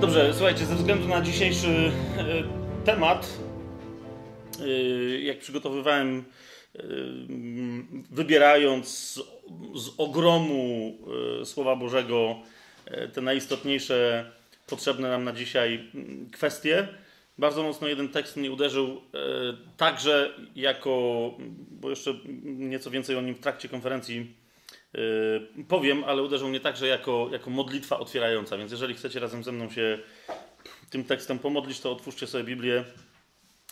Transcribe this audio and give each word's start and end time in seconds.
Dobrze, 0.00 0.34
słuchajcie, 0.34 0.66
ze 0.66 0.74
względu 0.74 1.08
na 1.08 1.22
dzisiejszy 1.22 1.68
e, 1.68 2.24
temat, 2.84 3.38
e, 4.60 4.68
jak 5.20 5.38
przygotowywałem, 5.38 6.24
e, 6.74 6.82
wybierając 8.10 8.88
z, 8.88 9.94
ogromu 9.98 10.94
Słowa 11.44 11.76
Bożego 11.76 12.36
te 13.12 13.20
najistotniejsze, 13.20 14.30
potrzebne 14.66 15.08
nam 15.08 15.24
na 15.24 15.32
dzisiaj 15.32 15.88
mm, 15.94 16.30
kwestie, 16.32 16.88
bardzo 17.38 17.62
mocno 17.62 17.88
jeden 17.88 18.08
tekst 18.08 18.36
mnie 18.36 18.52
uderzył, 18.52 19.00
także 19.76 20.34
jako, 20.56 20.90
bo 21.70 21.90
jeszcze 21.90 22.14
nieco 22.44 22.90
więcej 22.90 23.16
o 23.16 23.20
nim 23.20 23.34
w 23.34 23.40
trakcie 23.40 23.68
konferencji 23.68 24.34
powiem, 25.68 26.04
ale 26.04 26.22
uderzył 26.22 26.48
mnie 26.48 26.60
także 26.60 26.86
jako, 26.86 27.28
jako 27.32 27.50
modlitwa 27.50 27.98
otwierająca. 27.98 28.58
Więc 28.58 28.70
jeżeli 28.70 28.94
chcecie 28.94 29.20
razem 29.20 29.44
ze 29.44 29.52
mną 29.52 29.70
się 29.70 29.98
tym 30.90 31.04
tekstem 31.04 31.38
pomodlić, 31.38 31.80
to 31.80 31.92
otwórzcie 31.92 32.26
sobie 32.26 32.44
Biblię, 32.44 32.84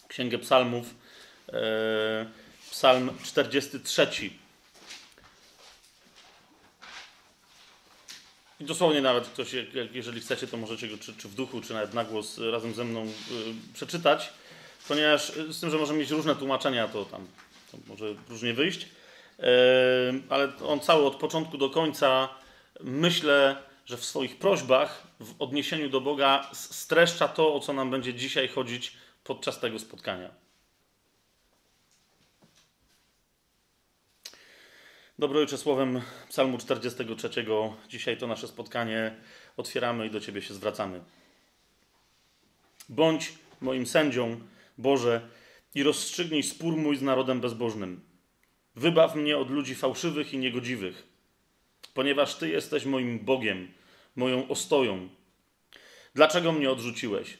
Księgę 0.08 0.38
Psalmów, 0.38 0.94
e, 1.52 2.26
Psalm 2.70 3.10
43. 3.22 4.30
I 8.60 8.64
dosłownie 8.64 9.00
nawet 9.00 9.26
ktoś, 9.26 9.54
jeżeli 9.92 10.20
chcecie, 10.20 10.46
to 10.46 10.56
możecie 10.56 10.88
go 10.88 10.98
czy, 10.98 11.14
czy 11.14 11.28
w 11.28 11.34
duchu, 11.34 11.60
czy 11.60 11.74
nawet 11.74 11.94
na 11.94 12.04
głos 12.04 12.38
razem 12.38 12.74
ze 12.74 12.84
mną 12.84 13.04
y, 13.04 13.08
przeczytać, 13.74 14.32
ponieważ 14.88 15.32
z 15.50 15.60
tym, 15.60 15.70
że 15.70 15.78
możemy 15.78 15.98
mieć 15.98 16.10
różne 16.10 16.36
tłumaczenia, 16.36 16.88
to 16.88 17.04
tam 17.04 17.26
to 17.72 17.78
może 17.86 18.14
różnie 18.28 18.54
wyjść, 18.54 18.88
ale 20.28 20.56
on 20.66 20.80
cały 20.80 21.06
od 21.06 21.16
początku 21.16 21.58
do 21.58 21.70
końca 21.70 22.28
myślę, 22.80 23.56
że 23.84 23.96
w 23.96 24.04
swoich 24.04 24.38
prośbach 24.38 25.06
w 25.20 25.42
odniesieniu 25.42 25.88
do 25.88 26.00
Boga 26.00 26.50
streszcza 26.52 27.28
to, 27.28 27.54
o 27.54 27.60
co 27.60 27.72
nam 27.72 27.90
będzie 27.90 28.14
dzisiaj 28.14 28.48
chodzić 28.48 28.96
podczas 29.24 29.60
tego 29.60 29.78
spotkania. 29.78 30.30
Dobry 35.18 35.38
Ojcze, 35.38 35.58
słowem 35.58 36.02
Psalmu 36.28 36.58
43. 36.58 37.28
Dzisiaj 37.88 38.16
to 38.16 38.26
nasze 38.26 38.48
spotkanie 38.48 39.16
otwieramy 39.56 40.06
i 40.06 40.10
do 40.10 40.20
Ciebie 40.20 40.42
się 40.42 40.54
zwracamy. 40.54 41.00
Bądź 42.88 43.32
moim 43.60 43.86
sędzią, 43.86 44.40
Boże, 44.78 45.28
i 45.74 45.82
rozstrzygnij 45.82 46.42
spór 46.42 46.76
mój 46.76 46.96
z 46.96 47.02
narodem 47.02 47.40
bezbożnym. 47.40 48.05
Wybaw 48.76 49.14
mnie 49.14 49.38
od 49.38 49.50
ludzi 49.50 49.74
fałszywych 49.74 50.34
i 50.34 50.38
niegodziwych, 50.38 51.06
ponieważ 51.94 52.34
Ty 52.34 52.48
jesteś 52.48 52.84
moim 52.84 53.18
Bogiem, 53.18 53.72
moją 54.16 54.48
ostoją. 54.48 55.08
Dlaczego 56.14 56.52
mnie 56.52 56.70
odrzuciłeś? 56.70 57.38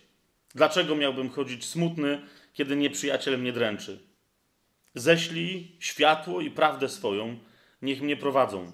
Dlaczego 0.54 0.96
miałbym 0.96 1.30
chodzić 1.30 1.64
smutny, 1.64 2.22
kiedy 2.52 2.76
nieprzyjaciel 2.76 3.38
mnie 3.38 3.52
dręczy? 3.52 3.98
Ześlij 4.94 5.76
światło 5.80 6.40
i 6.40 6.50
prawdę 6.50 6.88
swoją, 6.88 7.38
niech 7.82 8.02
mnie 8.02 8.16
prowadzą. 8.16 8.72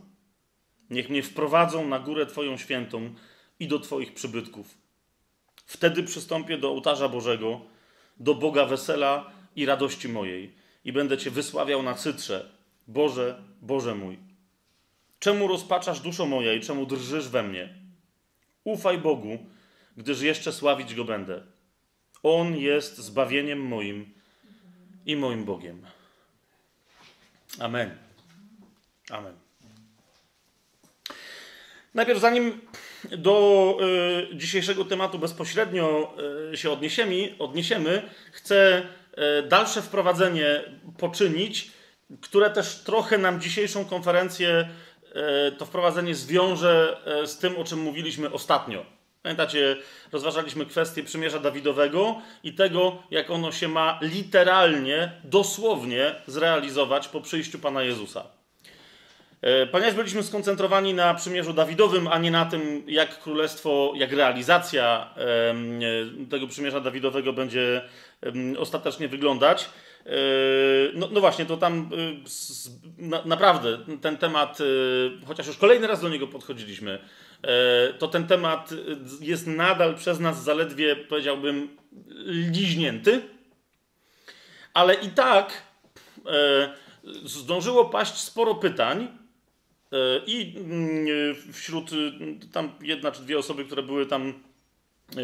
Niech 0.91 1.11
mnie 1.11 1.23
wprowadzą 1.23 1.89
na 1.89 1.99
górę 1.99 2.27
Twoją 2.27 2.57
świętą 2.57 3.15
i 3.61 3.69
do 3.69 3.79
Twoich 3.79 4.15
przybytków. 4.15 4.75
Wtedy 5.67 6.03
przystąpię 6.03 6.59
do 6.59 6.69
ołtarza 6.69 7.09
Bożego, 7.09 7.61
do 8.21 8.35
Boga 8.35 8.67
wesela 8.67 9.33
i 9.57 9.67
radości 9.67 10.09
mojej 10.09 10.62
i 10.85 10.93
będę 10.93 11.19
Cię 11.19 11.31
wysławiał 11.31 11.83
na 11.83 11.95
cytrze. 11.95 12.51
Boże, 12.89 13.43
Boże 13.63 13.95
mój. 13.95 14.19
Czemu 15.19 15.49
rozpaczasz 15.49 16.01
duszo 16.01 16.27
moja 16.27 16.53
i 16.53 16.61
czemu 16.61 16.87
drżysz 16.87 17.29
we 17.29 17.43
mnie? 17.43 17.75
Ufaj 18.65 18.99
Bogu, 18.99 19.39
gdyż 19.97 20.21
jeszcze 20.21 20.53
sławić 20.53 20.95
Go 20.95 21.05
będę. 21.05 21.43
On 22.23 22.57
jest 22.57 22.99
zbawieniem 22.99 23.61
moim 23.61 24.13
i 25.07 25.17
moim 25.17 25.45
Bogiem. 25.45 25.87
Amen. 27.59 27.97
Amen. 29.11 29.35
Najpierw, 31.95 32.21
zanim 32.21 32.61
do 33.19 33.79
y, 34.33 34.37
dzisiejszego 34.37 34.85
tematu 34.85 35.19
bezpośrednio 35.19 36.17
y, 36.53 36.57
się 36.57 36.71
odniesiemy, 36.71 37.35
odniesiemy, 37.39 38.11
chcę 38.33 38.87
dalsze 39.49 39.83
wprowadzenie 39.83 40.63
poczynić, 40.99 41.71
które 42.21 42.51
też 42.51 42.77
trochę 42.77 43.19
nam 43.19 43.41
dzisiejszą 43.41 43.85
konferencję, 43.85 44.69
to 45.59 45.67
wprowadzenie 45.67 46.15
zwiąże 46.15 46.97
z 47.27 47.39
tym, 47.39 47.57
o 47.57 47.65
czym 47.65 47.79
mówiliśmy 47.79 48.33
ostatnio. 48.33 48.85
Pamiętacie, 49.23 49.77
rozważaliśmy 50.13 50.67
kwestię 50.67 51.03
przymierza 51.03 51.39
Dawidowego 51.39 52.23
i 52.45 52.53
tego, 52.53 53.03
jak 53.11 53.31
ono 53.31 53.53
się 53.53 53.69
ma 53.69 53.99
literalnie, 54.03 55.13
dosłownie 55.25 56.15
zrealizować 56.27 57.09
po 57.09 57.21
przyjściu 57.21 57.59
Pana 57.59 57.83
Jezusa. 57.83 58.25
E, 59.43 59.67
ponieważ 59.67 59.95
byliśmy 59.95 60.23
skoncentrowani 60.23 60.95
na 60.95 61.15
przymierzu 61.15 61.53
Dawidowym, 61.53 62.09
a 62.09 62.19
nie 62.19 62.31
na 62.31 62.45
tym, 62.45 62.83
jak 62.87 63.19
królestwo, 63.19 63.93
jak 63.97 64.13
realizacja 64.13 65.15
e, 65.17 66.29
tego 66.31 66.47
przymierza 66.47 66.81
Dawidowego 66.81 67.33
będzie 67.33 67.83
ostatecznie 68.59 69.09
wyglądać. 69.09 69.71
E, 70.07 70.11
no, 70.95 71.09
no 71.13 71.21
właśnie, 71.21 71.47
to 71.47 71.57
tam 71.57 71.91
naprawdę 73.25 73.79
ten 74.01 74.17
temat, 74.17 74.59
chociaż 75.27 75.47
już 75.47 75.57
kolejny 75.57 75.87
raz 75.87 76.01
do 76.01 76.09
niego 76.09 76.27
podchodziliśmy, 76.27 76.99
to 77.99 78.09
ten 78.09 78.27
temat 78.27 78.71
jest 79.21 79.47
nadal 79.47 79.95
przez 79.95 80.21
nas 80.21 80.45
zaledwie, 80.45 80.97
powiedziałbym, 80.97 81.77
liźnięty, 82.27 83.23
ale 84.75 84.95
i 84.95 85.09
tak 85.09 85.63
zdążyło 87.25 87.85
paść 87.85 88.15
sporo 88.15 88.55
pytań, 88.55 89.09
E, 89.93 90.21
I 90.27 90.57
mm, 90.59 91.07
wśród 91.53 91.91
tam 92.53 92.73
jedna 92.83 93.13
czy 93.13 93.23
dwie 93.23 93.39
osoby, 93.39 93.65
które 93.65 93.83
były 93.83 94.07
tam 94.07 94.29
e, 94.29 95.23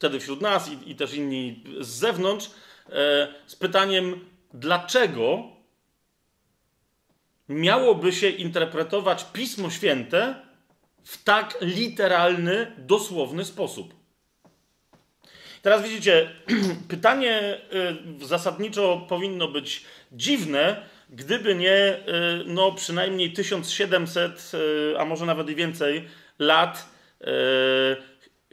wtedy 0.00 0.20
wśród 0.20 0.40
nas 0.40 0.68
i, 0.68 0.90
i 0.90 0.96
też 0.96 1.14
inni 1.14 1.64
z 1.80 1.88
zewnątrz, 1.88 2.46
e, 2.46 3.28
z 3.46 3.56
pytaniem, 3.56 4.24
dlaczego 4.54 5.42
miałoby 7.48 8.12
się 8.12 8.28
interpretować 8.28 9.26
Pismo 9.32 9.70
Święte 9.70 10.34
w 11.04 11.24
tak 11.24 11.58
literalny, 11.60 12.72
dosłowny 12.78 13.44
sposób. 13.44 13.94
Teraz 15.62 15.82
widzicie, 15.82 16.30
pytanie 16.88 17.60
zasadniczo 18.20 19.06
powinno 19.08 19.48
być 19.48 19.84
dziwne, 20.12 20.86
gdyby 21.10 21.54
nie 21.54 21.96
y, 21.96 22.00
no, 22.46 22.72
przynajmniej 22.72 23.32
1700, 23.32 24.52
y, 24.54 24.98
a 24.98 25.04
może 25.04 25.26
nawet 25.26 25.50
i 25.50 25.54
więcej 25.54 26.08
lat 26.38 26.90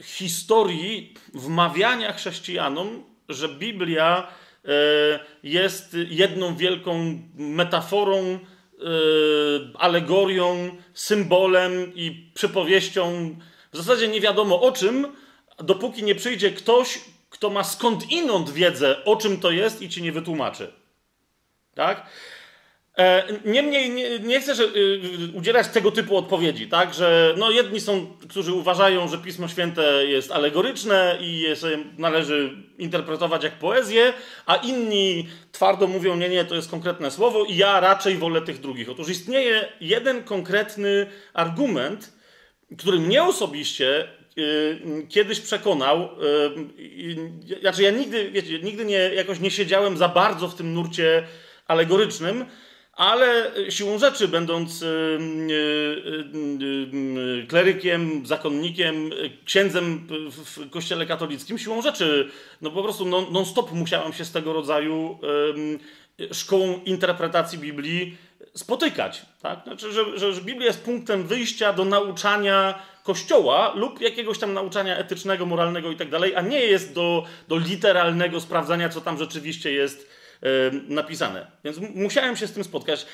historii 0.02 1.14
wmawiania 1.34 2.12
chrześcijanom, 2.12 3.04
że 3.28 3.48
Biblia 3.48 4.32
jest 5.42 5.96
jedną 6.08 6.56
wielką 6.56 7.22
metaforą, 7.34 8.38
alegorią, 9.74 10.76
symbolem 10.94 11.92
i 11.94 12.30
przypowieścią, 12.34 13.36
w 13.72 13.76
zasadzie 13.76 14.08
nie 14.08 14.20
wiadomo 14.20 14.62
o 14.62 14.72
czym, 14.72 15.06
dopóki 15.58 16.02
nie 16.02 16.14
przyjdzie 16.14 16.50
ktoś, 16.50 17.00
kto 17.30 17.50
ma 17.50 17.64
skąd 17.64 18.10
inąd 18.10 18.50
wiedzę, 18.50 19.04
o 19.04 19.16
czym 19.16 19.40
to 19.40 19.50
jest 19.50 19.82
i 19.82 19.88
ci 19.88 20.02
nie 20.02 20.12
wytłumaczy. 20.12 20.72
Tak? 21.74 22.06
E, 22.98 23.24
niemniej 23.44 23.90
nie, 23.90 24.18
nie 24.18 24.40
chcę 24.40 24.54
że, 24.54 24.62
y, 24.64 25.00
udzielać 25.34 25.68
tego 25.68 25.90
typu 25.90 26.16
odpowiedzi, 26.16 26.68
tak? 26.68 26.94
Że 26.94 27.34
no, 27.36 27.50
jedni 27.50 27.80
są, 27.80 28.06
którzy 28.28 28.52
uważają, 28.52 29.08
że 29.08 29.18
Pismo 29.18 29.48
Święte 29.48 30.06
jest 30.06 30.32
alegoryczne 30.32 31.18
i 31.20 31.40
je 31.40 31.56
sobie 31.56 31.78
należy 31.98 32.50
interpretować 32.78 33.44
jak 33.44 33.58
poezję, 33.58 34.12
a 34.46 34.56
inni 34.56 35.28
twardo 35.52 35.86
mówią, 35.86 36.16
nie, 36.16 36.28
nie, 36.28 36.44
to 36.44 36.54
jest 36.54 36.70
konkretne 36.70 37.10
słowo 37.10 37.44
i 37.44 37.56
ja 37.56 37.80
raczej 37.80 38.16
wolę 38.16 38.42
tych 38.42 38.60
drugich. 38.60 38.90
Otóż 38.90 39.08
istnieje 39.08 39.68
jeden 39.80 40.24
konkretny 40.24 41.06
argument, 41.32 42.12
który 42.78 42.98
mnie 42.98 43.22
osobiście 43.22 44.08
y, 44.38 45.06
kiedyś 45.08 45.40
przekonał, 45.40 46.08
y, 47.48 47.60
znaczy 47.60 47.82
ja 47.82 47.90
nigdy, 47.90 48.30
wiecie, 48.30 48.58
nigdy 48.58 48.84
nie, 48.84 48.98
jakoś 48.98 49.40
nie 49.40 49.50
siedziałem 49.50 49.96
za 49.96 50.08
bardzo 50.08 50.48
w 50.48 50.54
tym 50.54 50.74
nurcie 50.74 51.26
alegorycznym, 51.66 52.44
ale 52.98 53.52
siłą 53.68 53.98
rzeczy, 53.98 54.28
będąc 54.28 54.82
y, 54.82 54.86
y, 54.86 56.28
y, 57.42 57.46
klerykiem, 57.46 58.26
zakonnikiem, 58.26 59.10
księdzem 59.44 60.06
w 60.30 60.70
kościele 60.70 61.06
katolickim, 61.06 61.58
siłą 61.58 61.82
rzeczy, 61.82 62.30
no 62.62 62.70
po 62.70 62.82
prostu 62.82 63.06
non-stop 63.06 63.72
musiałem 63.72 64.12
się 64.12 64.24
z 64.24 64.32
tego 64.32 64.52
rodzaju 64.52 65.18
szkołą 66.32 66.80
interpretacji 66.84 67.58
Biblii 67.58 68.16
spotykać. 68.54 69.22
Tak? 69.42 69.60
Znaczy, 69.64 69.92
że, 69.92 70.32
że, 70.32 70.42
Biblia 70.42 70.66
jest 70.66 70.84
punktem 70.84 71.26
wyjścia 71.26 71.72
do 71.72 71.84
nauczania 71.84 72.82
kościoła 73.04 73.72
lub 73.76 74.00
jakiegoś 74.00 74.38
tam 74.38 74.54
nauczania 74.54 74.96
etycznego, 74.96 75.46
moralnego 75.46 75.90
i 75.90 75.96
tak 75.96 76.10
dalej, 76.10 76.36
a 76.36 76.40
nie 76.40 76.60
jest 76.60 76.94
do, 76.94 77.24
do 77.48 77.58
literalnego 77.58 78.40
sprawdzania, 78.40 78.88
co 78.88 79.00
tam 79.00 79.18
rzeczywiście 79.18 79.72
jest 79.72 80.17
napisane. 80.88 81.46
Więc 81.64 81.78
musiałem 81.94 82.36
się 82.36 82.46
z 82.46 82.52
tym 82.52 82.64
spotkać 82.64 83.06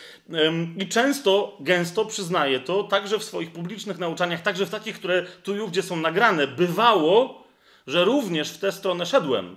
i 0.79 0.89
często, 0.89 1.57
gęsto 1.61 2.05
przyznaję 2.05 2.61
to, 2.61 2.83
także 2.83 3.19
w 3.19 3.25
swoich 3.25 3.53
publicznych 3.53 3.99
nauczaniach, 3.99 4.43
także 4.43 4.67
w 4.67 4.71
takich, 4.71 4.99
które 4.99 5.23
tu 5.43 5.57
i 5.57 5.61
ówdzie 5.61 5.83
są 5.83 5.97
nagrane, 5.97 6.47
bywało, 6.47 7.45
że 7.87 8.05
również 8.05 8.51
w 8.51 8.59
tę 8.59 8.73
stronę 8.73 9.07
szedłem. 9.07 9.57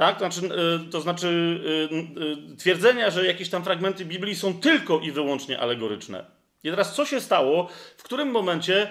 Tak? 0.00 0.18
To 0.18 0.30
znaczy, 0.30 0.54
y, 0.86 0.90
to 0.90 1.00
znaczy 1.00 1.28
y, 1.28 2.52
y, 2.52 2.56
twierdzenia, 2.56 3.10
że 3.10 3.26
jakieś 3.26 3.50
tam 3.50 3.64
fragmenty 3.64 4.04
Biblii 4.04 4.36
są 4.36 4.60
tylko 4.60 5.00
i 5.00 5.12
wyłącznie 5.12 5.60
alegoryczne. 5.60 6.24
I 6.64 6.70
teraz 6.70 6.94
co 6.94 7.06
się 7.06 7.20
stało, 7.20 7.68
w 7.96 8.02
którym 8.02 8.30
momencie, 8.30 8.90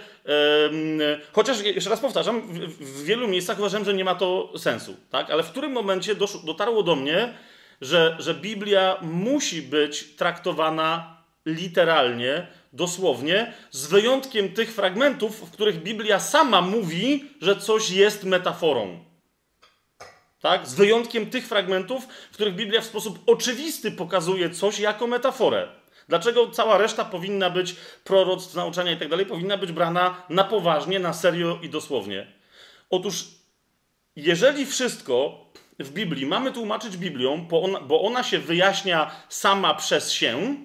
chociaż 1.31 1.61
jeszcze 1.61 1.89
raz 1.89 1.99
powtarzam, 1.99 2.41
w, 2.41 2.59
w, 2.79 3.03
wielu 3.03 3.27
miejscach 3.27 3.59
uważam, 3.59 3.85
że 3.85 3.93
nie 3.93 4.05
ma 4.05 4.15
to 4.15 4.53
sensu, 4.57 4.95
tak? 5.09 5.29
ale 5.31 5.43
w 5.43 5.49
którym 5.51 5.71
momencie 5.71 6.15
dotarło 6.45 6.83
do 6.83 6.95
mnie, 6.95 7.33
że, 7.81 8.15
że 8.19 8.33
Biblia 8.33 8.97
musi 9.01 9.61
być 9.61 10.15
traktowana 10.15 11.17
literalnie, 11.45 12.47
dosłownie, 12.73 13.53
z 13.71 13.87
wyjątkiem 13.87 14.53
tych 14.53 14.73
fragmentów, 14.73 15.39
w 15.39 15.51
których 15.51 15.83
Biblia 15.83 16.19
sama 16.19 16.61
mówi, 16.61 17.29
że 17.41 17.55
coś 17.55 17.89
jest 17.89 18.23
metaforą. 18.23 18.99
Tak? 20.41 20.67
Z 20.67 20.73
wyjątkiem 20.73 21.29
tych 21.29 21.47
fragmentów, 21.47 22.07
w 22.31 22.33
których 22.33 22.55
Biblia 22.55 22.81
w 22.81 22.85
sposób 22.85 23.19
oczywisty 23.25 23.91
pokazuje 23.91 24.49
coś 24.49 24.79
jako 24.79 25.07
metaforę. 25.07 25.67
Dlaczego 26.07 26.51
cała 26.51 26.77
reszta 26.77 27.05
powinna 27.05 27.49
być 27.49 27.75
proroctw, 28.03 28.55
nauczania 28.55 28.91
i 28.91 28.97
tak 28.97 29.09
dalej, 29.09 29.25
powinna 29.25 29.57
być 29.57 29.71
brana 29.71 30.23
na 30.29 30.43
poważnie, 30.43 30.99
na 30.99 31.13
serio 31.13 31.59
i 31.61 31.69
dosłownie? 31.69 32.27
Otóż, 32.89 33.25
jeżeli 34.15 34.65
wszystko 34.65 35.45
w 35.79 35.91
Biblii 35.91 36.25
mamy 36.25 36.51
tłumaczyć 36.51 36.97
Biblią, 36.97 37.45
bo 37.49 37.63
ona, 37.63 37.79
bo 37.79 38.01
ona 38.01 38.23
się 38.23 38.39
wyjaśnia 38.39 39.11
sama 39.29 39.73
przez 39.73 40.11
się, 40.11 40.55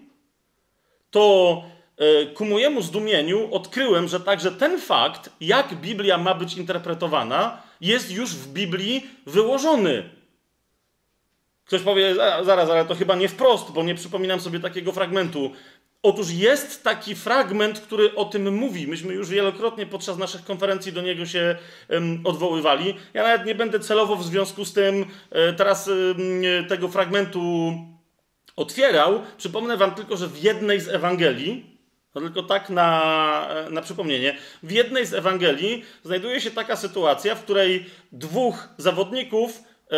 to 1.10 1.62
e, 1.96 2.26
ku 2.26 2.44
mojemu 2.44 2.82
zdumieniu 2.82 3.54
odkryłem, 3.54 4.08
że 4.08 4.20
także 4.20 4.52
ten 4.52 4.80
fakt, 4.80 5.30
jak 5.40 5.74
Biblia 5.74 6.18
ma 6.18 6.34
być 6.34 6.54
interpretowana, 6.54 7.62
jest 7.80 8.10
już 8.10 8.30
w 8.30 8.52
Biblii 8.52 9.06
wyłożony. 9.26 10.10
Ktoś 11.64 11.82
powie, 11.82 12.14
zaraz, 12.42 12.70
ale 12.70 12.84
to 12.84 12.94
chyba 12.94 13.14
nie 13.14 13.28
wprost, 13.28 13.70
bo 13.70 13.82
nie 13.82 13.94
przypominam 13.94 14.40
sobie 14.40 14.60
takiego 14.60 14.92
fragmentu. 14.92 15.50
Otóż 16.04 16.30
jest 16.30 16.82
taki 16.82 17.14
fragment, 17.14 17.80
który 17.80 18.14
o 18.14 18.24
tym 18.24 18.54
mówi. 18.54 18.86
Myśmy 18.86 19.14
już 19.14 19.28
wielokrotnie 19.28 19.86
podczas 19.86 20.18
naszych 20.18 20.44
konferencji 20.44 20.92
do 20.92 21.02
niego 21.02 21.26
się 21.26 21.56
odwoływali. 22.24 22.94
Ja 23.14 23.22
nawet 23.22 23.46
nie 23.46 23.54
będę 23.54 23.80
celowo 23.80 24.16
w 24.16 24.24
związku 24.24 24.64
z 24.64 24.72
tym 24.72 25.06
e, 25.30 25.52
teraz 25.52 25.90
tego 26.68 26.88
fragmentu 26.88 27.74
otwierał. 28.56 29.22
Przypomnę 29.38 29.76
Wam 29.76 29.94
tylko, 29.94 30.16
że 30.16 30.28
w 30.28 30.42
jednej 30.42 30.80
z 30.80 30.88
Ewangelii, 30.88 31.78
no 32.14 32.20
tylko 32.20 32.42
tak 32.42 32.70
na, 32.70 33.48
na 33.70 33.82
przypomnienie. 33.82 34.36
W 34.62 34.72
jednej 34.72 35.06
z 35.06 35.14
Ewangelii 35.14 35.84
znajduje 36.02 36.40
się 36.40 36.50
taka 36.50 36.76
sytuacja, 36.76 37.34
w 37.34 37.42
której 37.42 37.86
dwóch 38.12 38.68
zawodników 38.78 39.62
e, 39.90 39.96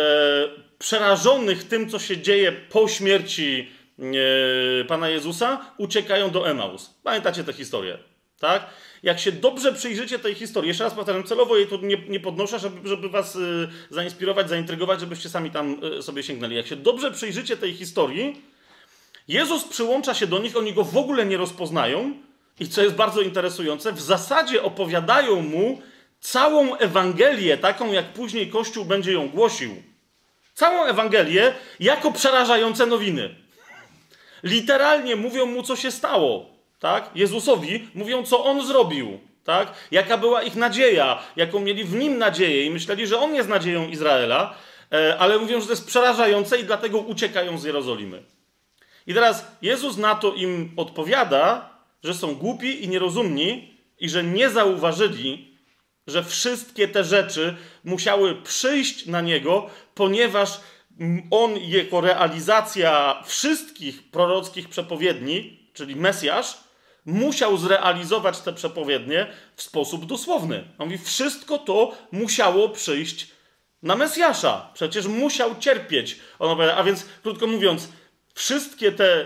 przerażonych 0.79 1.63
tym, 1.63 1.89
co 1.89 1.99
się 1.99 2.17
dzieje 2.17 2.51
po 2.51 2.87
śmierci 2.87 3.76
Pana 4.87 5.09
Jezusa, 5.09 5.71
uciekają 5.77 6.29
do 6.29 6.49
Emaus. 6.49 6.93
Pamiętacie 7.03 7.43
tę 7.43 7.53
historię, 7.53 7.97
tak? 8.39 8.69
Jak 9.03 9.19
się 9.19 9.31
dobrze 9.31 9.73
przyjrzycie 9.73 10.19
tej 10.19 10.35
historii, 10.35 10.67
jeszcze 10.67 10.83
raz 10.83 10.93
powtarzam, 10.93 11.23
celowo 11.23 11.57
jej 11.57 11.67
tu 11.67 11.77
nie, 11.77 11.97
nie 11.97 12.19
podnoszę, 12.19 12.59
żeby, 12.59 12.89
żeby 12.89 13.09
was 13.09 13.35
e, 13.35 13.39
zainspirować, 13.89 14.49
zaintrygować, 14.49 14.99
żebyście 14.99 15.29
sami 15.29 15.51
tam 15.51 15.81
e, 15.97 16.01
sobie 16.01 16.23
sięgnęli. 16.23 16.55
Jak 16.55 16.67
się 16.67 16.75
dobrze 16.75 17.11
przyjrzycie 17.11 17.57
tej 17.57 17.73
historii, 17.73 18.41
Jezus 19.27 19.63
przyłącza 19.63 20.13
się 20.13 20.27
do 20.27 20.39
nich, 20.39 20.57
oni 20.57 20.73
go 20.73 20.83
w 20.83 20.97
ogóle 20.97 21.25
nie 21.25 21.37
rozpoznają 21.37 22.13
i 22.59 22.67
co 22.67 22.83
jest 22.83 22.95
bardzo 22.95 23.21
interesujące, 23.21 23.91
w 23.93 24.01
zasadzie 24.01 24.63
opowiadają 24.63 25.41
mu 25.41 25.81
całą 26.19 26.75
Ewangelię, 26.75 27.57
taką 27.57 27.91
jak 27.91 28.13
później 28.13 28.49
Kościół 28.49 28.85
będzie 28.85 29.13
ją 29.13 29.29
głosił. 29.29 29.75
Całą 30.53 30.85
Ewangelię 30.85 31.53
jako 31.79 32.11
przerażające 32.11 32.85
nowiny. 32.85 33.46
Literalnie 34.43 35.15
mówią 35.15 35.45
mu, 35.45 35.63
co 35.63 35.75
się 35.75 35.91
stało. 35.91 36.45
Tak? 36.79 37.09
Jezusowi 37.15 37.87
mówią, 37.93 38.23
co 38.23 38.45
on 38.45 38.67
zrobił. 38.67 39.19
Tak? 39.43 39.73
Jaka 39.91 40.17
była 40.17 40.43
ich 40.43 40.55
nadzieja, 40.55 41.19
jaką 41.35 41.59
mieli 41.59 41.83
w 41.83 41.95
nim 41.95 42.17
nadzieję 42.17 42.65
i 42.65 42.69
myśleli, 42.69 43.07
że 43.07 43.19
on 43.19 43.35
jest 43.35 43.49
nadzieją 43.49 43.87
Izraela, 43.87 44.53
e, 44.91 45.17
ale 45.19 45.39
mówią, 45.39 45.59
że 45.59 45.65
to 45.65 45.71
jest 45.71 45.87
przerażające 45.87 46.59
i 46.59 46.63
dlatego 46.63 46.99
uciekają 46.99 47.57
z 47.57 47.63
Jerozolimy. 47.63 48.23
I 49.07 49.13
teraz 49.13 49.45
Jezus 49.61 49.97
na 49.97 50.15
to 50.15 50.33
im 50.33 50.71
odpowiada, 50.77 51.69
że 52.03 52.13
są 52.13 52.35
głupi 52.35 52.83
i 52.83 52.87
nierozumni 52.87 53.77
i 53.99 54.09
że 54.09 54.23
nie 54.23 54.49
zauważyli, 54.49 55.57
że 56.07 56.23
wszystkie 56.23 56.87
te 56.87 57.03
rzeczy 57.03 57.55
musiały 57.83 58.35
przyjść 58.35 59.05
na 59.05 59.21
niego, 59.21 59.69
ponieważ 59.95 60.59
on 61.31 61.57
jako 61.57 62.01
realizacja 62.01 63.23
wszystkich 63.25 64.11
prorockich 64.11 64.69
przepowiedni, 64.69 65.69
czyli 65.73 65.95
Mesjasz, 65.95 66.57
musiał 67.05 67.57
zrealizować 67.57 68.39
te 68.39 68.53
przepowiednie 68.53 69.27
w 69.55 69.61
sposób 69.61 70.05
dosłowny. 70.05 70.63
On 70.77 70.87
mówi, 70.87 70.97
wszystko 71.03 71.57
to 71.57 71.95
musiało 72.11 72.69
przyjść 72.69 73.27
na 73.83 73.95
Mesjasza. 73.95 74.69
Przecież 74.73 75.07
musiał 75.07 75.55
cierpieć. 75.59 76.19
On 76.39 76.49
opowiada, 76.49 76.75
a 76.75 76.83
więc, 76.83 77.05
krótko 77.23 77.47
mówiąc, 77.47 77.89
Wszystkie 78.37 78.91
te. 78.91 79.25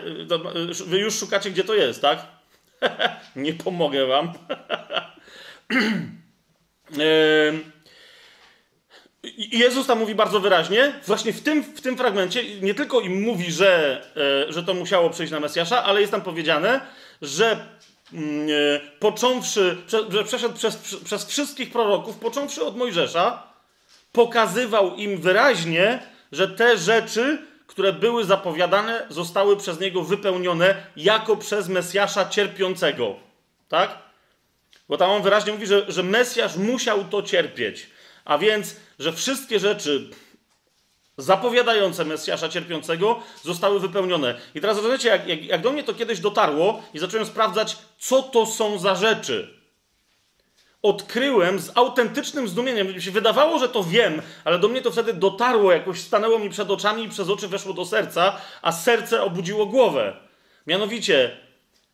Wy 0.85 0.99
już 0.99 1.19
szukacie, 1.19 1.51
gdzie 1.51 1.63
to 1.63 1.75
jest, 1.75 2.01
tak? 2.01 2.27
Nie 3.35 3.53
pomogę 3.53 4.05
wam. 4.05 4.33
I 6.91 7.01
Jezus 9.37 9.87
tam 9.87 9.99
mówi 9.99 10.15
bardzo 10.15 10.39
wyraźnie, 10.39 10.93
właśnie 11.07 11.33
w 11.33 11.41
tym, 11.41 11.63
w 11.63 11.81
tym 11.81 11.97
fragmencie, 11.97 12.59
nie 12.61 12.73
tylko 12.73 13.01
im 13.01 13.21
mówi, 13.21 13.51
że, 13.51 14.01
e, 14.47 14.53
że 14.53 14.63
to 14.63 14.73
musiało 14.73 15.09
przyjść 15.09 15.31
na 15.31 15.39
Mesjasza, 15.39 15.83
ale 15.83 16.01
jest 16.01 16.11
tam 16.11 16.21
powiedziane, 16.21 16.81
że 17.21 17.65
mm, 18.13 18.47
e, 18.49 18.79
począwszy, 18.99 19.77
że 20.09 20.23
przeszedł 20.23 20.55
przez, 20.55 20.77
przez 21.05 21.25
wszystkich 21.25 21.71
proroków, 21.71 22.15
począwszy 22.15 22.65
od 22.65 22.77
Mojżesza, 22.77 23.43
pokazywał 24.11 24.95
im 24.95 25.21
wyraźnie, 25.21 25.99
że 26.31 26.47
te 26.47 26.77
rzeczy 26.77 27.51
które 27.71 27.93
były 27.93 28.25
zapowiadane, 28.25 29.05
zostały 29.09 29.57
przez 29.57 29.79
niego 29.79 30.03
wypełnione 30.03 30.75
jako 30.95 31.37
przez 31.37 31.67
Mesjasza 31.67 32.29
cierpiącego. 32.29 33.15
Tak? 33.69 33.97
Bo 34.89 34.97
tam 34.97 35.09
on 35.09 35.21
wyraźnie 35.21 35.53
mówi, 35.53 35.67
że, 35.67 35.91
że 35.91 36.03
Mesjasz 36.03 36.55
musiał 36.55 37.03
to 37.03 37.23
cierpieć. 37.23 37.89
A 38.25 38.37
więc, 38.37 38.75
że 39.01 39.13
wszystkie 39.13 39.59
rzeczy 39.59 40.09
zapowiadające 41.17 42.05
Mesjasza 42.05 42.49
cierpiącego 42.49 43.19
zostały 43.43 43.79
wypełnione. 43.79 44.39
I 44.55 44.61
teraz 44.61 44.77
rozumiecie, 44.77 45.09
jak, 45.09 45.27
jak, 45.27 45.45
jak 45.45 45.61
do 45.61 45.71
mnie 45.71 45.83
to 45.83 45.93
kiedyś 45.93 46.19
dotarło 46.19 46.83
i 46.93 46.99
zacząłem 46.99 47.25
sprawdzać, 47.25 47.77
co 47.99 48.21
to 48.21 48.45
są 48.45 48.79
za 48.79 48.95
rzeczy 48.95 49.61
odkryłem 50.81 51.59
z 51.59 51.77
autentycznym 51.77 52.47
zdumieniem. 52.47 52.87
Mi 52.87 53.01
się 53.01 53.11
wydawało, 53.11 53.59
że 53.59 53.69
to 53.69 53.83
wiem, 53.83 54.21
ale 54.43 54.59
do 54.59 54.67
mnie 54.67 54.81
to 54.81 54.91
wtedy 54.91 55.13
dotarło, 55.13 55.71
jakoś 55.71 55.99
stanęło 55.99 56.39
mi 56.39 56.49
przed 56.49 56.71
oczami 56.71 57.03
i 57.03 57.09
przez 57.09 57.29
oczy 57.29 57.47
weszło 57.47 57.73
do 57.73 57.85
serca, 57.85 58.37
a 58.61 58.71
serce 58.71 59.23
obudziło 59.23 59.65
głowę. 59.65 60.17
Mianowicie, 60.67 61.37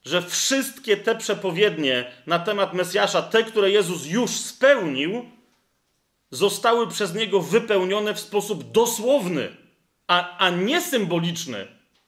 że 0.06 0.22
wszystkie 0.22 0.98
te 0.98 1.16
przepowiednie 1.16 2.12
na 2.28 2.40
temat 2.40 2.74
Mesjasza, 2.74 3.22
te, 3.22 3.44
które 3.44 3.72
Jezus 3.72 4.06
już 4.06 4.32
spełnił, 4.32 5.37
zostały 6.32 6.88
przez 6.88 7.16
niego 7.16 7.42
wypełnione 7.42 8.14
w 8.14 8.20
sposób 8.20 8.72
dosłowny, 8.72 9.56
a, 10.08 10.38
a 10.38 10.50
nie 10.50 10.82
symboliczny. 10.82 11.68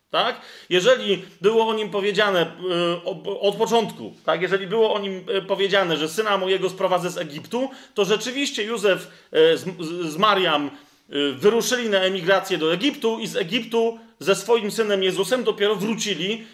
Tak? 0.09 0.41
Jeżeli 0.69 1.25
było 1.41 1.67
o 1.67 1.73
nim 1.73 1.89
powiedziane 1.89 2.45
y, 2.45 3.39
od 3.39 3.55
początku, 3.55 4.13
tak? 4.25 4.41
jeżeli 4.41 4.67
było 4.67 4.93
o 4.93 4.99
nim 4.99 5.25
y, 5.29 5.41
powiedziane, 5.41 5.97
że 5.97 6.09
syna 6.09 6.37
mojego 6.37 6.69
sprowadzę 6.69 7.09
z 7.09 7.17
Egiptu, 7.17 7.69
to 7.93 8.05
rzeczywiście 8.05 8.63
Józef 8.63 9.07
y, 9.53 9.57
z, 9.57 9.65
z 10.13 10.17
Mariam 10.17 10.71
wyruszyli 11.37 11.89
na 11.89 11.97
emigrację 11.97 12.57
do 12.57 12.73
Egiptu 12.73 13.19
i 13.19 13.27
z 13.27 13.35
Egiptu 13.35 13.99
ze 14.19 14.35
swoim 14.35 14.71
synem 14.71 15.03
Jezusem 15.03 15.43
dopiero 15.43 15.75
wrócili 15.75 16.47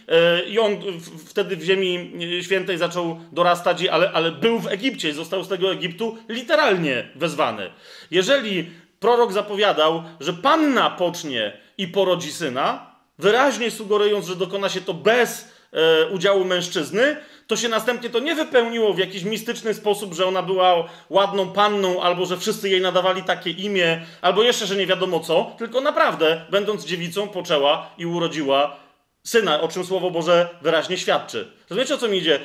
i 0.47 0.59
on 0.59 0.77
wtedy 1.25 1.57
w 1.57 1.63
ziemi 1.63 2.11
świętej 2.41 2.77
zaczął 2.77 3.19
dorastać, 3.31 3.85
ale, 3.85 4.11
ale 4.11 4.31
był 4.31 4.59
w 4.59 4.67
Egipcie 4.67 5.13
został 5.13 5.43
z 5.43 5.47
tego 5.47 5.71
Egiptu 5.71 6.17
literalnie 6.29 7.09
wezwany. 7.15 7.71
Jeżeli 8.11 8.69
prorok 8.99 9.33
zapowiadał, 9.33 10.03
że 10.19 10.33
panna 10.33 10.89
pocznie 10.89 11.57
i 11.77 11.87
porodzi 11.87 12.31
syna, 12.31 12.95
wyraźnie 13.19 13.71
sugerując, 13.71 14.25
że 14.25 14.35
dokona 14.35 14.69
się 14.69 14.81
to 14.81 14.93
bez 14.93 15.51
e, 15.71 16.07
udziału 16.07 16.45
mężczyzny, 16.45 17.17
to 17.47 17.55
się 17.55 17.69
następnie 17.69 18.09
to 18.09 18.19
nie 18.19 18.35
wypełniło 18.35 18.93
w 18.93 18.99
jakiś 18.99 19.23
mistyczny 19.23 19.73
sposób, 19.73 20.13
że 20.13 20.25
ona 20.25 20.41
była 20.41 20.89
ładną 21.09 21.51
panną, 21.51 22.01
albo 22.01 22.25
że 22.25 22.37
wszyscy 22.37 22.69
jej 22.69 22.81
nadawali 22.81 23.23
takie 23.23 23.49
imię, 23.49 24.05
albo 24.21 24.43
jeszcze, 24.43 24.65
że 24.65 24.75
nie 24.75 24.87
wiadomo 24.87 25.19
co, 25.19 25.55
tylko 25.57 25.81
naprawdę, 25.81 26.45
będąc 26.49 26.85
dziewicą, 26.85 27.27
poczęła 27.27 27.89
i 27.97 28.05
urodziła 28.05 28.75
syna, 29.23 29.61
o 29.61 29.67
czym 29.67 29.85
Słowo 29.85 30.11
Boże 30.11 30.49
wyraźnie 30.61 30.97
świadczy. 30.97 31.51
Rozumiecie, 31.69 31.95
o 31.95 31.97
co 31.97 32.07
mi 32.07 32.17
idzie? 32.17 32.39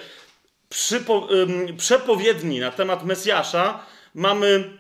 Przy 0.69 1.05
przepowiedni 1.77 2.61
na 2.61 2.71
temat 2.71 3.05
Mesjasza 3.05 3.87
mamy 4.15 4.79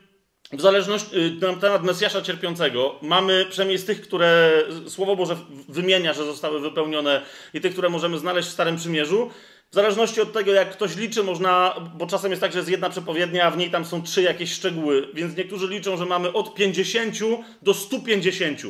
w 0.53 0.61
zależności, 0.61 1.17
y, 1.17 1.31
na 1.41 1.57
temat 1.57 1.83
Mesjasza 1.83 2.23
cierpiącego, 2.23 2.99
mamy 3.03 3.47
przynajmniej 3.51 3.79
z 3.79 3.85
tych, 3.85 4.01
które 4.01 4.53
Słowo 4.89 5.17
Boże 5.17 5.37
wymienia, 5.69 6.13
że 6.13 6.25
zostały 6.25 6.61
wypełnione 6.61 7.23
i 7.55 7.61
tych, 7.61 7.73
które 7.73 7.89
możemy 7.89 8.19
znaleźć 8.19 8.49
w 8.49 8.53
Starym 8.53 8.77
Przymierzu, 8.77 9.31
w 9.71 9.75
zależności 9.75 10.21
od 10.21 10.33
tego, 10.33 10.53
jak 10.53 10.71
ktoś 10.71 10.97
liczy, 10.97 11.23
można, 11.23 11.75
bo 11.95 12.07
czasem 12.07 12.31
jest 12.31 12.41
tak, 12.41 12.53
że 12.53 12.59
jest 12.59 12.71
jedna 12.71 12.91
przepowiednia, 12.91 13.45
a 13.45 13.51
w 13.51 13.57
niej 13.57 13.71
tam 13.71 13.85
są 13.85 14.03
trzy 14.03 14.23
jakieś 14.23 14.53
szczegóły, 14.53 15.09
więc 15.15 15.37
niektórzy 15.37 15.69
liczą, 15.69 15.97
że 15.97 16.07
mamy 16.07 16.33
od 16.33 16.55
50 16.55 17.17
do 17.63 17.75
150. 17.75 18.61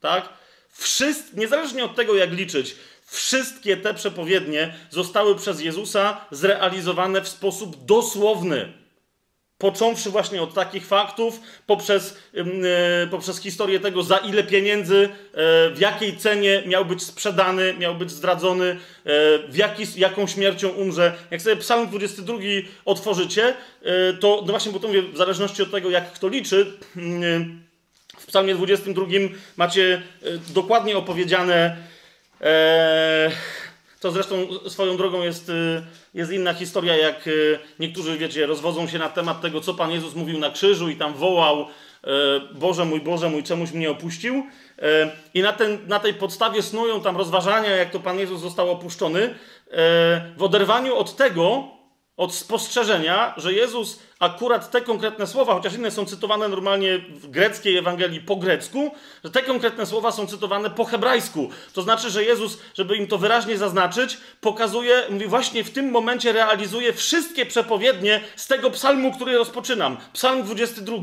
Tak? 0.00 0.28
Wszyst, 0.72 1.36
niezależnie 1.36 1.84
od 1.84 1.94
tego, 1.96 2.14
jak 2.14 2.32
liczyć, 2.32 2.76
wszystkie 3.06 3.76
te 3.76 3.94
przepowiednie 3.94 4.74
zostały 4.90 5.36
przez 5.36 5.60
Jezusa 5.60 6.26
zrealizowane 6.30 7.22
w 7.22 7.28
sposób 7.28 7.84
dosłowny 7.84 8.81
począwszy 9.62 10.10
właśnie 10.10 10.42
od 10.42 10.54
takich 10.54 10.86
faktów, 10.86 11.40
poprzez, 11.66 12.18
yy, 12.32 12.44
poprzez 13.10 13.40
historię 13.40 13.80
tego, 13.80 14.02
za 14.02 14.16
ile 14.16 14.44
pieniędzy, 14.44 14.94
yy, 14.94 15.08
w 15.74 15.76
jakiej 15.78 16.16
cenie 16.16 16.62
miał 16.66 16.84
być 16.84 17.02
sprzedany, 17.02 17.74
miał 17.74 17.94
być 17.94 18.10
zdradzony, 18.10 18.66
yy, 18.66 19.12
w 19.48 19.56
jaki, 19.56 19.84
jaką 19.96 20.26
śmiercią 20.26 20.68
umrze. 20.68 21.14
Jak 21.30 21.42
sobie 21.42 21.56
Psalm 21.56 21.88
22 21.88 22.38
otworzycie, 22.84 23.54
to 24.20 24.42
no 24.46 24.50
właśnie, 24.50 24.72
bo 24.72 24.80
to 24.80 24.88
mówię, 24.88 25.02
w 25.02 25.16
zależności 25.16 25.62
od 25.62 25.70
tego, 25.70 25.90
jak 25.90 26.12
kto 26.12 26.28
liczy, 26.28 26.72
w 28.18 28.26
Psalmie 28.26 28.54
22 28.54 29.06
macie 29.56 30.02
dokładnie 30.54 30.96
opowiedziane 30.96 31.76
to 34.02 34.10
zresztą 34.10 34.36
swoją 34.68 34.96
drogą 34.96 35.22
jest, 35.22 35.48
y, 35.48 35.82
jest 36.14 36.32
inna 36.32 36.54
historia, 36.54 36.96
jak 36.96 37.26
y, 37.26 37.58
niektórzy, 37.78 38.18
wiecie, 38.18 38.46
rozwodzą 38.46 38.86
się 38.86 38.98
na 38.98 39.08
temat 39.08 39.40
tego, 39.40 39.60
co 39.60 39.74
Pan 39.74 39.90
Jezus 39.90 40.14
mówił 40.14 40.38
na 40.38 40.50
krzyżu 40.50 40.88
i 40.88 40.96
tam 40.96 41.14
wołał 41.14 41.60
y, 41.60 42.08
Boże 42.54 42.84
mój, 42.84 43.00
Boże 43.00 43.28
mój, 43.28 43.42
czemuś 43.42 43.72
mnie 43.72 43.90
opuścił. 43.90 44.46
I 45.34 45.42
na, 45.42 45.52
ten, 45.52 45.78
na 45.88 46.00
tej 46.00 46.14
podstawie 46.14 46.62
snują 46.62 47.00
tam 47.00 47.16
rozważania, 47.16 47.70
jak 47.70 47.90
to 47.90 48.00
Pan 48.00 48.18
Jezus 48.18 48.40
został 48.40 48.70
opuszczony. 48.70 49.34
W 50.36 50.42
oderwaniu 50.42 50.96
od 50.96 51.16
tego, 51.16 51.68
od 52.16 52.34
spostrzeżenia, 52.34 53.34
że 53.36 53.52
Jezus 53.52 53.98
akurat 54.18 54.70
te 54.70 54.80
konkretne 54.80 55.26
słowa, 55.26 55.54
chociaż 55.54 55.74
inne 55.74 55.90
są 55.90 56.06
cytowane 56.06 56.48
normalnie 56.48 56.98
w 56.98 57.30
greckiej 57.30 57.76
Ewangelii 57.76 58.20
po 58.20 58.36
grecku, 58.36 58.90
że 59.24 59.30
te 59.30 59.42
konkretne 59.42 59.86
słowa 59.86 60.12
są 60.12 60.26
cytowane 60.26 60.70
po 60.70 60.84
hebrajsku. 60.84 61.50
To 61.72 61.82
znaczy, 61.82 62.10
że 62.10 62.24
Jezus, 62.24 62.58
żeby 62.74 62.96
im 62.96 63.06
to 63.06 63.18
wyraźnie 63.18 63.58
zaznaczyć, 63.58 64.18
pokazuje, 64.40 65.02
mówi 65.10 65.26
właśnie 65.26 65.64
w 65.64 65.70
tym 65.70 65.90
momencie 65.90 66.32
realizuje 66.32 66.92
wszystkie 66.92 67.46
przepowiednie 67.46 68.20
z 68.36 68.46
tego 68.46 68.70
psalmu, 68.70 69.12
który 69.12 69.36
rozpoczynam. 69.36 69.96
Psalm 70.12 70.42
22. 70.42 70.96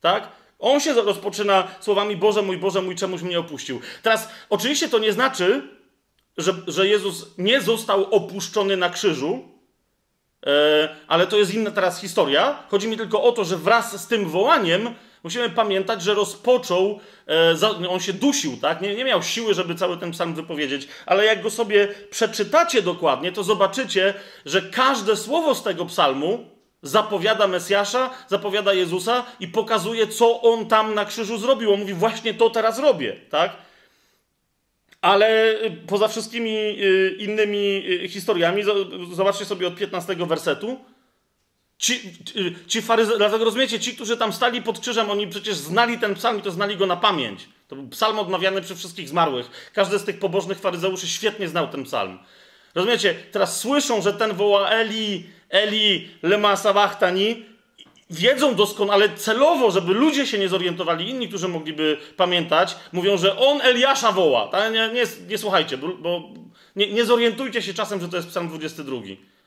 Tak? 0.00 0.28
On 0.58 0.80
się 0.80 0.92
rozpoczyna 0.92 1.68
słowami 1.80 2.16
Boże 2.16 2.42
mój, 2.42 2.58
Boże 2.58 2.82
mój, 2.82 2.96
czemuś 2.96 3.22
mnie 3.22 3.38
opuścił. 3.38 3.80
Teraz, 4.02 4.28
oczywiście 4.50 4.88
to 4.88 4.98
nie 4.98 5.12
znaczy, 5.12 5.68
że, 6.36 6.52
że 6.66 6.88
Jezus 6.88 7.26
nie 7.38 7.60
został 7.60 8.04
opuszczony 8.04 8.76
na 8.76 8.90
krzyżu, 8.90 9.53
ale 11.08 11.26
to 11.26 11.36
jest 11.36 11.54
inna 11.54 11.70
teraz 11.70 12.00
historia. 12.00 12.58
Chodzi 12.68 12.88
mi 12.88 12.96
tylko 12.96 13.22
o 13.22 13.32
to, 13.32 13.44
że 13.44 13.56
wraz 13.56 14.02
z 14.02 14.06
tym 14.06 14.28
wołaniem 14.28 14.94
musimy 15.24 15.50
pamiętać, 15.50 16.02
że 16.02 16.14
rozpoczął, 16.14 17.00
e, 17.28 17.88
on 17.88 18.00
się 18.00 18.12
dusił, 18.12 18.56
tak? 18.56 18.80
Nie, 18.80 18.94
nie 18.94 19.04
miał 19.04 19.22
siły, 19.22 19.54
żeby 19.54 19.74
cały 19.74 19.96
ten 19.96 20.10
psalm 20.10 20.34
wypowiedzieć, 20.34 20.88
ale 21.06 21.24
jak 21.24 21.42
go 21.42 21.50
sobie 21.50 21.88
przeczytacie 22.10 22.82
dokładnie, 22.82 23.32
to 23.32 23.44
zobaczycie, 23.44 24.14
że 24.46 24.62
każde 24.62 25.16
słowo 25.16 25.54
z 25.54 25.62
tego 25.62 25.86
psalmu 25.86 26.54
zapowiada 26.82 27.46
Mesjasza, 27.46 28.10
zapowiada 28.28 28.72
Jezusa 28.72 29.24
i 29.40 29.48
pokazuje, 29.48 30.06
co 30.06 30.40
on 30.40 30.66
tam 30.66 30.94
na 30.94 31.04
krzyżu 31.04 31.38
zrobił. 31.38 31.72
On 31.72 31.80
mówi, 31.80 31.94
właśnie 31.94 32.34
to 32.34 32.50
teraz 32.50 32.78
robię, 32.78 33.16
tak? 33.30 33.56
Ale 35.04 35.60
y, 35.64 35.70
poza 35.86 36.08
wszystkimi 36.08 36.50
y, 36.50 37.16
innymi 37.18 37.82
y, 38.04 38.08
historiami, 38.08 38.62
zobaczcie 39.12 39.44
sobie 39.44 39.66
od 39.66 39.76
15 39.76 40.16
wersetu. 40.16 40.80
Ci, 41.78 42.00
ci 42.66 42.82
faryze... 42.82 43.16
dlatego 43.16 43.44
rozumiecie, 43.44 43.80
ci, 43.80 43.94
którzy 43.94 44.16
tam 44.16 44.32
stali 44.32 44.62
pod 44.62 44.80
krzyżem, 44.80 45.10
oni 45.10 45.28
przecież 45.28 45.56
znali 45.56 45.98
ten 45.98 46.14
psalm 46.14 46.38
i 46.38 46.42
to 46.42 46.50
znali 46.50 46.76
go 46.76 46.86
na 46.86 46.96
pamięć. 46.96 47.48
To 47.68 47.76
był 47.76 47.88
psalm 47.88 48.18
odmawiany 48.18 48.62
przy 48.62 48.76
wszystkich 48.76 49.08
zmarłych. 49.08 49.70
Każdy 49.72 49.98
z 49.98 50.04
tych 50.04 50.18
pobożnych 50.18 50.58
faryzeuszy 50.58 51.08
świetnie 51.08 51.48
znał 51.48 51.68
ten 51.68 51.84
psalm. 51.84 52.18
Rozumiecie? 52.74 53.14
Teraz 53.32 53.60
słyszą, 53.60 54.02
że 54.02 54.12
ten 54.12 54.32
woła 54.32 54.70
Eli, 54.70 55.26
Eli, 55.48 56.08
lema 56.22 56.56
sabachtani 56.56 57.44
wiedzą 58.10 58.54
doskonale, 58.54 59.08
celowo, 59.08 59.70
żeby 59.70 59.94
ludzie 59.94 60.26
się 60.26 60.38
nie 60.38 60.48
zorientowali, 60.48 61.10
inni, 61.10 61.28
którzy 61.28 61.48
mogliby 61.48 61.98
pamiętać, 62.16 62.76
mówią, 62.92 63.16
że 63.16 63.38
on 63.38 63.60
Eliasza 63.60 64.12
woła. 64.12 64.50
Nie, 64.72 64.88
nie, 64.88 65.04
nie 65.28 65.38
słuchajcie, 65.38 65.76
bo 65.78 66.22
nie, 66.76 66.92
nie 66.92 67.04
zorientujcie 67.04 67.62
się 67.62 67.74
czasem, 67.74 68.00
że 68.00 68.08
to 68.08 68.16
jest 68.16 68.28
psalm 68.28 68.48
22. 68.48 68.96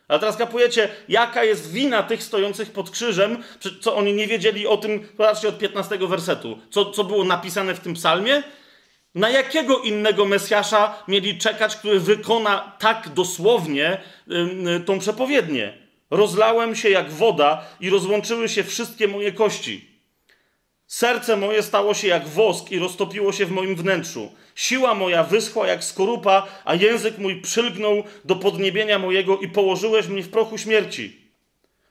Ale 0.08 0.20
teraz 0.20 0.38
kapujecie, 0.38 0.90
jaka 1.10 1.44
jest 1.44 1.72
wina 1.72 2.04
tych 2.04 2.24
stojących 2.24 2.72
pod 2.72 2.90
krzyżem, 2.90 3.44
co 3.82 3.96
oni 3.96 4.14
nie 4.14 4.28
wiedzieli 4.28 4.68
o 4.68 4.78
tym, 4.78 5.08
zobaczcie 5.18 5.50
od 5.50 5.58
15 5.58 5.98
wersetu, 5.98 6.60
co, 6.70 6.92
co 6.92 7.04
było 7.04 7.24
napisane 7.24 7.76
w 7.76 7.80
tym 7.80 7.94
psalmie. 7.94 8.44
Na 9.16 9.30
jakiego 9.30 9.80
innego 9.80 10.26
Mesjasza 10.26 11.04
mieli 11.08 11.38
czekać, 11.38 11.76
który 11.76 12.00
wykona 12.00 12.76
tak 12.80 13.10
dosłownie 13.10 14.02
tą 14.86 15.00
przepowiednię? 15.00 15.87
Rozlałem 16.12 16.76
się 16.76 16.90
jak 16.90 17.12
woda 17.12 17.64
i 17.80 17.90
rozłączyły 17.90 18.50
się 18.50 18.64
wszystkie 18.64 19.08
moje 19.08 19.32
kości. 19.32 19.98
Serce 20.88 21.38
moje 21.38 21.64
stało 21.64 21.94
się 21.94 22.08
jak 22.08 22.28
wosk 22.28 22.72
i 22.72 22.80
roztopiło 22.80 23.32
się 23.32 23.46
w 23.46 23.52
moim 23.52 23.76
wnętrzu. 23.76 24.32
Siła 24.56 24.96
moja 24.96 25.24
wyschła 25.24 25.68
jak 25.68 25.84
skorupa, 25.84 26.48
a 26.66 26.76
język 26.76 27.18
mój 27.18 27.42
przylgnął 27.42 28.04
do 28.26 28.36
podniebienia 28.36 29.00
mojego 29.00 29.38
i 29.38 29.48
położyłeś 29.48 30.08
mnie 30.08 30.24
w 30.24 30.30
prochu 30.30 30.58
śmierci. 30.58 31.18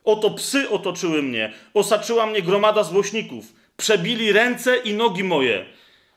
Oto 0.04 0.30
psy 0.30 0.70
otoczyły 0.70 1.23
mnie, 1.23 1.52
osaczyła 1.75 2.26
mnie 2.26 2.42
gromada 2.42 2.82
złośników, 2.82 3.44
przebili 3.76 4.32
ręce 4.32 4.76
i 4.76 4.94
nogi 4.94 5.25
moje. 5.25 5.66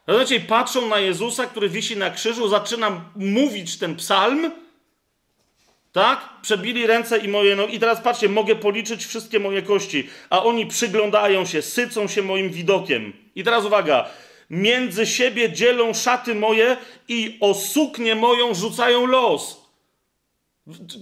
Rozumiecie, 0.08 0.40
patrzą 0.40 0.88
na 0.88 1.00
Jezusa, 1.00 1.46
który 1.46 1.70
wisi 1.70 1.98
na 1.98 2.10
krzyżu, 2.10 2.50
zaczynam 2.50 3.02
mówić 3.16 3.78
ten 3.78 3.96
psalm, 3.96 4.52
tak? 5.92 6.30
Przebili 6.42 6.88
ręce 6.88 7.18
i 7.18 7.28
moje 7.28 7.56
nogi. 7.56 7.76
I 7.76 7.80
teraz 7.80 8.02
patrzcie, 8.02 8.30
mogę 8.30 8.56
policzyć 8.56 9.06
wszystkie 9.06 9.40
moje 9.40 9.62
kości, 9.62 10.10
a 10.30 10.44
oni 10.44 10.66
przyglądają 10.66 11.46
się, 11.46 11.62
sycą 11.62 12.08
się 12.08 12.22
moim 12.22 12.50
widokiem. 12.50 13.14
I 13.36 13.44
teraz 13.44 13.66
uwaga. 13.66 14.10
Między 14.50 15.06
siebie 15.06 15.52
dzielą 15.52 15.94
szaty 15.94 16.36
moje 16.36 16.78
i 17.08 17.38
o 17.40 17.54
suknię 17.54 18.16
moją 18.16 18.54
rzucają 18.54 19.06
los. 19.06 19.60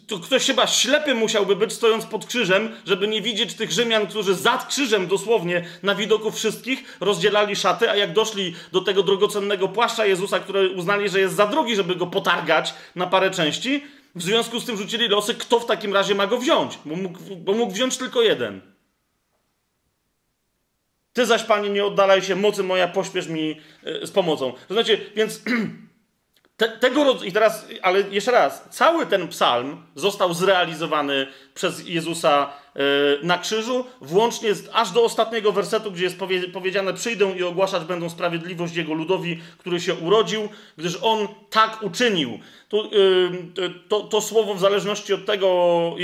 To 0.08 0.20
ktoś 0.20 0.46
chyba 0.46 0.68
ślepy 0.68 1.16
musiałby 1.16 1.56
być 1.56 1.74
stojąc 1.74 2.06
pod 2.06 2.26
krzyżem, 2.26 2.76
żeby 2.86 3.08
nie 3.08 3.22
widzieć 3.22 3.54
tych 3.54 3.72
Rzymian, 3.72 4.08
którzy 4.08 4.36
za 4.36 4.66
krzyżem 4.70 5.08
dosłownie 5.08 5.66
na 5.84 5.96
widoku 5.96 6.32
wszystkich 6.32 6.98
rozdzielali 7.00 7.56
szaty, 7.56 7.90
a 7.90 7.96
jak 7.96 8.14
doszli 8.14 8.56
do 8.72 8.82
tego 8.82 9.04
drogocennego 9.04 9.68
płaszcza 9.68 10.06
Jezusa, 10.06 10.40
który 10.40 10.70
uznali, 10.70 11.10
że 11.10 11.20
jest 11.20 11.36
za 11.36 11.48
drogi, 11.48 11.76
żeby 11.76 11.96
go 11.96 12.08
potargać 12.08 12.74
na 12.96 13.08
parę 13.08 13.32
części, 13.32 13.84
w 14.18 14.22
związku 14.22 14.60
z 14.60 14.66
tym 14.66 14.78
rzucili 14.78 15.08
losy, 15.08 15.36
kto 15.36 15.60
w 15.60 15.66
takim 15.66 15.94
razie 15.94 16.16
ma 16.16 16.28
go 16.28 16.38
wziąć, 16.38 16.80
bo 16.86 16.96
mógł, 16.96 17.20
bo 17.36 17.54
mógł 17.54 17.74
wziąć 17.74 17.98
tylko 17.98 18.22
jeden. 18.22 18.62
Ty 21.14 21.26
zaś, 21.26 21.44
Panie, 21.44 21.70
nie 21.70 21.86
oddalaj 21.86 22.22
się, 22.22 22.36
mocy 22.36 22.64
moja, 22.64 22.88
pośpiesz 22.88 23.28
mi 23.28 23.62
e, 23.84 24.08
z 24.08 24.12
pomocą. 24.12 24.54
Znaczy, 24.70 25.12
więc 25.16 25.42
te, 26.58 26.70
tego 26.70 27.04
rodzaju, 27.04 27.30
i 27.30 27.32
teraz, 27.32 27.68
ale 27.82 28.02
jeszcze 28.02 28.32
raz, 28.32 28.68
cały 28.70 29.06
ten 29.06 29.28
psalm 29.28 29.86
został 29.96 30.34
zrealizowany 30.34 31.28
przez 31.54 31.88
Jezusa 31.88 32.54
na 33.24 33.38
krzyżu, 33.38 33.86
włącznie 34.02 34.56
z, 34.56 34.70
aż 34.74 34.92
do 34.92 35.04
ostatniego 35.04 35.52
wersetu, 35.52 35.92
gdzie 35.92 36.04
jest 36.04 36.20
powie, 36.20 36.48
powiedziane: 36.48 36.94
Przyjdą 36.94 37.36
i 37.36 37.44
ogłaszać 37.44 37.84
będą 37.84 38.10
sprawiedliwość 38.10 38.76
Jego 38.76 38.94
ludowi, 38.94 39.40
który 39.58 39.80
się 39.80 39.96
urodził, 39.96 40.50
gdyż 40.78 40.98
On 41.02 41.28
tak 41.50 41.84
uczynił. 41.84 42.40
To, 42.70 42.90
yy, 43.58 43.74
to, 43.88 44.00
to 44.00 44.22
słowo, 44.22 44.54
w 44.54 44.60
zależności 44.60 45.14
od 45.14 45.26
tego, 45.26 45.96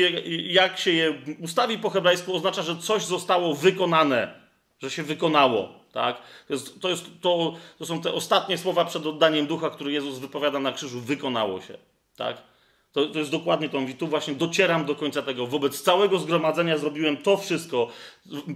jak 0.44 0.80
się 0.80 0.92
je 0.92 1.13
ustawi 1.42 1.77
po 1.77 1.89
hebrajsku, 1.89 2.36
oznacza, 2.36 2.62
że 2.62 2.77
coś 2.77 3.06
zostało 3.06 3.53
wykonane, 3.53 4.34
że 4.82 4.89
się 4.89 5.03
wykonało. 5.03 5.70
Tak? 5.92 6.18
To, 6.48 6.53
jest, 6.53 6.80
to, 6.82 6.89
jest, 6.89 7.06
to, 7.22 7.53
to 7.80 7.86
są 7.86 8.01
te 8.01 8.13
ostatnie 8.13 8.58
słowa 8.58 8.86
przed 8.86 9.06
oddaniem 9.06 9.48
ducha, 9.48 9.70
który 9.70 9.92
Jezus 9.92 10.20
wypowiada 10.20 10.60
na 10.60 10.72
krzyżu, 10.72 11.00
wykonało 11.01 11.62
się. 11.62 11.77
Tak? 12.18 12.53
To, 12.94 13.08
to 13.08 13.20
jest 13.20 13.32
dokładnie 13.32 13.70
to. 13.70 13.82
Mówi, 13.82 13.96
tu 13.96 14.08
właśnie 14.08 14.34
docieram 14.34 14.86
do 14.86 14.96
końca 14.96 15.22
tego. 15.22 15.48
Wobec 15.48 15.82
całego 15.82 16.20
zgromadzenia 16.20 16.78
zrobiłem 16.78 17.18
to 17.18 17.38
wszystko. 17.38 17.88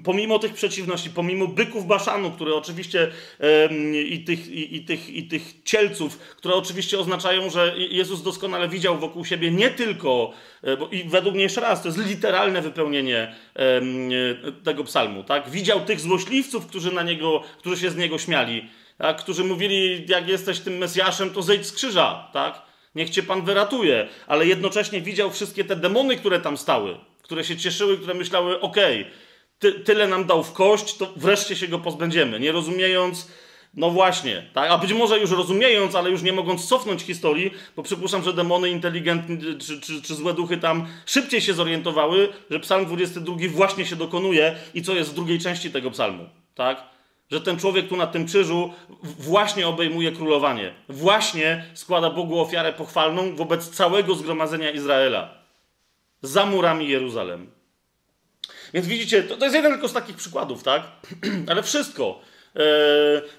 Pomimo 0.03 0.39
tych 0.39 0.53
przeciwności, 0.53 1.09
pomimo 1.09 1.47
byków 1.47 1.87
Baszanu, 1.87 2.31
które 2.31 2.55
oczywiście 2.55 3.11
i, 4.09 4.23
tych, 4.23 4.47
i, 4.47 4.75
i, 4.75 4.85
tych, 4.85 5.09
i 5.09 5.23
tych 5.23 5.63
cielców, 5.63 6.17
które 6.17 6.55
oczywiście 6.55 6.99
oznaczają, 6.99 7.49
że 7.49 7.73
Jezus 7.77 8.23
doskonale 8.23 8.69
widział 8.69 8.97
wokół 8.97 9.25
siebie 9.25 9.51
nie 9.51 9.69
tylko, 9.69 10.33
e, 10.63 10.77
bo, 10.77 10.87
i 10.87 11.03
według 11.03 11.35
mnie 11.35 11.43
jeszcze 11.43 11.61
raz, 11.61 11.81
to 11.81 11.87
jest 11.87 11.99
literalne 11.99 12.61
wypełnienie 12.61 13.35
tego 14.63 14.83
psalmu, 14.83 15.23
tak? 15.23 15.49
Widział 15.49 15.79
tych 15.79 15.99
złośliwców, 15.99 16.67
którzy 16.67 16.91
na 16.91 17.03
niego, 17.03 17.43
którzy 17.57 17.81
się 17.81 17.91
z 17.91 17.95
niego 17.95 18.17
śmiali, 18.17 18.69
tak? 18.97 19.17
którzy 19.17 19.43
mówili, 19.43 20.05
jak 20.07 20.27
jesteś 20.27 20.59
tym 20.59 20.77
Mesjaszem, 20.77 21.29
to 21.29 21.41
zejdź 21.41 21.65
z 21.65 21.71
krzyża, 21.71 22.29
tak? 22.33 22.66
Niech 22.95 23.09
cię 23.09 23.23
Pan 23.23 23.41
wyratuje. 23.45 24.07
Ale 24.27 24.45
jednocześnie 24.45 25.01
widział 25.01 25.31
wszystkie 25.31 25.63
te 25.63 25.75
demony, 25.75 26.15
które 26.15 26.39
tam 26.39 26.57
stały, 26.57 26.97
które 27.21 27.43
się 27.43 27.57
cieszyły, 27.57 27.97
które 27.97 28.13
myślały, 28.13 28.61
okej, 28.61 29.01
okay, 29.01 29.13
ty, 29.59 29.71
tyle 29.71 30.07
nam 30.07 30.25
dał 30.25 30.43
w 30.43 30.53
kość, 30.53 30.97
to 30.97 31.13
wreszcie 31.15 31.55
się 31.55 31.67
go 31.67 31.79
pozbędziemy. 31.79 32.39
Nie 32.39 32.51
rozumiejąc, 32.51 33.27
no 33.73 33.89
właśnie, 33.89 34.49
tak? 34.53 34.71
a 34.71 34.77
być 34.77 34.93
może 34.93 35.19
już 35.19 35.31
rozumiejąc, 35.31 35.95
ale 35.95 36.09
już 36.09 36.21
nie 36.21 36.33
mogąc 36.33 36.67
cofnąć 36.67 37.01
historii, 37.01 37.51
bo 37.75 37.83
przypuszczam, 37.83 38.23
że 38.23 38.33
demony 38.33 38.69
inteligentne 38.69 39.37
czy, 39.59 39.81
czy, 39.81 40.01
czy 40.01 40.15
złe 40.15 40.33
duchy 40.33 40.57
tam 40.57 40.87
szybciej 41.05 41.41
się 41.41 41.53
zorientowały, 41.53 42.29
że 42.49 42.59
psalm 42.59 42.85
22 42.85 43.35
właśnie 43.49 43.85
się 43.85 43.95
dokonuje 43.95 44.55
i 44.73 44.81
co 44.81 44.95
jest 44.95 45.11
w 45.11 45.13
drugiej 45.13 45.39
części 45.39 45.71
tego 45.71 45.91
psalmu. 45.91 46.29
Tak? 46.55 46.96
Że 47.31 47.41
ten 47.41 47.59
człowiek 47.59 47.87
tu 47.87 47.97
na 47.97 48.07
tym 48.07 48.25
krzyżu 48.25 48.73
właśnie 49.03 49.67
obejmuje 49.67 50.11
królowanie. 50.11 50.73
Właśnie 50.89 51.65
składa 51.73 52.09
Bogu 52.09 52.39
ofiarę 52.39 52.73
pochwalną 52.73 53.35
wobec 53.35 53.69
całego 53.69 54.15
zgromadzenia 54.15 54.71
Izraela. 54.71 55.33
Za 56.21 56.45
murami 56.45 56.89
Jeruzalem. 56.89 57.51
Więc 58.73 58.87
widzicie, 58.87 59.23
to, 59.23 59.37
to 59.37 59.45
jest 59.45 59.55
jeden 59.55 59.71
tylko 59.71 59.87
z 59.87 59.93
takich 59.93 60.15
przykładów, 60.15 60.63
tak? 60.63 60.83
Ale 61.49 61.63
wszystko, 61.63 62.21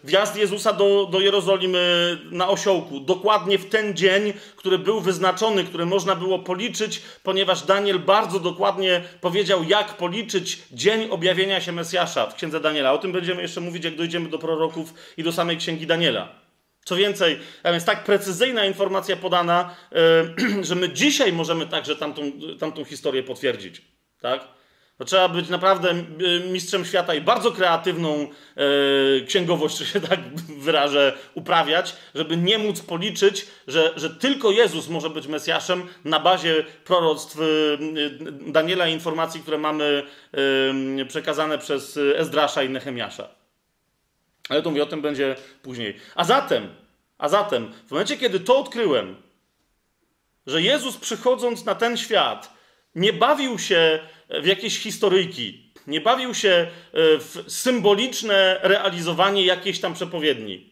wjazd 0.04 0.36
Jezusa 0.36 0.72
do, 0.72 1.08
do 1.10 1.20
Jerozolimy 1.20 2.18
na 2.30 2.48
osiołku, 2.48 3.00
dokładnie 3.00 3.58
w 3.58 3.68
ten 3.68 3.96
dzień, 3.96 4.32
który 4.56 4.78
był 4.78 5.00
wyznaczony, 5.00 5.64
który 5.64 5.86
można 5.86 6.14
było 6.14 6.38
policzyć, 6.38 7.02
ponieważ 7.22 7.62
Daniel 7.62 7.98
bardzo 7.98 8.40
dokładnie 8.40 9.02
powiedział, 9.20 9.64
jak 9.64 9.96
policzyć 9.96 10.58
dzień 10.72 11.10
objawienia 11.10 11.60
się 11.60 11.72
Mesjasza 11.72 12.26
w 12.26 12.34
księdze 12.34 12.60
Daniela. 12.60 12.92
O 12.92 12.98
tym 12.98 13.12
będziemy 13.12 13.42
jeszcze 13.42 13.60
mówić, 13.60 13.84
jak 13.84 13.96
dojdziemy 13.96 14.28
do 14.28 14.38
proroków 14.38 14.94
i 15.16 15.22
do 15.22 15.32
samej 15.32 15.56
księgi 15.56 15.86
Daniela. 15.86 16.28
Co 16.84 16.96
więcej, 16.96 17.38
więc 17.64 17.84
tak 17.84 18.04
precyzyjna 18.04 18.64
informacja 18.64 19.16
podana, 19.16 19.74
e, 19.92 20.62
że 20.68 20.74
my 20.74 20.88
dzisiaj 20.88 21.32
możemy 21.32 21.66
także 21.66 21.96
tamtą, 21.96 22.22
tamtą 22.58 22.84
historię 22.84 23.22
potwierdzić. 23.22 23.82
Tak? 24.20 24.57
To 24.98 25.04
trzeba 25.04 25.28
być 25.28 25.48
naprawdę 25.48 25.94
mistrzem 26.50 26.84
świata 26.84 27.14
i 27.14 27.20
bardzo 27.20 27.52
kreatywną 27.52 28.28
e, 28.56 29.26
księgowość, 29.26 29.78
że 29.78 29.86
się 29.86 30.00
tak 30.00 30.20
wyrażę, 30.58 31.18
uprawiać, 31.34 31.96
żeby 32.14 32.36
nie 32.36 32.58
móc 32.58 32.80
policzyć, 32.80 33.46
że, 33.68 33.92
że 33.96 34.10
tylko 34.10 34.50
Jezus 34.50 34.88
może 34.88 35.10
być 35.10 35.26
Mesjaszem 35.26 35.82
na 36.04 36.20
bazie 36.20 36.64
proroctw 36.84 37.38
e, 37.40 37.42
Daniela 38.52 38.88
i 38.88 38.92
informacji, 38.92 39.40
które 39.40 39.58
mamy 39.58 40.02
e, 41.00 41.04
przekazane 41.04 41.58
przez 41.58 41.98
Ezdrasza 42.16 42.62
i 42.62 42.70
Nehemiasza. 42.70 43.28
Ale 44.48 44.62
to 44.62 44.70
mówię, 44.70 44.82
o 44.82 44.86
tym 44.86 45.02
będzie 45.02 45.36
później. 45.62 45.96
A 46.14 46.24
zatem, 46.24 46.68
a 47.18 47.28
zatem, 47.28 47.72
w 47.86 47.90
momencie, 47.90 48.16
kiedy 48.16 48.40
to 48.40 48.58
odkryłem, 48.58 49.16
że 50.46 50.62
Jezus 50.62 50.96
przychodząc 50.96 51.64
na 51.64 51.74
ten 51.74 51.96
świat, 51.96 52.58
nie 52.94 53.12
bawił 53.12 53.58
się 53.58 54.00
w 54.28 54.46
jakieś 54.46 54.78
historyjki, 54.78 55.68
nie 55.86 56.00
bawił 56.00 56.34
się 56.34 56.48
e, 56.48 56.68
w 57.18 57.44
symboliczne 57.48 58.60
realizowanie 58.62 59.44
jakiejś 59.44 59.80
tam 59.80 59.94
przepowiedni, 59.94 60.70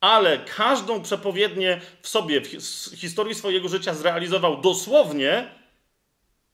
ale 0.00 0.38
każdą 0.38 1.02
przepowiednię 1.02 1.80
w 2.02 2.08
sobie, 2.08 2.40
w 2.40 2.46
historii 2.96 3.34
swojego 3.34 3.68
życia 3.68 3.94
zrealizował 3.94 4.60
dosłownie, 4.60 5.50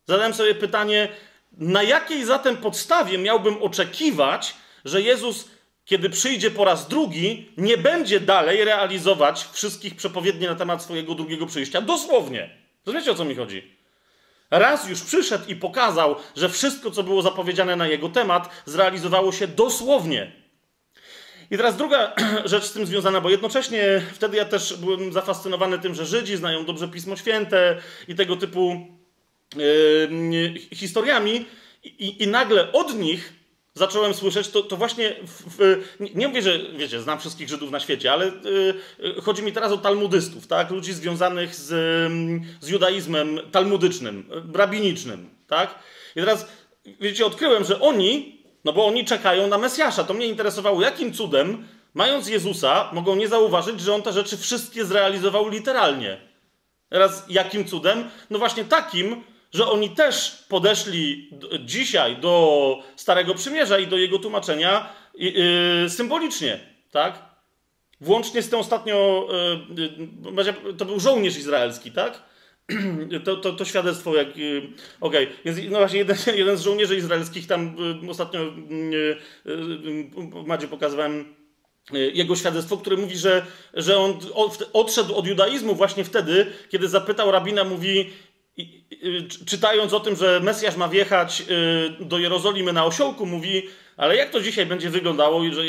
zadałem 0.07 0.35
sobie 0.35 0.55
pytanie, 0.55 1.09
na 1.53 1.83
jakiej 1.83 2.25
zatem 2.25 2.57
podstawie 2.57 3.19
miałbym 3.19 3.63
oczekiwać, 3.63 4.55
że 4.85 5.03
Jezus, 5.03 5.49
kiedy 5.85 6.11
przyjdzie 6.11 6.51
po 6.51 6.65
raz 6.65 6.89
drugi, 6.89 7.53
nie 7.57 7.79
będzie 7.79 8.21
dalej 8.21 8.65
realizować 8.65 9.49
wszystkich 9.53 9.97
przepowiedni 9.97 10.47
na 10.47 10.55
temat 10.55 10.83
swojego 10.83 11.15
drugiego 11.15 11.47
przyjścia? 11.47 11.81
Dosłownie. 11.81 12.51
Rozumiecie, 12.87 13.11
o 13.11 13.15
co 13.15 13.25
mi 13.25 13.35
chodzi? 13.35 13.80
Raz 14.51 14.89
już 14.89 15.03
przyszedł 15.03 15.45
i 15.49 15.57
pokazał, 15.57 16.17
że 16.37 16.49
wszystko, 16.49 16.91
co 16.91 17.03
było 17.03 17.23
zapowiedziane 17.23 17.77
na 17.77 17.87
jego 17.87 18.09
temat, 18.09 18.51
zrealizowało 18.67 19.33
się 19.33 19.49
dosłownie. 19.49 20.33
I 21.51 21.57
teraz 21.57 21.77
druga 21.77 22.13
rzecz 22.45 22.65
z 22.65 22.73
tym 22.73 22.87
związana, 22.87 23.21
bo 23.21 23.31
jednocześnie 23.31 24.03
wtedy 24.13 24.37
ja 24.37 24.45
też 24.45 24.77
byłem 24.77 25.13
zafascynowany 25.13 25.79
tym, 25.79 25.95
że 25.95 26.07
Żydzi 26.07 26.37
znają 26.37 26.65
dobrze 26.65 26.89
Pismo 26.89 27.17
Święte 27.17 27.77
i 28.09 28.15
tego 28.15 28.37
typu 28.37 28.87
yy, 29.57 30.55
historiami, 30.75 31.47
i, 31.85 32.23
i 32.23 32.27
nagle 32.27 32.73
od 32.73 32.95
nich 32.95 33.33
zacząłem 33.75 34.15
słyszeć, 34.15 34.49
to, 34.49 34.63
to 34.63 34.77
właśnie, 34.77 35.17
w, 35.27 35.57
w, 35.57 35.83
nie 36.15 36.29
mówię, 36.29 36.43
że 36.43 36.59
wiecie, 36.77 37.01
znam 37.01 37.19
wszystkich 37.19 37.49
Żydów 37.49 37.71
na 37.71 37.81
świecie, 37.81 38.13
ale 38.13 38.27
y, 38.27 39.21
chodzi 39.23 39.43
mi 39.43 39.53
teraz 39.53 39.73
o 39.73 39.79
talmudystów, 39.79 40.47
tak? 40.47 40.71
Ludzi 40.71 40.93
związanych 40.93 41.55
z, 41.55 41.69
z 42.61 42.69
judaizmem 42.69 43.41
talmudycznym, 43.53 44.31
rabinicznym, 44.55 45.31
tak? 45.47 45.75
I 46.17 46.21
teraz, 46.21 46.47
wiecie, 47.01 47.27
odkryłem, 47.27 47.65
że 47.65 47.81
oni, 47.81 48.43
no 48.65 48.73
bo 48.73 48.87
oni 48.87 49.05
czekają 49.05 49.47
na 49.47 49.59
Mesjasza. 49.59 50.05
To 50.05 50.15
mnie 50.15 50.27
interesowało, 50.27 50.83
jakim 50.83 51.13
cudem, 51.13 51.69
mając 51.95 52.29
Jezusa, 52.29 52.91
mogą 52.93 53.17
nie 53.17 53.29
zauważyć, 53.29 53.81
że 53.81 53.95
on 53.95 54.03
te 54.03 54.13
rzeczy 54.13 54.37
wszystkie 54.37 54.85
zrealizował 54.85 55.49
literalnie. 55.49 56.21
Teraz, 56.89 57.25
jakim 57.29 57.65
cudem? 57.65 58.11
No 58.31 58.39
właśnie 58.39 58.65
takim, 58.65 59.25
że 59.53 59.67
oni 59.67 59.91
też 59.91 60.45
podeszli 60.49 61.31
dzisiaj 61.65 62.17
do 62.17 62.83
Starego 62.97 63.35
Przymierza 63.35 63.79
i 63.79 63.87
do 63.87 63.97
jego 63.97 64.19
tłumaczenia 64.19 64.93
yy, 65.15 65.91
symbolicznie, 65.91 66.61
tak? 66.91 67.31
Włącznie 68.01 68.43
z 68.43 68.49
tym 68.49 68.59
ostatnio, 68.59 69.29
yy, 70.65 70.75
to 70.75 70.85
był 70.85 71.01
żołnierz 71.01 71.39
izraelski, 71.39 71.93
tak? 71.93 72.23
To, 73.25 73.37
to, 73.37 73.53
to 73.53 73.65
świadectwo, 73.65 74.17
jak. 74.17 74.29
Okej, 74.29 74.75
okay. 75.01 75.29
więc 75.45 75.59
no 75.71 75.79
właśnie 75.79 75.99
jeden, 75.99 76.17
jeden 76.35 76.57
z 76.57 76.63
żołnierzy 76.63 76.97
izraelskich 76.97 77.47
tam 77.47 77.77
y, 78.05 78.11
ostatnio 78.11 78.41
Madzie 80.47 80.69
pokazywałem 80.69 81.35
jego 81.93 82.37
świadectwo, 82.37 82.77
które 82.77 82.97
mówi, 82.97 83.17
że, 83.17 83.47
że 83.75 83.99
on 83.99 84.19
odszedł 84.73 85.15
od 85.15 85.27
judaizmu 85.27 85.75
właśnie 85.75 86.05
wtedy, 86.05 86.47
kiedy 86.69 86.89
zapytał 86.89 87.31
rabina, 87.31 87.65
mówi, 87.65 88.11
czytając 89.47 89.93
o 89.93 90.01
tym, 90.01 90.17
że 90.17 90.41
Mesjasz 90.41 90.77
ma 90.77 90.89
wjechać 90.89 91.43
y, 92.01 92.05
do 92.05 92.19
Jerozolimy 92.19 92.73
na 92.73 92.85
osiołku, 92.85 93.27
mówi, 93.27 93.69
ale 93.97 94.17
jak 94.17 94.31
to 94.31 94.41
dzisiaj 94.41 94.67
będzie 94.67 94.91
wyglądało, 94.91 95.43
że 95.53 95.63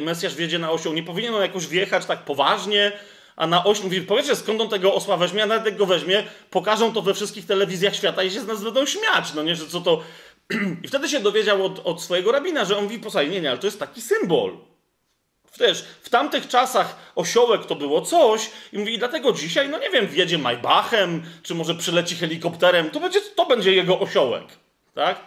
Mesjasz 0.00 0.34
wjedzie 0.34 0.58
na 0.58 0.70
osioł? 0.70 0.92
Nie 0.92 1.02
powinien 1.02 1.34
on 1.34 1.42
jakoś 1.42 1.66
wjechać 1.66 2.06
tak 2.06 2.24
poważnie, 2.24 2.92
a 3.36 3.46
na 3.46 3.64
oś 3.64 3.82
mówi, 3.82 4.00
powiedzcie 4.00 4.36
skąd 4.36 4.60
on 4.60 4.68
tego 4.68 4.94
osła 4.94 5.16
weźmie, 5.16 5.42
a 5.42 5.46
nawet 5.46 5.66
jak 5.66 5.76
go 5.76 5.86
weźmie, 5.86 6.24
pokażą 6.50 6.92
to 6.92 7.02
we 7.02 7.14
wszystkich 7.14 7.46
telewizjach 7.46 7.96
świata 7.96 8.22
i 8.22 8.30
się 8.30 8.40
z 8.40 8.46
nas 8.46 8.64
będą 8.64 8.86
śmiać, 8.86 9.34
no 9.34 9.42
nie, 9.42 9.56
że 9.56 9.66
co 9.66 9.80
to... 9.80 10.02
I 10.84 10.88
wtedy 10.88 11.08
się 11.08 11.20
dowiedział 11.20 11.66
od, 11.66 11.78
od 11.86 12.02
swojego 12.02 12.32
rabina, 12.32 12.64
że 12.64 12.78
on 12.78 12.84
mówi, 12.84 12.98
posłuchaj, 12.98 13.30
nie, 13.30 13.40
nie, 13.40 13.50
ale 13.50 13.58
to 13.58 13.66
jest 13.66 13.78
taki 13.78 14.02
symbol. 14.02 14.56
Wiesz, 15.60 15.84
w 16.02 16.10
tamtych 16.10 16.48
czasach 16.48 17.12
osiołek 17.14 17.66
to 17.66 17.74
było 17.74 18.02
coś 18.02 18.50
i 18.72 18.78
mówi, 18.78 18.94
i 18.94 18.98
dlatego 18.98 19.32
dzisiaj, 19.32 19.68
no 19.68 19.78
nie 19.78 19.90
wiem, 19.90 20.06
wjedzie 20.06 20.38
Maybachem, 20.38 21.22
czy 21.42 21.54
może 21.54 21.74
przyleci 21.74 22.16
helikopterem, 22.16 22.90
to 22.90 23.00
będzie, 23.00 23.20
to 23.20 23.46
będzie 23.46 23.72
jego 23.74 24.00
osiołek, 24.00 24.44
tak? 24.94 25.20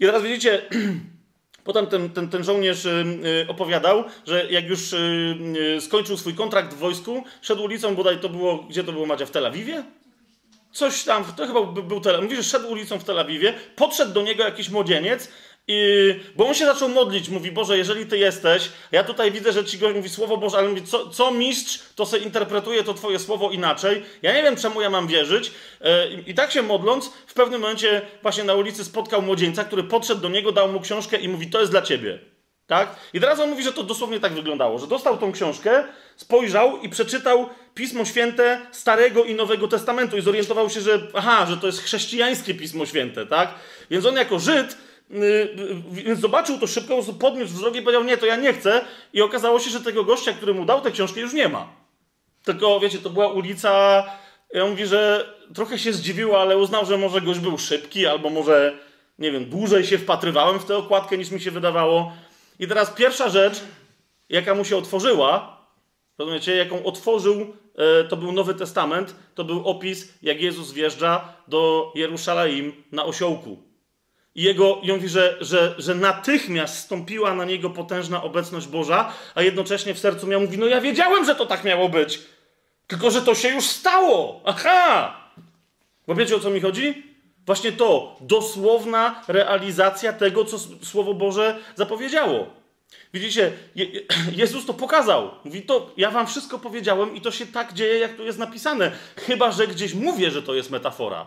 I 0.00 0.04
teraz 0.04 0.22
widzicie, 0.22 0.62
potem 1.64 1.86
ten, 1.86 2.10
ten, 2.10 2.28
ten 2.28 2.44
żołnierz 2.44 2.84
y, 2.84 3.04
y, 3.44 3.48
opowiadał, 3.48 4.04
że 4.26 4.46
jak 4.50 4.64
już 4.64 4.92
y, 4.92 5.78
skończył 5.80 6.16
swój 6.16 6.34
kontrakt 6.34 6.74
w 6.74 6.78
wojsku, 6.78 7.24
szedł 7.42 7.62
ulicą, 7.62 7.94
bodaj 7.94 8.18
to 8.18 8.28
było, 8.28 8.56
gdzie 8.56 8.84
to 8.84 8.92
było 8.92 9.06
Madzia, 9.06 9.26
w 9.26 9.30
Tel 9.30 9.46
Awiwie? 9.46 9.84
Coś 10.72 11.04
tam, 11.04 11.24
to 11.24 11.46
chyba 11.46 11.62
był 11.62 12.00
Tel 12.00 12.22
Mówi, 12.22 12.36
że 12.36 12.44
szedł 12.44 12.70
ulicą 12.70 12.98
w 12.98 13.04
Tel 13.04 13.18
Awiwie, 13.18 13.54
podszedł 13.76 14.12
do 14.12 14.22
niego 14.22 14.44
jakiś 14.44 14.68
młodzieniec 14.68 15.28
i, 15.68 16.14
bo 16.36 16.46
on 16.46 16.54
się 16.54 16.66
zaczął 16.66 16.88
modlić, 16.88 17.28
mówi, 17.28 17.52
Boże, 17.52 17.78
jeżeli 17.78 18.06
Ty 18.06 18.18
jesteś, 18.18 18.68
ja 18.92 19.04
tutaj 19.04 19.32
widzę, 19.32 19.52
że 19.52 19.64
Ci 19.64 19.78
gość 19.78 19.96
mówi 19.96 20.08
Słowo 20.08 20.36
Boże, 20.36 20.58
ale 20.58 20.68
mówi, 20.68 20.82
co, 20.82 21.08
co 21.10 21.30
mistrz, 21.30 21.78
to 21.94 22.06
se 22.06 22.18
interpretuje 22.18 22.84
to 22.84 22.94
Twoje 22.94 23.18
Słowo 23.18 23.50
inaczej. 23.50 24.02
Ja 24.22 24.34
nie 24.34 24.42
wiem, 24.42 24.56
czemu 24.56 24.80
ja 24.80 24.90
mam 24.90 25.06
wierzyć. 25.06 25.52
E, 25.80 26.10
I, 26.10 26.30
I 26.30 26.34
tak 26.34 26.52
się 26.52 26.62
modląc, 26.62 27.10
w 27.26 27.34
pewnym 27.34 27.60
momencie 27.60 28.02
właśnie 28.22 28.44
na 28.44 28.54
ulicy 28.54 28.84
spotkał 28.84 29.22
młodzieńca, 29.22 29.64
który 29.64 29.82
podszedł 29.82 30.20
do 30.20 30.28
niego, 30.28 30.52
dał 30.52 30.72
mu 30.72 30.80
książkę 30.80 31.16
i 31.16 31.28
mówi, 31.28 31.46
to 31.46 31.60
jest 31.60 31.72
dla 31.72 31.82
Ciebie. 31.82 32.18
Tak? 32.66 32.96
I 33.12 33.20
teraz 33.20 33.40
on 33.40 33.50
mówi, 33.50 33.62
że 33.62 33.72
to 33.72 33.82
dosłownie 33.82 34.20
tak 34.20 34.32
wyglądało, 34.32 34.78
że 34.78 34.86
dostał 34.86 35.18
tą 35.18 35.32
książkę, 35.32 35.84
spojrzał 36.16 36.80
i 36.80 36.88
przeczytał 36.88 37.48
Pismo 37.74 38.04
Święte 38.04 38.66
Starego 38.72 39.24
i 39.24 39.34
Nowego 39.34 39.68
Testamentu 39.68 40.16
i 40.16 40.22
zorientował 40.22 40.70
się, 40.70 40.80
że 40.80 41.00
aha, 41.14 41.46
że 41.50 41.56
to 41.56 41.66
jest 41.66 41.82
chrześcijańskie 41.82 42.54
Pismo 42.54 42.86
Święte, 42.86 43.26
tak? 43.26 43.54
Więc 43.90 44.06
on 44.06 44.16
jako 44.16 44.38
Żyd 44.38 44.76
yy, 45.10 45.56
yy, 46.06 46.16
zobaczył 46.16 46.58
to 46.58 46.66
szybko, 46.66 47.02
podniósł 47.20 47.54
wzrok 47.54 47.76
i 47.76 47.82
powiedział, 47.82 48.04
nie, 48.04 48.16
to 48.16 48.26
ja 48.26 48.36
nie 48.36 48.52
chcę. 48.52 48.84
I 49.12 49.22
okazało 49.22 49.60
się, 49.60 49.70
że 49.70 49.80
tego 49.80 50.04
gościa, 50.04 50.32
który 50.32 50.54
mu 50.54 50.64
dał 50.64 50.80
te 50.80 50.90
książki, 50.90 51.20
już 51.20 51.32
nie 51.32 51.48
ma. 51.48 51.68
Tylko, 52.44 52.80
wiecie, 52.80 52.98
to 52.98 53.10
była 53.10 53.28
ulica, 53.28 54.04
ja 54.54 54.66
mówi, 54.66 54.86
że 54.86 55.34
trochę 55.54 55.78
się 55.78 55.92
zdziwił, 55.92 56.36
ale 56.36 56.58
uznał, 56.58 56.86
że 56.86 56.98
może 56.98 57.20
gość 57.20 57.40
był 57.40 57.58
szybki, 57.58 58.06
albo 58.06 58.30
może, 58.30 58.78
nie 59.18 59.32
wiem, 59.32 59.50
dłużej 59.50 59.86
się 59.86 59.98
wpatrywałem 59.98 60.58
w 60.58 60.64
tę 60.64 60.76
okładkę, 60.76 61.18
niż 61.18 61.30
mi 61.30 61.40
się 61.40 61.50
wydawało. 61.50 62.12
I 62.58 62.68
teraz 62.68 62.90
pierwsza 62.90 63.28
rzecz, 63.28 63.60
jaka 64.28 64.54
mu 64.54 64.64
się 64.64 64.76
otworzyła, 64.76 65.60
rozumiecie, 66.18 66.56
jaką 66.56 66.84
otworzył, 66.84 67.56
e, 67.74 68.04
to 68.04 68.16
był 68.16 68.32
Nowy 68.32 68.54
Testament, 68.54 69.14
to 69.34 69.44
był 69.44 69.68
opis, 69.68 70.12
jak 70.22 70.40
Jezus 70.40 70.72
wjeżdża 70.72 71.34
do 71.48 71.92
Jerusalem 71.94 72.72
na 72.92 73.04
osiołku. 73.04 73.73
I, 74.34 74.42
jego, 74.42 74.80
i 74.82 74.90
on 74.90 74.96
mówi, 74.96 75.08
że, 75.08 75.36
że, 75.40 75.74
że 75.78 75.94
natychmiast 75.94 76.78
stąpiła 76.78 77.34
na 77.34 77.44
niego 77.44 77.70
potężna 77.70 78.22
obecność 78.22 78.66
Boża, 78.66 79.12
a 79.34 79.42
jednocześnie 79.42 79.94
w 79.94 79.98
sercu 79.98 80.26
miał, 80.26 80.40
mówi, 80.40 80.58
no 80.58 80.66
ja 80.66 80.80
wiedziałem, 80.80 81.24
że 81.24 81.34
to 81.34 81.46
tak 81.46 81.64
miało 81.64 81.88
być, 81.88 82.20
tylko 82.86 83.10
że 83.10 83.22
to 83.22 83.34
się 83.34 83.48
już 83.48 83.64
stało. 83.64 84.40
Aha! 84.44 85.16
Bo 86.06 86.14
wiecie 86.14 86.36
o 86.36 86.40
co 86.40 86.50
mi 86.50 86.60
chodzi? 86.60 87.14
Właśnie 87.46 87.72
to, 87.72 88.16
dosłowna 88.20 89.22
realizacja 89.28 90.12
tego, 90.12 90.44
co 90.44 90.58
Słowo 90.82 91.14
Boże 91.14 91.58
zapowiedziało. 91.74 92.46
Widzicie, 93.14 93.52
Je 93.74 93.86
Jezus 94.42 94.66
to 94.66 94.74
pokazał. 94.74 95.30
Mówi, 95.44 95.62
to 95.62 95.90
ja 95.96 96.10
wam 96.10 96.26
wszystko 96.26 96.58
powiedziałem 96.58 97.16
i 97.16 97.20
to 97.20 97.30
się 97.30 97.46
tak 97.46 97.72
dzieje, 97.72 97.98
jak 97.98 98.16
tu 98.16 98.24
jest 98.24 98.38
napisane. 98.38 98.92
Chyba, 99.16 99.52
że 99.52 99.66
gdzieś 99.66 99.94
mówię, 99.94 100.30
że 100.30 100.42
to 100.42 100.54
jest 100.54 100.70
metafora. 100.70 101.26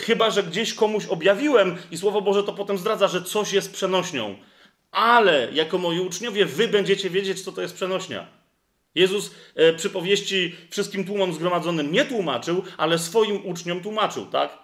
Chyba, 0.00 0.30
że 0.30 0.42
gdzieś 0.42 0.74
komuś 0.74 1.06
objawiłem 1.06 1.76
i 1.90 1.98
Słowo 1.98 2.20
Boże 2.20 2.42
to 2.42 2.52
potem 2.52 2.78
zdradza, 2.78 3.08
że 3.08 3.22
coś 3.22 3.52
jest 3.52 3.72
przenośnią. 3.72 4.36
Ale 4.90 5.48
jako 5.52 5.78
moi 5.78 6.00
uczniowie, 6.00 6.46
wy 6.46 6.68
będziecie 6.68 7.10
wiedzieć, 7.10 7.40
co 7.40 7.52
to 7.52 7.62
jest 7.62 7.74
przenośnia. 7.74 8.26
Jezus 8.94 9.30
e, 9.54 9.72
przypowieści 9.72 10.56
wszystkim 10.70 11.04
tłumom 11.04 11.32
zgromadzonym 11.32 11.92
nie 11.92 12.04
tłumaczył, 12.04 12.64
ale 12.76 12.98
swoim 12.98 13.46
uczniom 13.46 13.80
tłumaczył, 13.80 14.26
tak? 14.26 14.58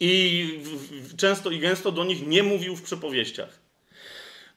I 0.00 0.44
w, 0.62 0.68
w, 1.12 1.16
często 1.16 1.50
i 1.50 1.58
gęsto 1.58 1.92
do 1.92 2.04
nich 2.04 2.26
nie 2.26 2.42
mówił 2.42 2.76
w 2.76 2.82
przypowieściach. 2.82 3.60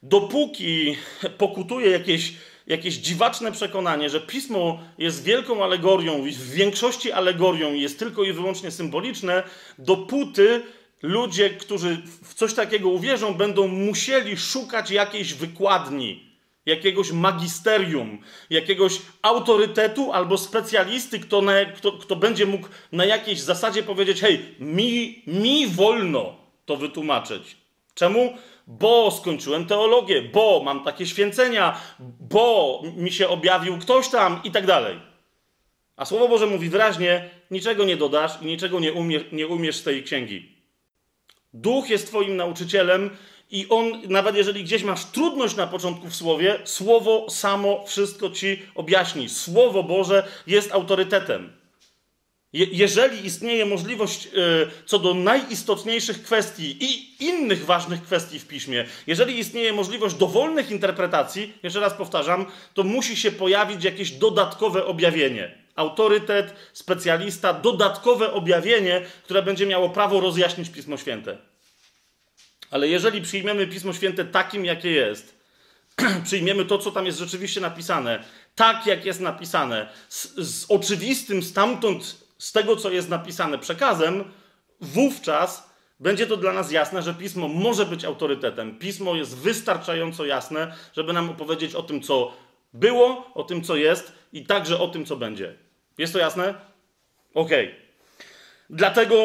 Dopóki 0.03 0.97
pokutuje 1.37 1.89
jakieś, 1.89 2.33
jakieś 2.67 2.95
dziwaczne 2.95 3.51
przekonanie, 3.51 4.09
że 4.09 4.21
pismo 4.21 4.79
jest 4.97 5.23
wielką 5.23 5.63
alegorią, 5.63 6.23
w 6.23 6.49
większości 6.49 7.11
alegorią 7.11 7.73
jest 7.73 7.99
tylko 7.99 8.23
i 8.23 8.33
wyłącznie 8.33 8.71
symboliczne, 8.71 9.43
dopóty 9.77 10.61
ludzie, 11.01 11.49
którzy 11.49 12.01
w 12.23 12.33
coś 12.33 12.53
takiego 12.53 12.89
uwierzą, 12.89 13.33
będą 13.33 13.67
musieli 13.67 14.37
szukać 14.37 14.91
jakiejś 14.91 15.33
wykładni, 15.33 16.33
jakiegoś 16.65 17.11
magisterium, 17.11 18.17
jakiegoś 18.49 19.01
autorytetu 19.21 20.11
albo 20.11 20.37
specjalisty, 20.37 21.19
kto, 21.19 21.41
na, 21.41 21.65
kto, 21.65 21.91
kto 21.91 22.15
będzie 22.15 22.45
mógł 22.45 22.67
na 22.91 23.05
jakiejś 23.05 23.39
zasadzie 23.39 23.83
powiedzieć: 23.83 24.21
hej, 24.21 24.55
mi, 24.59 25.23
mi 25.27 25.67
wolno 25.67 26.35
to 26.65 26.77
wytłumaczyć. 26.77 27.57
Czemu? 27.93 28.33
Bo 28.67 29.11
skończyłem 29.11 29.65
teologię, 29.65 30.21
bo 30.21 30.61
mam 30.65 30.83
takie 30.83 31.05
święcenia, 31.05 31.77
bo 32.19 32.81
mi 32.95 33.11
się 33.11 33.27
objawił 33.27 33.77
ktoś 33.77 34.09
tam 34.09 34.39
i 34.43 34.51
tak 34.51 34.65
dalej. 34.65 34.99
A 35.95 36.05
Słowo 36.05 36.27
Boże 36.27 36.47
mówi 36.47 36.69
wyraźnie: 36.69 37.29
niczego 37.51 37.85
nie 37.85 37.97
dodasz 37.97 38.41
i 38.41 38.45
niczego 38.45 38.79
nie, 38.79 38.93
umie, 38.93 39.19
nie 39.31 39.47
umiesz 39.47 39.75
z 39.75 39.83
tej 39.83 40.03
księgi. 40.03 40.55
Duch 41.53 41.89
jest 41.89 42.07
Twoim 42.07 42.35
nauczycielem 42.35 43.09
i 43.51 43.69
on, 43.69 44.01
nawet 44.09 44.35
jeżeli 44.35 44.63
gdzieś 44.63 44.83
masz 44.83 45.05
trudność 45.05 45.55
na 45.55 45.67
początku 45.67 46.07
w 46.07 46.15
słowie, 46.15 46.59
słowo 46.63 47.29
samo 47.29 47.85
wszystko 47.85 48.29
ci 48.29 48.61
objaśni. 48.75 49.29
Słowo 49.29 49.83
Boże 49.83 50.27
jest 50.47 50.71
autorytetem. 50.71 51.62
Je 52.53 52.65
jeżeli 52.71 53.25
istnieje 53.25 53.65
możliwość 53.65 54.25
yy, 54.25 54.71
co 54.85 54.99
do 54.99 55.13
najistotniejszych 55.13 56.23
kwestii 56.23 56.77
i 56.79 57.15
innych 57.25 57.65
ważnych 57.65 58.03
kwestii 58.03 58.39
w 58.39 58.47
piśmie, 58.47 58.85
jeżeli 59.07 59.39
istnieje 59.39 59.73
możliwość 59.73 60.15
dowolnych 60.15 60.71
interpretacji, 60.71 61.53
jeszcze 61.63 61.79
raz 61.79 61.93
powtarzam, 61.93 62.45
to 62.73 62.83
musi 62.83 63.15
się 63.15 63.31
pojawić 63.31 63.83
jakieś 63.83 64.11
dodatkowe 64.11 64.85
objawienie. 64.85 65.57
Autorytet, 65.75 66.53
specjalista, 66.73 67.53
dodatkowe 67.53 68.33
objawienie, 68.33 69.01
które 69.23 69.41
będzie 69.41 69.65
miało 69.65 69.89
prawo 69.89 70.19
rozjaśnić 70.19 70.69
Pismo 70.69 70.97
Święte. 70.97 71.37
Ale 72.71 72.87
jeżeli 72.87 73.21
przyjmiemy 73.21 73.67
Pismo 73.67 73.93
Święte 73.93 74.25
takim, 74.25 74.65
jakie 74.65 74.91
jest, 74.91 75.35
przyjmiemy 76.25 76.65
to, 76.65 76.77
co 76.77 76.91
tam 76.91 77.05
jest 77.05 77.19
rzeczywiście 77.19 77.61
napisane, 77.61 78.23
tak 78.55 78.85
jak 78.85 79.05
jest 79.05 79.19
napisane, 79.19 79.89
z, 80.09 80.33
z 80.35 80.65
oczywistym 80.69 81.43
stamtąd, 81.43 82.22
z 82.43 82.51
tego, 82.51 82.75
co 82.75 82.91
jest 82.91 83.09
napisane 83.09 83.57
przekazem, 83.57 84.23
wówczas 84.81 85.69
będzie 85.99 86.27
to 86.27 86.37
dla 86.37 86.53
nas 86.53 86.71
jasne, 86.71 87.01
że 87.01 87.13
pismo 87.13 87.47
może 87.47 87.85
być 87.85 88.05
autorytetem. 88.05 88.79
Pismo 88.79 89.15
jest 89.15 89.37
wystarczająco 89.37 90.25
jasne, 90.25 90.75
żeby 90.93 91.13
nam 91.13 91.29
opowiedzieć 91.29 91.75
o 91.75 91.83
tym, 91.83 92.01
co 92.01 92.33
było, 92.73 93.31
o 93.33 93.43
tym, 93.43 93.61
co 93.61 93.75
jest 93.75 94.13
i 94.33 94.45
także 94.45 94.79
o 94.79 94.87
tym, 94.87 95.05
co 95.05 95.15
będzie. 95.15 95.53
Jest 95.97 96.13
to 96.13 96.19
jasne? 96.19 96.53
Okej. 97.33 97.65
Okay. 97.65 97.79
Dlatego, 98.69 99.17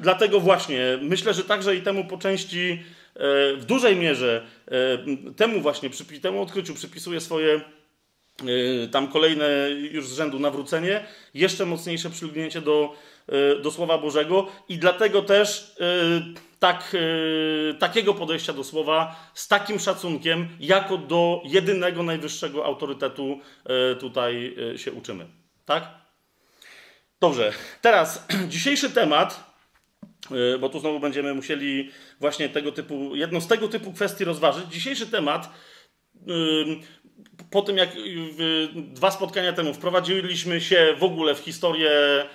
dlatego 0.00 0.40
właśnie 0.40 0.98
myślę, 1.02 1.34
że 1.34 1.44
także 1.44 1.76
i 1.76 1.82
temu 1.82 2.04
po 2.04 2.18
części 2.18 2.82
e, 3.14 3.56
w 3.56 3.64
dużej 3.64 3.96
mierze 3.96 4.46
e, 4.66 5.32
temu 5.32 5.60
właśnie, 5.60 5.90
temu 6.22 6.42
odkryciu 6.42 6.74
przypisuje 6.74 7.20
swoje 7.20 7.60
tam 8.90 9.08
kolejne 9.08 9.70
już 9.70 10.08
z 10.08 10.12
rzędu 10.12 10.38
nawrócenie, 10.38 11.04
jeszcze 11.34 11.66
mocniejsze 11.66 12.10
przylgnięcie 12.10 12.60
do, 12.60 12.96
do 13.62 13.70
Słowa 13.70 13.98
Bożego 13.98 14.46
i 14.68 14.78
dlatego 14.78 15.22
też 15.22 15.76
tak, 16.58 16.96
takiego 17.78 18.14
podejścia 18.14 18.52
do 18.52 18.64
Słowa 18.64 19.30
z 19.34 19.48
takim 19.48 19.78
szacunkiem, 19.78 20.48
jako 20.60 20.98
do 20.98 21.42
jedynego 21.44 22.02
najwyższego 22.02 22.64
autorytetu 22.64 23.40
tutaj 24.00 24.56
się 24.76 24.92
uczymy. 24.92 25.26
Tak? 25.64 26.00
Dobrze, 27.20 27.52
teraz 27.80 28.26
dzisiejszy 28.48 28.90
temat, 28.90 29.54
y, 30.54 30.58
bo 30.58 30.68
tu 30.68 30.80
znowu 30.80 31.00
będziemy 31.00 31.34
musieli 31.34 31.90
właśnie 32.20 32.48
tego 32.48 32.72
typu, 32.72 33.16
jedną 33.16 33.40
z 33.40 33.46
tego 33.46 33.68
typu 33.68 33.92
kwestii 33.92 34.24
rozważyć. 34.24 34.64
Dzisiejszy 34.66 35.06
temat, 35.06 35.50
y, 36.16 36.28
po 37.50 37.62
tym 37.62 37.76
jak 37.76 37.88
dwa 38.74 39.10
spotkania 39.10 39.52
temu 39.52 39.74
wprowadziliśmy 39.74 40.60
się 40.60 40.94
w 40.98 41.04
ogóle 41.04 41.34
w 41.34 41.38
historię 41.38 41.90
e, 41.90 42.26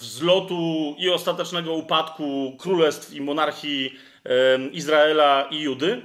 wzlotu 0.00 0.94
i 0.98 1.10
ostatecznego 1.10 1.74
upadku 1.74 2.56
królestw 2.58 3.14
i 3.14 3.20
monarchii 3.20 3.94
Izraela 4.72 5.48
i 5.50 5.60
Judy, 5.60 6.02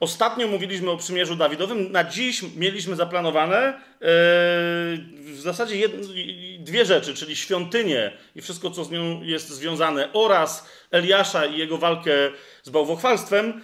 Ostatnio 0.00 0.48
mówiliśmy 0.48 0.90
o 0.90 0.96
przymierzu 0.96 1.36
Dawidowym. 1.36 1.92
Na 1.92 2.04
dziś 2.04 2.42
mieliśmy 2.56 2.96
zaplanowane 2.96 3.56
e, 3.56 3.74
w 4.00 5.36
zasadzie 5.36 5.88
dwie 6.58 6.84
rzeczy, 6.84 7.14
czyli 7.14 7.36
świątynię 7.36 8.12
i 8.36 8.42
wszystko, 8.42 8.70
co 8.70 8.84
z 8.84 8.90
nią 8.90 9.22
jest 9.22 9.48
związane, 9.48 10.12
oraz 10.12 10.68
Eliasza 10.90 11.46
i 11.46 11.58
jego 11.58 11.78
walkę 11.78 12.12
z 12.62 12.70
bałwochwalstwem. 12.70 13.62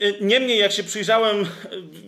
E, 0.00 0.20
niemniej, 0.20 0.58
jak 0.58 0.72
się 0.72 0.84
przyjrzałem, 0.84 1.40
e, 1.42 1.46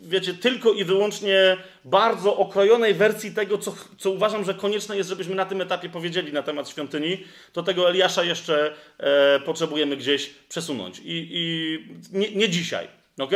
wiecie, 0.02 0.34
tylko 0.34 0.72
i 0.72 0.84
wyłącznie 0.84 1.56
bardzo 1.84 2.36
okrojonej 2.36 2.94
wersji 2.94 3.34
tego, 3.34 3.58
co, 3.58 3.74
co 3.98 4.10
uważam, 4.10 4.44
że 4.44 4.54
konieczne 4.54 4.96
jest, 4.96 5.08
żebyśmy 5.08 5.34
na 5.34 5.44
tym 5.44 5.60
etapie 5.60 5.88
powiedzieli 5.88 6.32
na 6.32 6.42
temat 6.42 6.68
świątyni, 6.68 7.24
to 7.52 7.62
tego 7.62 7.90
Eliasza 7.90 8.24
jeszcze 8.24 8.74
e, 8.98 9.40
potrzebujemy 9.40 9.96
gdzieś 9.96 10.30
przesunąć. 10.48 10.98
I, 10.98 11.28
i 11.30 11.78
nie, 12.12 12.30
nie 12.30 12.48
dzisiaj. 12.48 12.88
Ok? 13.18 13.32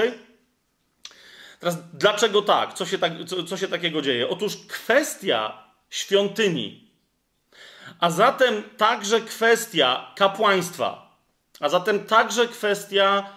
Teraz 1.60 1.76
dlaczego 1.94 2.42
tak? 2.42 2.74
Co 2.74 2.86
się, 2.86 2.98
tak, 2.98 3.12
co, 3.26 3.44
co 3.44 3.56
się 3.56 3.68
takiego 3.68 4.02
dzieje? 4.02 4.28
Otóż 4.28 4.56
kwestia 4.68 5.62
świątyni, 5.90 6.88
a 8.00 8.10
zatem 8.10 8.62
także 8.76 9.20
kwestia 9.20 10.12
kapłaństwa, 10.16 11.18
a 11.60 11.68
zatem 11.68 12.06
także 12.06 12.48
kwestia 12.48 13.30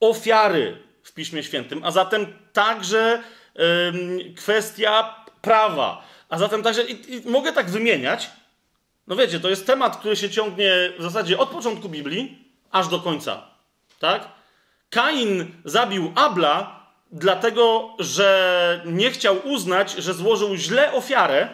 ofiary 0.00 0.82
w 1.02 1.12
Piśmie 1.12 1.42
Świętym, 1.42 1.84
a 1.84 1.90
zatem 1.90 2.26
także 2.52 3.22
kwestia 4.36 5.24
prawa, 5.42 6.04
a 6.28 6.38
zatem 6.38 6.62
także, 6.62 6.82
i, 6.82 7.14
i 7.14 7.30
mogę 7.30 7.52
tak 7.52 7.70
wymieniać, 7.70 8.30
no 9.06 9.16
wiecie, 9.16 9.40
to 9.40 9.48
jest 9.48 9.66
temat, 9.66 9.96
który 9.96 10.16
się 10.16 10.30
ciągnie 10.30 10.72
w 10.98 11.02
zasadzie 11.02 11.38
od 11.38 11.48
początku 11.48 11.88
Biblii 11.88 12.38
aż 12.70 12.88
do 12.88 13.00
końca, 13.00 13.42
tak? 13.98 14.28
Kain 14.90 15.52
zabił 15.64 16.12
Abla, 16.14 16.86
dlatego 17.12 17.94
że 17.98 18.82
nie 18.84 19.10
chciał 19.10 19.48
uznać, 19.48 19.92
że 19.92 20.14
złożył 20.14 20.56
źle 20.56 20.92
ofiarę, 20.92 21.48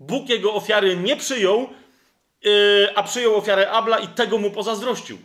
Bóg 0.00 0.28
jego 0.28 0.54
ofiary 0.54 0.96
nie 0.96 1.16
przyjął, 1.16 1.68
yy, 2.42 2.88
a 2.96 3.02
przyjął 3.02 3.36
ofiarę 3.36 3.70
Abla 3.70 3.98
i 3.98 4.08
tego 4.08 4.38
mu 4.38 4.50
pozazdrościł. 4.50 5.18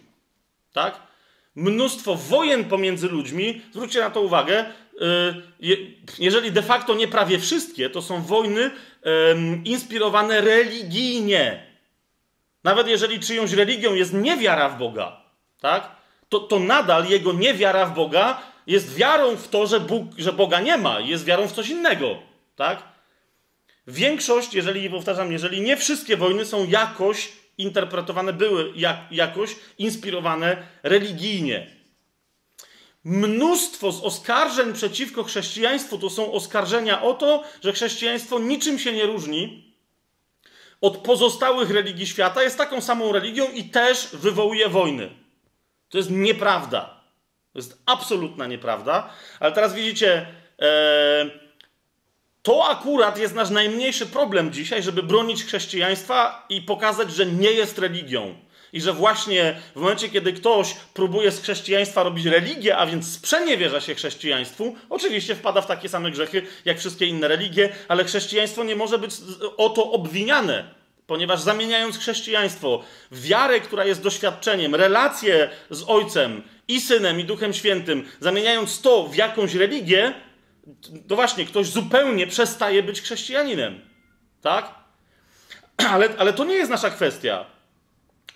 Tak? 0.74 1.00
Mnóstwo 1.56 2.15
wojen 2.15 2.65
pomiędzy 2.65 3.10
ludźmi, 3.10 3.62
zwróćcie 3.72 4.00
na 4.00 4.10
to 4.10 4.22
uwagę, 4.22 4.65
yy, 5.60 5.76
jeżeli 6.20 6.52
de 6.52 6.62
facto 6.62 6.96
nie 6.96 7.08
prawie 7.08 7.39
wszystkie, 7.39 7.89
to 7.89 8.02
są 8.02 8.22
wojny 8.22 8.72
inspirowane 9.65 10.41
religijnie. 10.41 11.65
Nawet 12.63 12.88
jeżeli 12.88 13.20
czyjąś 13.20 13.52
religią 13.52 13.94
jest 13.94 14.13
niewiara 14.13 14.70
w 14.70 14.78
Boga, 14.78 15.22
tak? 15.62 15.96
to, 16.30 16.39
to 16.39 16.60
nadal 16.60 17.06
jego 17.06 17.34
niewiara 17.34 17.86
w 17.86 17.94
Boga 17.94 18.41
jest 18.68 18.96
wiarą 18.96 19.36
w 19.36 19.48
to, 19.48 19.68
że, 19.68 19.80
Bóg, 19.80 20.08
że 20.18 20.34
Boga 20.34 20.60
nie 20.60 20.78
ma, 20.78 21.00
jest 21.00 21.26
wiarą 21.26 21.48
w 21.48 21.52
coś 21.52 21.70
innego. 21.70 22.18
Tak? 22.56 22.84
Większość, 23.88 24.54
jeżeli 24.54 24.89
powtarzam, 24.89 25.32
jeżeli 25.32 25.62
nie 25.62 25.78
wszystkie 25.78 26.18
wojny 26.18 26.46
są 26.46 26.68
jakoś 26.68 27.32
interpretowane, 27.58 28.34
były 28.34 28.72
jak, 28.76 28.98
jakoś 29.12 29.56
inspirowane 29.78 30.68
religijnie. 30.84 31.76
Mnóstwo 33.04 33.91
z 33.91 34.02
oskarżeń 34.02 34.74
przeciwko 34.74 35.24
chrześcijaństwu 35.24 35.98
to 35.98 36.10
są 36.10 36.32
oskarżenia 36.32 37.02
o 37.02 37.13
to, 37.13 37.44
że 37.63 37.74
chrześcijaństwo 37.74 38.39
niczym 38.39 38.80
się 38.80 38.94
nie 38.94 39.06
różni 39.06 39.76
od 40.82 40.98
pozostałych 40.98 41.72
religii 41.72 42.08
świata, 42.08 42.44
jest 42.44 42.58
taką 42.58 42.82
samą 42.82 43.12
religią 43.12 43.52
i 43.52 43.63
też 43.63 44.10
wywołuje 44.13 44.70
wojny. 44.70 45.10
To 45.89 45.98
jest 45.98 46.10
nieprawda. 46.12 47.02
To 47.54 47.60
jest 47.60 47.82
absolutna 47.86 48.48
nieprawda. 48.48 49.10
Ale 49.39 49.52
teraz 49.52 49.74
widzicie, 49.74 50.28
e, 50.60 51.45
to 52.46 52.70
akurat 52.70 53.20
jest 53.20 53.36
nasz 53.36 53.50
najmniejszy 53.50 54.06
problem 54.06 54.54
dzisiaj, 54.54 54.84
żeby 54.84 55.04
bronić 55.04 55.44
chrześcijaństwa 55.44 56.46
i 56.50 56.62
pokazać, 56.62 57.12
że 57.12 57.26
nie 57.26 57.52
jest 57.52 57.78
religią. 57.78 58.36
I 58.74 58.82
że 58.82 58.94
właśnie 58.94 59.58
w 59.76 59.80
momencie, 59.80 60.10
kiedy 60.10 60.34
ktoś 60.34 60.76
próbuje 60.94 61.32
z 61.32 61.42
chrześcijaństwa 61.42 62.04
robić 62.04 62.26
religię, 62.26 62.78
a 62.78 62.86
więc 62.86 63.14
sprzeniewierza 63.14 63.82
się 63.82 63.96
chrześcijaństwu, 63.96 64.76
oczywiście 64.90 65.36
wpada 65.36 65.62
w 65.62 65.68
takie 65.68 65.90
same 65.90 66.12
grzechy 66.12 66.42
jak 66.66 66.80
wszystkie 66.80 67.06
inne 67.06 67.28
religie, 67.28 67.70
ale 67.88 68.04
chrześcijaństwo 68.04 68.64
nie 68.64 68.76
może 68.76 69.00
być 69.00 69.12
o 69.58 69.70
to 69.70 69.92
obwiniane. 69.92 70.64
Ponieważ 71.08 71.42
zamieniając 71.42 71.98
chrześcijaństwo 71.98 72.84
w 73.12 73.22
wiarę, 73.22 73.60
która 73.60 73.86
jest 73.86 74.02
doświadczeniem, 74.02 74.76
relacje 74.76 75.50
z 75.70 75.84
Ojcem 75.88 76.42
i 76.68 76.82
Synem 76.82 77.20
i 77.20 77.24
Duchem 77.24 77.54
Świętym, 77.54 78.10
zamieniając 78.20 78.82
to 78.82 79.08
w 79.08 79.16
jakąś 79.16 79.54
religię, 79.56 80.14
to 81.08 81.15
właśnie 81.15 81.45
ktoś 81.45 81.67
zupełnie 81.67 82.28
przestaje 82.28 82.84
być 82.84 83.01
chrześcijaninem. 83.01 83.82
Tak? 84.41 84.75
Ale, 85.78 86.10
ale 86.17 86.34
to 86.34 86.45
nie 86.45 86.56
jest 86.56 86.71
nasza 86.71 86.89
kwestia. 86.89 87.45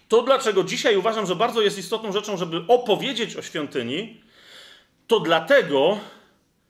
To, 0.08 0.22
dlaczego 0.22 0.64
dzisiaj 0.64 0.98
uważam, 0.98 1.26
że 1.26 1.36
bardzo 1.36 1.62
jest 1.62 1.78
istotną 1.78 2.12
rzeczą, 2.12 2.38
żeby 2.38 2.64
opowiedzieć 2.68 3.36
o 3.36 3.42
świątyni, 3.42 4.22
to 5.08 5.20
dlatego, 5.20 6.00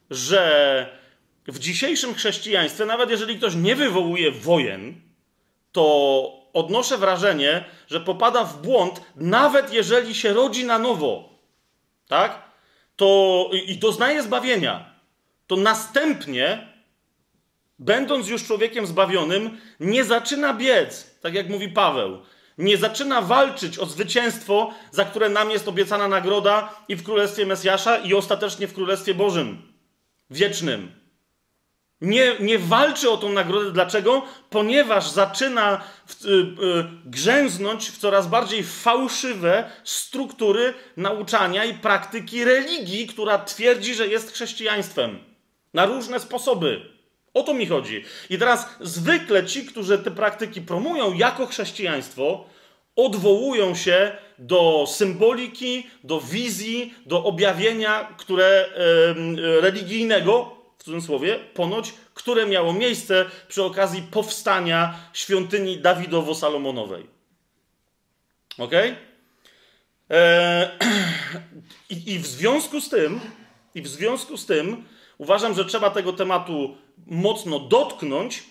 że 0.09 0.99
w 1.47 1.59
dzisiejszym 1.59 2.13
chrześcijaństwie, 2.13 2.85
nawet 2.85 3.09
jeżeli 3.09 3.37
ktoś 3.37 3.55
nie 3.55 3.75
wywołuje 3.75 4.31
wojen, 4.31 5.01
to 5.71 6.31
odnoszę 6.53 6.97
wrażenie, 6.97 7.65
że 7.87 7.99
popada 7.99 8.43
w 8.43 8.61
błąd, 8.61 9.01
nawet 9.15 9.73
jeżeli 9.73 10.15
się 10.15 10.33
rodzi 10.33 10.65
na 10.65 10.79
nowo, 10.79 11.29
tak? 12.07 12.49
To 12.95 13.49
i 13.67 13.77
doznaje 13.77 14.23
zbawienia, 14.23 14.98
to 15.49 15.55
następnie, 15.55 16.67
będąc 17.79 18.27
już 18.27 18.43
człowiekiem 18.43 18.87
zbawionym, 18.87 19.57
nie 19.79 20.03
zaczyna 20.03 20.53
biec, 20.53 21.19
tak 21.21 21.33
jak 21.33 21.49
mówi 21.49 21.69
Paweł. 21.69 22.21
Nie 22.57 22.77
zaczyna 22.77 23.21
walczyć 23.21 23.79
o 23.79 23.85
zwycięstwo, 23.85 24.73
za 24.91 25.05
które 25.05 25.29
nam 25.29 25.51
jest 25.51 25.67
obiecana 25.67 26.07
nagroda 26.07 26.83
i 26.87 26.95
w 26.95 27.03
Królestwie 27.03 27.45
Mesjasza, 27.45 27.97
i 27.97 28.13
ostatecznie 28.13 28.67
w 28.67 28.73
Królestwie 28.73 29.13
Bożym, 29.13 29.61
wiecznym. 30.29 30.91
Nie, 32.01 32.35
nie 32.39 32.59
walczy 32.59 33.09
o 33.09 33.17
tą 33.17 33.29
nagrodę. 33.29 33.71
Dlaczego? 33.71 34.25
Ponieważ 34.49 35.09
zaczyna 35.09 35.81
w, 36.05 36.25
y, 36.25 36.29
y, 36.29 36.55
grzęznąć 37.05 37.89
w 37.89 37.97
coraz 37.97 38.27
bardziej 38.27 38.63
fałszywe 38.63 39.71
struktury 39.83 40.73
nauczania 40.97 41.65
i 41.65 41.73
praktyki 41.73 42.43
religii, 42.43 43.07
która 43.07 43.37
twierdzi, 43.37 43.95
że 43.95 44.07
jest 44.07 44.33
chrześcijaństwem. 44.33 45.28
Na 45.73 45.85
różne 45.85 46.19
sposoby. 46.19 46.81
O 47.33 47.43
to 47.43 47.53
mi 47.53 47.65
chodzi. 47.65 48.03
I 48.29 48.37
teraz 48.37 48.69
zwykle 48.81 49.45
ci, 49.45 49.65
którzy 49.65 49.99
te 49.99 50.11
praktyki 50.11 50.61
promują 50.61 51.13
jako 51.13 51.47
chrześcijaństwo, 51.47 52.45
odwołują 52.95 53.75
się 53.75 54.11
do 54.39 54.85
symboliki, 54.87 55.87
do 56.03 56.21
wizji, 56.21 56.93
do 57.05 57.23
objawienia, 57.23 58.15
które 58.17 58.69
religijnego, 59.61 60.55
w 60.77 60.83
cudzysłowie, 60.83 61.39
ponoć, 61.53 61.93
które 62.13 62.45
miało 62.45 62.73
miejsce 62.73 63.25
przy 63.47 63.63
okazji 63.63 64.01
powstania 64.01 64.99
świątyni 65.13 65.81
Dawidowo-Salomonowej. 65.81 67.03
Ok? 68.57 68.73
Eee, 68.73 70.69
i, 71.89 72.13
I 72.13 72.19
w 72.19 72.27
związku 72.27 72.81
z 72.81 72.89
tym, 72.89 73.19
i 73.75 73.81
w 73.81 73.87
związku 73.87 74.37
z 74.37 74.45
tym 74.45 74.85
uważam, 75.19 75.55
że 75.55 75.65
trzeba 75.65 75.89
tego 75.89 76.13
tematu 76.13 76.77
mocno 77.07 77.59
dotknąć, 77.59 78.43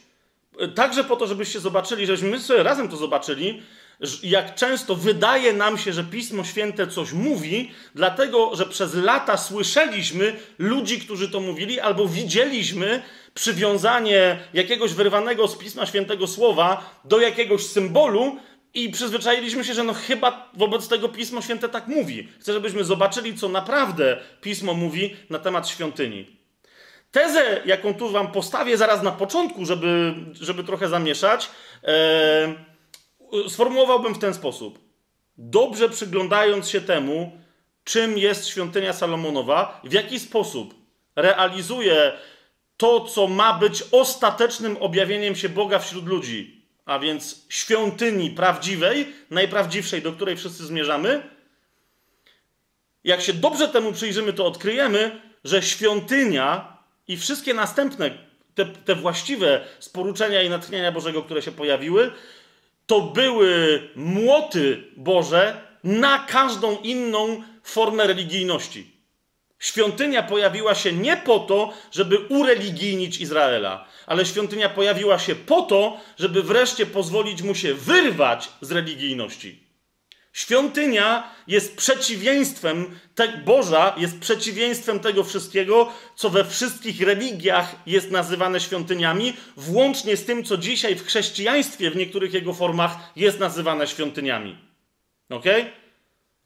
także 0.75 1.05
po 1.05 1.17
to, 1.17 1.27
żebyście 1.27 1.61
zobaczyli, 1.61 2.07
żebyśmy 2.07 2.41
sobie 2.41 2.63
razem 2.63 2.89
to 2.89 2.97
zobaczyli, 2.97 3.63
jak 4.23 4.55
często 4.55 4.95
wydaje 4.95 5.53
nam 5.53 5.79
się, 5.79 5.93
że 5.93 6.05
Pismo 6.05 6.45
Święte 6.45 6.87
coś 6.87 7.13
mówi, 7.13 7.71
dlatego 7.95 8.57
że 8.57 8.67
przez 8.67 8.95
lata 8.95 9.37
słyszeliśmy 9.37 10.37
ludzi, 10.59 11.01
którzy 11.01 11.29
to 11.29 11.41
mówili, 11.41 11.81
albo 11.81 12.09
widzieliśmy 12.09 13.03
przywiązanie 13.35 14.39
jakiegoś 14.55 14.95
wyrwanego 14.95 15.49
z 15.49 15.59
Pisma 15.59 15.87
Świętego 15.87 16.27
słowa 16.27 17.01
do 17.05 17.21
jakiegoś 17.21 17.67
symbolu 17.67 18.37
i 18.75 18.91
przyzwyczailiśmy 18.91 19.65
się, 19.65 19.75
że 19.75 19.85
no 19.85 19.95
chyba 19.95 20.51
wobec 20.55 20.89
tego 20.89 21.09
Pismo 21.09 21.43
Święte 21.43 21.69
tak 21.69 21.87
mówi. 21.87 22.29
Chcę, 22.41 22.53
żebyśmy 22.53 22.85
zobaczyli, 22.85 23.35
co 23.35 23.49
naprawdę 23.49 24.21
Pismo 24.41 24.75
mówi 24.75 25.17
na 25.31 25.39
temat 25.39 25.69
świątyni. 25.69 26.38
Tezę, 27.11 27.63
jaką 27.65 27.95
tu 27.95 28.11
wam 28.11 28.33
postawię 28.33 28.77
zaraz 28.77 29.03
na 29.03 29.13
początku, 29.13 29.65
żeby, 29.65 30.15
żeby 30.41 30.65
trochę 30.65 30.89
zamieszać, 30.89 31.51
e, 31.85 32.55
sformułowałbym 33.49 34.15
w 34.15 34.19
ten 34.19 34.35
sposób. 34.35 34.79
Dobrze 35.39 35.89
przyglądając 35.89 36.69
się 36.69 36.81
temu, 36.81 37.33
czym 37.85 38.19
jest 38.19 38.49
świątynia 38.49 38.93
Salomonowa, 38.93 39.81
w 39.85 39.93
jaki 39.93 40.21
sposób 40.21 40.75
realizuje 41.17 42.13
to, 42.77 43.01
co 43.01 43.27
ma 43.27 43.59
być 43.59 43.85
ostatecznym 43.93 44.77
objawieniem 44.77 45.37
się 45.37 45.49
Boga 45.49 45.79
wśród 45.79 46.07
ludzi, 46.07 46.65
a 46.85 46.99
więc 46.99 47.47
świątyni 47.49 48.31
prawdziwej, 48.31 49.13
najprawdziwszej, 49.31 50.03
do 50.03 50.13
której 50.13 50.37
wszyscy 50.37 50.67
zmierzamy. 50.67 51.23
Jak 53.05 53.21
się 53.21 53.33
dobrze 53.33 53.69
temu 53.69 53.93
przyjrzymy, 53.93 54.33
to 54.33 54.47
odkryjemy, 54.47 55.21
że 55.45 55.63
świątynia 55.63 56.78
i 57.09 57.17
wszystkie 57.17 57.55
następne, 57.55 58.11
te, 58.55 58.67
te 58.67 58.95
właściwe 58.95 59.65
sporuczenia 59.79 60.43
i 60.43 60.51
natchnienia 60.51 60.93
Bożego, 60.93 61.23
które 61.23 61.43
się 61.43 61.53
pojawiły, 61.53 62.13
to 62.87 63.01
były 63.01 63.81
młoty 63.97 64.85
Boże 64.97 65.69
na 65.85 66.19
każdą 66.19 66.77
inną 66.77 67.43
formę 67.63 68.07
religijności. 68.07 68.99
Świątynia 69.59 70.23
pojawiła 70.23 70.75
się 70.75 70.93
nie 70.93 71.17
po 71.17 71.39
to, 71.39 71.73
żeby 71.93 72.19
ureligijnić 72.19 73.21
Izraela, 73.21 73.89
ale 74.07 74.27
świątynia 74.27 74.69
pojawiła 74.69 75.19
się 75.19 75.35
po 75.35 75.63
to, 75.63 76.01
żeby 76.19 76.43
wreszcie 76.43 76.87
pozwolić 76.87 77.43
mu 77.43 77.55
się 77.55 77.75
wyrwać 77.75 78.49
z 78.61 78.73
religijności. 78.73 79.68
Świątynia 80.39 81.31
jest 81.47 81.77
przeciwieństwem, 81.77 82.99
te, 83.15 83.29
Boża 83.29 83.95
jest 83.97 84.19
przeciwieństwem 84.19 85.01
tego 85.01 85.25
wszystkiego, 85.25 85.93
co 86.17 86.31
we 86.31 86.45
wszystkich 86.45 87.01
religiach 87.01 87.75
jest 87.87 88.11
nazywane 88.11 88.61
świątyniami, 88.61 89.37
włącznie 89.57 90.17
z 90.17 90.25
tym, 90.25 90.45
co 90.45 90.57
dzisiaj 90.57 90.95
w 90.95 91.07
chrześcijaństwie 91.07 91.91
w 91.91 91.97
niektórych 91.97 92.35
jego 92.35 92.55
formach 92.55 92.97
jest 93.17 93.41
nazywane 93.41 93.87
świątyniami. 93.87 94.59
Ok? 95.31 95.45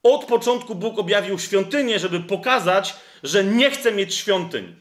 Od 0.03 0.25
początku 0.25 0.75
Bóg 0.75 0.99
objawił 0.99 1.39
świątynię, 1.39 1.99
żeby 1.99 2.21
pokazać, 2.21 2.95
że 3.23 3.45
nie 3.45 3.71
chce 3.71 3.93
mieć 3.93 4.15
świątyń. 4.15 4.77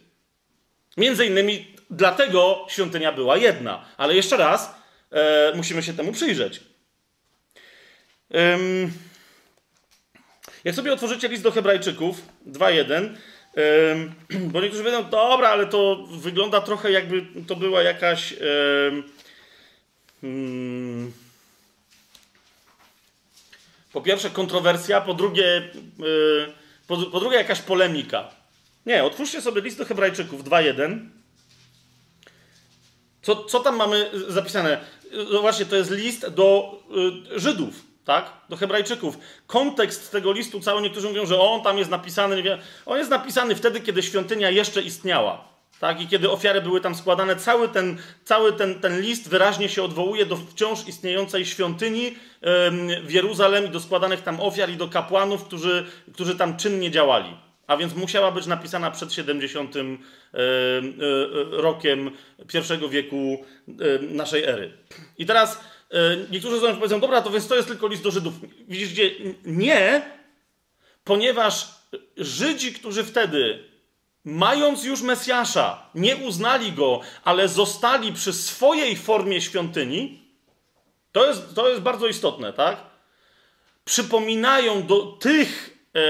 Między 0.98 1.26
innymi 1.26 1.76
dlatego 1.90 2.66
świątynia 2.70 3.12
była 3.12 3.38
jedna. 3.38 3.86
Ale 3.98 4.16
jeszcze 4.16 4.38
raz, 4.38 4.76
e, 5.12 5.54
musimy 5.56 5.84
się 5.84 5.94
temu 5.94 6.12
przyjrzeć. 6.12 6.71
Jak 10.64 10.76
sobie 10.76 10.94
otworzycie 10.94 11.28
list 11.28 11.44
do 11.44 11.52
Hebrajczyków 11.52 12.22
2.1, 12.48 13.10
bo 14.52 14.62
niektórzy 14.62 14.84
powiedzą, 14.84 15.10
dobra, 15.10 15.50
ale 15.50 15.68
to 15.68 16.08
wygląda 16.12 16.62
trochę 16.62 16.92
jakby 16.92 17.26
to 17.48 17.56
była 17.56 17.82
jakaś 17.82 18.34
Hmm, 20.22 21.12
po 23.94 24.02
pierwsze 24.02 24.30
kontrowersja, 24.30 25.02
po 25.02 25.14
drugie, 25.14 25.70
yy, 26.00 26.54
po, 26.88 26.98
po 26.98 27.20
drugie 27.20 27.38
jakaś 27.38 27.62
polemika. 27.62 28.30
Nie, 28.86 29.04
otwórzcie 29.04 29.42
sobie 29.42 29.62
list 29.62 29.78
do 29.78 29.86
Hebrajczyków 29.86 30.44
2.1. 30.44 31.10
Co, 33.22 33.44
co 33.44 33.60
tam 33.60 33.76
mamy 33.76 34.12
zapisane? 34.28 34.82
No 35.34 35.42
właśnie, 35.42 35.66
to 35.66 35.76
jest 35.76 35.92
list 35.92 36.30
do 36.30 36.80
y, 37.36 37.40
Żydów, 37.40 37.86
tak? 38.06 38.32
Do 38.50 38.56
Hebrajczyków. 38.56 39.18
Kontekst 39.48 40.12
tego 40.12 40.32
listu 40.32 40.60
cały, 40.60 40.82
niektórzy 40.82 41.08
mówią, 41.08 41.26
że 41.26 41.40
on 41.40 41.62
tam 41.62 41.78
jest 41.78 41.92
napisany, 41.92 42.36
nie 42.36 42.44
wiem, 42.44 42.60
on 42.86 42.98
jest 42.98 43.10
napisany 43.10 43.56
wtedy, 43.56 43.82
kiedy 43.82 44.04
świątynia 44.04 44.50
jeszcze 44.50 44.82
istniała. 44.82 45.52
Tak? 45.80 46.02
I 46.02 46.08
kiedy 46.08 46.32
ofiary 46.32 46.62
były 46.62 46.82
tam 46.82 46.96
składane, 46.96 47.36
cały, 47.36 47.70
ten, 47.70 47.98
cały 48.24 48.54
ten, 48.54 48.80
ten 48.80 49.02
list 49.02 49.30
wyraźnie 49.30 49.70
się 49.70 49.84
odwołuje 49.84 50.26
do 50.26 50.38
wciąż 50.38 50.88
istniejącej 50.88 51.46
świątyni 51.46 52.16
w 53.04 53.12
Jeruzalem 53.12 53.66
i 53.66 53.70
do 53.70 53.80
składanych 53.80 54.22
tam 54.22 54.42
ofiar 54.42 54.70
i 54.70 54.78
do 54.78 54.88
kapłanów, 54.88 55.44
którzy, 55.44 55.86
którzy 56.14 56.36
tam 56.36 56.58
czynnie 56.58 56.92
działali. 56.92 57.38
A 57.68 57.78
więc 57.78 57.96
musiała 57.96 58.32
być 58.32 58.46
napisana 58.46 58.92
przed 58.92 59.14
70 59.14 59.76
rokiem 61.52 62.12
pierwszego 62.48 62.90
wieku 62.90 63.46
naszej 64.02 64.44
ery. 64.44 64.74
I 65.18 65.26
teraz 65.26 65.64
niektórzy 66.32 66.60
z 66.60 66.76
powiedzą, 66.76 67.00
dobra, 67.00 67.22
to 67.22 67.30
więc 67.30 67.48
to 67.48 67.56
jest 67.56 67.68
tylko 67.68 67.88
list 67.88 68.04
do 68.04 68.12
Żydów. 68.12 68.34
Widzicie, 68.68 69.12
nie, 69.46 70.02
ponieważ 71.04 71.68
Żydzi, 72.18 72.74
którzy 72.74 73.04
wtedy 73.04 73.72
mając 74.26 74.84
już 74.84 75.02
Mesjasza, 75.02 75.90
nie 75.96 76.16
uznali 76.16 76.72
go, 76.72 77.02
ale 77.24 77.48
zostali 77.48 78.14
przy 78.14 78.34
swojej 78.34 78.96
formie 78.96 79.42
świątyni, 79.42 80.22
to 81.12 81.28
jest, 81.28 81.56
to 81.56 81.70
jest 81.70 81.82
bardzo 81.82 82.08
istotne, 82.08 82.54
tak? 82.54 82.78
Przypominają 83.86 84.88
do 84.88 85.02
tych 85.02 85.78
e, 85.96 86.02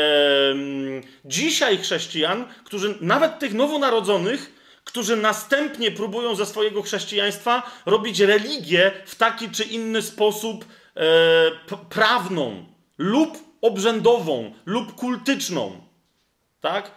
dzisiaj 1.26 1.78
chrześcijan, 1.78 2.46
którzy, 2.64 2.98
nawet 3.02 3.40
tych 3.40 3.54
nowonarodzonych, 3.54 4.61
którzy 4.84 5.16
następnie 5.16 5.92
próbują 5.92 6.36
ze 6.36 6.46
swojego 6.46 6.82
chrześcijaństwa 6.82 7.72
robić 7.86 8.20
religię 8.20 8.92
w 9.06 9.16
taki 9.16 9.50
czy 9.50 9.64
inny 9.64 10.02
sposób 10.02 10.66
e, 10.96 11.02
prawną, 11.90 12.66
lub 12.98 13.38
obrzędową, 13.62 14.54
lub 14.66 14.96
kultyczną. 14.96 15.82
Tak? 16.62 16.92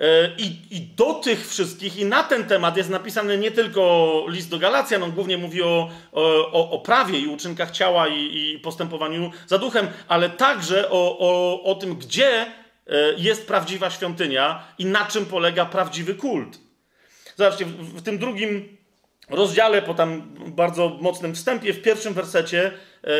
E, 0.00 0.30
I, 0.38 0.76
I, 0.76 0.80
do 0.80 1.14
tych 1.14 1.48
wszystkich, 1.48 1.96
i 1.96 2.04
na 2.04 2.22
ten 2.22 2.44
temat 2.44 2.76
jest 2.76 2.90
napisany 2.90 3.38
nie 3.38 3.50
tylko 3.50 4.24
list 4.28 4.50
do 4.50 4.58
Galacjan, 4.58 5.02
on 5.02 5.12
głównie 5.12 5.38
mówi 5.38 5.62
o, 5.62 5.90
o, 6.12 6.70
o 6.70 6.78
prawie 6.78 7.18
i 7.18 7.26
uczynkach 7.26 7.70
ciała 7.70 8.08
i, 8.08 8.52
i, 8.54 8.58
postępowaniu 8.58 9.30
za 9.46 9.58
duchem, 9.58 9.88
ale 10.08 10.30
także 10.30 10.90
o, 10.90 11.18
o, 11.18 11.62
o 11.62 11.74
tym, 11.74 11.94
gdzie 11.94 12.42
e, 12.42 12.52
jest 13.16 13.46
prawdziwa 13.46 13.90
świątynia 13.90 14.62
i 14.78 14.84
na 14.86 15.04
czym 15.06 15.26
polega 15.26 15.66
prawdziwy 15.66 16.14
kult. 16.14 16.69
Zobaczcie, 17.40 17.64
w, 17.64 17.98
w 17.98 18.02
tym 18.02 18.18
drugim 18.18 18.76
rozdziale, 19.28 19.82
po 19.82 19.94
tam 19.94 20.22
bardzo 20.46 20.98
mocnym 21.00 21.34
wstępie, 21.34 21.72
w 21.72 21.82
pierwszym 21.82 22.14
wersecie, 22.14 22.72
e, 23.04 23.10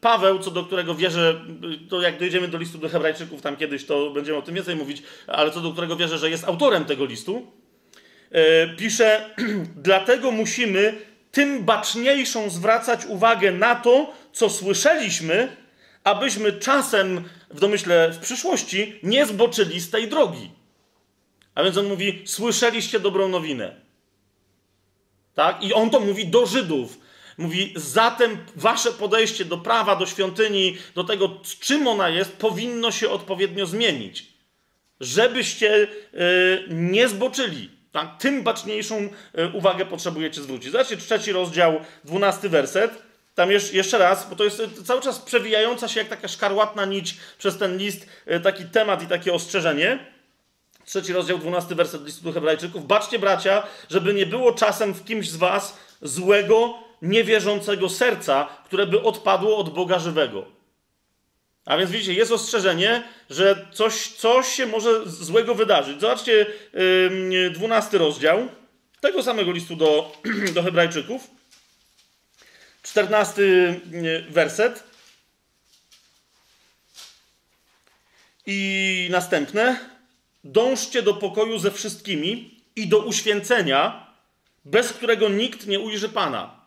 Paweł, 0.00 0.38
co 0.38 0.50
do 0.50 0.64
którego 0.64 0.94
wierzę, 0.94 1.44
to 1.88 2.00
jak 2.00 2.18
dojdziemy 2.18 2.48
do 2.48 2.58
listu 2.58 2.78
do 2.78 2.88
Hebrajczyków, 2.88 3.42
tam 3.42 3.56
kiedyś 3.56 3.84
to 3.84 4.10
będziemy 4.10 4.38
o 4.38 4.42
tym 4.42 4.54
więcej 4.54 4.76
mówić, 4.76 5.02
ale 5.26 5.50
co 5.50 5.60
do 5.60 5.72
którego 5.72 5.96
wierzę, 5.96 6.18
że 6.18 6.30
jest 6.30 6.44
autorem 6.44 6.84
tego 6.84 7.04
listu, 7.04 7.52
e, 8.30 8.68
pisze: 8.76 9.34
Dlatego 9.88 10.30
musimy 10.30 10.94
tym 11.32 11.64
baczniejszą 11.64 12.50
zwracać 12.50 13.06
uwagę 13.06 13.52
na 13.52 13.74
to, 13.74 14.12
co 14.32 14.50
słyszeliśmy, 14.50 15.56
abyśmy 16.04 16.52
czasem, 16.52 17.24
w 17.50 17.60
domyśle 17.60 18.12
w 18.12 18.18
przyszłości, 18.18 19.00
nie 19.02 19.26
zboczyli 19.26 19.80
z 19.80 19.90
tej 19.90 20.08
drogi. 20.08 20.61
A 21.54 21.62
więc 21.62 21.76
on 21.76 21.86
mówi: 21.86 22.22
Słyszeliście 22.26 23.00
dobrą 23.00 23.28
nowinę. 23.28 23.80
Tak? 25.34 25.62
I 25.62 25.74
on 25.74 25.90
to 25.90 26.00
mówi 26.00 26.26
do 26.26 26.46
Żydów. 26.46 26.98
Mówi, 27.38 27.72
zatem 27.76 28.38
wasze 28.56 28.92
podejście 28.92 29.44
do 29.44 29.58
prawa, 29.58 29.96
do 29.96 30.06
świątyni, 30.06 30.76
do 30.94 31.04
tego, 31.04 31.40
czym 31.60 31.88
ona 31.88 32.08
jest, 32.08 32.36
powinno 32.36 32.90
się 32.90 33.10
odpowiednio 33.10 33.66
zmienić. 33.66 34.32
Żebyście 35.00 35.82
y, 35.82 35.88
nie 36.68 37.08
zboczyli. 37.08 37.70
Tak? 37.92 38.18
Tym 38.18 38.42
baczniejszą 38.42 38.96
y, 38.98 39.08
uwagę 39.52 39.86
potrzebujecie 39.86 40.42
zwrócić. 40.42 40.72
Zobaczcie, 40.72 40.96
trzeci 40.96 41.32
rozdział, 41.32 41.80
dwunasty 42.04 42.48
werset. 42.48 43.02
Tam 43.34 43.50
jeszcze 43.50 43.98
raz, 43.98 44.30
bo 44.30 44.36
to 44.36 44.44
jest 44.44 44.62
cały 44.86 45.00
czas 45.00 45.18
przewijająca 45.18 45.88
się 45.88 46.00
jak 46.00 46.08
taka 46.08 46.28
szkarłatna 46.28 46.84
nić 46.84 47.16
przez 47.38 47.58
ten 47.58 47.78
list, 47.78 48.06
taki 48.42 48.64
temat 48.64 49.02
i 49.02 49.06
takie 49.06 49.32
ostrzeżenie. 49.32 50.12
Trzeci 50.84 51.12
rozdział, 51.12 51.38
dwunasty 51.38 51.74
werset 51.74 52.04
listu 52.04 52.32
Hebrajczyków. 52.32 52.86
Baczcie, 52.86 53.18
bracia, 53.18 53.62
żeby 53.90 54.14
nie 54.14 54.26
było 54.26 54.52
czasem 54.52 54.94
w 54.94 55.04
kimś 55.04 55.30
z 55.30 55.36
was 55.36 55.76
złego, 56.02 56.74
niewierzącego 57.02 57.88
serca, 57.88 58.48
które 58.64 58.86
by 58.86 59.02
odpadło 59.02 59.56
od 59.56 59.74
Boga 59.74 59.98
żywego. 59.98 60.44
A 61.64 61.76
więc 61.76 61.90
widzicie, 61.90 62.14
jest 62.14 62.32
ostrzeżenie, 62.32 63.02
że 63.30 63.66
coś, 63.72 64.08
coś 64.08 64.46
się 64.46 64.66
może 64.66 65.06
złego 65.06 65.54
wydarzyć. 65.54 66.00
Zobaczcie, 66.00 66.46
dwunasty 67.50 67.98
rozdział 67.98 68.48
tego 69.00 69.22
samego 69.22 69.52
listu 69.52 69.76
do, 69.76 70.16
do 70.54 70.62
Hebrajczyków. 70.62 71.30
Czternasty 72.82 73.80
werset. 74.28 74.84
I 78.46 79.08
następne 79.10 79.91
dążcie 80.44 81.02
do 81.02 81.14
pokoju 81.14 81.58
ze 81.58 81.70
wszystkimi 81.70 82.60
i 82.76 82.88
do 82.88 82.98
uświęcenia, 82.98 84.06
bez 84.64 84.92
którego 84.92 85.28
nikt 85.28 85.66
nie 85.66 85.80
ujrzy 85.80 86.08
Pana. 86.08 86.62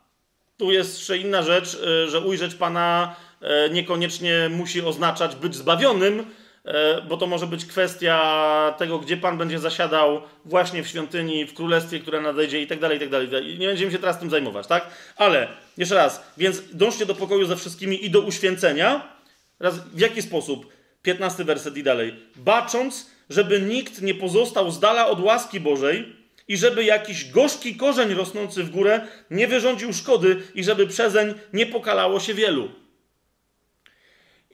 Tu 0.58 0.72
jest 0.72 0.98
jeszcze 0.98 1.18
inna 1.18 1.42
rzecz, 1.42 1.76
e, 1.76 2.08
że 2.08 2.22
ujrzeć 2.22 2.56
Pana 2.56 3.16
e, 3.42 3.70
niekoniecznie 3.70 4.50
musi 4.50 4.82
oznaczać 4.82 5.36
być 5.36 5.56
zbawionym, 5.56 6.26
e, 6.66 7.02
bo 7.02 7.18
to 7.18 7.28
może 7.28 7.48
być 7.48 7.66
kwestia 7.66 8.76
tego, 8.78 9.00
gdzie 9.00 9.18
Pan 9.18 9.38
będzie 9.38 9.60
zasiadał 9.60 10.22
właśnie 10.46 10.84
w 10.84 10.88
świątyni, 10.88 11.46
w 11.46 11.54
królestwie, 11.54 12.00
które 12.00 12.22
nadejdzie 12.22 12.62
i 12.62 12.68
tak 12.68 12.80
dalej, 12.80 12.98
i 12.98 13.00
tak 13.00 13.10
dalej. 13.10 13.60
Nie 13.60 13.68
będziemy 13.68 13.92
się 13.92 14.00
teraz 14.00 14.20
tym 14.20 14.30
zajmować, 14.30 14.68
tak? 14.68 14.90
Ale, 15.18 15.48
jeszcze 15.78 15.96
raz, 15.96 16.24
więc 16.38 16.62
dążcie 16.74 17.06
do 17.06 17.16
pokoju 17.16 17.46
ze 17.46 17.56
wszystkimi 17.56 18.06
i 18.06 18.10
do 18.10 18.22
uświęcenia. 18.22 19.16
Raz, 19.60 19.80
w 19.80 20.00
jaki 20.00 20.22
sposób? 20.22 20.76
15 21.02 21.44
werset 21.44 21.78
i 21.78 21.84
dalej. 21.84 22.16
Bacząc, 22.36 23.15
żeby 23.30 23.62
nikt 23.62 24.02
nie 24.02 24.16
pozostał 24.16 24.72
z 24.72 24.80
dala 24.80 25.08
od 25.08 25.20
łaski 25.20 25.60
Bożej 25.60 26.16
i 26.48 26.58
żeby 26.58 26.84
jakiś 26.84 27.32
gorzki 27.32 27.76
korzeń 27.76 28.14
rosnący 28.14 28.64
w 28.64 28.70
górę 28.70 29.08
nie 29.32 29.48
wyrządził 29.48 29.94
szkody 29.94 30.42
i 30.56 30.64
żeby 30.64 30.88
przezeń 30.88 31.34
nie 31.54 31.66
pokalało 31.66 32.20
się 32.20 32.34
wielu. 32.34 32.70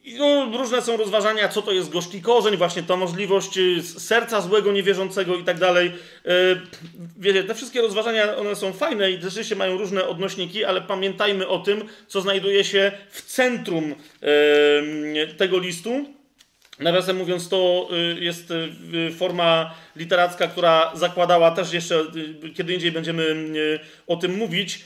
I 0.03 0.13
no, 0.13 0.57
różne 0.57 0.81
są 0.81 0.97
rozważania, 0.97 1.49
co 1.49 1.61
to 1.61 1.71
jest 1.71 1.89
gorzki 1.89 2.21
korzeń, 2.21 2.57
właśnie 2.57 2.83
ta 2.83 2.95
możliwość 2.95 3.57
y, 3.57 3.83
serca 3.83 4.41
złego, 4.41 4.71
niewierzącego 4.71 5.35
i 5.35 5.43
tak 5.43 5.59
dalej. 5.59 5.87
Y, 5.87 6.61
wiecie, 7.17 7.43
te 7.43 7.55
wszystkie 7.55 7.81
rozważania, 7.81 8.37
one 8.37 8.55
są 8.55 8.73
fajne 8.73 9.11
i 9.11 9.21
rzeczywiście 9.21 9.55
mają 9.55 9.77
różne 9.77 10.07
odnośniki, 10.07 10.65
ale 10.65 10.81
pamiętajmy 10.81 11.47
o 11.47 11.59
tym, 11.59 11.83
co 12.07 12.21
znajduje 12.21 12.63
się 12.63 12.91
w 13.09 13.21
centrum 13.21 13.91
y, 13.91 15.35
tego 15.37 15.59
listu 15.59 16.05
Nawiasem 16.81 17.17
mówiąc, 17.17 17.49
to 17.49 17.89
y, 18.17 18.23
jest 18.23 18.51
y, 18.51 19.11
forma 19.17 19.73
literacka, 19.95 20.47
która 20.47 20.91
zakładała 20.93 21.51
też 21.51 21.73
jeszcze, 21.73 21.99
y, 22.45 22.49
kiedy 22.53 22.73
indziej 22.73 22.91
będziemy 22.91 23.49
o 24.07 24.15
tym 24.15 24.35
mówić, 24.35 24.79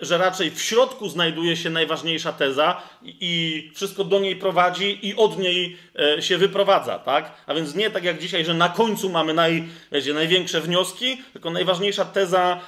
że 0.00 0.18
raczej 0.18 0.50
w 0.50 0.62
środku 0.62 1.08
znajduje 1.08 1.56
się 1.56 1.70
najważniejsza 1.70 2.32
teza 2.32 2.82
i 3.04 3.70
wszystko 3.74 4.04
do 4.04 4.20
niej 4.20 4.36
prowadzi 4.36 5.06
i 5.06 5.16
od 5.16 5.38
niej 5.38 5.76
się 6.20 6.38
wyprowadza, 6.38 6.98
tak? 6.98 7.32
A 7.46 7.54
więc 7.54 7.74
nie 7.74 7.90
tak 7.90 8.04
jak 8.04 8.18
dzisiaj, 8.18 8.44
że 8.44 8.54
na 8.54 8.68
końcu 8.68 9.10
mamy 9.10 9.34
naj, 9.34 9.64
wiecie, 9.92 10.14
największe 10.14 10.60
wnioski, 10.60 11.22
tylko 11.32 11.50
najważniejsza 11.50 12.04
teza 12.04 12.60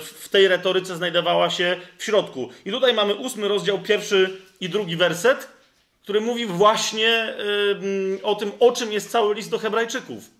w 0.00 0.28
tej 0.30 0.48
retoryce 0.48 0.96
znajdowała 0.96 1.50
się 1.50 1.76
w 1.98 2.04
środku. 2.04 2.50
I 2.64 2.70
tutaj 2.70 2.94
mamy 2.94 3.14
ósmy 3.14 3.48
rozdział, 3.48 3.78
pierwszy 3.78 4.30
i 4.60 4.68
drugi 4.68 4.96
werset 4.96 5.48
który 6.02 6.20
mówi 6.20 6.46
właśnie 6.46 7.34
o 8.22 8.34
tym, 8.34 8.52
o 8.60 8.72
czym 8.72 8.92
jest 8.92 9.10
cały 9.10 9.34
list 9.34 9.50
do 9.50 9.58
Hebrajczyków. 9.58 10.30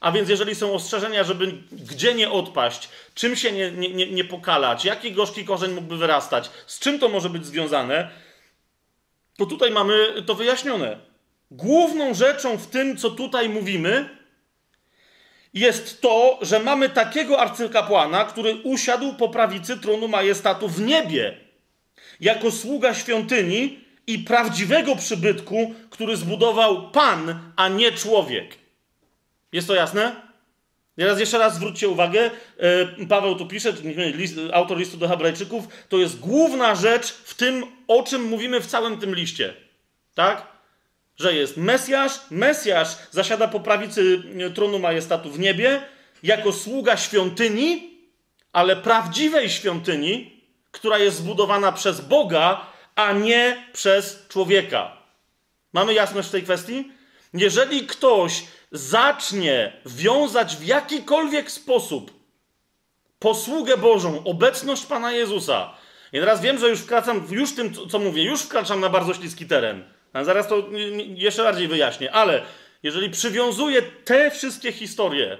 A 0.00 0.12
więc 0.12 0.28
jeżeli 0.28 0.54
są 0.54 0.72
ostrzeżenia, 0.72 1.24
żeby 1.24 1.52
gdzie 1.72 2.14
nie 2.14 2.30
odpaść, 2.30 2.88
czym 3.14 3.36
się 3.36 3.52
nie, 3.52 3.70
nie, 3.70 4.10
nie 4.10 4.24
pokalać, 4.24 4.84
jaki 4.84 5.12
gorzki 5.12 5.44
korzeń 5.44 5.72
mógłby 5.72 5.96
wyrastać, 5.96 6.50
z 6.66 6.78
czym 6.78 6.98
to 6.98 7.08
może 7.08 7.30
być 7.30 7.46
związane, 7.46 8.10
to 9.36 9.46
tutaj 9.46 9.70
mamy 9.70 10.22
to 10.26 10.34
wyjaśnione. 10.34 10.98
Główną 11.50 12.14
rzeczą 12.14 12.56
w 12.56 12.66
tym, 12.66 12.96
co 12.96 13.10
tutaj 13.10 13.48
mówimy, 13.48 14.08
jest 15.54 16.00
to, 16.00 16.38
że 16.42 16.60
mamy 16.60 16.88
takiego 16.88 17.40
arcykapłana, 17.40 18.24
który 18.24 18.54
usiadł 18.54 19.14
po 19.14 19.28
prawicy 19.28 19.78
tronu 19.78 20.08
majestatu 20.08 20.68
w 20.68 20.80
niebie, 20.80 21.36
jako 22.20 22.50
sługa 22.50 22.94
świątyni 22.94 23.89
i 24.06 24.18
prawdziwego 24.18 24.96
przybytku, 24.96 25.74
który 25.90 26.16
zbudował 26.16 26.90
Pan, 26.90 27.52
a 27.56 27.68
nie 27.68 27.92
człowiek. 27.92 28.58
Jest 29.52 29.68
to 29.68 29.74
jasne? 29.74 30.30
Teraz 30.96 31.20
jeszcze 31.20 31.38
raz 31.38 31.54
zwróćcie 31.54 31.88
uwagę, 31.88 32.30
e, 32.58 33.06
Paweł 33.06 33.34
tu 33.34 33.46
pisze, 33.46 33.72
autor 34.52 34.78
listu 34.78 34.96
do 34.96 35.08
Hebrajczyków, 35.08 35.68
to 35.88 35.98
jest 35.98 36.18
główna 36.18 36.74
rzecz 36.74 37.12
w 37.12 37.34
tym, 37.34 37.64
o 37.88 38.02
czym 38.02 38.22
mówimy 38.22 38.60
w 38.60 38.66
całym 38.66 38.98
tym 38.98 39.14
liście. 39.14 39.54
Tak? 40.14 40.46
Że 41.16 41.34
jest 41.34 41.56
Mesjasz, 41.56 42.12
Mesjasz 42.30 42.88
zasiada 43.10 43.48
po 43.48 43.60
prawicy 43.60 44.22
e, 44.46 44.50
tronu 44.50 44.78
majestatu 44.78 45.30
w 45.30 45.38
niebie, 45.38 45.82
jako 46.22 46.52
sługa 46.52 46.96
świątyni, 46.96 47.98
ale 48.52 48.76
prawdziwej 48.76 49.50
świątyni, 49.50 50.42
która 50.70 50.98
jest 50.98 51.16
zbudowana 51.16 51.72
przez 51.72 52.00
Boga, 52.00 52.66
a 53.00 53.12
nie 53.12 53.64
przez 53.72 54.26
człowieka. 54.28 54.96
Mamy 55.72 55.94
jasność 55.94 56.28
w 56.28 56.32
tej 56.32 56.42
kwestii? 56.42 56.92
Jeżeli 57.34 57.86
ktoś 57.86 58.44
zacznie 58.72 59.72
wiązać 59.86 60.56
w 60.56 60.66
jakikolwiek 60.66 61.50
sposób 61.50 62.12
posługę 63.18 63.76
Bożą, 63.76 64.24
obecność 64.24 64.86
Pana 64.86 65.12
Jezusa, 65.12 65.74
i 66.12 66.18
teraz 66.18 66.40
wiem, 66.40 66.58
że 66.58 66.68
już 66.68 66.80
wkraczam, 66.80 67.26
już 67.30 67.54
tym, 67.54 67.74
co 67.90 67.98
mówię, 67.98 68.22
już 68.22 68.42
wkraczam 68.42 68.80
na 68.80 68.88
bardzo 68.88 69.14
śliski 69.14 69.46
teren. 69.46 69.84
A 70.12 70.24
zaraz 70.24 70.48
to 70.48 70.68
jeszcze 71.14 71.42
bardziej 71.42 71.68
wyjaśnię, 71.68 72.12
ale 72.12 72.42
jeżeli 72.82 73.10
przywiązuję 73.10 73.82
te 73.82 74.30
wszystkie 74.30 74.72
historie 74.72 75.38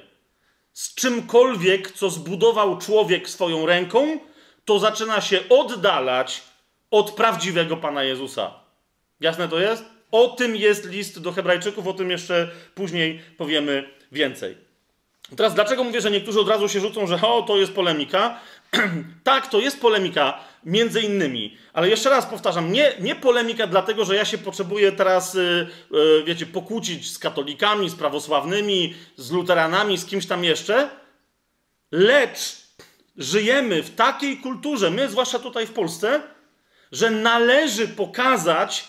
z 0.73 0.95
czymkolwiek, 0.95 1.91
co 1.91 2.11
zbudował 2.11 2.79
człowiek 2.79 3.29
swoją 3.29 3.67
ręką, 3.67 4.19
to 4.65 4.79
zaczyna 4.79 5.21
się 5.21 5.41
oddalać 5.49 6.43
od 6.91 7.11
prawdziwego 7.11 7.77
Pana 7.77 8.03
Jezusa. 8.03 8.55
Jasne 9.21 9.49
to 9.49 9.61
jest? 9.61 9.85
O 10.11 10.29
tym 10.29 10.57
jest 10.57 10.85
list 10.85 11.21
do 11.21 11.33
Hebrajczyków, 11.33 11.87
o 11.87 11.93
tym 11.93 12.11
jeszcze 12.11 12.51
później 12.75 13.23
powiemy 13.37 13.91
więcej. 14.13 14.71
Teraz 15.37 15.55
dlaczego 15.55 15.85
mówię, 15.85 16.01
że 16.01 16.11
niektórzy 16.11 16.41
od 16.41 16.49
razu 16.49 16.69
się 16.69 16.81
rzucą, 16.81 17.07
że 17.07 17.21
o, 17.23 17.43
to 17.43 17.57
jest 17.57 17.73
polemika? 17.73 18.41
tak, 19.25 19.47
to 19.47 19.61
jest 19.61 19.81
polemika, 19.81 20.41
między 20.65 21.01
innymi, 21.01 21.57
ale 21.73 21.89
jeszcze 21.89 22.11
raz 22.11 22.27
powtarzam, 22.27 22.73
nie, 22.73 22.93
nie 23.01 23.15
polemika 23.15 23.67
dlatego, 23.67 24.05
że 24.05 24.17
ja 24.17 24.25
się 24.25 24.39
potrzebuję 24.39 24.93
teraz, 24.93 25.35
yy, 25.35 26.25
wiecie, 26.25 26.47
pokłócić 26.47 27.13
z 27.13 27.19
katolikami, 27.19 27.91
z 27.91 27.95
prawosławnymi, 27.95 28.95
z 29.17 29.31
luteranami, 29.31 29.99
z 29.99 30.07
kimś 30.07 30.27
tam 30.27 30.45
jeszcze, 30.45 30.91
lecz 31.93 32.61
żyjemy 33.17 33.83
w 33.83 33.95
takiej 33.95 34.37
kulturze, 34.37 34.91
my 34.91 35.09
zwłaszcza 35.09 35.39
tutaj 35.39 35.67
w 35.67 35.73
Polsce, 35.73 36.21
że 36.93 37.11
należy 37.11 37.89
pokazać, 37.89 38.89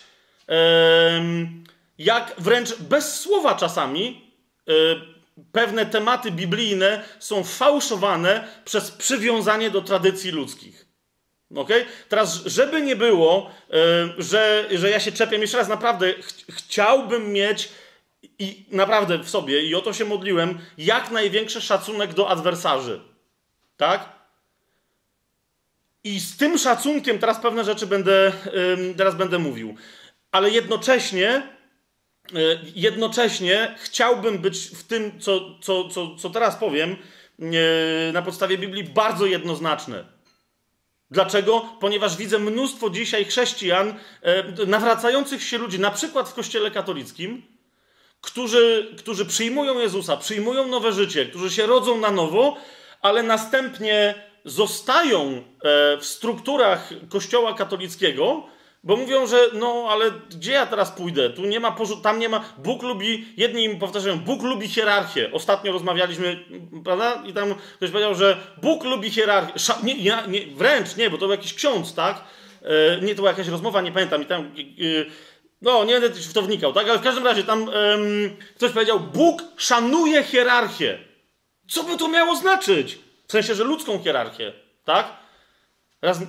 jak 1.98 2.34
wręcz 2.38 2.76
bez 2.76 3.20
słowa 3.20 3.56
czasami 3.56 4.32
e, 4.68 4.72
pewne 5.52 5.86
tematy 5.86 6.32
biblijne 6.32 7.04
są 7.20 7.44
fałszowane 7.44 8.48
przez 8.66 8.92
przywiązanie 8.92 9.70
do 9.70 9.82
tradycji 9.82 10.32
ludzkich. 10.32 10.86
Okay? 11.56 11.86
Teraz, 12.10 12.46
żeby 12.46 12.82
nie 12.82 12.96
było, 12.96 13.52
e, 13.70 13.74
że, 14.18 14.68
że 14.72 14.90
ja 14.90 15.00
się 15.00 15.12
czepiam, 15.12 15.42
jeszcze 15.42 15.58
raz 15.58 15.68
naprawdę 15.68 16.14
ch 16.14 16.34
chciałbym 16.50 17.34
mieć 17.34 17.70
i 18.40 18.66
naprawdę 18.72 19.18
w 19.18 19.30
sobie, 19.30 19.62
i 19.62 19.76
o 19.76 19.82
to 19.82 19.94
się 19.94 20.06
modliłem, 20.06 20.60
jak 20.78 21.12
największy 21.12 21.62
szacunek 21.62 22.14
do 22.14 22.30
adwersarzy. 22.30 23.02
Tak? 23.78 24.21
I 26.04 26.20
z 26.20 26.38
tym 26.38 26.58
szacunkiem 26.58 27.20
teraz 27.20 27.40
pewne 27.40 27.64
rzeczy 27.64 27.88
będę, 27.88 28.32
teraz 28.98 29.16
będę 29.16 29.40
mówił 29.40 29.78
ale 30.32 30.50
jednocześnie, 30.50 31.30
e, 31.30 32.40
jednocześnie 32.76 33.76
chciałbym 33.80 34.38
być 34.40 34.58
w 34.60 34.84
tym, 34.84 35.20
co, 35.20 35.60
co, 35.62 35.90
co, 35.90 36.16
co 36.16 36.30
teraz 36.30 36.56
powiem, 36.56 36.96
e, 37.40 38.12
na 38.12 38.22
podstawie 38.22 38.58
Biblii 38.58 38.84
bardzo 38.84 39.26
jednoznaczny. 39.26 40.06
Dlaczego? 41.12 41.66
Ponieważ 41.80 42.18
widzę 42.18 42.40
mnóstwo 42.40 42.90
dzisiaj 42.90 43.26
chrześcijan, 43.26 43.94
e, 44.22 44.66
nawracających 44.66 45.44
się 45.44 45.58
ludzi, 45.58 45.80
na 45.80 45.92
przykład 45.92 46.30
w 46.30 46.34
Kościele 46.34 46.72
katolickim, 46.72 47.44
którzy, 48.22 48.96
którzy 48.98 49.26
przyjmują 49.26 49.80
Jezusa, 49.80 50.18
przyjmują 50.18 50.68
nowe 50.68 50.92
życie, 50.92 51.26
którzy 51.26 51.52
się 51.52 51.66
rodzą 51.66 51.98
na 51.98 52.12
nowo, 52.12 52.58
ale 53.02 53.24
następnie 53.24 54.31
zostają 54.46 55.44
w 56.00 56.06
strukturach 56.06 56.90
Kościoła 57.10 57.54
katolickiego, 57.54 58.44
bo 58.84 58.98
mówią, 58.98 59.28
że 59.28 59.48
no, 59.54 59.88
ale 59.90 60.12
gdzie 60.30 60.52
ja 60.52 60.66
teraz 60.66 60.92
pójdę? 60.92 61.30
Tu 61.30 61.46
nie 61.46 61.60
ma, 61.60 61.76
tam 62.04 62.20
nie 62.20 62.30
ma. 62.30 62.44
Bóg 62.58 62.84
lubi, 62.84 63.26
jedni 63.38 63.64
im 63.64 63.80
powtarzają, 63.80 64.20
Bóg 64.20 64.44
lubi 64.44 64.68
hierarchię. 64.68 65.30
Ostatnio 65.34 65.72
rozmawialiśmy, 65.72 66.46
prawda? 66.84 67.24
I 67.26 67.34
tam 67.34 67.56
ktoś 67.76 67.90
powiedział, 67.90 68.16
że 68.16 68.38
Bóg 68.62 68.84
lubi 68.84 69.12
hierarchię. 69.12 69.60
Sza, 69.60 69.80
nie, 69.84 69.96
nie, 70.28 70.46
wręcz 70.56 70.96
nie, 70.98 71.10
bo 71.10 71.18
to 71.18 71.26
był 71.26 71.32
jakiś 71.32 71.54
ksiądz, 71.54 71.94
tak? 71.94 72.24
E, 72.62 73.02
nie, 73.02 73.10
to 73.10 73.16
była 73.16 73.30
jakaś 73.30 73.48
rozmowa, 73.48 73.82
nie 73.82 73.92
pamiętam. 73.92 74.22
I 74.22 74.26
tam, 74.26 74.42
e, 74.42 74.50
no, 75.62 75.84
nie 75.84 76.00
będę 76.00 76.10
w 76.10 76.34
to 76.34 76.42
wnikał, 76.42 76.74
tak? 76.74 76.90
Ale 76.90 77.00
w 77.00 77.04
każdym 77.04 77.26
razie 77.26 77.44
tam 77.44 77.70
ktoś 78.56 78.72
powiedział, 78.72 79.00
Bóg 79.00 79.44
szanuje 79.58 80.24
hierarchię. 80.24 81.00
Co 81.68 81.84
by 81.84 81.98
to 81.98 82.08
miało 82.08 82.36
znaczyć? 82.36 83.00
W 83.32 83.40
sensie, 83.40 83.56
że 83.56 83.64
ludzką 83.64 84.04
hierarchię, 84.04 84.54
tak? 84.86 85.14
Raz, 86.02 86.20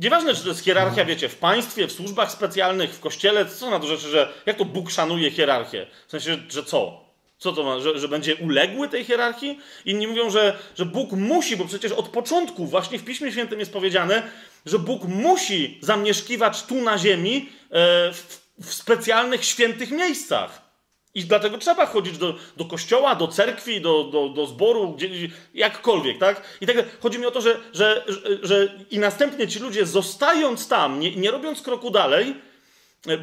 Nieważne, 0.00 0.34
czy 0.34 0.42
to 0.42 0.48
jest 0.48 0.64
hierarchia, 0.64 1.04
wiecie, 1.04 1.28
w 1.28 1.36
państwie, 1.36 1.86
w 1.86 1.92
służbach 1.92 2.32
specjalnych, 2.32 2.94
w 2.94 3.00
kościele, 3.00 3.46
co 3.46 3.70
na 3.70 3.80
to 3.80 3.86
rzeczy, 3.86 4.08
że 4.08 4.32
jak 4.46 4.56
to 4.56 4.64
Bóg 4.64 4.90
szanuje 4.90 5.30
hierarchię? 5.30 5.86
W 6.06 6.10
sensie, 6.10 6.38
że 6.48 6.64
co? 6.64 7.04
Co 7.38 7.52
to 7.52 7.62
ma, 7.62 7.80
że, 7.80 7.98
że 7.98 8.08
będzie 8.08 8.36
uległy 8.36 8.88
tej 8.88 9.04
hierarchii? 9.04 9.58
Inni 9.84 10.06
mówią, 10.06 10.30
że, 10.30 10.58
że 10.78 10.86
Bóg 10.86 11.12
musi, 11.12 11.56
bo 11.56 11.64
przecież 11.64 11.92
od 11.92 12.08
początku, 12.08 12.66
właśnie 12.66 12.98
w 12.98 13.04
Piśmie 13.04 13.32
Świętym 13.32 13.60
jest 13.60 13.72
powiedziane, 13.72 14.22
że 14.66 14.78
Bóg 14.78 15.04
musi 15.04 15.78
zamieszkiwać 15.82 16.62
tu 16.62 16.74
na 16.74 16.98
ziemi 16.98 17.48
e, 17.70 18.12
w, 18.12 18.40
w 18.60 18.74
specjalnych, 18.74 19.44
świętych 19.44 19.90
miejscach. 19.90 20.69
I 21.14 21.24
dlatego 21.24 21.58
trzeba 21.58 21.86
chodzić 21.86 22.18
do, 22.18 22.34
do 22.56 22.64
kościoła, 22.64 23.14
do 23.14 23.28
cerkwi, 23.28 23.80
do, 23.80 24.04
do, 24.04 24.28
do 24.28 24.46
zboru, 24.46 24.92
gdzie, 24.92 25.08
jakkolwiek, 25.54 26.18
tak? 26.18 26.42
I 26.60 26.66
tak 26.66 27.00
chodzi 27.00 27.18
mi 27.18 27.26
o 27.26 27.30
to, 27.30 27.40
że, 27.40 27.56
że, 27.72 28.04
że, 28.42 28.68
i 28.90 28.98
następnie 28.98 29.48
ci 29.48 29.58
ludzie, 29.58 29.86
zostając 29.86 30.68
tam, 30.68 31.00
nie, 31.00 31.16
nie 31.16 31.30
robiąc 31.30 31.62
kroku 31.62 31.90
dalej, 31.90 32.34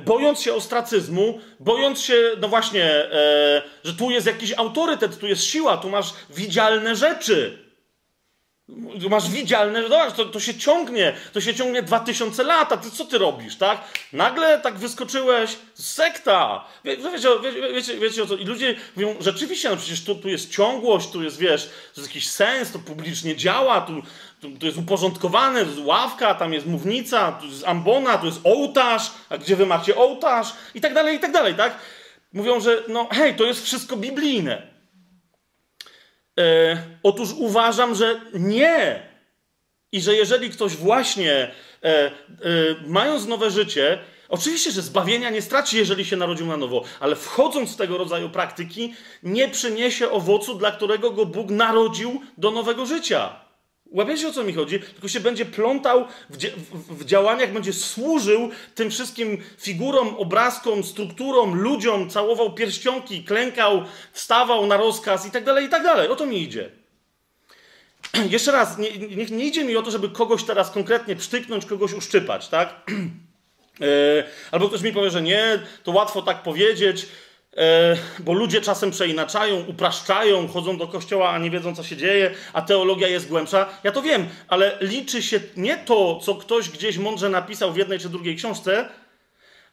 bojąc 0.06 0.42
się 0.42 0.54
ostracyzmu, 0.54 1.40
bojąc 1.60 2.02
się, 2.02 2.32
no 2.42 2.48
właśnie, 2.48 2.84
e, 2.84 3.62
że 3.84 3.94
tu 3.94 4.12
jest 4.12 4.28
jakiś 4.28 4.54
autorytet, 4.54 5.20
tu 5.20 5.28
jest 5.28 5.44
siła, 5.44 5.78
tu 5.78 5.90
masz 5.90 6.14
widzialne 6.30 6.96
rzeczy, 6.96 7.67
Masz 9.10 9.30
widzialne, 9.30 9.84
zobacz, 9.84 10.14
to, 10.14 10.26
to 10.26 10.40
się 10.40 10.56
ciągnie, 10.56 11.14
to 11.34 11.42
się 11.42 11.56
ciągnie 11.56 11.84
dwa 11.84 12.00
tysiące 12.00 12.44
lat, 12.44 12.72
a 12.72 12.78
ty 12.78 12.92
co 12.92 13.06
ty 13.06 13.18
robisz, 13.18 13.56
tak? 13.56 13.82
Nagle 14.14 14.60
tak 14.60 14.78
wyskoczyłeś, 14.78 15.58
sekta! 15.74 16.66
Wie, 16.84 16.98
wiecie, 16.98 17.30
wie, 17.44 17.74
wiecie, 17.74 18.00
wiecie 18.00 18.24
o 18.24 18.26
co? 18.26 18.36
I 18.36 18.46
ludzie 18.46 18.76
mówią, 18.96 19.16
rzeczywiście, 19.20 19.70
no 19.70 19.78
przecież 19.78 20.04
tu, 20.04 20.16
tu 20.16 20.30
jest 20.30 20.52
ciągłość, 20.52 21.10
tu 21.10 21.24
jest, 21.24 21.38
wiesz, 21.38 21.66
to 21.66 22.02
jest 22.02 22.10
jakiś 22.10 22.30
sens, 22.30 22.72
to 22.72 22.80
publicznie 22.80 23.36
działa, 23.36 23.82
tu, 23.82 24.02
tu, 24.42 24.52
tu 24.52 24.66
jest 24.66 24.78
uporządkowane, 24.78 25.62
tu 25.62 25.72
jest 25.72 25.82
ławka, 25.86 26.36
tam 26.36 26.54
jest 26.54 26.66
mównica, 26.66 27.32
tu 27.32 27.46
jest 27.46 27.68
ambona, 27.68 28.18
tu 28.18 28.26
jest 28.26 28.40
ołtarz, 28.44 29.12
a 29.30 29.38
gdzie 29.38 29.56
wy 29.56 29.66
macie 29.66 29.96
ołtarz? 29.96 30.54
I 30.76 30.82
tak 30.82 30.94
dalej, 30.94 31.16
i 31.16 31.20
tak 31.20 31.32
dalej, 31.32 31.56
tak? 31.56 31.78
Mówią, 32.34 32.60
że 32.60 32.84
no 32.88 33.08
hej, 33.12 33.36
to 33.36 33.44
jest 33.44 33.66
wszystko 33.66 33.98
biblijne. 33.98 34.77
E, 36.38 36.78
otóż 37.04 37.30
uważam, 37.34 37.96
że 37.96 38.22
nie. 38.34 39.08
I 39.92 40.02
że 40.02 40.16
jeżeli 40.16 40.50
ktoś 40.50 40.76
właśnie, 40.76 41.34
e, 41.34 41.52
e, 41.84 42.12
mając 42.88 43.26
nowe 43.26 43.52
życie, 43.52 44.00
oczywiście, 44.30 44.72
że 44.72 44.82
zbawienia 44.82 45.30
nie 45.30 45.42
straci, 45.42 45.78
jeżeli 45.78 46.06
się 46.06 46.16
narodził 46.16 46.48
na 46.48 46.58
nowo, 46.58 46.84
ale 47.00 47.16
wchodząc 47.16 47.74
w 47.74 47.78
tego 47.78 47.98
rodzaju 47.98 48.30
praktyki, 48.30 48.94
nie 49.24 49.50
przyniesie 49.50 50.12
owocu, 50.12 50.56
dla 50.56 50.72
którego 50.72 51.12
go 51.12 51.26
Bóg 51.26 51.50
narodził 51.50 52.22
do 52.38 52.52
nowego 52.52 52.86
życia. 52.86 53.47
Łapiecie 53.92 54.28
o 54.28 54.32
co 54.34 54.44
mi 54.44 54.54
chodzi? 54.54 54.80
Tylko 54.80 55.08
się 55.08 55.20
będzie 55.20 55.46
plątał 55.46 56.08
w, 56.30 56.38
w, 56.74 57.06
działaniach, 57.06 57.54
będzie 57.54 57.74
służył 57.74 58.50
tym 58.76 58.92
wszystkim 58.92 59.38
figurom, 59.60 60.16
obrazkom, 60.16 60.84
strukturom, 60.84 61.56
ludziom, 61.56 62.10
całował 62.10 62.54
pierścionki, 62.54 63.24
klękał, 63.24 63.84
wstawał 64.12 64.66
na 64.66 64.78
rozkaz 64.78 65.26
i 65.26 65.32
tak 65.32 65.44
dalej, 65.44 65.66
i 65.66 65.70
tak 65.70 65.84
dalej. 65.84 66.10
O 66.10 66.16
to 66.16 66.26
mi 66.26 66.42
idzie. 66.42 66.70
Jeszcze 68.30 68.52
raz, 68.52 68.78
nie, 68.78 68.98
nie, 68.98 69.26
nie 69.26 69.46
idzie 69.46 69.64
mi 69.64 69.78
o 69.78 69.82
to, 69.82 69.92
żeby 69.92 70.10
kogoś 70.10 70.44
teraz 70.44 70.72
konkretnie 70.72 71.16
przytyknąć, 71.16 71.66
kogoś 71.66 71.94
uszczypać, 71.94 72.48
tak? 72.48 72.92
Yy, 73.80 74.24
albo 74.52 74.70
ktoś 74.70 74.82
mi 74.82 74.94
powie, 74.94 75.10
że 75.10 75.22
nie, 75.22 75.60
to 75.84 75.92
łatwo 75.92 76.22
tak 76.22 76.44
powiedzieć. 76.44 77.06
E, 77.58 77.98
bo 78.20 78.34
ludzie 78.34 78.62
czasem 78.62 78.92
przeinaczają, 78.92 79.64
upraszczają, 79.68 80.48
chodzą 80.48 80.78
do 80.78 80.88
kościoła, 80.88 81.30
a 81.30 81.38
nie 81.38 81.50
wiedzą, 81.50 81.76
co 81.76 81.84
się 81.84 81.98
dzieje, 81.98 82.32
a 82.54 82.62
teologia 82.62 83.08
jest 83.08 83.28
głębsza. 83.28 83.70
Ja 83.84 83.92
to 83.92 84.02
wiem, 84.02 84.28
ale 84.48 84.78
liczy 84.82 85.24
się 85.24 85.40
nie 85.56 85.78
to, 85.78 86.20
co 86.20 86.36
ktoś 86.36 86.70
gdzieś 86.70 86.98
mądrze 86.98 87.30
napisał 87.30 87.74
w 87.74 87.78
jednej 87.78 88.00
czy 88.00 88.10
drugiej 88.10 88.36
książce, 88.36 88.90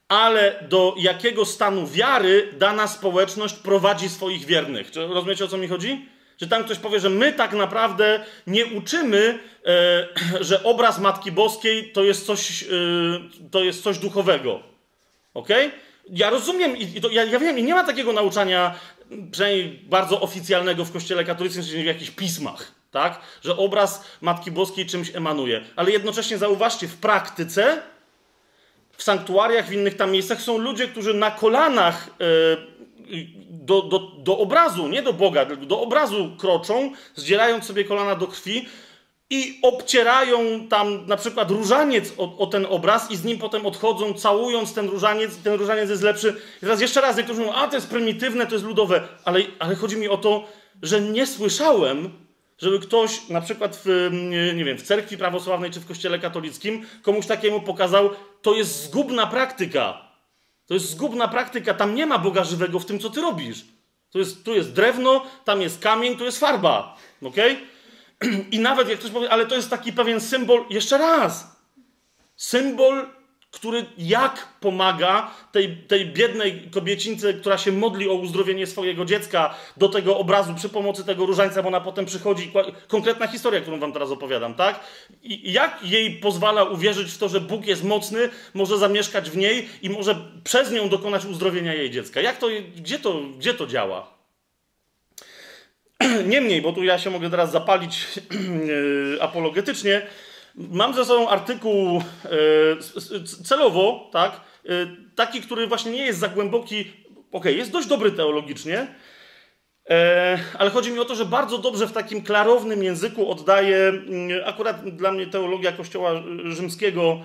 ale 0.08 0.64
do 0.68 0.94
jakiego 0.98 1.44
stanu 1.44 1.86
wiary 1.86 2.48
dana 2.58 2.86
społeczność 2.88 3.54
prowadzi 3.54 4.08
swoich 4.08 4.44
wiernych. 4.44 4.90
Czy 4.90 5.06
rozumiecie, 5.06 5.44
o 5.44 5.48
co 5.48 5.56
mi 5.56 5.68
chodzi? 5.68 6.08
Że 6.40 6.46
tam 6.46 6.64
ktoś 6.64 6.78
powie, 6.78 7.00
że 7.00 7.10
my 7.10 7.32
tak 7.32 7.52
naprawdę 7.52 8.24
nie 8.46 8.66
uczymy, 8.66 9.38
e, 9.66 10.08
że 10.48 10.62
obraz 10.62 10.98
Matki 10.98 11.32
Boskiej 11.32 11.92
to 11.92 12.04
jest 12.04 12.26
coś, 12.26 12.62
e, 12.62 12.66
to 13.50 13.64
jest 13.64 13.82
coś 13.82 13.98
duchowego. 13.98 14.60
Okej? 15.34 15.70
Ja 16.10 16.30
rozumiem, 16.30 16.76
i 16.76 17.00
to, 17.00 17.10
ja, 17.10 17.24
ja 17.24 17.38
wiem, 17.38 17.58
i 17.58 17.62
nie 17.62 17.74
ma 17.74 17.84
takiego 17.84 18.12
nauczania, 18.12 18.74
przynajmniej 19.30 19.80
bardzo 19.82 20.20
oficjalnego 20.20 20.84
w 20.84 20.92
Kościele 20.92 21.24
katolickim, 21.24 21.62
w 21.62 21.84
jakichś 21.84 22.10
pismach, 22.10 22.72
tak? 22.90 23.20
Że 23.44 23.56
obraz 23.56 24.04
Matki 24.20 24.50
Boskiej 24.50 24.86
czymś 24.86 25.16
emanuje. 25.16 25.64
Ale 25.76 25.90
jednocześnie 25.90 26.38
zauważcie, 26.38 26.88
w 26.88 26.96
praktyce, 26.96 27.82
w 28.96 29.02
sanktuariach, 29.02 29.68
w 29.68 29.72
innych 29.72 29.96
tam 29.96 30.10
miejscach 30.10 30.42
są 30.42 30.58
ludzie, 30.58 30.88
którzy 30.88 31.14
na 31.14 31.30
kolanach 31.30 32.10
yy, 32.18 33.26
do, 33.50 33.82
do, 33.82 33.98
do 33.98 34.38
obrazu, 34.38 34.88
nie 34.88 35.02
do 35.02 35.12
Boga, 35.12 35.46
tylko 35.46 35.66
do 35.66 35.80
obrazu 35.80 36.36
kroczą, 36.38 36.92
zdzierając 37.14 37.64
sobie 37.64 37.84
kolana 37.84 38.14
do 38.14 38.26
krwi, 38.26 38.68
i 39.30 39.58
obcierają 39.62 40.68
tam 40.68 41.06
na 41.06 41.16
przykład 41.16 41.50
różaniec 41.50 42.12
o, 42.18 42.38
o, 42.38 42.46
ten 42.46 42.66
obraz 42.70 43.10
i 43.10 43.16
z 43.16 43.24
nim 43.24 43.38
potem 43.38 43.66
odchodzą, 43.66 44.14
całując 44.14 44.74
ten 44.74 44.88
różaniec, 44.88 45.36
ten 45.36 45.54
różaniec 45.54 45.90
jest 45.90 46.02
lepszy. 46.02 46.36
I 46.56 46.60
teraz 46.60 46.80
jeszcze 46.80 47.00
raz, 47.00 47.16
niektórzy 47.16 47.40
mówią, 47.40 47.52
a 47.52 47.68
to 47.68 47.76
jest 47.76 47.88
prymitywne, 47.88 48.46
to 48.46 48.54
jest 48.54 48.64
ludowe, 48.64 49.08
ale, 49.24 49.40
ale 49.58 49.74
chodzi 49.74 49.96
mi 49.96 50.08
o 50.08 50.16
to, 50.16 50.46
że 50.82 51.00
nie 51.00 51.26
słyszałem, 51.26 52.10
żeby 52.58 52.78
ktoś 52.78 53.28
na 53.28 53.40
przykład 53.40 53.82
w, 53.84 54.10
nie 54.54 54.64
wiem, 54.64 54.78
w 54.78 54.82
cerkwi 54.82 55.18
prawosławnej 55.18 55.70
czy 55.70 55.80
w 55.80 55.86
kościele 55.86 56.18
katolickim 56.18 56.86
komuś 57.02 57.26
takiemu 57.26 57.60
pokazał, 57.60 58.10
to 58.42 58.54
jest 58.54 58.84
zgubna 58.84 59.26
praktyka. 59.26 60.04
To 60.66 60.74
jest 60.74 60.90
zgubna 60.90 61.28
praktyka, 61.28 61.74
tam 61.74 61.94
nie 61.94 62.06
ma 62.06 62.18
Boga 62.18 62.44
żywego 62.44 62.78
w 62.78 62.86
tym, 62.86 62.98
co 62.98 63.10
ty 63.10 63.20
robisz. 63.20 63.64
Tu 64.10 64.18
jest, 64.18 64.44
tu 64.44 64.54
jest 64.54 64.72
drewno, 64.72 65.26
tam 65.44 65.62
jest 65.62 65.78
kamień, 65.78 66.16
tu 66.16 66.24
jest 66.24 66.38
farba. 66.38 66.96
Okej? 67.22 67.52
Okay? 67.52 67.73
I 68.52 68.58
nawet 68.58 68.88
jak 68.88 68.98
ktoś 68.98 69.10
powie, 69.10 69.30
ale 69.30 69.46
to 69.46 69.54
jest 69.54 69.70
taki 69.70 69.92
pewien 69.92 70.20
symbol, 70.20 70.64
jeszcze 70.70 70.98
raz, 70.98 71.56
symbol, 72.36 73.06
który 73.54 73.86
jak 73.98 74.48
pomaga 74.60 75.30
tej, 75.52 75.76
tej 75.76 76.06
biednej 76.06 76.68
kobiecince, 76.70 77.34
która 77.34 77.58
się 77.58 77.72
modli 77.72 78.08
o 78.08 78.14
uzdrowienie 78.14 78.66
swojego 78.66 79.04
dziecka 79.04 79.54
do 79.76 79.88
tego 79.88 80.18
obrazu 80.18 80.54
przy 80.54 80.68
pomocy 80.68 81.04
tego 81.04 81.26
różańca, 81.26 81.62
bo 81.62 81.68
ona 81.68 81.80
potem 81.80 82.06
przychodzi. 82.06 82.52
Konkretna 82.88 83.26
historia, 83.26 83.60
którą 83.60 83.80
wam 83.80 83.92
teraz 83.92 84.10
opowiadam, 84.10 84.54
tak? 84.54 84.80
I 85.22 85.52
jak 85.52 85.78
jej 85.82 86.10
pozwala 86.10 86.64
uwierzyć 86.64 87.12
w 87.12 87.18
to, 87.18 87.28
że 87.28 87.40
Bóg 87.40 87.66
jest 87.66 87.84
mocny, 87.84 88.28
może 88.54 88.78
zamieszkać 88.78 89.30
w 89.30 89.36
niej 89.36 89.68
i 89.82 89.90
może 89.90 90.16
przez 90.44 90.72
nią 90.72 90.88
dokonać 90.88 91.24
uzdrowienia 91.24 91.74
jej 91.74 91.90
dziecka? 91.90 92.20
Jak 92.20 92.38
to, 92.38 92.48
gdzie 92.76 92.98
to, 92.98 93.20
gdzie 93.38 93.54
to 93.54 93.66
działa? 93.66 94.14
Niemniej, 96.26 96.62
bo 96.62 96.72
tu 96.72 96.84
ja 96.84 96.98
się 96.98 97.10
mogę 97.10 97.30
teraz 97.30 97.52
zapalić 97.52 98.06
e, 99.16 99.22
apologetycznie, 99.22 100.02
mam 100.54 100.94
ze 100.94 101.04
sobą 101.04 101.28
artykuł 101.28 102.02
e, 102.24 102.30
celowo, 103.44 104.10
tak, 104.12 104.40
e, 104.64 104.68
taki, 105.14 105.40
który 105.40 105.66
właśnie 105.66 105.92
nie 105.92 106.06
jest 106.06 106.18
za 106.18 106.28
głęboki, 106.28 106.92
ok, 107.32 107.44
jest 107.44 107.70
dość 107.70 107.88
dobry 107.88 108.12
teologicznie, 108.12 108.86
ale 110.58 110.70
chodzi 110.70 110.90
mi 110.90 110.98
o 110.98 111.04
to, 111.04 111.14
że 111.14 111.24
bardzo 111.24 111.58
dobrze 111.58 111.86
w 111.86 111.92
takim 111.92 112.22
klarownym 112.22 112.82
języku 112.82 113.30
oddaje, 113.30 113.76
mm, 113.76 114.42
akurat 114.44 114.90
dla 114.90 115.12
mnie 115.12 115.26
teologia 115.26 115.72
Kościoła 115.72 116.22
Rzymskiego, 116.44 117.20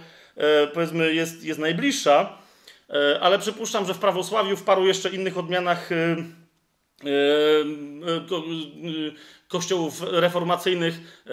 powiedzmy, 0.73 1.13
jest, 1.13 1.43
jest 1.43 1.59
najbliższa, 1.59 2.37
ale 3.21 3.39
przypuszczam, 3.39 3.85
że 3.85 3.93
w 3.93 3.99
prawosławiu, 3.99 4.57
w 4.57 4.63
paru 4.63 4.87
jeszcze 4.87 5.09
innych 5.09 5.37
odmianach 5.37 5.89
kościołów 9.47 10.01
reformacyjnych, 10.01 11.23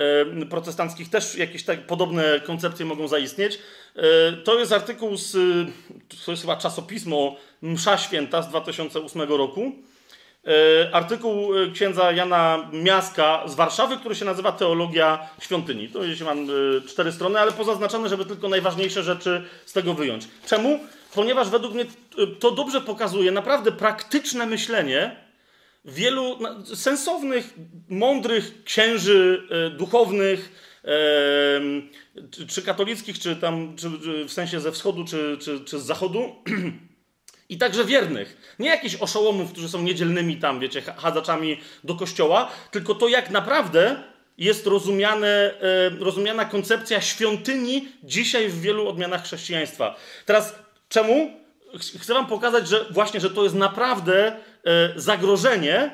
protestanckich 0.50 1.10
też 1.10 1.34
jakieś 1.34 1.64
tak 1.64 1.86
podobne 1.86 2.40
koncepcje 2.40 2.86
mogą 2.86 3.08
zaistnieć. 3.08 3.58
To 4.44 4.58
jest 4.58 4.72
artykuł 4.72 5.16
z, 5.16 5.32
to 6.24 6.30
jest 6.30 6.42
chyba 6.42 6.56
czasopismo 6.56 7.36
Msza 7.62 7.98
Święta 7.98 8.42
z 8.42 8.48
2008 8.48 9.22
roku. 9.22 9.72
Artykuł 10.92 11.48
księdza 11.74 12.12
Jana 12.12 12.70
Miaska 12.72 13.42
z 13.46 13.54
Warszawy, 13.54 13.96
który 13.96 14.14
się 14.14 14.24
nazywa 14.24 14.52
Teologia 14.52 15.28
Świątyni. 15.40 15.88
To 15.88 16.04
jest, 16.04 16.20
mam 16.20 16.48
cztery 16.88 17.12
strony, 17.12 17.40
ale 17.40 17.52
pozaznaczone, 17.52 18.08
żeby 18.08 18.24
tylko 18.24 18.48
najważniejsze 18.48 19.02
rzeczy 19.02 19.44
z 19.66 19.72
tego 19.72 19.94
wyjąć. 19.94 20.28
Czemu? 20.46 20.80
Ponieważ 21.14 21.48
według 21.48 21.74
mnie 21.74 21.84
to 22.40 22.50
dobrze 22.50 22.80
pokazuje 22.80 23.32
naprawdę 23.32 23.72
praktyczne 23.72 24.46
myślenie, 24.46 25.25
wielu 25.86 26.38
sensownych, 26.74 27.54
mądrych 27.88 28.64
księży 28.64 29.48
e, 29.50 29.70
duchownych, 29.70 30.66
czy 32.48 32.62
katolickich, 32.62 33.18
czy 33.18 33.36
tam 33.36 33.76
czy 33.76 33.88
w 34.28 34.32
sensie 34.32 34.60
ze 34.60 34.72
wschodu, 34.72 35.04
czy, 35.04 35.38
czy, 35.40 35.60
czy 35.60 35.80
z 35.80 35.82
zachodu, 35.82 36.34
i 37.48 37.58
także 37.58 37.84
wiernych. 37.84 38.56
Nie 38.58 38.68
jakichś 38.68 38.94
oszołomów, 38.94 39.52
którzy 39.52 39.68
są 39.68 39.82
niedzielnymi 39.82 40.36
tam, 40.36 40.60
wiecie, 40.60 40.82
hadzaczami 40.82 41.60
do 41.84 41.94
kościoła, 41.94 42.50
tylko 42.70 42.94
to, 42.94 43.08
jak 43.08 43.30
naprawdę 43.30 44.02
jest 44.38 44.66
rozumiane, 44.66 45.54
rozumiana 45.98 46.44
koncepcja 46.44 47.00
świątyni 47.00 47.88
dzisiaj 48.02 48.48
w 48.48 48.60
wielu 48.60 48.88
odmianach 48.88 49.24
chrześcijaństwa. 49.24 49.96
Teraz 50.26 50.54
czemu? 50.88 51.30
Chcę 52.00 52.14
wam 52.14 52.26
pokazać, 52.26 52.68
że 52.68 52.86
właśnie, 52.90 53.20
że 53.20 53.30
to 53.30 53.42
jest 53.42 53.54
naprawdę 53.54 54.36
E, 54.55 54.55
zagrożenie, 54.96 55.90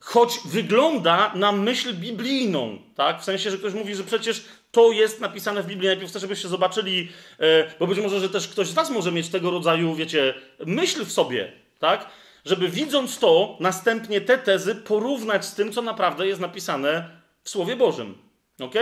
choć 0.00 0.40
wygląda 0.44 1.32
na 1.34 1.52
myśl 1.52 1.94
biblijną, 1.94 2.78
tak? 2.94 3.20
W 3.20 3.24
sensie, 3.24 3.50
że 3.50 3.58
ktoś 3.58 3.74
mówi, 3.74 3.94
że 3.94 4.04
przecież 4.04 4.44
to 4.70 4.92
jest 4.92 5.20
napisane 5.20 5.62
w 5.62 5.66
Biblii. 5.66 5.88
Najpierw 5.88 6.10
chcę, 6.10 6.20
żebyście 6.20 6.48
zobaczyli, 6.48 7.08
e, 7.40 7.70
bo 7.78 7.86
być 7.86 7.98
może, 7.98 8.20
że 8.20 8.28
też 8.28 8.48
ktoś 8.48 8.68
z 8.68 8.72
was 8.74 8.90
może 8.90 9.12
mieć 9.12 9.28
tego 9.28 9.50
rodzaju, 9.50 9.94
wiecie, 9.94 10.34
myśl 10.66 11.04
w 11.04 11.12
sobie, 11.12 11.52
tak? 11.78 12.06
Żeby 12.44 12.68
widząc 12.68 13.18
to, 13.18 13.56
następnie 13.60 14.20
te 14.20 14.38
tezy 14.38 14.74
porównać 14.74 15.44
z 15.44 15.54
tym, 15.54 15.72
co 15.72 15.82
naprawdę 15.82 16.26
jest 16.26 16.40
napisane 16.40 17.10
w 17.42 17.50
Słowie 17.50 17.76
Bożym. 17.76 18.18
Ok? 18.60 18.74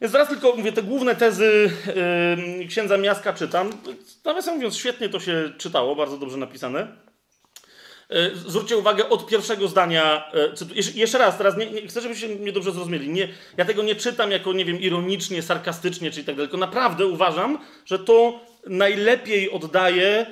Więc 0.00 0.12
zaraz 0.12 0.28
tylko 0.28 0.56
mówię, 0.56 0.72
te 0.72 0.82
główne 0.82 1.16
tezy 1.16 1.70
yy, 2.58 2.66
księdza 2.68 2.96
Miaska 2.96 3.32
czytam. 3.32 3.70
Nawiasem 4.24 4.54
mówiąc, 4.54 4.76
świetnie 4.76 5.08
to 5.08 5.20
się 5.20 5.52
czytało, 5.58 5.96
bardzo 5.96 6.18
dobrze 6.18 6.36
napisane. 6.36 7.03
E, 8.10 8.36
zwróćcie 8.36 8.76
uwagę 8.76 9.08
od 9.08 9.26
pierwszego 9.26 9.68
zdania. 9.68 10.32
E, 10.34 10.54
jeszcze 10.94 11.18
raz, 11.18 11.38
teraz 11.38 11.56
nie, 11.56 11.66
nie, 11.70 11.88
chcę, 11.88 12.00
żebyście 12.00 12.28
mnie 12.28 12.52
dobrze 12.52 12.72
zrozumieli. 12.72 13.08
Nie, 13.08 13.28
ja 13.56 13.64
tego 13.64 13.82
nie 13.82 13.94
czytam 13.94 14.30
jako, 14.30 14.52
nie 14.52 14.64
wiem, 14.64 14.80
ironicznie, 14.80 15.42
sarkastycznie 15.42 16.10
czy 16.10 16.24
tak 16.24 16.34
dalej, 16.34 16.48
tylko 16.48 16.66
naprawdę 16.66 17.06
uważam, 17.06 17.58
że 17.86 17.98
to 17.98 18.40
najlepiej 18.66 19.50
oddaje 19.50 20.06
e, 20.18 20.26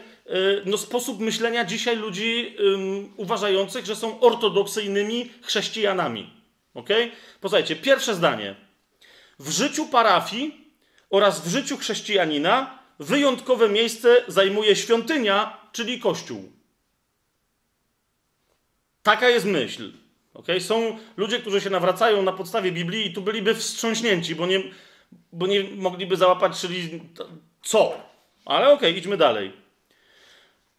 no, 0.64 0.78
sposób 0.78 1.20
myślenia 1.20 1.64
dzisiaj 1.64 1.96
ludzi 1.96 2.56
um, 2.58 3.12
uważających, 3.16 3.86
że 3.86 3.96
są 3.96 4.20
ortodoksyjnymi 4.20 5.30
chrześcijanami. 5.42 6.30
Ok? 6.74 6.88
Posłuchajcie, 7.40 7.76
pierwsze 7.76 8.14
zdanie. 8.14 8.54
W 9.38 9.50
życiu 9.50 9.86
parafii 9.86 10.74
oraz 11.10 11.40
w 11.48 11.50
życiu 11.50 11.76
chrześcijanina 11.76 12.78
wyjątkowe 12.98 13.68
miejsce 13.68 14.22
zajmuje 14.28 14.76
świątynia, 14.76 15.56
czyli 15.72 16.00
kościół. 16.00 16.61
Taka 19.02 19.28
jest 19.28 19.46
myśl. 19.46 19.92
Okay? 20.34 20.60
Są 20.60 20.98
ludzie, 21.16 21.38
którzy 21.38 21.60
się 21.60 21.70
nawracają 21.70 22.22
na 22.22 22.32
podstawie 22.32 22.72
Biblii 22.72 23.06
i 23.06 23.12
tu 23.12 23.22
byliby 23.22 23.54
wstrząśnięci, 23.54 24.34
bo 24.34 24.46
nie, 24.46 24.60
bo 25.32 25.46
nie 25.46 25.64
mogliby 25.64 26.16
załapać, 26.16 26.60
czyli 26.60 27.00
co? 27.62 27.94
Ale 28.44 28.66
okej, 28.66 28.90
okay, 28.90 28.98
idźmy 28.98 29.16
dalej. 29.16 29.52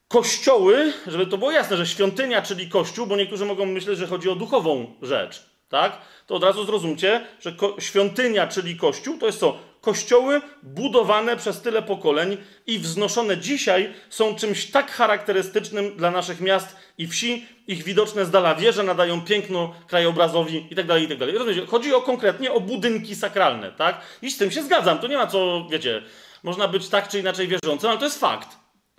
Kościoły, 0.07 0.93
żeby 1.07 1.27
to 1.27 1.37
było 1.37 1.51
jasne, 1.51 1.77
że 1.77 1.87
świątynia, 1.87 2.41
czyli 2.41 2.69
kościół, 2.69 3.07
bo 3.07 3.15
niektórzy 3.15 3.45
mogą 3.45 3.65
myśleć, 3.65 3.99
że 3.99 4.07
chodzi 4.07 4.29
o 4.29 4.35
duchową 4.35 4.93
rzecz, 5.01 5.49
tak? 5.69 6.01
To 6.27 6.35
od 6.35 6.43
razu 6.43 6.65
zrozumcie, 6.65 7.27
że 7.39 7.55
świątynia, 7.79 8.47
czyli 8.47 8.77
kościół, 8.77 9.17
to 9.17 9.25
jest 9.25 9.39
co? 9.39 9.72
Kościoły 9.83 10.41
budowane 10.63 11.37
przez 11.37 11.61
tyle 11.61 11.81
pokoleń 11.81 12.37
i 12.67 12.79
wznoszone 12.79 13.37
dzisiaj 13.37 13.93
są 14.09 14.35
czymś 14.35 14.71
tak 14.71 14.91
charakterystycznym 14.91 15.97
dla 15.97 16.11
naszych 16.11 16.41
miast 16.41 16.75
i 16.97 17.07
wsi, 17.07 17.47
ich 17.67 17.83
widoczne 17.83 18.25
z 18.25 18.31
dala 18.31 18.55
wieże 18.55 18.83
nadają 18.83 19.21
piękno 19.21 19.73
krajobrazowi 19.87 20.67
itd., 20.69 20.93
tak 20.93 21.01
itd. 21.01 21.25
Tak 21.25 21.35
Rozumiecie? 21.35 21.65
Chodzi 21.65 21.93
o 21.93 22.01
konkretnie 22.01 22.51
o 22.51 22.59
budynki 22.59 23.15
sakralne, 23.15 23.71
tak? 23.71 24.01
I 24.21 24.31
z 24.31 24.37
tym 24.37 24.51
się 24.51 24.63
zgadzam, 24.63 24.99
to 24.99 25.07
nie 25.07 25.17
ma 25.17 25.27
co, 25.27 25.67
wiecie, 25.71 26.03
można 26.43 26.67
być 26.67 26.89
tak 26.89 27.07
czy 27.07 27.19
inaczej 27.19 27.47
wierzącym, 27.47 27.89
ale 27.89 27.99
to 27.99 28.05
jest 28.05 28.19
fakt. 28.19 28.49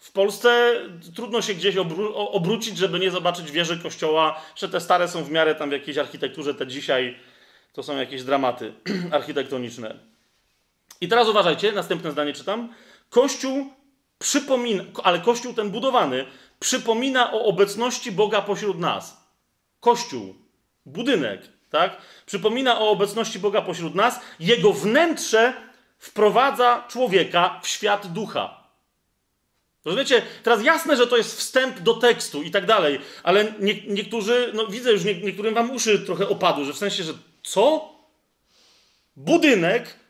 W 0.01 0.12
Polsce 0.12 0.72
trudno 1.16 1.43
się 1.43 1.55
gdzieś 1.55 1.76
obró- 1.76 2.12
obrócić, 2.14 2.78
żeby 2.78 2.99
nie 2.99 3.11
zobaczyć 3.11 3.51
wieży 3.51 3.78
kościoła, 3.78 4.41
że 4.57 4.68
te 4.68 4.80
stare 4.80 5.09
są 5.09 5.24
w 5.24 5.30
miarę 5.30 5.55
tam 5.55 5.68
w 5.68 5.72
jakiejś 5.72 5.99
architekturze, 5.99 6.55
te 6.55 6.66
dzisiaj 6.66 7.18
to 7.72 7.82
są 7.82 7.97
jakieś 7.97 8.22
dramaty 8.22 8.72
architektoniczne. 9.18 10.13
I 11.01 11.09
teraz 11.09 11.28
uważajcie, 11.28 11.72
następne 11.72 12.12
zdanie 12.12 12.32
czytam. 12.32 12.74
Kościół 13.11 13.70
przypomina, 14.18 14.84
ale 15.03 15.20
kościół 15.20 15.55
ten 15.55 15.70
budowany 15.70 16.26
przypomina 16.61 17.32
o 17.32 17.45
obecności 17.45 18.12
Boga 18.12 18.42
pośród 18.42 18.78
nas. 18.78 19.16
Kościół, 19.80 20.34
budynek, 20.86 21.42
tak? 21.70 21.97
Przypomina 22.26 22.80
o 22.80 22.90
obecności 22.90 23.38
Boga 23.38 23.62
pośród 23.62 23.95
nas. 23.95 24.20
Jego 24.40 24.72
wnętrze 24.72 25.53
wprowadza 25.99 26.84
człowieka 26.88 27.61
w 27.62 27.68
świat 27.68 28.07
ducha. 28.07 28.64
Rozumiecie? 29.84 30.22
Teraz 30.42 30.64
jasne, 30.64 30.97
że 30.97 31.07
to 31.07 31.16
jest 31.16 31.38
wstęp 31.38 31.80
do 31.80 31.95
tekstu 31.95 32.42
i 32.42 32.51
tak 32.51 32.66
dalej, 32.66 33.01
ale 33.22 33.53
nie, 33.59 33.82
niektórzy, 33.86 34.51
no 34.55 34.66
widzę 34.66 34.92
już, 34.92 35.05
nie, 35.05 35.14
niektórym 35.14 35.55
wam 35.55 35.70
uszy 35.70 35.99
trochę 35.99 36.28
opadły, 36.28 36.64
że 36.64 36.72
w 36.72 36.78
sensie, 36.78 37.05
że 37.05 37.12
co? 37.42 37.95
Budynek? 39.16 40.03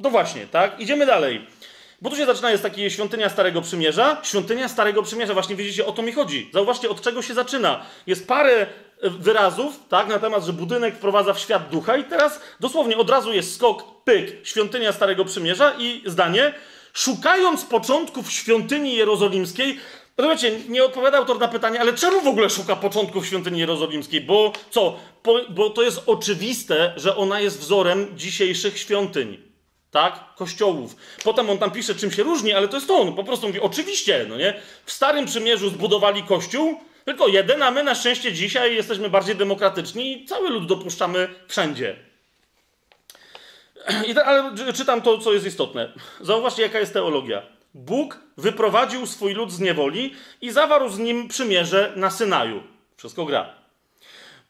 No 0.00 0.10
właśnie, 0.10 0.46
tak? 0.46 0.80
Idziemy 0.80 1.06
dalej. 1.06 1.46
Bo 2.02 2.10
tu 2.10 2.16
się 2.16 2.26
zaczyna, 2.26 2.50
jest 2.50 2.62
takie 2.62 2.90
świątynia 2.90 3.28
Starego 3.28 3.62
Przymierza. 3.62 4.20
Świątynia 4.22 4.68
Starego 4.68 5.02
Przymierza, 5.02 5.34
właśnie 5.34 5.56
widzicie, 5.56 5.86
o 5.86 5.92
to 5.92 6.02
mi 6.02 6.12
chodzi. 6.12 6.50
Zauważcie, 6.52 6.90
od 6.90 7.00
czego 7.00 7.22
się 7.22 7.34
zaczyna. 7.34 7.86
Jest 8.06 8.28
parę 8.28 8.52
e, 9.02 9.10
wyrazów, 9.10 9.80
tak, 9.88 10.08
na 10.08 10.18
temat, 10.18 10.44
że 10.44 10.52
budynek 10.52 10.94
wprowadza 10.94 11.32
w 11.32 11.40
świat 11.40 11.68
ducha 11.70 11.96
i 11.96 12.04
teraz 12.04 12.40
dosłownie 12.60 12.96
od 12.96 13.10
razu 13.10 13.32
jest 13.32 13.54
skok, 13.54 14.04
pyk, 14.04 14.46
świątynia 14.46 14.92
Starego 14.92 15.24
Przymierza 15.24 15.72
i 15.78 16.02
zdanie, 16.06 16.54
szukając 16.92 17.64
początków 17.64 18.32
świątyni 18.32 18.96
jerozolimskiej, 18.96 19.78
Rozumiecie, 20.16 20.58
nie 20.68 20.84
odpowiada 20.84 21.18
autor 21.18 21.40
na 21.40 21.48
pytanie, 21.48 21.80
ale 21.80 21.94
czemu 21.94 22.20
w 22.20 22.26
ogóle 22.26 22.50
szuka 22.50 22.76
początków 22.76 23.26
świątyni 23.26 23.58
jerozolimskiej? 23.58 24.20
Bo 24.20 24.52
co? 24.70 24.96
Bo 25.50 25.70
to 25.70 25.82
jest 25.82 26.02
oczywiste, 26.06 26.92
że 26.96 27.16
ona 27.16 27.40
jest 27.40 27.60
wzorem 27.60 28.08
dzisiejszych 28.16 28.78
świątyń 28.78 29.49
tak? 29.90 30.34
Kościołów. 30.36 30.96
Potem 31.24 31.50
on 31.50 31.58
tam 31.58 31.70
pisze, 31.70 31.94
czym 31.94 32.10
się 32.10 32.22
różni, 32.22 32.52
ale 32.52 32.68
to 32.68 32.76
jest 32.76 32.88
to. 32.88 32.98
On 32.98 33.14
po 33.14 33.24
prostu 33.24 33.46
mówi, 33.46 33.60
oczywiście, 33.60 34.26
no 34.28 34.36
nie? 34.36 34.60
W 34.86 34.92
Starym 34.92 35.26
Przymierzu 35.26 35.70
zbudowali 35.70 36.22
kościół, 36.22 36.80
tylko 37.04 37.28
jeden, 37.28 37.62
a 37.62 37.70
my 37.70 37.82
na 37.82 37.94
szczęście 37.94 38.32
dzisiaj 38.32 38.74
jesteśmy 38.76 39.10
bardziej 39.10 39.36
demokratyczni 39.36 40.12
i 40.12 40.26
cały 40.26 40.50
lud 40.50 40.66
dopuszczamy 40.66 41.28
wszędzie. 41.48 41.96
I 44.08 44.14
te, 44.14 44.24
ale 44.24 44.72
czytam 44.72 45.02
to, 45.02 45.18
co 45.18 45.32
jest 45.32 45.46
istotne. 45.46 45.92
Zauważcie, 46.20 46.62
jaka 46.62 46.78
jest 46.78 46.92
teologia. 46.92 47.42
Bóg 47.74 48.18
wyprowadził 48.36 49.06
swój 49.06 49.34
lud 49.34 49.52
z 49.52 49.60
niewoli 49.60 50.14
i 50.40 50.50
zawarł 50.50 50.88
z 50.88 50.98
nim 50.98 51.28
przymierze 51.28 51.92
na 51.96 52.10
Synaju. 52.10 52.62
Wszystko 52.96 53.24
gra. 53.24 53.59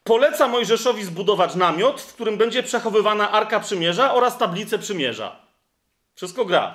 Poleca 0.05 0.49
Mojżeszowi 0.49 1.05
zbudować 1.05 1.55
namiot, 1.55 2.01
w 2.01 2.15
którym 2.15 2.37
będzie 2.37 2.63
przechowywana 2.63 3.31
Arka 3.31 3.61
Przymierza 3.61 4.15
oraz 4.15 4.39
tablice 4.39 4.79
Przymierza. 4.79 5.37
Wszystko 6.15 6.45
gra. 6.45 6.75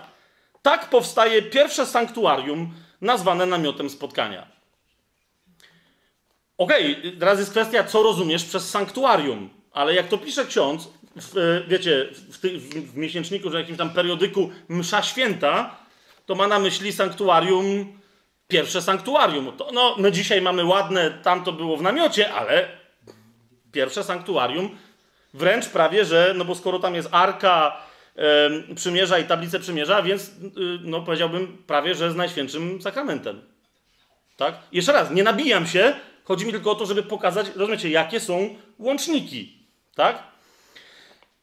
Tak 0.61 0.89
powstaje 0.89 1.41
pierwsze 1.41 1.85
sanktuarium 1.85 2.73
nazwane 3.01 3.45
namiotem 3.45 3.89
spotkania. 3.89 4.47
Okej, 6.57 6.99
okay, 6.99 7.11
teraz 7.19 7.39
jest 7.39 7.51
kwestia, 7.51 7.83
co 7.83 8.03
rozumiesz 8.03 8.45
przez 8.45 8.69
sanktuarium. 8.69 9.49
Ale 9.71 9.93
jak 9.93 10.07
to 10.07 10.17
pisze 10.17 10.45
ksiądz, 10.45 10.89
w, 11.15 11.63
wiecie, 11.67 12.09
w, 12.31 12.39
ty, 12.39 12.59
w, 12.59 12.97
miesięczniku, 12.97 13.49
że 13.49 13.59
jakimś 13.59 13.77
tam 13.77 13.89
periodyku 13.89 14.49
Msza 14.67 15.03
Święta, 15.03 15.75
to 16.25 16.35
ma 16.35 16.47
na 16.47 16.59
myśli 16.59 16.93
sanktuarium, 16.93 17.99
pierwsze 18.47 18.81
sanktuarium. 18.81 19.57
To, 19.57 19.69
no, 19.73 19.95
my 19.99 20.11
dzisiaj 20.11 20.41
mamy 20.41 20.65
ładne, 20.65 21.11
tam 21.11 21.43
to 21.43 21.51
było 21.51 21.77
w 21.77 21.81
namiocie, 21.81 22.33
ale 22.33 22.84
pierwsze 23.75 24.03
sanktuarium, 24.03 24.69
wręcz 25.33 25.69
prawie, 25.69 26.05
że, 26.05 26.33
no 26.37 26.45
bo 26.45 26.55
skoro 26.55 26.79
tam 26.79 26.95
jest 26.95 27.09
arka 27.11 27.77
e, 28.15 28.75
przymierza 28.75 29.19
i 29.19 29.23
tablice 29.23 29.59
przymierza, 29.59 30.01
więc, 30.01 30.27
y, 30.27 30.31
no 30.81 31.01
powiedziałbym 31.01 31.63
prawie, 31.67 31.95
że 31.95 32.11
z 32.11 32.15
najświętszym 32.15 32.81
sakramentem. 32.81 33.41
Tak? 34.37 34.55
Jeszcze 34.71 34.91
raz, 34.91 35.11
nie 35.11 35.23
nabijam 35.23 35.67
się, 35.67 35.93
chodzi 36.23 36.45
mi 36.45 36.51
tylko 36.51 36.71
o 36.71 36.75
to, 36.75 36.85
żeby 36.85 37.03
pokazać, 37.03 37.47
rozumiecie, 37.55 37.89
jakie 37.89 38.19
są 38.19 38.55
łączniki. 38.79 39.57
Tak? 39.95 40.23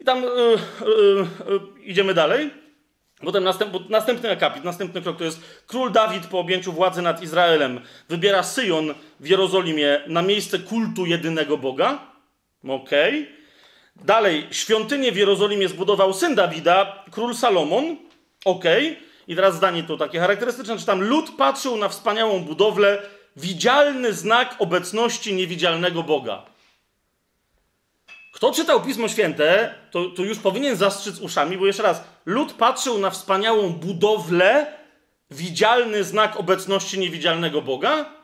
I 0.00 0.04
tam 0.04 0.24
y, 0.24 0.28
y, 0.28 1.82
idziemy 1.84 2.14
dalej. 2.14 2.50
Potem 3.24 3.44
następ, 3.44 3.90
następny 3.90 4.30
akapit, 4.30 4.64
następny 4.64 5.02
krok 5.02 5.18
to 5.18 5.24
jest 5.24 5.40
król 5.66 5.92
Dawid 5.92 6.26
po 6.26 6.38
objęciu 6.38 6.72
władzy 6.72 7.02
nad 7.02 7.22
Izraelem 7.22 7.80
wybiera 8.08 8.42
Syjon 8.42 8.94
w 9.20 9.26
Jerozolimie 9.26 10.00
na 10.06 10.22
miejsce 10.22 10.58
kultu 10.58 11.06
jedynego 11.06 11.58
Boga. 11.58 12.11
Okay. 12.68 13.26
Dalej, 13.96 14.46
świątynię 14.50 15.12
w 15.12 15.16
Jerozolimie 15.16 15.68
zbudował 15.68 16.14
syn 16.14 16.34
Dawida, 16.34 17.04
król 17.10 17.34
Salomon. 17.34 17.96
Okay. 18.44 18.96
I 19.28 19.36
teraz 19.36 19.54
zdanie 19.56 19.82
to 19.82 19.96
takie 19.96 20.20
charakterystyczne, 20.20 20.78
czy 20.78 20.86
tam 20.86 21.02
lud 21.02 21.36
patrzył 21.36 21.76
na 21.76 21.88
wspaniałą 21.88 22.40
budowlę, 22.40 23.02
widzialny 23.36 24.12
znak 24.12 24.56
obecności 24.58 25.34
niewidzialnego 25.34 26.02
Boga. 26.02 26.42
Kto 28.32 28.52
czytał 28.52 28.82
Pismo 28.82 29.08
Święte, 29.08 29.74
to, 29.90 30.10
to 30.10 30.22
już 30.22 30.38
powinien 30.38 30.76
zastrzyc 30.76 31.18
uszami, 31.20 31.58
bo 31.58 31.66
jeszcze 31.66 31.82
raz, 31.82 32.04
lud 32.26 32.52
patrzył 32.52 32.98
na 32.98 33.10
wspaniałą 33.10 33.68
budowlę, 33.68 34.66
widzialny 35.30 36.04
znak 36.04 36.36
obecności 36.36 36.98
niewidzialnego 36.98 37.62
Boga. 37.62 38.21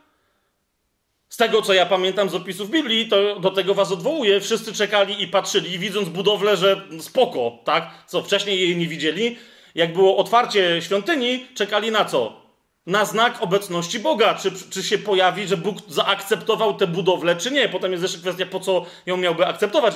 Z 1.28 1.36
tego, 1.36 1.62
co 1.62 1.74
ja 1.74 1.86
pamiętam 1.86 2.28
z 2.28 2.34
opisów 2.34 2.70
Biblii, 2.70 3.08
to 3.08 3.40
do 3.40 3.50
tego 3.50 3.74
was 3.74 3.92
odwołuję. 3.92 4.40
Wszyscy 4.40 4.72
czekali 4.72 5.22
i 5.22 5.28
patrzyli, 5.28 5.78
widząc 5.78 6.08
budowlę, 6.08 6.56
że 6.56 6.82
spoko, 7.00 7.58
tak? 7.64 7.90
Co 8.06 8.22
wcześniej 8.22 8.60
jej 8.60 8.76
nie 8.76 8.86
widzieli. 8.86 9.38
Jak 9.74 9.92
było 9.92 10.16
otwarcie 10.16 10.82
świątyni, 10.82 11.46
czekali 11.54 11.90
na 11.90 12.04
co? 12.04 12.48
Na 12.86 13.04
znak 13.04 13.42
obecności 13.42 13.98
Boga. 13.98 14.34
Czy, 14.34 14.52
czy 14.70 14.82
się 14.82 14.98
pojawi, 14.98 15.46
że 15.46 15.56
Bóg 15.56 15.78
zaakceptował 15.88 16.74
tę 16.74 16.86
budowlę, 16.86 17.36
czy 17.36 17.50
nie. 17.50 17.68
Potem 17.68 17.92
jest 17.92 18.02
jeszcze 18.02 18.18
kwestia, 18.18 18.46
po 18.46 18.60
co 18.60 18.86
ją 19.06 19.16
miałby 19.16 19.46
akceptować. 19.46 19.94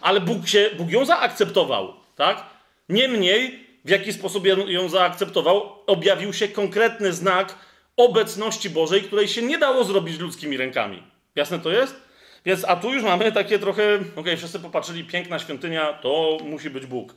Ale 0.00 0.20
Bóg, 0.20 0.48
się, 0.48 0.70
Bóg 0.78 0.90
ją 0.90 1.04
zaakceptował, 1.04 1.94
tak? 2.16 2.46
Niemniej, 2.88 3.66
w 3.84 3.90
jaki 3.90 4.12
sposób 4.12 4.46
ją 4.66 4.88
zaakceptował, 4.88 5.72
objawił 5.86 6.32
się 6.32 6.48
konkretny 6.48 7.12
znak 7.12 7.54
obecności 7.98 8.70
Bożej, 8.70 9.02
której 9.02 9.28
się 9.28 9.42
nie 9.42 9.58
dało 9.58 9.84
zrobić 9.84 10.18
ludzkimi 10.18 10.56
rękami. 10.56 11.02
Jasne 11.36 11.58
to 11.58 11.70
jest? 11.70 11.96
Więc, 12.44 12.64
a 12.64 12.76
tu 12.76 12.94
już 12.94 13.02
mamy 13.02 13.32
takie 13.32 13.58
trochę, 13.58 13.94
okej, 13.94 14.12
okay, 14.16 14.36
wszyscy 14.36 14.60
popatrzyli, 14.60 15.04
piękna 15.04 15.38
świątynia, 15.38 15.92
to 15.92 16.38
musi 16.44 16.70
być 16.70 16.86
Bóg. 16.86 17.14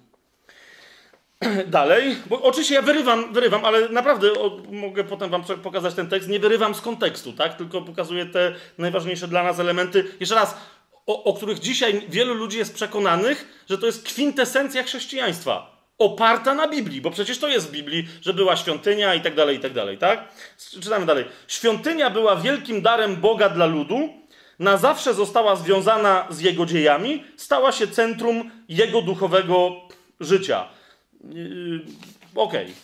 Dalej, 1.68 2.16
bo 2.26 2.42
oczywiście 2.42 2.76
ja 2.76 2.82
wyrywam, 2.82 3.34
wyrywam, 3.34 3.66
ale 3.66 3.90
naprawdę 3.90 4.34
o, 4.34 4.58
mogę 4.72 5.04
potem 5.04 5.30
wam 5.30 5.44
pokazać 5.44 5.94
ten 5.94 6.10
tekst, 6.10 6.30
nie 6.30 6.40
wyrywam 6.40 6.76
z 6.76 6.82
kontekstu, 6.82 7.34
tak? 7.34 7.58
Tylko 7.58 7.82
pokazuję 7.82 8.26
te 8.26 8.56
najważniejsze 8.78 9.28
dla 9.28 9.44
nas 9.44 9.60
elementy. 9.60 10.04
Jeszcze 10.20 10.36
raz, 10.36 10.58
o, 11.08 11.24
o 11.24 11.34
których 11.34 11.60
dzisiaj 11.60 12.02
wielu 12.10 12.34
ludzi 12.34 12.58
jest 12.58 12.76
przekonanych, 12.76 13.64
że 13.70 13.78
to 13.78 13.86
jest 13.86 14.04
kwintesencja 14.04 14.84
chrześcijaństwa 14.84 15.81
oparta 16.02 16.56
na 16.56 16.68
Biblii, 16.68 17.02
bo 17.02 17.12
przecież 17.12 17.38
to 17.38 17.48
jest 17.48 17.68
w 17.68 17.72
Biblii, 17.72 18.08
że 18.22 18.34
była 18.34 18.58
świątynia 18.58 19.16
i 19.16 19.22
tak 19.22 19.36
dalej, 19.36 19.58
i 19.58 19.60
tak 19.60 19.74
dalej, 19.74 19.98
tak? 19.98 20.28
Czytamy 20.82 21.06
dalej. 21.06 21.26
Świątynia 21.48 22.10
była 22.10 22.36
wielkim 22.36 22.82
darem 22.82 23.16
Boga 23.16 23.50
dla 23.50 23.66
ludu, 23.66 24.10
na 24.60 24.78
zawsze 24.78 25.14
została 25.14 25.56
związana 25.56 26.28
z 26.30 26.42
jego 26.42 26.66
dziejami, 26.66 27.24
stała 27.38 27.72
się 27.72 27.88
centrum 27.88 28.52
jego 28.70 29.02
duchowego 29.02 29.72
życia. 30.20 30.68
Yy, 31.24 31.82
Okej. 32.36 32.64
Okay. 32.64 32.76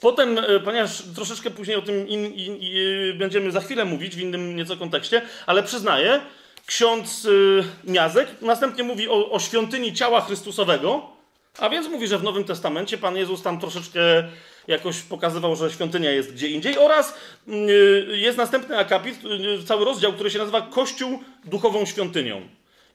Potem, 0.00 0.36
yy, 0.36 0.60
ponieważ 0.60 1.02
troszeczkę 1.14 1.50
później 1.50 1.76
o 1.76 1.82
tym 1.82 2.08
in, 2.08 2.26
in, 2.26 2.56
in, 2.56 3.18
będziemy 3.18 3.52
za 3.52 3.60
chwilę 3.60 3.84
mówić 3.84 4.16
w 4.16 4.20
innym 4.20 4.56
nieco 4.56 4.76
kontekście, 4.76 5.22
ale 5.46 5.62
przyznaję, 5.62 6.20
ksiądz 6.66 7.24
yy, 7.24 7.64
Miazek 7.84 8.28
następnie 8.42 8.84
mówi 8.84 9.08
o, 9.08 9.30
o 9.30 9.40
świątyni 9.40 9.92
ciała 9.92 10.20
Chrystusowego, 10.20 11.15
a 11.58 11.68
więc 11.68 11.88
mówi, 11.88 12.06
że 12.06 12.18
w 12.18 12.22
Nowym 12.22 12.44
Testamencie 12.44 12.98
Pan 12.98 13.16
Jezus 13.16 13.42
tam 13.42 13.60
troszeczkę 13.60 14.00
jakoś 14.68 15.00
pokazywał, 15.00 15.56
że 15.56 15.70
świątynia 15.70 16.10
jest 16.10 16.32
gdzie 16.32 16.48
indziej 16.48 16.78
oraz 16.78 17.14
y, 17.48 18.06
jest 18.16 18.38
następny 18.38 18.78
akapit, 18.78 19.18
y, 19.60 19.64
cały 19.64 19.84
rozdział, 19.84 20.12
który 20.12 20.30
się 20.30 20.38
nazywa 20.38 20.60
Kościół 20.60 21.18
duchową 21.44 21.86
świątynią. 21.86 22.48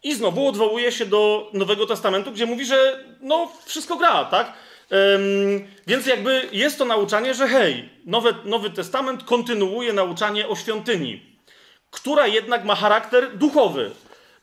I 0.03 0.15
znowu 0.15 0.47
odwołuje 0.47 0.91
się 0.91 1.05
do 1.05 1.49
Nowego 1.53 1.85
Testamentu, 1.85 2.31
gdzie 2.31 2.45
mówi, 2.45 2.65
że 2.65 3.03
no 3.21 3.51
wszystko 3.65 3.95
gra, 3.95 4.25
tak? 4.25 4.53
Więc 5.87 6.05
jakby 6.05 6.49
jest 6.51 6.77
to 6.77 6.85
nauczanie, 6.85 7.33
że 7.33 7.47
hej, 7.47 7.89
Nowy, 8.05 8.35
Nowy 8.45 8.69
Testament 8.69 9.23
kontynuuje 9.23 9.93
nauczanie 9.93 10.47
o 10.47 10.55
świątyni, 10.55 11.21
która 11.91 12.27
jednak 12.27 12.65
ma 12.65 12.75
charakter 12.75 13.37
duchowy. 13.37 13.91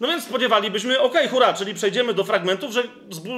No 0.01 0.09
więc 0.09 0.24
spodziewalibyśmy, 0.24 1.01
okej, 1.01 1.20
okay, 1.20 1.28
hura, 1.28 1.55
czyli 1.55 1.74
przejdziemy 1.74 2.14
do 2.14 2.24
fragmentów, 2.24 2.72
że 2.72 2.82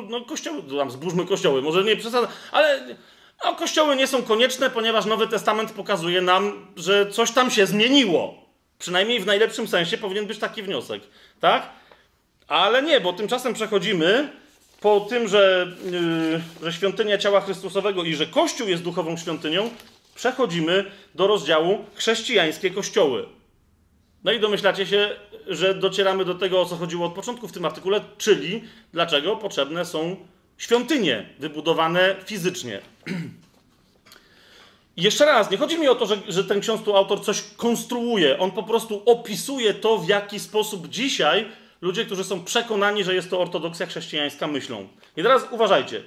no 0.08 0.20
kościoły, 0.20 0.62
tam 0.78 0.90
zburzmy 0.90 1.26
kościoły, 1.26 1.62
może 1.62 1.84
nie 1.84 1.96
przesadzę, 1.96 2.28
ale 2.52 2.96
A 3.40 3.52
kościoły 3.52 3.96
nie 3.96 4.06
są 4.06 4.22
konieczne, 4.22 4.70
ponieważ 4.70 5.06
Nowy 5.06 5.28
Testament 5.28 5.72
pokazuje 5.72 6.20
nam, 6.20 6.66
że 6.76 7.10
coś 7.10 7.30
tam 7.30 7.50
się 7.50 7.66
zmieniło. 7.66 8.34
Przynajmniej 8.78 9.20
w 9.20 9.26
najlepszym 9.26 9.68
sensie 9.68 9.98
powinien 9.98 10.26
być 10.26 10.38
taki 10.38 10.62
wniosek, 10.62 11.02
tak? 11.40 11.68
Ale 12.48 12.82
nie, 12.82 13.00
bo 13.00 13.12
tymczasem 13.12 13.54
przechodzimy 13.54 14.32
po 14.80 15.00
tym, 15.00 15.28
że, 15.28 15.66
yy, 15.84 16.40
że 16.62 16.72
świątynia 16.72 17.18
ciała 17.18 17.40
Chrystusowego 17.40 18.04
i 18.04 18.14
że 18.14 18.26
Kościół 18.26 18.68
jest 18.68 18.82
duchową 18.82 19.16
świątynią, 19.16 19.70
przechodzimy 20.14 20.90
do 21.14 21.26
rozdziału 21.26 21.84
chrześcijańskie 21.94 22.70
kościoły. 22.70 23.26
No 24.24 24.32
i 24.32 24.40
domyślacie 24.40 24.86
się, 24.86 25.16
że 25.46 25.74
docieramy 25.74 26.24
do 26.24 26.34
tego, 26.34 26.60
o 26.60 26.64
co 26.64 26.76
chodziło 26.76 27.06
od 27.06 27.12
początku 27.12 27.48
w 27.48 27.52
tym 27.52 27.64
artykule, 27.64 28.00
czyli 28.18 28.64
dlaczego 28.92 29.36
potrzebne 29.36 29.84
są 29.84 30.16
świątynie 30.58 31.28
wybudowane 31.38 32.16
fizycznie. 32.24 32.80
Jeszcze 34.96 35.26
raz, 35.26 35.50
nie 35.50 35.56
chodzi 35.56 35.78
mi 35.78 35.88
o 35.88 35.94
to, 35.94 36.06
że, 36.06 36.16
że 36.28 36.44
ten 36.44 36.60
ksiądz 36.60 36.82
tu 36.82 36.96
autor 36.96 37.24
coś 37.24 37.42
konstruuje. 37.56 38.38
On 38.38 38.50
po 38.50 38.62
prostu 38.62 39.02
opisuje 39.06 39.74
to, 39.74 39.98
w 39.98 40.08
jaki 40.08 40.40
sposób 40.40 40.88
dzisiaj 40.88 41.46
ludzie, 41.80 42.04
którzy 42.04 42.24
są 42.24 42.44
przekonani, 42.44 43.04
że 43.04 43.14
jest 43.14 43.30
to 43.30 43.40
ortodoksja 43.40 43.86
chrześcijańska, 43.86 44.46
myślą. 44.46 44.88
I 45.16 45.22
teraz 45.22 45.46
uważajcie. 45.50 46.02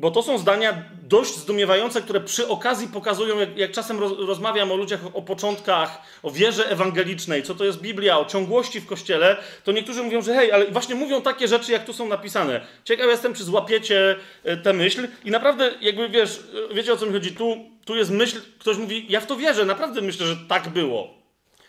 Bo 0.00 0.10
to 0.10 0.22
są 0.22 0.38
zdania 0.38 0.82
dość 1.02 1.36
zdumiewające, 1.36 2.02
które 2.02 2.20
przy 2.20 2.48
okazji 2.48 2.88
pokazują, 2.88 3.38
jak, 3.38 3.56
jak 3.56 3.72
czasem 3.72 4.00
roz, 4.00 4.12
rozmawiam 4.18 4.72
o 4.72 4.76
ludziach 4.76 5.00
o 5.14 5.22
początkach, 5.22 6.02
o 6.22 6.30
wierze 6.30 6.70
ewangelicznej, 6.70 7.42
co 7.42 7.54
to 7.54 7.64
jest 7.64 7.80
Biblia, 7.80 8.18
o 8.18 8.24
ciągłości 8.24 8.80
w 8.80 8.86
kościele, 8.86 9.36
to 9.64 9.72
niektórzy 9.72 10.02
mówią, 10.02 10.22
że 10.22 10.34
hej, 10.34 10.52
ale 10.52 10.70
właśnie 10.70 10.94
mówią 10.94 11.22
takie 11.22 11.48
rzeczy, 11.48 11.72
jak 11.72 11.84
tu 11.84 11.92
są 11.92 12.08
napisane. 12.08 12.60
Ciekaw 12.84 13.06
jestem, 13.06 13.34
czy 13.34 13.44
złapiecie 13.44 14.16
e, 14.44 14.56
tę 14.56 14.72
myśl 14.72 15.08
i 15.24 15.30
naprawdę, 15.30 15.70
jakby 15.80 16.08
wiesz, 16.08 16.40
e, 16.70 16.74
wiecie 16.74 16.92
o 16.92 16.96
co 16.96 17.06
mi 17.06 17.12
chodzi, 17.12 17.32
tu, 17.32 17.56
tu 17.84 17.96
jest 17.96 18.10
myśl, 18.10 18.40
ktoś 18.58 18.76
mówi, 18.76 19.06
ja 19.08 19.20
w 19.20 19.26
to 19.26 19.36
wierzę, 19.36 19.64
naprawdę 19.64 20.00
myślę, 20.00 20.26
że 20.26 20.36
tak 20.48 20.68
było. 20.68 21.14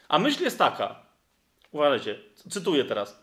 A 0.10 0.20
myśl 0.20 0.44
jest 0.44 0.58
taka, 0.58 0.96
uważajcie, 1.72 2.20
cytuję 2.50 2.86
teraz. 2.86 3.21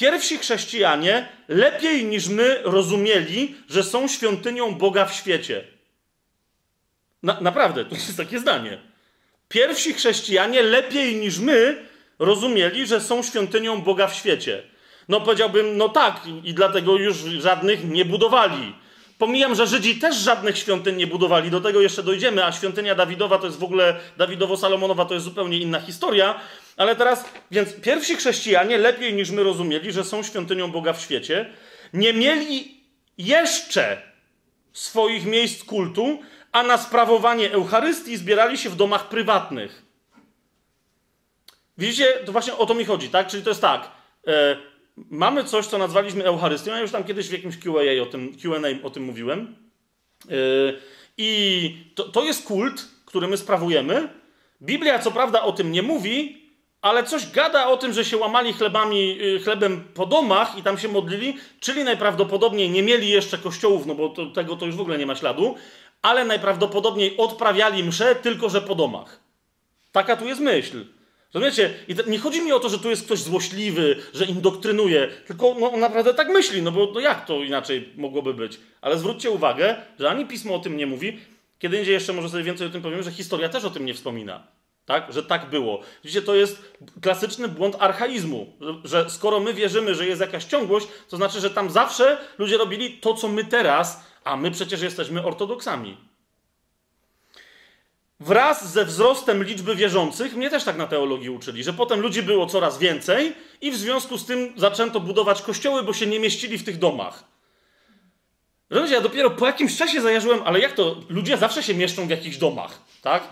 Pierwsi 0.00 0.38
chrześcijanie 0.38 1.28
lepiej 1.48 2.04
niż 2.04 2.28
my 2.28 2.60
rozumieli, 2.64 3.54
że 3.68 3.82
są 3.82 4.08
świątynią 4.08 4.74
Boga 4.74 5.04
w 5.04 5.14
świecie. 5.14 5.64
Na, 7.22 7.40
naprawdę, 7.40 7.84
to 7.84 7.94
jest 7.94 8.16
takie 8.16 8.38
zdanie. 8.38 8.78
Pierwsi 9.48 9.94
chrześcijanie 9.94 10.62
lepiej 10.62 11.16
niż 11.16 11.38
my 11.38 11.86
rozumieli, 12.18 12.86
że 12.86 13.00
są 13.00 13.22
świątynią 13.22 13.82
Boga 13.82 14.06
w 14.06 14.14
świecie. 14.14 14.62
No 15.08 15.20
powiedziałbym, 15.20 15.76
no 15.76 15.88
tak, 15.88 16.20
i 16.44 16.54
dlatego 16.54 16.96
już 16.96 17.16
żadnych 17.16 17.84
nie 17.84 18.04
budowali. 18.04 18.74
Pomijam, 19.18 19.54
że 19.54 19.66
Żydzi 19.66 19.98
też 19.98 20.16
żadnych 20.16 20.58
świątyń 20.58 20.96
nie 20.96 21.06
budowali, 21.06 21.50
do 21.50 21.60
tego 21.60 21.80
jeszcze 21.80 22.02
dojdziemy, 22.02 22.44
a 22.44 22.52
świątynia 22.52 22.94
Dawidowa 22.94 23.38
to 23.38 23.46
jest 23.46 23.58
w 23.58 23.64
ogóle, 23.64 24.00
Dawidowo-Salomonowa 24.18 25.06
to 25.06 25.14
jest 25.14 25.24
zupełnie 25.24 25.58
inna 25.58 25.80
historia. 25.80 26.40
Ale 26.80 26.96
teraz, 26.96 27.24
więc 27.50 27.74
pierwsi 27.80 28.16
chrześcijanie 28.16 28.78
lepiej 28.78 29.14
niż 29.14 29.30
my 29.30 29.42
rozumieli, 29.42 29.92
że 29.92 30.04
są 30.04 30.22
świątynią 30.22 30.70
Boga 30.70 30.92
w 30.92 31.00
świecie, 31.00 31.52
nie 31.92 32.12
mieli 32.12 32.80
jeszcze 33.18 34.02
swoich 34.72 35.26
miejsc 35.26 35.64
kultu, 35.64 36.18
a 36.52 36.62
na 36.62 36.78
sprawowanie 36.78 37.52
Eucharystii 37.52 38.16
zbierali 38.16 38.58
się 38.58 38.70
w 38.70 38.76
domach 38.76 39.08
prywatnych. 39.08 39.82
Widzicie, 41.78 42.06
to 42.24 42.32
właśnie 42.32 42.56
o 42.56 42.66
to 42.66 42.74
mi 42.74 42.84
chodzi, 42.84 43.08
tak? 43.08 43.26
Czyli 43.26 43.42
to 43.42 43.50
jest 43.50 43.60
tak. 43.60 43.90
E, 44.26 44.56
mamy 44.96 45.44
coś, 45.44 45.66
co 45.66 45.78
nazwaliśmy 45.78 46.24
Eucharystią. 46.24 46.70
Ja 46.70 46.80
już 46.80 46.90
tam 46.90 47.04
kiedyś 47.04 47.28
w 47.28 47.32
jakimś 47.32 47.58
QA 47.58 48.02
o 48.02 48.06
tym, 48.06 48.36
Q&A 48.42 48.86
o 48.86 48.90
tym 48.90 49.02
mówiłem. 49.02 49.56
E, 50.30 50.34
I 51.16 51.76
to, 51.94 52.08
to 52.08 52.24
jest 52.24 52.46
kult, 52.46 52.88
który 53.04 53.28
my 53.28 53.36
sprawujemy. 53.36 54.08
Biblia 54.62 54.98
co 54.98 55.10
prawda 55.10 55.42
o 55.42 55.52
tym 55.52 55.72
nie 55.72 55.82
mówi, 55.82 56.39
ale 56.82 57.04
coś 57.04 57.30
gada 57.30 57.66
o 57.66 57.76
tym, 57.76 57.92
że 57.92 58.04
się 58.04 58.16
łamali 58.16 58.52
chlebami, 58.52 59.18
y, 59.22 59.40
chlebem 59.40 59.84
po 59.94 60.06
domach 60.06 60.58
i 60.58 60.62
tam 60.62 60.78
się 60.78 60.88
modlili, 60.88 61.36
czyli 61.60 61.84
najprawdopodobniej 61.84 62.70
nie 62.70 62.82
mieli 62.82 63.08
jeszcze 63.08 63.38
kościołów, 63.38 63.86
no 63.86 63.94
bo 63.94 64.08
to, 64.08 64.26
tego 64.26 64.56
to 64.56 64.66
już 64.66 64.76
w 64.76 64.80
ogóle 64.80 64.98
nie 64.98 65.06
ma 65.06 65.16
śladu, 65.16 65.54
ale 66.02 66.24
najprawdopodobniej 66.24 67.16
odprawiali 67.16 67.84
msze, 67.84 68.14
tylko 68.14 68.48
że 68.48 68.60
po 68.60 68.74
domach. 68.74 69.20
Taka 69.92 70.16
tu 70.16 70.24
jest 70.26 70.40
myśl. 70.40 70.84
Rozumiecie? 71.34 71.74
I 71.88 71.94
nie 72.06 72.18
chodzi 72.18 72.42
mi 72.42 72.52
o 72.52 72.60
to, 72.60 72.68
że 72.68 72.78
tu 72.78 72.90
jest 72.90 73.04
ktoś 73.04 73.18
złośliwy, 73.18 73.96
że 74.14 74.24
indoktrynuje, 74.24 75.08
tylko 75.26 75.56
no, 75.60 75.72
on 75.72 75.80
naprawdę 75.80 76.14
tak 76.14 76.28
myśli, 76.28 76.62
no 76.62 76.72
bo 76.72 76.90
no 76.94 77.00
jak 77.00 77.26
to 77.26 77.44
inaczej 77.44 77.88
mogłoby 77.96 78.34
być? 78.34 78.60
Ale 78.80 78.98
zwróćcie 78.98 79.30
uwagę, 79.30 79.76
że 79.98 80.10
ani 80.10 80.26
pismo 80.26 80.54
o 80.54 80.58
tym 80.58 80.76
nie 80.76 80.86
mówi, 80.86 81.20
kiedy 81.58 81.78
indziej 81.78 81.94
jeszcze 81.94 82.12
może 82.12 82.28
sobie 82.28 82.42
więcej 82.42 82.66
o 82.66 82.70
tym 82.70 82.82
powiem, 82.82 83.02
że 83.02 83.12
historia 83.12 83.48
też 83.48 83.64
o 83.64 83.70
tym 83.70 83.86
nie 83.86 83.94
wspomina 83.94 84.59
tak? 84.86 85.12
że 85.12 85.22
tak 85.22 85.50
było. 85.50 85.80
Widzicie, 86.04 86.22
to 86.22 86.34
jest 86.34 86.72
klasyczny 87.02 87.48
błąd 87.48 87.76
archaizmu, 87.78 88.52
że 88.84 89.10
skoro 89.10 89.40
my 89.40 89.54
wierzymy, 89.54 89.94
że 89.94 90.06
jest 90.06 90.20
jakaś 90.20 90.44
ciągłość, 90.44 90.86
to 91.08 91.16
znaczy, 91.16 91.40
że 91.40 91.50
tam 91.50 91.70
zawsze 91.70 92.18
ludzie 92.38 92.58
robili 92.58 92.98
to, 92.98 93.14
co 93.14 93.28
my 93.28 93.44
teraz, 93.44 94.04
a 94.24 94.36
my 94.36 94.50
przecież 94.50 94.82
jesteśmy 94.82 95.24
ortodoksami. 95.24 95.96
Wraz 98.20 98.72
ze 98.72 98.84
wzrostem 98.84 99.44
liczby 99.44 99.76
wierzących, 99.76 100.36
mnie 100.36 100.50
też 100.50 100.64
tak 100.64 100.76
na 100.76 100.86
teologii 100.86 101.30
uczyli, 101.30 101.64
że 101.64 101.72
potem 101.72 102.00
ludzi 102.00 102.22
było 102.22 102.46
coraz 102.46 102.78
więcej 102.78 103.32
i 103.60 103.70
w 103.70 103.76
związku 103.76 104.18
z 104.18 104.26
tym 104.26 104.52
zaczęto 104.56 105.00
budować 105.00 105.42
kościoły, 105.42 105.82
bo 105.82 105.92
się 105.92 106.06
nie 106.06 106.20
mieścili 106.20 106.58
w 106.58 106.64
tych 106.64 106.78
domach. 106.78 107.24
Rozumiecie, 108.70 108.94
ja 108.94 109.00
dopiero 109.00 109.30
po 109.30 109.46
jakimś 109.46 109.76
czasie 109.76 110.00
zajarzyłem, 110.00 110.40
ale 110.44 110.60
jak 110.60 110.72
to? 110.72 110.96
Ludzie 111.08 111.36
zawsze 111.36 111.62
się 111.62 111.74
mieszczą 111.74 112.06
w 112.06 112.10
jakichś 112.10 112.36
domach, 112.36 112.78
tak? 113.02 113.22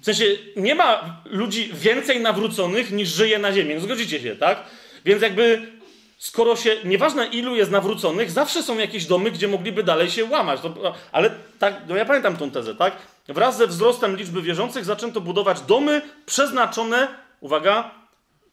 W 0.00 0.04
sensie 0.04 0.24
nie 0.56 0.74
ma 0.74 1.20
ludzi 1.24 1.70
więcej 1.74 2.20
nawróconych 2.20 2.92
niż 2.92 3.08
żyje 3.08 3.38
na 3.38 3.52
ziemi. 3.52 3.74
No 3.74 3.80
zgodzicie 3.80 4.20
się, 4.20 4.36
tak? 4.36 4.64
Więc 5.04 5.22
jakby 5.22 5.72
skoro 6.18 6.56
się, 6.56 6.76
nieważne 6.84 7.26
ilu 7.26 7.56
jest 7.56 7.70
nawróconych, 7.70 8.30
zawsze 8.30 8.62
są 8.62 8.78
jakieś 8.78 9.06
domy, 9.06 9.30
gdzie 9.30 9.48
mogliby 9.48 9.82
dalej 9.82 10.10
się 10.10 10.24
łamać. 10.24 10.60
To, 10.60 10.94
ale 11.12 11.30
tak, 11.58 11.82
no 11.88 11.96
ja 11.96 12.04
pamiętam 12.04 12.36
tą 12.36 12.50
tezę, 12.50 12.74
tak? 12.74 12.96
Wraz 13.28 13.56
ze 13.56 13.66
wzrostem 13.66 14.16
liczby 14.16 14.42
wierzących 14.42 14.84
zaczęto 14.84 15.20
budować 15.20 15.60
domy 15.60 16.02
przeznaczone, 16.26 17.08
uwaga, 17.40 17.90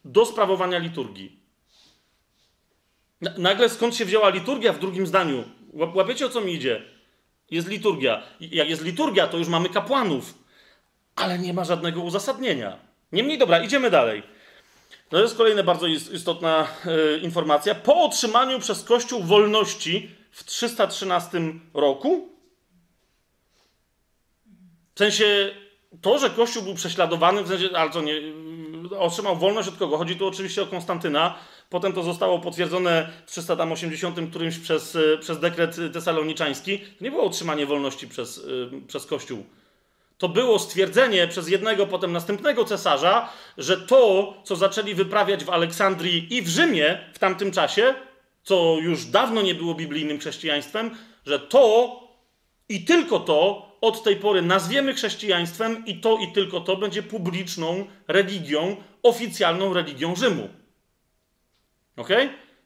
do 0.06 0.26
sprawowania 0.26 0.78
liturgii. 0.78 1.40
Nagle 3.38 3.70
skąd 3.70 3.96
się 3.96 4.06
wzięła 4.06 4.30
liturgia 4.30 4.74
w 4.74 4.80
drugim 4.80 5.08
zdaniu? 5.08 5.44
Łapiecie 5.74 6.26
o 6.26 6.30
co 6.30 6.42
mi 6.42 6.54
idzie? 6.54 6.82
Jest 7.52 7.68
liturgia. 7.68 8.24
Jak 8.40 8.70
jest 8.70 8.84
liturgia, 8.84 9.28
to 9.28 9.38
już 9.38 9.48
mamy 9.48 9.70
kapłanów 9.70 10.47
ale 11.18 11.40
nie 11.40 11.54
ma 11.54 11.64
żadnego 11.64 12.02
uzasadnienia. 12.02 12.78
Niemniej 13.12 13.38
dobra, 13.38 13.60
idziemy 13.60 13.90
dalej. 13.90 14.24
To 15.10 15.22
jest 15.22 15.38
kolejna 15.38 15.64
bardzo 15.64 15.88
istotna 15.88 16.68
e, 16.86 17.18
informacja. 17.18 17.76
Po 17.76 18.04
otrzymaniu 18.04 18.60
przez 18.60 18.84
Kościół 18.84 19.24
wolności 19.24 20.12
w 20.32 20.44
313 20.44 21.42
roku, 21.74 22.30
w 24.96 25.00
sensie 25.00 25.52
to, 26.02 26.20
że 26.20 26.30
Kościół 26.30 26.64
był 26.64 26.76
prześladowany, 26.76 27.44
w 27.44 27.48
sensie, 27.48 27.70
ale 27.76 27.92
co 27.92 28.02
nie, 28.02 28.14
otrzymał 29.00 29.36
wolność 29.36 29.70
od 29.70 29.78
kogo? 29.78 29.98
Chodzi 29.98 30.16
tu 30.16 30.28
oczywiście 30.28 30.64
o 30.64 30.68
Konstantyna. 30.68 31.36
Potem 31.70 31.94
to 31.94 32.04
zostało 32.04 32.40
potwierdzone 32.40 33.12
w 33.26 33.32
380 33.32 34.30
którymś 34.30 34.58
przez, 34.58 34.96
e, 34.96 35.18
przez 35.18 35.40
dekret 35.40 35.78
tesaloniczański. 35.94 36.80
To 36.80 37.04
nie 37.04 37.12
było 37.12 37.24
otrzymanie 37.24 37.66
wolności 37.66 38.08
przez, 38.08 38.38
e, 38.38 38.42
przez 38.88 39.06
Kościół 39.06 39.46
to 40.18 40.30
było 40.30 40.60
stwierdzenie 40.60 41.28
przez 41.28 41.50
jednego, 41.50 41.88
potem 41.88 42.12
następnego 42.12 42.66
cesarza, 42.66 43.30
że 43.58 43.78
to, 43.78 44.34
co 44.44 44.56
zaczęli 44.56 44.96
wyprawiać 44.96 45.44
w 45.44 45.50
Aleksandrii 45.50 46.36
i 46.36 46.42
w 46.42 46.48
Rzymie 46.48 47.00
w 47.14 47.20
tamtym 47.20 47.52
czasie, 47.52 47.94
co 48.44 48.78
już 48.82 49.06
dawno 49.06 49.42
nie 49.42 49.56
było 49.56 49.76
biblijnym 49.76 50.20
chrześcijaństwem, 50.20 50.98
że 51.26 51.40
to 51.40 52.00
i 52.70 52.86
tylko 52.86 53.20
to 53.20 53.68
od 53.82 54.04
tej 54.04 54.16
pory 54.16 54.42
nazwiemy 54.42 54.94
chrześcijaństwem 54.94 55.86
i 55.86 55.96
to 55.96 56.18
i 56.18 56.32
tylko 56.32 56.62
to 56.62 56.78
będzie 56.78 57.04
publiczną 57.04 57.86
religią, 58.08 58.76
oficjalną 59.04 59.74
religią 59.74 60.16
Rzymu. 60.16 60.50
Ok? 61.98 62.10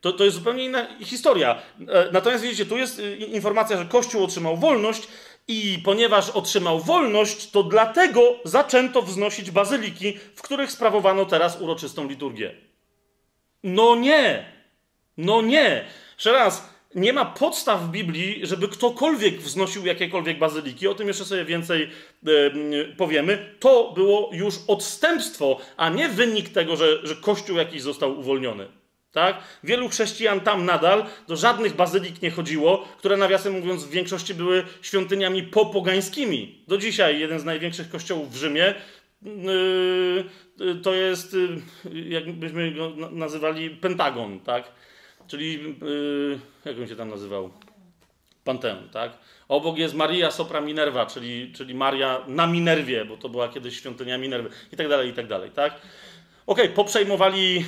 To, 0.01 0.13
to 0.13 0.23
jest 0.23 0.37
zupełnie 0.37 0.65
inna 0.65 0.87
historia. 0.99 1.61
E, 1.87 2.09
natomiast 2.11 2.43
widzicie, 2.43 2.65
tu 2.65 2.77
jest 2.77 2.99
y, 2.99 3.15
informacja, 3.15 3.77
że 3.77 3.85
Kościół 3.85 4.23
otrzymał 4.23 4.57
wolność, 4.57 5.07
i 5.47 5.79
ponieważ 5.85 6.29
otrzymał 6.29 6.79
wolność, 6.79 7.51
to 7.51 7.63
dlatego 7.63 8.39
zaczęto 8.43 9.01
wznosić 9.01 9.51
bazyliki, 9.51 10.17
w 10.35 10.41
których 10.41 10.71
sprawowano 10.71 11.25
teraz 11.25 11.61
uroczystą 11.61 12.07
liturgię. 12.07 12.55
No 13.63 13.95
nie! 13.95 14.45
No 15.17 15.41
nie! 15.41 15.85
Jeszcze 16.13 16.31
raz, 16.31 16.69
nie 16.95 17.13
ma 17.13 17.25
podstaw 17.25 17.81
w 17.81 17.89
Biblii, 17.89 18.39
żeby 18.43 18.67
ktokolwiek 18.67 19.41
wznosił 19.41 19.85
jakiekolwiek 19.85 20.39
bazyliki. 20.39 20.87
O 20.87 20.93
tym 20.93 21.07
jeszcze 21.07 21.25
sobie 21.25 21.45
więcej 21.45 21.89
powiemy. 22.97 23.55
To 23.59 23.91
było 23.95 24.29
już 24.33 24.55
odstępstwo, 24.67 25.57
a 25.77 25.89
nie 25.89 26.09
wynik 26.09 26.49
tego, 26.49 26.75
że, 26.75 27.07
że 27.07 27.15
Kościół 27.15 27.57
jakiś 27.57 27.81
został 27.81 28.19
uwolniony. 28.19 28.80
Tak? 29.11 29.43
Wielu 29.63 29.89
chrześcijan 29.89 30.39
tam 30.39 30.65
nadal 30.65 31.05
do 31.27 31.35
żadnych 31.35 31.75
bazylik 31.75 32.21
nie 32.21 32.31
chodziło, 32.31 32.87
które 32.97 33.17
nawiasem 33.17 33.53
mówiąc 33.53 33.83
w 33.83 33.89
większości 33.89 34.33
były 34.33 34.63
świątyniami 34.81 35.43
popogańskimi. 35.43 36.63
Do 36.67 36.77
dzisiaj 36.77 37.19
jeden 37.19 37.39
z 37.39 37.45
największych 37.45 37.89
kościołów 37.89 38.33
w 38.33 38.35
Rzymie 38.35 38.73
yy, 39.21 40.75
to 40.83 40.93
jest, 40.93 41.33
yy, 41.33 42.09
jak 42.09 42.31
byśmy 42.31 42.71
go 42.71 42.93
nazywali, 43.11 43.69
Pentagon, 43.69 44.39
tak? 44.39 44.71
Czyli, 45.27 45.75
yy, 45.81 46.39
jak 46.65 46.79
on 46.79 46.87
się 46.87 46.95
tam 46.95 47.09
nazywał? 47.09 47.51
Panteon, 48.43 48.89
tak? 48.89 49.17
Obok 49.47 49.77
jest 49.77 49.93
Maria 49.93 50.31
Sopra 50.31 50.61
Minerva, 50.61 51.05
czyli, 51.05 51.51
czyli 51.53 51.75
Maria 51.75 52.21
na 52.27 52.47
Minerwie, 52.47 53.05
bo 53.05 53.17
to 53.17 53.29
była 53.29 53.49
kiedyś 53.49 53.79
świątynia 53.79 54.17
Minerwy 54.17 54.49
i 54.73 54.77
tak 54.77 54.89
dalej, 54.89 55.09
i 55.09 55.13
tak 55.13 55.27
dalej, 55.27 55.51
tak? 55.51 55.81
Okej, 56.47 56.65
okay, 56.65 56.75
poprzejmowali 56.75 57.65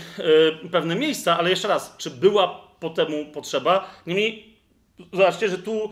y, 0.63 0.69
pewne 0.69 0.95
miejsca, 0.95 1.37
ale 1.37 1.49
jeszcze 1.49 1.67
raz, 1.67 1.95
czy 1.97 2.09
była 2.09 2.47
po 2.79 2.89
temu 2.89 3.25
potrzeba? 3.25 3.89
Niemniej, 4.07 4.57
zobaczcie, 5.13 5.49
że 5.49 5.57
tu 5.57 5.89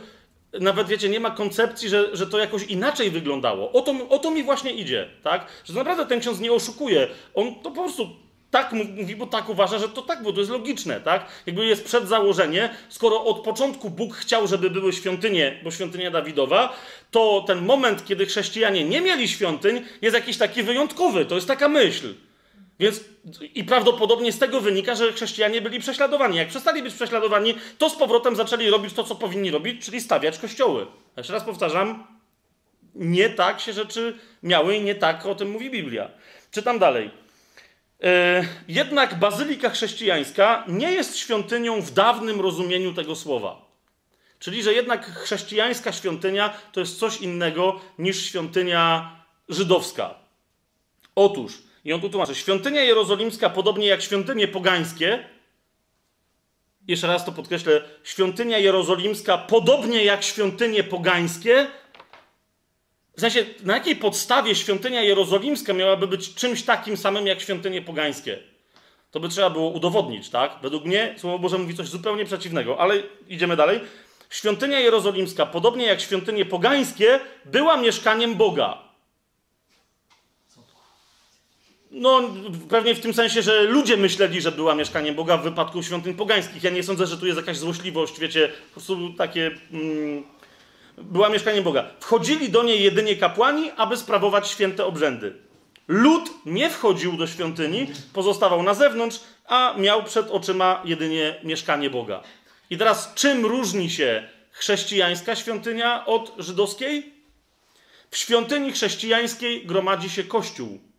nawet, 0.59 0.87
wiecie, 0.87 1.09
nie 1.09 1.19
ma 1.19 1.31
koncepcji, 1.31 1.89
że, 1.89 2.15
że 2.15 2.27
to 2.27 2.39
jakoś 2.39 2.63
inaczej 2.63 3.11
wyglądało. 3.11 3.71
O 3.71 3.81
to, 3.81 3.93
o 4.09 4.19
to 4.19 4.31
mi 4.31 4.43
właśnie 4.43 4.71
idzie, 4.71 5.09
tak? 5.23 5.45
Że 5.63 5.73
naprawdę 5.73 6.05
ten 6.05 6.19
ksiądz 6.19 6.39
nie 6.39 6.53
oszukuje. 6.53 7.07
On 7.33 7.55
to 7.55 7.71
po 7.71 7.83
prostu 7.83 8.09
tak 8.51 8.71
mówi, 8.71 9.15
bo 9.15 9.27
tak 9.27 9.49
uważa, 9.49 9.79
że 9.79 9.89
to 9.89 10.01
tak, 10.01 10.23
bo 10.23 10.33
to 10.33 10.39
jest 10.39 10.51
logiczne, 10.51 11.01
tak? 11.01 11.25
Jakby 11.45 11.65
jest 11.65 11.85
przed 11.85 12.07
założenie, 12.07 12.69
skoro 12.89 13.25
od 13.25 13.39
początku 13.39 13.89
Bóg 13.89 14.15
chciał, 14.15 14.47
żeby 14.47 14.69
były 14.69 14.93
świątynie, 14.93 15.59
bo 15.63 15.71
świątynia 15.71 16.11
Dawidowa, 16.11 16.75
to 17.11 17.43
ten 17.47 17.65
moment, 17.65 18.05
kiedy 18.05 18.25
chrześcijanie 18.25 18.83
nie 18.83 19.01
mieli 19.01 19.27
świątyń, 19.27 19.81
jest 20.01 20.15
jakiś 20.15 20.37
taki 20.37 20.63
wyjątkowy. 20.63 21.25
To 21.25 21.35
jest 21.35 21.47
taka 21.47 21.69
myśl. 21.69 22.13
Więc 22.81 23.03
i 23.55 23.63
prawdopodobnie 23.63 24.31
z 24.31 24.39
tego 24.39 24.61
wynika, 24.61 24.95
że 24.95 25.13
chrześcijanie 25.13 25.61
byli 25.61 25.79
prześladowani. 25.79 26.37
Jak 26.37 26.47
przestali 26.47 26.83
być 26.83 26.93
prześladowani, 26.93 27.55
to 27.77 27.89
z 27.89 27.95
powrotem 27.95 28.35
zaczęli 28.35 28.69
robić 28.69 28.93
to, 28.93 29.03
co 29.03 29.15
powinni 29.15 29.51
robić, 29.51 29.85
czyli 29.85 30.01
stawiać 30.01 30.39
kościoły. 30.39 30.87
Jeszcze 31.17 31.33
raz 31.33 31.43
powtarzam, 31.43 32.07
nie 32.95 33.29
tak 33.29 33.59
się 33.59 33.73
rzeczy 33.73 34.17
miały 34.43 34.75
i 34.75 34.81
nie 34.81 34.95
tak 34.95 35.25
o 35.25 35.35
tym 35.35 35.51
mówi 35.51 35.69
Biblia. 35.69 36.09
Czytam 36.51 36.79
dalej. 36.79 37.11
E, 38.03 38.45
jednak 38.67 39.19
bazylika 39.19 39.69
chrześcijańska 39.69 40.63
nie 40.67 40.91
jest 40.91 41.17
świątynią 41.17 41.81
w 41.81 41.91
dawnym 41.91 42.41
rozumieniu 42.41 42.93
tego 42.93 43.15
słowa. 43.15 43.65
Czyli, 44.39 44.63
że 44.63 44.73
jednak 44.73 45.05
chrześcijańska 45.05 45.91
świątynia 45.91 46.53
to 46.71 46.79
jest 46.79 46.99
coś 46.99 47.21
innego 47.21 47.81
niż 47.99 48.25
świątynia 48.25 49.15
żydowska. 49.49 50.15
Otóż, 51.15 51.70
i 51.85 51.93
on 51.93 52.01
tu 52.01 52.09
tłumaczy, 52.09 52.35
świątynia 52.35 52.83
jerozolimska, 52.83 53.49
podobnie 53.49 53.87
jak 53.87 54.01
świątynie 54.01 54.47
pogańskie, 54.47 55.25
jeszcze 56.87 57.07
raz 57.07 57.25
to 57.25 57.31
podkreślę, 57.31 57.81
świątynia 58.03 58.57
jerozolimska, 58.57 59.37
podobnie 59.37 60.03
jak 60.03 60.23
świątynie 60.23 60.83
pogańskie, 60.83 61.67
w 63.17 63.21
sensie, 63.21 63.45
na 63.63 63.73
jakiej 63.73 63.95
podstawie 63.95 64.55
świątynia 64.55 65.01
jerozolimska 65.01 65.73
miałaby 65.73 66.07
być 66.07 66.33
czymś 66.33 66.63
takim 66.63 66.97
samym 66.97 67.27
jak 67.27 67.41
świątynie 67.41 67.81
pogańskie? 67.81 68.39
To 69.11 69.19
by 69.19 69.29
trzeba 69.29 69.49
było 69.49 69.69
udowodnić, 69.69 70.29
tak? 70.29 70.59
Według 70.61 70.85
mnie 70.85 71.15
Słowo 71.17 71.39
Boże 71.39 71.57
mówi 71.57 71.75
coś 71.75 71.87
zupełnie 71.87 72.25
przeciwnego, 72.25 72.79
ale 72.79 73.03
idziemy 73.27 73.55
dalej. 73.55 73.79
Świątynia 74.29 74.79
jerozolimska, 74.79 75.45
podobnie 75.45 75.85
jak 75.85 76.01
świątynie 76.01 76.45
pogańskie, 76.45 77.19
była 77.45 77.77
mieszkaniem 77.77 78.35
Boga. 78.35 78.90
No, 81.91 82.21
pewnie 82.69 82.95
w 82.95 82.99
tym 82.99 83.13
sensie, 83.13 83.41
że 83.41 83.63
ludzie 83.63 83.97
myśleli, 83.97 84.41
że 84.41 84.51
była 84.51 84.75
mieszkaniem 84.75 85.15
Boga 85.15 85.37
w 85.37 85.43
wypadku 85.43 85.83
świątyń 85.83 86.13
pogańskich. 86.13 86.63
Ja 86.63 86.69
nie 86.69 86.83
sądzę, 86.83 87.07
że 87.07 87.17
tu 87.17 87.25
jest 87.25 87.37
jakaś 87.37 87.57
złośliwość, 87.57 88.19
wiecie, 88.19 88.47
po 88.47 88.71
prostu 88.73 89.13
takie. 89.13 89.51
Mm, 89.71 90.23
była 90.97 91.29
mieszkaniem 91.29 91.63
Boga. 91.63 91.85
Wchodzili 91.99 92.49
do 92.49 92.63
niej 92.63 92.83
jedynie 92.83 93.15
kapłani, 93.15 93.71
aby 93.77 93.97
sprawować 93.97 94.47
święte 94.47 94.85
obrzędy. 94.85 95.33
Lud 95.87 96.29
nie 96.45 96.69
wchodził 96.69 97.13
do 97.13 97.27
świątyni, 97.27 97.87
pozostawał 98.13 98.63
na 98.63 98.73
zewnątrz, 98.73 99.19
a 99.45 99.75
miał 99.77 100.03
przed 100.03 100.31
oczyma 100.31 100.81
jedynie 100.85 101.35
mieszkanie 101.43 101.89
Boga. 101.89 102.23
I 102.69 102.77
teraz, 102.77 103.13
czym 103.15 103.45
różni 103.45 103.89
się 103.89 104.29
chrześcijańska 104.51 105.35
świątynia 105.35 106.05
od 106.05 106.33
żydowskiej? 106.37 107.13
W 108.11 108.17
świątyni 108.17 108.71
chrześcijańskiej 108.71 109.65
gromadzi 109.65 110.09
się 110.09 110.23
Kościół. 110.23 110.90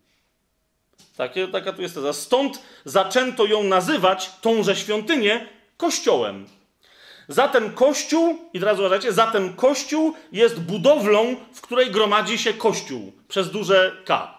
Takie, 1.17 1.47
taka 1.47 1.73
tu 1.73 1.81
jest 1.81 1.95
teza. 1.95 2.13
Stąd 2.13 2.59
zaczęto 2.85 3.45
ją 3.45 3.63
nazywać, 3.63 4.31
tąże 4.41 4.75
świątynię, 4.75 5.47
Kościołem. 5.77 6.47
Zatem 7.27 7.73
Kościół, 7.73 8.37
i 8.53 8.59
teraz 8.59 8.79
uważajcie, 8.79 9.13
zatem 9.13 9.53
Kościół 9.53 10.13
jest 10.31 10.59
budowlą, 10.59 11.35
w 11.53 11.61
której 11.61 11.91
gromadzi 11.91 12.37
się 12.37 12.53
Kościół 12.53 13.13
przez 13.27 13.51
duże 13.51 13.97
K. 14.05 14.37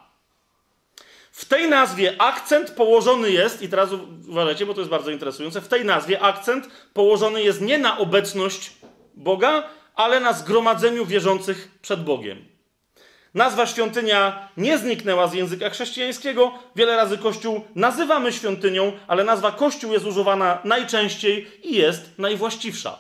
W 1.33 1.45
tej 1.45 1.69
nazwie 1.69 2.15
akcent 2.19 2.71
położony 2.71 3.31
jest, 3.31 3.63
i 3.63 3.69
teraz 3.69 3.91
uważajcie, 4.29 4.67
bo 4.67 4.75
to 4.75 4.81
jest 4.81 4.91
bardzo 4.91 5.11
interesujące, 5.11 5.61
w 5.61 5.69
tej 5.69 5.85
nazwie 5.85 6.21
akcent 6.21 6.69
położony 6.93 7.43
jest 7.43 7.61
nie 7.61 7.79
na 7.79 7.99
obecność 7.99 8.73
Boga, 9.15 9.69
ale 9.95 10.21
na 10.21 10.33
zgromadzeniu 10.33 11.07
wierzących 11.07 11.69
przed 11.83 12.05
Bogiem. 12.05 12.54
Nazwa 13.35 13.67
świątynia 13.67 14.49
nie 14.57 14.79
zniknęła 14.79 15.29
z 15.29 15.35
języka 15.35 15.71
chrześcijańskiego. 15.71 16.53
Wiele 16.77 16.97
razy 16.97 17.19
Kościół 17.19 17.65
nazywamy 17.75 18.33
świątynią, 18.33 18.93
ale 19.07 19.25
nazwa 19.25 19.53
Kościół 19.53 19.93
jest 19.93 20.07
używana 20.07 20.59
najczęściej 20.65 21.51
i 21.63 21.75
jest 21.75 22.19
najwłaściwsza. 22.19 22.99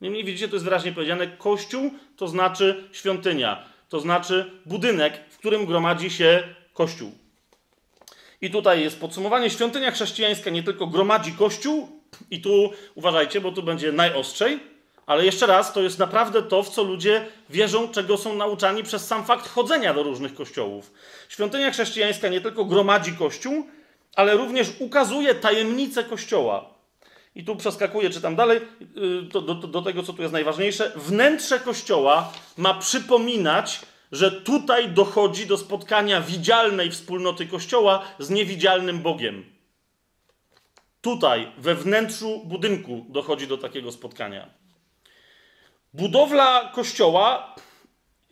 Niemniej 0.00 0.24
widzicie, 0.24 0.48
to 0.48 0.56
jest 0.56 0.64
wyraźnie 0.64 0.92
powiedziane: 0.92 1.26
Kościół 1.26 1.90
to 2.16 2.28
znaczy 2.28 2.88
świątynia, 2.92 3.64
to 3.88 4.00
znaczy 4.00 4.50
budynek, 4.66 5.20
w 5.30 5.38
którym 5.38 5.66
gromadzi 5.66 6.10
się 6.10 6.42
Kościół. 6.74 7.12
I 8.40 8.50
tutaj 8.50 8.82
jest 8.82 9.00
podsumowanie: 9.00 9.50
świątynia 9.50 9.90
chrześcijańska 9.90 10.50
nie 10.50 10.62
tylko 10.62 10.86
gromadzi 10.86 11.32
Kościół, 11.32 11.88
i 12.30 12.40
tu 12.40 12.70
uważajcie, 12.94 13.40
bo 13.40 13.52
tu 13.52 13.62
będzie 13.62 13.92
najostrzej 13.92 14.75
ale 15.06 15.24
jeszcze 15.24 15.46
raz, 15.46 15.72
to 15.72 15.82
jest 15.82 15.98
naprawdę 15.98 16.42
to, 16.42 16.62
w 16.62 16.68
co 16.68 16.82
ludzie 16.82 17.26
wierzą, 17.50 17.88
czego 17.88 18.16
są 18.16 18.34
nauczani 18.34 18.82
przez 18.82 19.06
sam 19.06 19.24
fakt 19.24 19.48
chodzenia 19.48 19.94
do 19.94 20.02
różnych 20.02 20.34
kościołów. 20.34 20.92
Świątynia 21.28 21.70
chrześcijańska 21.70 22.28
nie 22.28 22.40
tylko 22.40 22.64
gromadzi 22.64 23.12
kościół, 23.12 23.66
ale 24.16 24.36
również 24.36 24.72
ukazuje 24.78 25.34
tajemnice 25.34 26.04
kościoła. 26.04 26.76
I 27.34 27.44
tu 27.44 27.56
przeskakuję, 27.56 28.10
czytam 28.10 28.36
dalej, 28.36 28.60
y, 29.20 29.22
do, 29.22 29.40
do, 29.40 29.54
do 29.54 29.82
tego, 29.82 30.02
co 30.02 30.12
tu 30.12 30.22
jest 30.22 30.32
najważniejsze. 30.32 30.92
Wnętrze 30.96 31.60
kościoła 31.60 32.32
ma 32.56 32.74
przypominać, 32.74 33.80
że 34.12 34.32
tutaj 34.32 34.88
dochodzi 34.88 35.46
do 35.46 35.58
spotkania 35.58 36.20
widzialnej 36.20 36.90
wspólnoty 36.90 37.46
kościoła 37.46 38.02
z 38.18 38.30
niewidzialnym 38.30 38.98
Bogiem. 38.98 39.44
Tutaj, 41.00 41.52
we 41.58 41.74
wnętrzu 41.74 42.42
budynku, 42.44 43.06
dochodzi 43.08 43.46
do 43.46 43.58
takiego 43.58 43.92
spotkania. 43.92 44.65
Budowla 45.96 46.70
kościoła, 46.74 47.54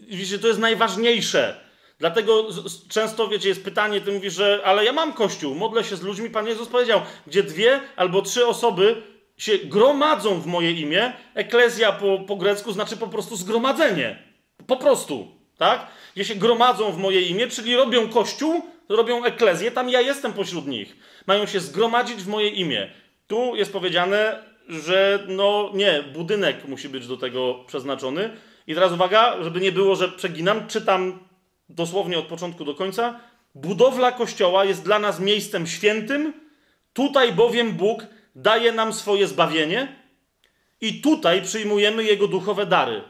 wiecie, 0.00 0.38
to 0.38 0.48
jest 0.48 0.60
najważniejsze. 0.60 1.60
Dlatego 1.98 2.48
często, 2.88 3.28
wiecie, 3.28 3.48
jest 3.48 3.64
pytanie, 3.64 4.00
ty 4.00 4.12
mówisz, 4.12 4.34
że 4.34 4.60
ale 4.64 4.84
ja 4.84 4.92
mam 4.92 5.12
kościół, 5.12 5.54
modlę 5.54 5.84
się 5.84 5.96
z 5.96 6.02
ludźmi, 6.02 6.30
Pan 6.30 6.46
Jezus 6.46 6.68
powiedział, 6.68 7.00
gdzie 7.26 7.42
dwie 7.42 7.80
albo 7.96 8.22
trzy 8.22 8.46
osoby 8.46 9.02
się 9.36 9.58
gromadzą 9.58 10.40
w 10.40 10.46
moje 10.46 10.72
imię, 10.72 11.12
eklezja 11.34 11.92
po, 11.92 12.18
po 12.18 12.36
grecku 12.36 12.72
znaczy 12.72 12.96
po 12.96 13.06
prostu 13.08 13.36
zgromadzenie. 13.36 14.22
Po 14.66 14.76
prostu, 14.76 15.28
tak? 15.58 15.86
Gdzie 16.14 16.24
się 16.24 16.34
gromadzą 16.34 16.92
w 16.92 16.98
moje 16.98 17.20
imię, 17.20 17.48
czyli 17.48 17.76
robią 17.76 18.08
kościół, 18.08 18.62
robią 18.88 19.24
eklezję, 19.24 19.70
tam 19.70 19.88
ja 19.88 20.00
jestem 20.00 20.32
pośród 20.32 20.66
nich. 20.66 20.96
Mają 21.26 21.46
się 21.46 21.60
zgromadzić 21.60 22.16
w 22.22 22.28
moje 22.28 22.48
imię. 22.48 22.92
Tu 23.26 23.56
jest 23.56 23.72
powiedziane, 23.72 24.42
że 24.68 25.24
no 25.28 25.70
nie, 25.74 26.02
budynek 26.02 26.68
musi 26.68 26.88
być 26.88 27.06
do 27.06 27.16
tego 27.16 27.64
przeznaczony. 27.66 28.30
I 28.66 28.74
teraz 28.74 28.92
uwaga, 28.92 29.42
żeby 29.42 29.60
nie 29.60 29.72
było, 29.72 29.96
że 29.96 30.08
przeginam, 30.08 30.66
czytam 30.66 31.18
dosłownie 31.68 32.18
od 32.18 32.26
początku 32.26 32.64
do 32.64 32.74
końca. 32.74 33.20
Budowla 33.54 34.12
kościoła 34.12 34.64
jest 34.64 34.84
dla 34.84 34.98
nas 34.98 35.20
miejscem 35.20 35.66
świętym, 35.66 36.32
tutaj 36.92 37.32
bowiem 37.32 37.72
Bóg 37.72 38.06
daje 38.36 38.72
nam 38.72 38.92
swoje 38.92 39.26
zbawienie 39.26 39.96
i 40.80 41.00
tutaj 41.00 41.42
przyjmujemy 41.42 42.04
Jego 42.04 42.28
duchowe 42.28 42.66
dary. 42.66 43.02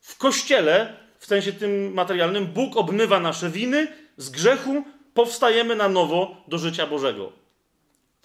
W 0.00 0.18
kościele, 0.18 0.96
w 1.18 1.26
sensie 1.26 1.52
tym 1.52 1.92
materialnym, 1.92 2.46
Bóg 2.46 2.76
obmywa 2.76 3.20
nasze 3.20 3.50
winy, 3.50 3.86
z 4.16 4.30
grzechu 4.30 4.84
powstajemy 5.14 5.76
na 5.76 5.88
nowo 5.88 6.36
do 6.48 6.58
życia 6.58 6.86
Bożego. 6.86 7.39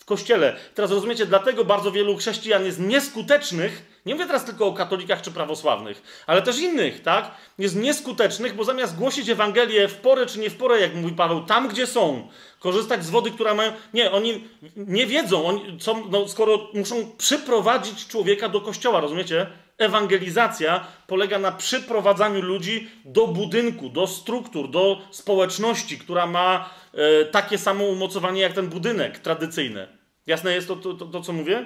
Kościele. 0.06 0.56
Teraz 0.76 0.92
rozumiecie, 0.92 1.26
dlatego 1.26 1.66
bardzo 1.66 1.92
wielu 1.92 2.18
chrześcijan 2.18 2.66
jest 2.66 2.80
nieskutecznych. 2.80 3.96
Nie 4.06 4.14
mówię 4.14 4.28
teraz 4.28 4.46
tylko 4.46 4.68
o 4.68 4.74
katolikach 4.74 5.22
czy 5.22 5.32
prawosławnych, 5.32 6.24
ale 6.28 6.42
też 6.42 6.60
innych, 6.60 7.02
tak? 7.02 7.32
Jest 7.58 7.76
nieskutecznych, 7.76 8.56
bo 8.56 8.64
zamiast 8.64 8.96
głosić 8.96 9.30
Ewangelię 9.30 9.88
w 9.88 9.96
porę 9.96 10.26
czy 10.26 10.40
nie 10.40 10.50
w 10.50 10.58
porę, 10.58 10.80
jak 10.80 10.96
mówi 10.96 11.14
Paweł, 11.14 11.44
tam 11.44 11.68
gdzie 11.68 11.88
są, 11.88 12.28
korzystać 12.60 13.06
z 13.06 13.10
wody, 13.10 13.32
która 13.32 13.54
mają. 13.54 13.72
Nie, 13.94 14.12
oni 14.12 14.48
nie 14.76 15.06
wiedzą, 15.06 15.46
oni, 15.46 15.78
no, 16.12 16.28
skoro 16.28 16.70
muszą 16.74 17.12
przyprowadzić 17.18 18.08
człowieka 18.08 18.50
do 18.50 18.62
kościoła, 18.62 19.00
rozumiecie? 19.00 19.48
Ewangelizacja 19.78 20.88
polega 21.08 21.40
na 21.40 21.52
przyprowadzaniu 21.52 22.42
ludzi 22.42 22.90
do 23.06 23.28
budynku, 23.28 23.90
do 23.90 24.08
struktur, 24.08 24.70
do 24.70 25.02
społeczności, 25.12 25.98
która 25.98 26.28
ma 26.28 26.70
e, 26.94 27.26
takie 27.26 27.58
samo 27.58 27.84
umocowanie 27.84 28.42
jak 28.42 28.54
ten 28.54 28.68
budynek 28.68 29.20
tradycyjny. 29.20 29.88
Jasne 30.28 30.54
jest 30.54 30.68
to, 30.68 30.76
to, 30.76 30.94
to, 30.94 31.06
to, 31.06 31.22
co 31.22 31.34
mówię? 31.34 31.66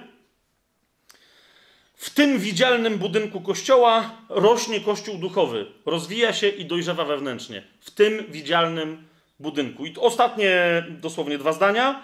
W 1.95 2.09
tym 2.09 2.39
widzialnym 2.39 2.97
budynku 2.97 3.41
kościoła 3.41 4.11
rośnie 4.29 4.79
kościół 4.79 5.17
duchowy, 5.17 5.65
rozwija 5.85 6.33
się 6.33 6.47
i 6.47 6.65
dojrzewa 6.65 7.05
wewnętrznie. 7.05 7.63
W 7.79 7.91
tym 7.91 8.25
widzialnym 8.29 9.07
budynku. 9.39 9.85
I 9.85 9.95
ostatnie, 9.97 10.83
dosłownie 10.89 11.37
dwa 11.37 11.53
zdania. 11.53 12.03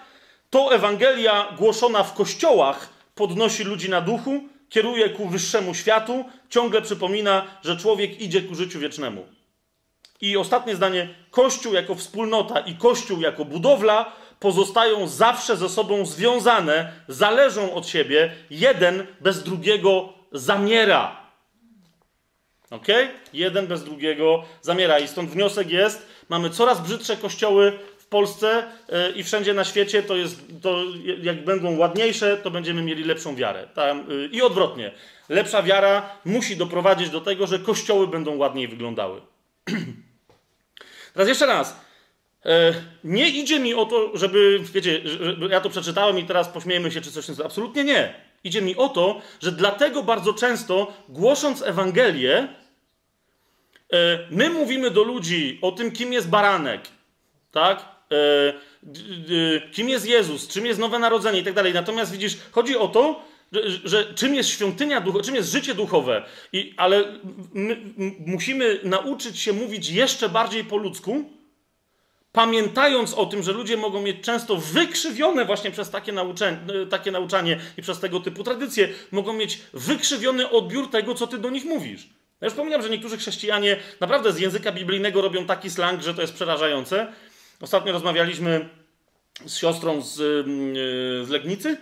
To 0.50 0.74
Ewangelia 0.74 1.52
głoszona 1.58 2.02
w 2.02 2.14
kościołach 2.14 2.88
podnosi 3.14 3.64
ludzi 3.64 3.90
na 3.90 4.00
duchu, 4.00 4.40
kieruje 4.68 5.10
ku 5.10 5.28
wyższemu 5.28 5.74
światu, 5.74 6.24
ciągle 6.48 6.82
przypomina, 6.82 7.46
że 7.62 7.76
człowiek 7.76 8.20
idzie 8.20 8.42
ku 8.42 8.54
życiu 8.54 8.78
wiecznemu. 8.78 9.26
I 10.20 10.36
ostatnie 10.36 10.76
zdanie: 10.76 11.14
Kościół 11.30 11.74
jako 11.74 11.94
wspólnota 11.94 12.60
i 12.60 12.74
Kościół 12.74 13.20
jako 13.20 13.44
budowla 13.44 14.12
pozostają 14.40 15.08
zawsze 15.08 15.56
ze 15.56 15.68
sobą 15.68 16.06
związane, 16.06 16.92
zależą 17.08 17.74
od 17.74 17.88
siebie, 17.88 18.32
jeden 18.50 19.06
bez 19.20 19.42
drugiego 19.42 20.12
zamiera. 20.32 21.26
Ok? 22.70 22.86
Jeden 23.32 23.66
bez 23.66 23.84
drugiego 23.84 24.44
zamiera. 24.62 24.98
I 24.98 25.08
stąd 25.08 25.30
wniosek 25.30 25.70
jest: 25.70 26.06
mamy 26.28 26.50
coraz 26.50 26.80
brzydsze 26.80 27.16
kościoły, 27.16 27.78
w 28.06 28.08
Polsce 28.08 28.64
e, 28.88 29.10
i 29.10 29.24
wszędzie 29.24 29.54
na 29.54 29.64
świecie 29.64 30.02
to 30.02 30.16
jest, 30.16 30.40
to 30.62 30.84
jak 31.22 31.44
będą 31.44 31.76
ładniejsze, 31.76 32.36
to 32.36 32.50
będziemy 32.50 32.82
mieli 32.82 33.04
lepszą 33.04 33.36
wiarę. 33.36 33.68
Tam, 33.74 34.10
y, 34.10 34.28
I 34.32 34.42
odwrotnie. 34.42 34.92
Lepsza 35.28 35.62
wiara 35.62 36.16
musi 36.24 36.56
doprowadzić 36.56 37.10
do 37.10 37.20
tego, 37.20 37.46
że 37.46 37.58
kościoły 37.58 38.06
będą 38.06 38.36
ładniej 38.36 38.68
wyglądały. 38.68 39.20
Teraz 41.14 41.28
jeszcze 41.28 41.46
raz. 41.46 41.85
E, 42.46 42.74
nie 43.04 43.28
idzie 43.28 43.60
mi 43.60 43.74
o 43.74 43.84
to, 43.84 44.10
żeby, 44.14 44.60
wiecie, 44.72 45.00
że 45.04 45.36
ja 45.50 45.60
to 45.60 45.70
przeczytałem 45.70 46.18
i 46.18 46.24
teraz 46.24 46.48
pośmiejemy 46.48 46.90
się, 46.90 47.00
czy 47.00 47.12
coś. 47.12 47.40
Absolutnie 47.44 47.84
nie. 47.84 48.14
Idzie 48.44 48.62
mi 48.62 48.76
o 48.76 48.88
to, 48.88 49.20
że 49.40 49.52
dlatego 49.52 50.02
bardzo 50.02 50.34
często, 50.34 50.92
głosząc 51.08 51.62
Ewangelię, 51.62 52.48
e, 53.92 54.18
my 54.30 54.50
mówimy 54.50 54.90
do 54.90 55.02
ludzi 55.02 55.58
o 55.62 55.72
tym, 55.72 55.92
kim 55.92 56.12
jest 56.12 56.28
baranek, 56.28 56.80
tak? 57.52 57.88
E, 58.12 58.52
kim 59.72 59.88
jest 59.88 60.06
Jezus, 60.06 60.48
czym 60.48 60.66
jest 60.66 60.80
Nowe 60.80 60.98
Narodzenie 60.98 61.40
i 61.40 61.44
tak 61.44 61.54
dalej. 61.54 61.74
Natomiast 61.74 62.12
widzisz, 62.12 62.36
chodzi 62.52 62.76
o 62.76 62.88
to, 62.88 63.24
że, 63.52 63.70
że 63.84 64.14
czym 64.14 64.34
jest 64.34 64.48
świątynia 64.48 65.00
duchowa, 65.00 65.24
czym 65.24 65.34
jest 65.34 65.52
życie 65.52 65.74
duchowe, 65.74 66.24
I, 66.52 66.74
ale 66.76 67.04
my, 67.54 67.76
musimy 68.26 68.80
nauczyć 68.84 69.38
się 69.38 69.52
mówić 69.52 69.90
jeszcze 69.90 70.28
bardziej 70.28 70.64
po 70.64 70.76
ludzku, 70.76 71.35
pamiętając 72.36 73.14
o 73.14 73.26
tym, 73.26 73.42
że 73.42 73.52
ludzie 73.52 73.76
mogą 73.76 74.02
mieć 74.02 74.16
często 74.20 74.56
wykrzywione 74.56 75.44
właśnie 75.44 75.70
przez 75.70 75.90
takie, 75.90 76.12
nauczenie, 76.12 76.58
takie 76.90 77.10
nauczanie 77.10 77.60
i 77.78 77.82
przez 77.82 78.00
tego 78.00 78.20
typu 78.20 78.44
tradycje, 78.44 78.88
mogą 79.12 79.32
mieć 79.32 79.60
wykrzywiony 79.72 80.50
odbiór 80.50 80.90
tego, 80.90 81.14
co 81.14 81.26
ty 81.26 81.38
do 81.38 81.50
nich 81.50 81.64
mówisz. 81.64 82.08
Ja 82.40 82.46
już 82.46 82.52
wspominam, 82.52 82.82
że 82.82 82.90
niektórzy 82.90 83.16
chrześcijanie 83.16 83.76
naprawdę 84.00 84.32
z 84.32 84.38
języka 84.38 84.72
biblijnego 84.72 85.22
robią 85.22 85.46
taki 85.46 85.70
slang, 85.70 86.02
że 86.02 86.14
to 86.14 86.20
jest 86.20 86.34
przerażające. 86.34 87.12
Ostatnio 87.60 87.92
rozmawialiśmy 87.92 88.68
z 89.46 89.56
siostrą 89.56 90.02
z, 90.02 90.20
mm, 90.20 90.74
z 91.26 91.28
Legnicy. 91.28 91.76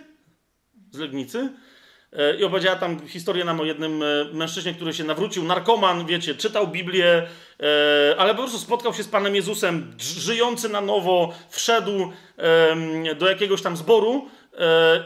Z 0.91 0.97
Legnicy. 0.97 1.49
E, 2.17 2.35
I 2.35 2.43
opowiedziała 2.43 2.75
tam 2.75 3.07
historię 3.07 3.45
nam 3.45 3.59
o 3.59 3.65
jednym 3.65 4.03
e, 4.03 4.05
mężczyźnie, 4.33 4.73
który 4.73 4.93
się 4.93 5.03
nawrócił, 5.03 5.43
narkoman, 5.43 6.05
wiecie, 6.05 6.35
czytał 6.35 6.67
Biblię, 6.67 7.27
e, 7.59 8.15
ale 8.17 8.35
po 8.35 8.41
prostu 8.41 8.59
spotkał 8.59 8.93
się 8.93 9.03
z 9.03 9.07
Panem 9.07 9.35
Jezusem, 9.35 9.95
żyjący 9.99 10.69
na 10.69 10.81
nowo, 10.81 11.33
wszedł 11.49 12.11
do 13.19 13.29
jakiegoś 13.29 13.61
tam 13.61 13.77
zboru 13.77 14.29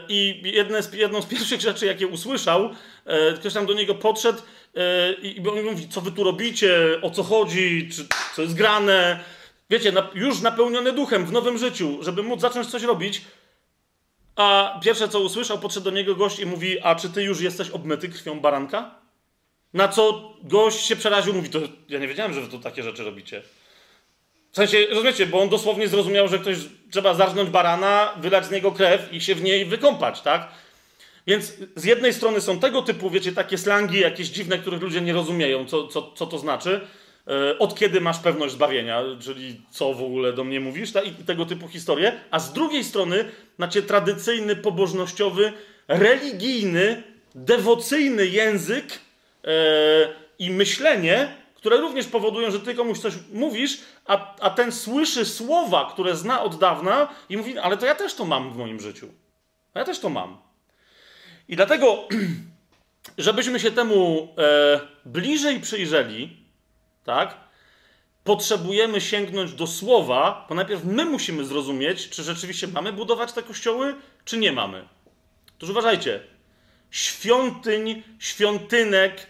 i 0.08 0.42
z, 0.80 0.94
jedną 0.94 1.22
z 1.22 1.26
pierwszych 1.26 1.60
rzeczy, 1.60 1.86
jakie 1.86 2.06
usłyszał, 2.06 2.70
ktoś 3.36 3.54
tam 3.54 3.66
do 3.66 3.72
niego 3.72 3.94
podszedł 3.94 4.38
i 5.22 5.42
mówi, 5.64 5.88
co 5.88 6.00
wy 6.00 6.12
tu 6.12 6.24
robicie, 6.24 6.76
o 7.02 7.10
co 7.10 7.22
chodzi, 7.22 7.88
czy 7.96 8.06
co 8.36 8.42
jest 8.42 8.54
grane, 8.54 9.20
wiecie, 9.70 9.92
już 10.14 10.40
napełniony 10.40 10.92
duchem 10.92 11.26
w 11.26 11.32
nowym 11.32 11.58
życiu, 11.58 11.98
żeby 12.00 12.22
móc 12.22 12.40
zacząć 12.40 12.66
coś 12.66 12.82
robić, 12.82 13.22
a 14.40 14.80
pierwsze 14.82 15.08
co 15.08 15.20
usłyszał, 15.20 15.58
podszedł 15.58 15.84
do 15.84 15.90
niego 15.90 16.14
gość 16.14 16.38
i 16.38 16.46
mówi: 16.46 16.80
A 16.80 16.94
czy 16.94 17.10
ty 17.10 17.22
już 17.22 17.40
jesteś 17.40 17.70
obmyty 17.70 18.08
krwią 18.08 18.40
baranka? 18.40 18.94
Na 19.74 19.88
co 19.88 20.32
gość 20.42 20.86
się 20.86 20.96
przeraził, 20.96 21.34
mówi: 21.34 21.50
To 21.50 21.58
ja 21.88 21.98
nie 21.98 22.08
wiedziałem, 22.08 22.34
że 22.34 22.40
wy 22.40 22.48
tu 22.48 22.58
takie 22.58 22.82
rzeczy 22.82 23.04
robicie. 23.04 23.42
W 24.52 24.56
sensie, 24.56 24.86
rozumiecie, 24.90 25.26
bo 25.26 25.40
on 25.40 25.48
dosłownie 25.48 25.88
zrozumiał, 25.88 26.28
że 26.28 26.38
ktoś 26.38 26.56
trzeba 26.90 27.14
zarżnąć 27.14 27.50
barana, 27.50 28.14
wylać 28.16 28.46
z 28.46 28.50
niego 28.50 28.72
krew 28.72 29.12
i 29.12 29.20
się 29.20 29.34
w 29.34 29.42
niej 29.42 29.64
wykąpać, 29.64 30.20
tak? 30.20 30.48
Więc 31.26 31.52
z 31.76 31.84
jednej 31.84 32.14
strony 32.14 32.40
są 32.40 32.60
tego 32.60 32.82
typu, 32.82 33.10
wiecie, 33.10 33.32
takie 33.32 33.58
slangi 33.58 34.00
jakieś 34.00 34.28
dziwne, 34.28 34.58
których 34.58 34.82
ludzie 34.82 35.00
nie 35.00 35.12
rozumieją, 35.12 35.66
co, 35.66 35.88
co, 35.88 36.12
co 36.12 36.26
to 36.26 36.38
znaczy. 36.38 36.80
E, 37.28 37.58
od 37.58 37.78
kiedy 37.78 38.00
masz 38.00 38.18
pewność 38.18 38.54
zbawienia, 38.54 39.02
czyli 39.20 39.60
co 39.70 39.94
w 39.94 40.02
ogóle 40.02 40.32
do 40.32 40.44
mnie 40.44 40.60
mówisz, 40.60 40.92
ta, 40.92 41.02
i 41.02 41.12
tego 41.12 41.46
typu 41.46 41.68
historie, 41.68 42.12
a 42.30 42.38
z 42.38 42.52
drugiej 42.52 42.84
strony 42.84 43.24
macie 43.58 43.82
tradycyjny, 43.82 44.56
pobożnościowy, 44.56 45.52
religijny, 45.88 47.02
dewocyjny 47.34 48.26
język 48.26 48.84
e, 49.44 49.48
i 50.38 50.50
myślenie, 50.50 51.34
które 51.54 51.76
również 51.76 52.06
powodują, 52.06 52.50
że 52.50 52.60
ty 52.60 52.74
komuś 52.74 52.98
coś 52.98 53.14
mówisz, 53.32 53.78
a, 54.06 54.36
a 54.40 54.50
ten 54.50 54.72
słyszy 54.72 55.24
słowa, 55.24 55.90
które 55.92 56.16
zna 56.16 56.42
od 56.42 56.58
dawna 56.58 57.08
i 57.28 57.36
mówi, 57.36 57.58
ale 57.58 57.76
to 57.76 57.86
ja 57.86 57.94
też 57.94 58.14
to 58.14 58.24
mam 58.24 58.52
w 58.52 58.56
moim 58.56 58.80
życiu. 58.80 59.08
Ja 59.74 59.84
też 59.84 59.98
to 59.98 60.08
mam. 60.08 60.38
I 61.48 61.56
dlatego, 61.56 62.08
żebyśmy 63.18 63.60
się 63.60 63.70
temu 63.70 64.28
e, 64.38 64.80
bliżej 65.04 65.60
przyjrzeli, 65.60 66.39
tak? 67.04 67.36
Potrzebujemy 68.24 69.00
sięgnąć 69.00 69.52
do 69.52 69.66
słowa, 69.66 70.46
bo 70.48 70.54
najpierw 70.54 70.84
my 70.84 71.04
musimy 71.04 71.44
zrozumieć, 71.44 72.08
czy 72.08 72.22
rzeczywiście 72.22 72.68
mamy 72.68 72.92
budować 72.92 73.32
te 73.32 73.42
kościoły, 73.42 73.94
czy 74.24 74.38
nie 74.38 74.52
mamy. 74.52 74.88
Otóż 75.56 75.70
uważajcie, 75.70 76.20
świątyń, 76.90 78.02
świątynek 78.18 79.26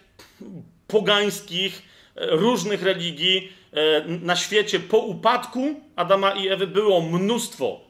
pogańskich, 0.87 1.83
e, 2.17 2.27
różnych 2.27 2.83
religii 2.83 3.53
e, 3.73 4.05
na 4.05 4.37
świecie 4.37 4.81
po 4.81 4.99
upadku 4.99 5.81
Adama 5.97 6.31
i 6.31 6.49
Ewy 6.49 6.67
było 6.67 7.01
mnóstwo. 7.01 7.81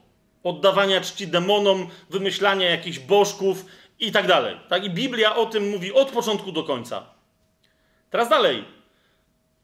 Oddawania 0.43 1.01
czci 1.01 1.27
demonom, 1.27 1.89
wymyślania 2.09 2.69
jakichś 2.69 2.99
bożków 2.99 3.65
i 3.99 4.11
tak 4.11 4.27
dalej. 4.27 4.57
Tak? 4.69 4.85
I 4.85 4.89
Biblia 4.89 5.35
o 5.35 5.45
tym 5.45 5.69
mówi 5.69 5.93
od 5.93 6.11
początku 6.11 6.51
do 6.51 6.63
końca. 6.63 7.05
Teraz 8.09 8.29
dalej 8.29 8.65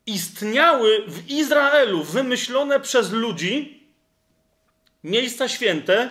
istniały 0.07 1.03
w 1.07 1.29
Izraelu 1.29 2.03
wymyślone 2.03 2.79
przez 2.79 3.11
ludzi 3.11 3.83
miejsca 5.03 5.47
święte, 5.47 6.09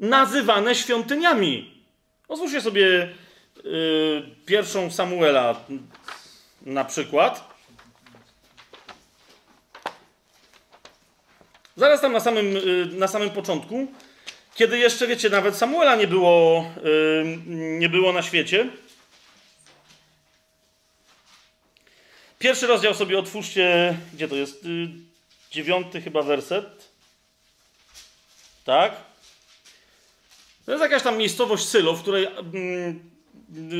nazywane 0.00 0.74
świątyniami. 0.74 1.84
Otwórzcie 2.28 2.60
sobie 2.60 3.08
yy, 3.64 4.22
pierwszą 4.46 4.90
Samuela 4.90 5.64
na 6.62 6.84
przykład. 6.84 7.50
Zaraz 11.76 12.00
tam 12.00 12.12
na 12.12 12.20
samym, 12.20 12.54
yy, 12.54 12.88
na 12.92 13.08
samym 13.08 13.30
początku, 13.30 13.86
kiedy 14.54 14.78
jeszcze, 14.78 15.06
wiecie, 15.06 15.30
nawet 15.30 15.56
Samuela 15.56 15.96
nie 15.96 16.06
było, 16.06 16.64
yy, 16.84 17.38
nie 17.78 17.88
było 17.88 18.12
na 18.12 18.22
świecie, 18.22 18.68
Pierwszy 22.40 22.66
rozdział 22.66 22.94
sobie 22.94 23.18
otwórzcie, 23.18 23.96
gdzie 24.14 24.28
to 24.28 24.36
jest? 24.36 24.64
Y, 24.64 24.88
dziewiąty 25.50 26.00
chyba 26.00 26.22
werset. 26.22 26.90
Tak? 28.64 28.92
To 30.66 30.72
jest 30.72 30.82
jakaś 30.82 31.02
tam 31.02 31.16
miejscowość 31.16 31.64
Sylo, 31.64 31.94
w 31.94 32.02
której, 32.02 32.26
mm, 32.26 33.10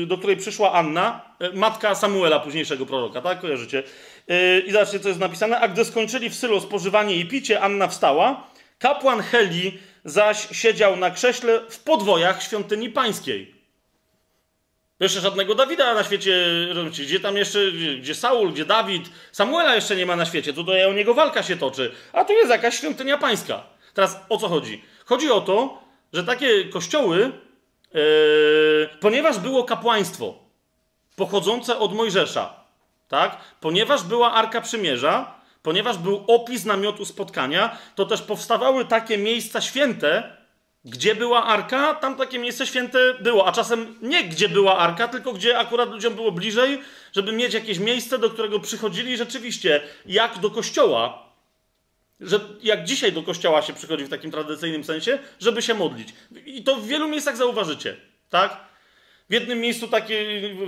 do 0.07 0.17
której 0.17 0.37
przyszła 0.37 0.71
Anna, 0.71 1.35
y, 1.41 1.53
matka 1.53 1.95
Samuela, 1.95 2.39
późniejszego 2.39 2.85
proroka, 2.85 3.21
tak? 3.21 3.41
Kojarzycie? 3.41 3.83
Y, 4.29 4.63
I 4.67 4.71
zobaczcie, 4.71 4.99
co 4.99 5.07
jest 5.07 5.19
napisane. 5.19 5.59
A 5.59 5.67
gdy 5.67 5.85
skończyli 5.85 6.29
w 6.29 6.35
Sylo 6.35 6.61
spożywanie 6.61 7.15
i 7.15 7.25
picie, 7.25 7.61
Anna 7.61 7.87
wstała. 7.87 8.47
Kapłan 8.79 9.21
Heli 9.21 9.79
zaś 10.05 10.57
siedział 10.57 10.95
na 10.95 11.11
krześle 11.11 11.61
w 11.69 11.79
podwojach 11.79 12.43
świątyni 12.43 12.89
pańskiej. 12.89 13.60
Jeszcze 15.01 15.21
żadnego 15.21 15.55
Dawida 15.55 15.93
na 15.93 16.03
świecie, 16.03 16.45
gdzie 16.91 17.19
tam 17.19 17.37
jeszcze, 17.37 17.71
gdzie, 17.71 17.95
gdzie 17.95 18.15
Saul, 18.15 18.51
gdzie 18.51 18.65
Dawid, 18.65 19.09
Samuela 19.31 19.75
jeszcze 19.75 19.95
nie 19.95 20.05
ma 20.05 20.15
na 20.15 20.25
świecie, 20.25 20.53
tutaj 20.53 20.85
o 20.85 20.93
niego 20.93 21.13
walka 21.13 21.43
się 21.43 21.57
toczy, 21.57 21.91
a 22.13 22.25
tu 22.25 22.33
jest 22.33 22.49
jakaś 22.49 22.77
świątynia 22.77 23.17
pańska. 23.17 23.63
Teraz 23.93 24.19
o 24.29 24.37
co 24.37 24.49
chodzi? 24.49 24.83
Chodzi 25.05 25.31
o 25.31 25.41
to, 25.41 25.81
że 26.13 26.23
takie 26.23 26.65
kościoły, 26.65 27.31
yy, 27.93 28.01
ponieważ 28.99 29.39
było 29.39 29.63
kapłaństwo 29.63 30.35
pochodzące 31.15 31.79
od 31.79 31.93
Mojżesza, 31.93 32.63
tak? 33.07 33.37
Ponieważ 33.59 34.03
była 34.03 34.33
Arka 34.33 34.61
Przymierza, 34.61 35.41
ponieważ 35.63 35.97
był 35.97 36.25
opis 36.27 36.65
namiotu 36.65 37.05
spotkania, 37.05 37.77
to 37.95 38.05
też 38.05 38.21
powstawały 38.21 38.85
takie 38.85 39.17
miejsca 39.17 39.61
święte, 39.61 40.37
gdzie 40.85 41.15
była 41.15 41.43
arka, 41.43 41.95
tam 41.95 42.15
takie 42.15 42.39
miejsce 42.39 42.67
święte 42.67 42.99
było, 43.19 43.47
a 43.47 43.51
czasem 43.51 43.95
nie 44.01 44.23
gdzie 44.23 44.49
była 44.49 44.77
arka, 44.77 45.07
tylko 45.07 45.33
gdzie 45.33 45.59
akurat 45.59 45.89
ludziom 45.89 46.15
było 46.15 46.31
bliżej, 46.31 46.81
żeby 47.13 47.31
mieć 47.31 47.53
jakieś 47.53 47.79
miejsce, 47.79 48.19
do 48.19 48.29
którego 48.29 48.59
przychodzili 48.59 49.17
rzeczywiście, 49.17 49.81
jak 50.05 50.39
do 50.39 50.49
kościoła, 50.49 51.31
że 52.19 52.39
jak 52.63 52.83
dzisiaj 52.83 53.13
do 53.13 53.23
kościoła 53.23 53.61
się 53.61 53.73
przychodzi 53.73 54.05
w 54.05 54.09
takim 54.09 54.31
tradycyjnym 54.31 54.83
sensie, 54.83 55.19
żeby 55.39 55.61
się 55.61 55.73
modlić. 55.73 56.13
I 56.45 56.63
to 56.63 56.75
w 56.75 56.87
wielu 56.87 57.07
miejscach 57.07 57.37
zauważycie, 57.37 57.97
tak? 58.29 58.70
W 59.31 59.33
jednym 59.33 59.59
miejscu 59.59 59.87
taki, 59.87 60.13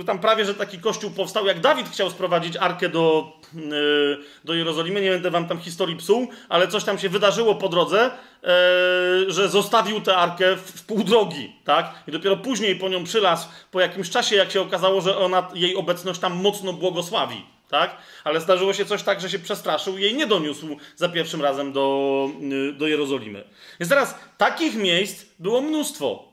tam 0.06 0.18
prawie, 0.18 0.44
że 0.44 0.54
taki 0.54 0.78
kościół 0.78 1.10
powstał, 1.10 1.46
jak 1.46 1.60
Dawid 1.60 1.88
chciał 1.88 2.10
sprowadzić 2.10 2.56
arkę 2.56 2.88
do, 2.88 3.32
yy, 3.54 4.18
do 4.44 4.54
Jerozolimy. 4.54 5.00
Nie 5.00 5.10
będę 5.10 5.30
wam 5.30 5.48
tam 5.48 5.58
historii 5.58 5.96
psuł, 5.96 6.28
ale 6.48 6.68
coś 6.68 6.84
tam 6.84 6.98
się 6.98 7.08
wydarzyło 7.08 7.54
po 7.54 7.68
drodze, 7.68 8.10
yy, 8.42 9.32
że 9.32 9.48
zostawił 9.48 10.00
tę 10.00 10.16
arkę 10.16 10.56
w, 10.56 10.60
w 10.60 10.86
pół 10.86 11.04
drogi, 11.04 11.56
tak? 11.64 11.94
I 12.08 12.12
dopiero 12.12 12.36
później 12.36 12.76
po 12.76 12.88
nią 12.88 13.04
przylazł, 13.04 13.48
po 13.70 13.80
jakimś 13.80 14.10
czasie, 14.10 14.36
jak 14.36 14.50
się 14.50 14.60
okazało, 14.60 15.00
że 15.00 15.18
ona, 15.18 15.48
jej 15.54 15.76
obecność 15.76 16.20
tam 16.20 16.34
mocno 16.34 16.72
błogosławi, 16.72 17.44
tak? 17.70 17.96
Ale 18.24 18.40
zdarzyło 18.40 18.72
się 18.72 18.84
coś 18.84 19.02
tak, 19.02 19.20
że 19.20 19.30
się 19.30 19.38
przestraszył 19.38 19.98
i 19.98 20.02
jej 20.02 20.14
nie 20.14 20.26
doniósł 20.26 20.76
za 20.96 21.08
pierwszym 21.08 21.42
razem 21.42 21.72
do, 21.72 22.28
yy, 22.40 22.72
do 22.72 22.86
Jerozolimy. 22.86 23.44
Więc 23.80 23.88
teraz 23.88 24.14
takich 24.38 24.76
miejsc 24.76 25.24
było 25.38 25.60
mnóstwo. 25.60 26.32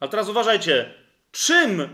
Ale 0.00 0.10
teraz 0.10 0.28
uważajcie, 0.28 1.01
czym 1.32 1.88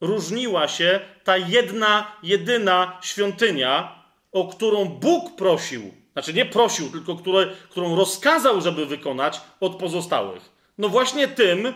różniła 0.00 0.68
się 0.68 1.00
ta 1.24 1.36
jedna, 1.36 2.12
jedyna 2.22 2.98
świątynia, 3.02 4.02
o 4.32 4.48
którą 4.48 4.84
Bóg 4.84 5.36
prosił, 5.36 5.94
znaczy 6.12 6.34
nie 6.34 6.46
prosił, 6.46 6.90
tylko 6.90 7.16
które, 7.16 7.46
którą 7.70 7.96
rozkazał, 7.96 8.60
żeby 8.60 8.86
wykonać 8.86 9.40
od 9.60 9.76
pozostałych. 9.76 10.42
No 10.78 10.88
właśnie 10.88 11.28
tym, 11.28 11.74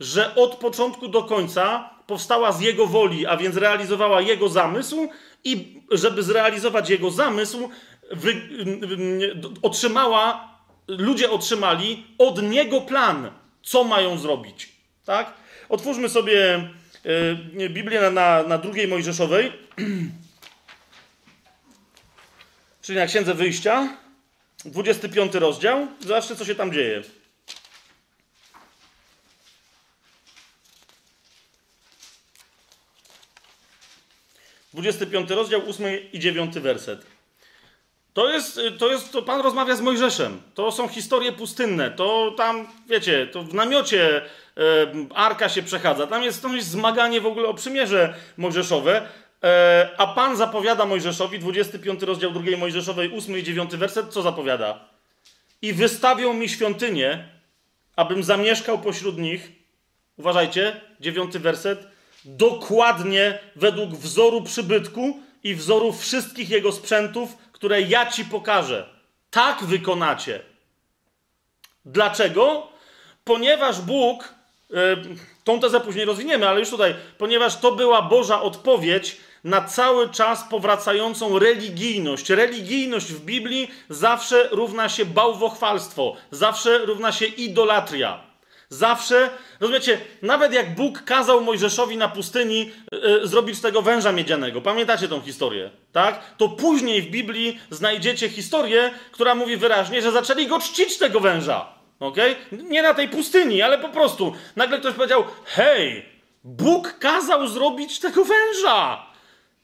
że 0.00 0.34
od 0.34 0.54
początku 0.56 1.08
do 1.08 1.22
końca 1.22 1.90
powstała 2.06 2.52
z 2.52 2.60
Jego 2.60 2.86
woli, 2.86 3.26
a 3.26 3.36
więc 3.36 3.56
realizowała 3.56 4.20
Jego 4.20 4.48
zamysł 4.48 5.08
i 5.44 5.80
żeby 5.90 6.22
zrealizować 6.22 6.90
Jego 6.90 7.10
zamysł, 7.10 7.70
wy, 8.10 8.34
otrzymała, 9.62 10.48
ludzie 10.88 11.30
otrzymali 11.30 12.06
od 12.18 12.42
Niego 12.42 12.80
plan, 12.80 13.30
co 13.62 13.84
mają 13.84 14.18
zrobić. 14.18 14.72
Tak? 15.04 15.34
Otwórzmy 15.74 16.08
sobie 16.08 16.68
y, 17.60 17.68
Biblię 17.68 18.00
na, 18.00 18.10
na, 18.10 18.42
na 18.42 18.58
drugiej 18.58 18.88
Mojżeszowej, 18.88 19.52
czyli 22.82 22.98
na 22.98 23.06
Księdze 23.06 23.34
Wyjścia, 23.34 23.96
25 24.64 25.34
rozdział. 25.34 25.86
Zobaczcie, 26.00 26.36
co 26.36 26.44
się 26.44 26.54
tam 26.54 26.72
dzieje. 26.72 27.02
Dwudziesty 34.72 35.06
piąty 35.06 35.34
rozdział, 35.34 35.68
ósmy 35.68 35.98
i 36.12 36.18
dziewiąty 36.18 36.60
werset. 36.60 37.13
To 38.14 38.32
jest, 38.32 38.60
to 38.78 38.90
jest, 38.90 39.12
to 39.12 39.22
Pan 39.22 39.40
rozmawia 39.40 39.76
z 39.76 39.80
Mojżeszem. 39.80 40.42
To 40.54 40.72
są 40.72 40.88
historie 40.88 41.32
pustynne. 41.32 41.90
To 41.90 42.34
tam, 42.36 42.66
wiecie, 42.88 43.26
to 43.26 43.42
w 43.42 43.54
namiocie 43.54 44.22
arka 45.14 45.48
się 45.48 45.62
przechadza. 45.62 46.06
Tam 46.06 46.22
jest, 46.22 46.42
tam 46.42 46.56
jest 46.56 46.68
zmaganie 46.68 47.20
w 47.20 47.26
ogóle 47.26 47.48
o 47.48 47.54
przymierze 47.54 48.14
mojżeszowe. 48.36 49.08
E, 49.44 49.88
a 49.96 50.06
Pan 50.06 50.36
zapowiada 50.36 50.86
Mojżeszowi, 50.86 51.38
25 51.38 52.02
rozdział 52.02 52.30
2 52.30 52.56
Mojżeszowej, 52.56 53.18
8 53.18 53.38
i 53.38 53.42
9 53.42 53.76
werset, 53.76 54.08
co 54.08 54.22
zapowiada? 54.22 54.88
I 55.62 55.72
wystawią 55.72 56.34
mi 56.34 56.48
świątynię, 56.48 57.28
abym 57.96 58.22
zamieszkał 58.22 58.78
pośród 58.78 59.18
nich. 59.18 59.52
Uważajcie, 60.18 60.80
9 61.00 61.38
werset. 61.38 61.86
Dokładnie 62.24 63.38
według 63.56 63.90
wzoru 63.90 64.42
przybytku 64.42 65.20
i 65.44 65.54
wzoru 65.54 65.92
wszystkich 65.92 66.50
jego 66.50 66.72
sprzętów, 66.72 67.36
które 67.64 67.82
ja 67.82 68.10
ci 68.10 68.24
pokażę. 68.24 68.86
Tak 69.30 69.64
wykonacie. 69.64 70.40
Dlaczego? 71.84 72.68
Ponieważ 73.24 73.80
Bóg 73.80 74.34
E, 74.74 74.96
tą 75.44 75.60
tezę 75.60 75.80
później 75.80 76.04
rozwiniemy, 76.04 76.48
ale 76.48 76.60
już 76.60 76.70
tutaj, 76.70 76.94
ponieważ 77.18 77.56
to 77.56 77.72
była 77.72 78.02
Boża 78.02 78.42
odpowiedź 78.42 79.16
na 79.44 79.60
cały 79.60 80.10
czas 80.10 80.44
powracającą 80.50 81.38
religijność. 81.38 82.30
Religijność 82.30 83.12
w 83.12 83.24
Biblii 83.24 83.70
zawsze 83.88 84.48
równa 84.50 84.88
się 84.88 85.04
bałwochwalstwo, 85.04 86.16
zawsze 86.30 86.78
równa 86.78 87.12
się 87.12 87.26
idolatria. 87.26 88.20
Zawsze, 88.74 89.30
rozumiecie, 89.60 89.98
nawet 90.22 90.52
jak 90.52 90.74
Bóg 90.74 91.02
kazał 91.02 91.40
Mojżeszowi 91.40 91.96
na 91.96 92.08
pustyni 92.08 92.70
yy, 92.92 93.26
zrobić 93.26 93.60
tego 93.60 93.82
węża 93.82 94.12
miedzianego, 94.12 94.60
pamiętacie 94.60 95.08
tą 95.08 95.20
historię, 95.20 95.70
tak? 95.92 96.36
To 96.36 96.48
później 96.48 97.02
w 97.02 97.10
Biblii 97.10 97.60
znajdziecie 97.70 98.28
historię, 98.28 98.90
która 99.12 99.34
mówi 99.34 99.56
wyraźnie, 99.56 100.02
że 100.02 100.12
zaczęli 100.12 100.46
go 100.46 100.60
czcić 100.60 100.98
tego 100.98 101.20
węża. 101.20 101.66
Ok? 102.00 102.16
Nie 102.52 102.82
na 102.82 102.94
tej 102.94 103.08
pustyni, 103.08 103.62
ale 103.62 103.78
po 103.78 103.88
prostu. 103.88 104.32
Nagle 104.56 104.78
ktoś 104.78 104.94
powiedział: 104.94 105.24
Hej, 105.44 106.04
Bóg 106.44 106.98
kazał 106.98 107.48
zrobić 107.48 107.98
tego 108.00 108.24
węża. 108.24 109.06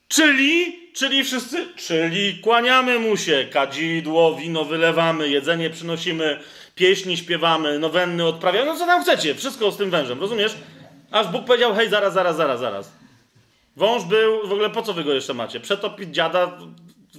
Czyli, 0.07 0.79
czyli 0.93 1.23
wszyscy, 1.23 1.67
czyli 1.75 2.39
kłaniamy 2.39 2.99
mu 2.99 3.17
się, 3.17 3.47
kadzidło, 3.51 4.35
wino 4.35 4.65
wylewamy, 4.65 5.29
jedzenie 5.29 5.69
przynosimy, 5.69 6.39
pieśni 6.81 7.17
śpiewamy, 7.17 7.79
nowenny 7.79 8.25
odprawiamy. 8.25 8.65
No 8.65 8.75
co 8.75 8.85
tam 8.85 9.03
chcecie? 9.03 9.35
Wszystko 9.35 9.71
z 9.71 9.77
tym 9.77 9.89
wężem, 9.89 10.19
rozumiesz? 10.19 10.55
Aż 11.11 11.27
Bóg 11.27 11.45
powiedział: 11.45 11.75
Hej, 11.75 11.89
zaraz, 11.89 12.13
zaraz, 12.13 12.35
zaraz, 12.35 12.59
zaraz. 12.59 12.91
Wąż 13.75 14.03
był, 14.03 14.47
w 14.47 14.51
ogóle 14.51 14.69
po 14.69 14.81
co 14.81 14.93
wy 14.93 15.03
go 15.03 15.13
jeszcze 15.13 15.33
macie? 15.33 15.59
Przetopić 15.59 16.09
dziada, 16.09 16.57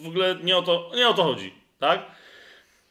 w 0.03 0.07
ogóle 0.07 0.37
nie 0.43 0.57
o 0.57 0.63
to, 0.63 0.91
nie 0.97 1.09
o 1.09 1.15
to 1.15 1.23
chodzi, 1.23 1.55
tak? 1.79 2.07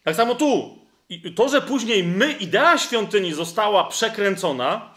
Tak 0.04 0.16
samo 0.16 0.36
tu. 0.36 0.80
I 1.10 1.34
to, 1.34 1.50
że 1.50 1.62
później 1.62 2.04
my, 2.04 2.32
idea 2.32 2.78
świątyni 2.78 3.34
została 3.34 3.84
przekręcona, 3.84 4.94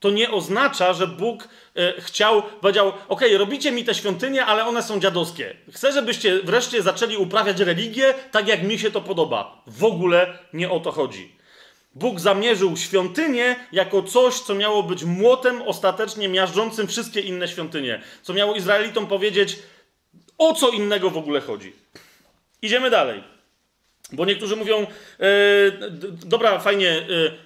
to 0.00 0.10
nie 0.10 0.30
oznacza, 0.30 0.92
że 0.92 1.06
Bóg 1.06 1.48
chciał, 1.98 2.42
powiedział: 2.42 2.92
OK, 3.08 3.20
robicie 3.38 3.72
mi 3.72 3.84
te 3.84 3.94
świątynie, 3.94 4.46
ale 4.46 4.66
one 4.66 4.82
są 4.82 5.00
dziadowskie. 5.00 5.56
Chcę, 5.72 5.92
żebyście 5.92 6.40
wreszcie 6.42 6.82
zaczęli 6.82 7.16
uprawiać 7.16 7.60
religię 7.60 8.14
tak, 8.30 8.48
jak 8.48 8.62
mi 8.62 8.78
się 8.78 8.90
to 8.90 9.00
podoba. 9.00 9.62
W 9.66 9.84
ogóle 9.84 10.38
nie 10.52 10.70
o 10.70 10.80
to 10.80 10.92
chodzi. 10.92 11.36
Bóg 11.94 12.20
zamierzył 12.20 12.76
świątynię 12.76 13.56
jako 13.72 14.02
coś, 14.02 14.40
co 14.40 14.54
miało 14.54 14.82
być 14.82 15.04
młotem 15.04 15.62
ostatecznie 15.62 16.28
miażdżącym 16.28 16.86
wszystkie 16.88 17.20
inne 17.20 17.48
świątynie. 17.48 18.02
Co 18.22 18.34
miało 18.34 18.54
Izraelitom 18.54 19.06
powiedzieć, 19.06 19.58
o 20.38 20.54
co 20.54 20.70
innego 20.70 21.10
w 21.10 21.16
ogóle 21.16 21.40
chodzi. 21.40 21.72
Idziemy 22.62 22.90
dalej. 22.90 23.24
Bo 24.12 24.24
niektórzy 24.24 24.56
mówią, 24.56 24.76
e, 24.80 24.86
dobra, 26.24 26.58
fajnie, 26.58 26.90
e, 26.90 27.04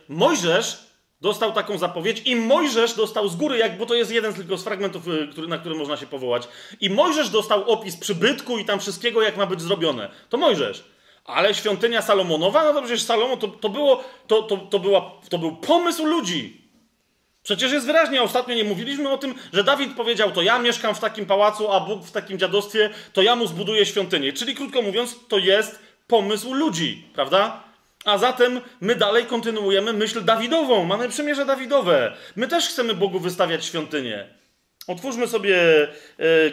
Mojżesz 0.09 0.86
dostał 1.21 1.53
taką 1.53 1.79
zapowiedź 1.79 2.23
i 2.25 2.37
Mojżesz 2.37 2.95
dostał 2.95 3.29
z 3.29 3.37
góry, 3.37 3.59
jak, 3.59 3.79
bo 3.79 3.87
to 3.87 3.95
jest 3.95 4.11
jeden 4.11 4.35
tylko 4.35 4.59
z 4.59 4.65
fragmentów, 4.65 5.09
e, 5.09 5.27
który, 5.27 5.49
na 5.49 5.59
który 5.59 5.75
można 5.75 5.97
się 5.97 6.07
powołać. 6.07 6.49
I 6.81 6.91
Mojżesz 6.91 7.31
dostał 7.31 7.71
opis 7.71 7.97
przybytku 7.97 8.59
i 8.59 8.65
tam 8.65 8.81
wszystkiego, 8.81 9.23
jak 9.23 9.37
ma 9.37 9.47
być 9.47 9.61
zrobione. 9.61 10.11
To 10.29 10.37
Mojżesz. 10.37 10.85
Ale 11.25 11.55
świątynia 11.55 12.03
Salomonowa, 12.03 12.65
no 12.65 12.73
to 12.73 12.83
przecież 12.83 13.03
Salomon 13.03 13.39
to, 13.39 13.49
to, 13.49 13.69
było, 13.69 14.05
to, 14.27 14.43
to, 14.43 14.57
to, 14.57 14.79
była, 14.79 15.13
to 15.29 15.39
był 15.39 15.57
pomysł 15.57 16.07
ludzi. 16.07 16.67
Przecież 17.43 17.73
jest 17.73 17.87
wyraźnie, 17.87 18.23
ostatnio 18.23 18.55
nie 18.55 18.65
mówiliśmy 18.65 19.11
o 19.11 19.19
tym, 19.19 19.35
że 19.53 19.65
Dawid 19.65 19.97
powiedział, 19.97 20.31
to 20.33 20.43
ja 20.43 20.59
mieszkam 20.59 20.95
w 20.95 21.01
takim 21.01 21.27
pałacu, 21.27 21.73
a 21.73 21.81
Bóg 21.81 22.05
w 22.05 22.11
takim 22.11 22.39
dziadostwie, 22.39 22.91
to 23.13 23.23
ja 23.23 23.37
mu 23.37 23.47
zbuduję 23.47 23.87
świątynię. 23.87 24.33
Czyli 24.33 24.55
krótko 24.55 24.83
mówiąc, 24.83 25.17
to 25.29 25.39
jest 25.39 25.79
pomysł 26.07 26.55
ludzi, 26.55 27.09
prawda? 27.15 27.66
A 28.07 28.19
zatem 28.19 28.61
my 28.81 28.95
dalej 28.95 29.27
kontynuujemy 29.27 29.93
myśl 29.93 30.25
Dawidową. 30.25 30.85
Mamy 30.85 31.09
przymierze 31.09 31.47
Dawidowe. 31.47 32.17
My 32.37 32.49
też 32.49 32.69
chcemy 32.69 32.95
Bogu 32.95 33.21
wystawiać 33.21 33.65
świątynię. 33.65 34.29
Otwórzmy 34.87 35.29
sobie 35.29 35.89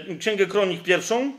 e, 0.09 0.15
Księgę 0.19 0.45
Kronik 0.45 0.83
pierwszą. 0.83 1.33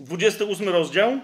28 0.00 0.68
rozdział. 0.78 1.20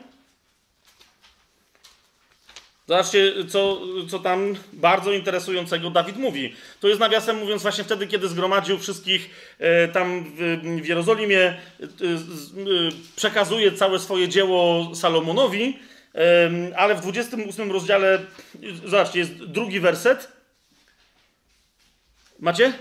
Zobaczcie, 2.88 3.32
co, 3.48 3.80
co 4.10 4.18
tam 4.18 4.54
bardzo 4.72 5.12
interesującego 5.12 5.90
Dawid 5.90 6.16
mówi. 6.16 6.54
To 6.80 6.88
jest 6.88 7.00
nawiasem 7.00 7.38
mówiąc 7.38 7.62
właśnie 7.62 7.84
wtedy, 7.84 8.06
kiedy 8.06 8.28
zgromadził 8.28 8.78
wszystkich 8.78 9.30
e, 9.58 9.88
tam 9.88 10.24
w, 10.36 10.60
w 10.82 10.86
Jerozolimie, 10.86 11.40
e, 11.40 11.52
e, 11.52 11.58
przekazuje 13.16 13.72
całe 13.72 13.98
swoje 13.98 14.28
dzieło 14.28 14.90
Salomonowi, 14.94 15.78
e, 16.14 16.50
ale 16.76 16.94
w 16.94 17.00
28 17.00 17.72
rozdziale, 17.72 18.24
zobaczcie, 18.84 19.18
jest 19.18 19.34
drugi 19.34 19.80
werset. 19.80 20.32
Macie? 22.38 22.72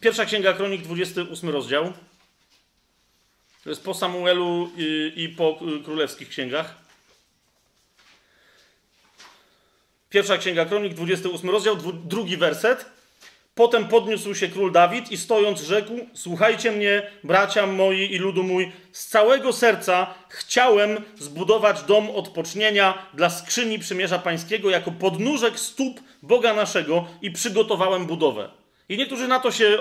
Pierwsza 0.00 0.24
Księga 0.24 0.52
Kronik, 0.52 0.82
28 0.82 1.50
rozdział. 1.50 1.92
To 3.64 3.70
jest 3.70 3.84
po 3.84 3.94
Samuelu 3.94 4.70
i, 4.76 5.12
i 5.16 5.28
po 5.28 5.58
królewskich 5.84 6.28
księgach. 6.28 6.85
Pierwsza 10.16 10.38
Księga 10.38 10.64
Kronik, 10.64 10.94
28 10.94 11.50
rozdział, 11.50 11.76
drugi 12.04 12.36
werset. 12.36 12.86
Potem 13.54 13.88
podniósł 13.88 14.34
się 14.34 14.48
król 14.48 14.72
Dawid 14.72 15.12
i 15.12 15.16
stojąc 15.16 15.60
rzekł: 15.60 15.92
Słuchajcie 16.14 16.72
mnie, 16.72 17.10
bracia 17.24 17.66
moi 17.66 18.14
i 18.14 18.18
ludu 18.18 18.42
mój, 18.42 18.72
z 18.92 19.06
całego 19.06 19.52
serca 19.52 20.14
chciałem 20.28 21.04
zbudować 21.18 21.82
dom 21.82 22.10
odpocznienia 22.10 23.06
dla 23.14 23.30
skrzyni 23.30 23.78
przymierza 23.78 24.18
pańskiego 24.18 24.70
jako 24.70 24.90
podnóżek 24.90 25.58
stóp 25.58 26.00
Boga 26.22 26.54
naszego 26.54 27.04
i 27.22 27.30
przygotowałem 27.30 28.06
budowę. 28.06 28.48
I 28.88 28.96
niektórzy 28.96 29.28
na 29.28 29.40
to 29.40 29.50
się, 29.52 29.78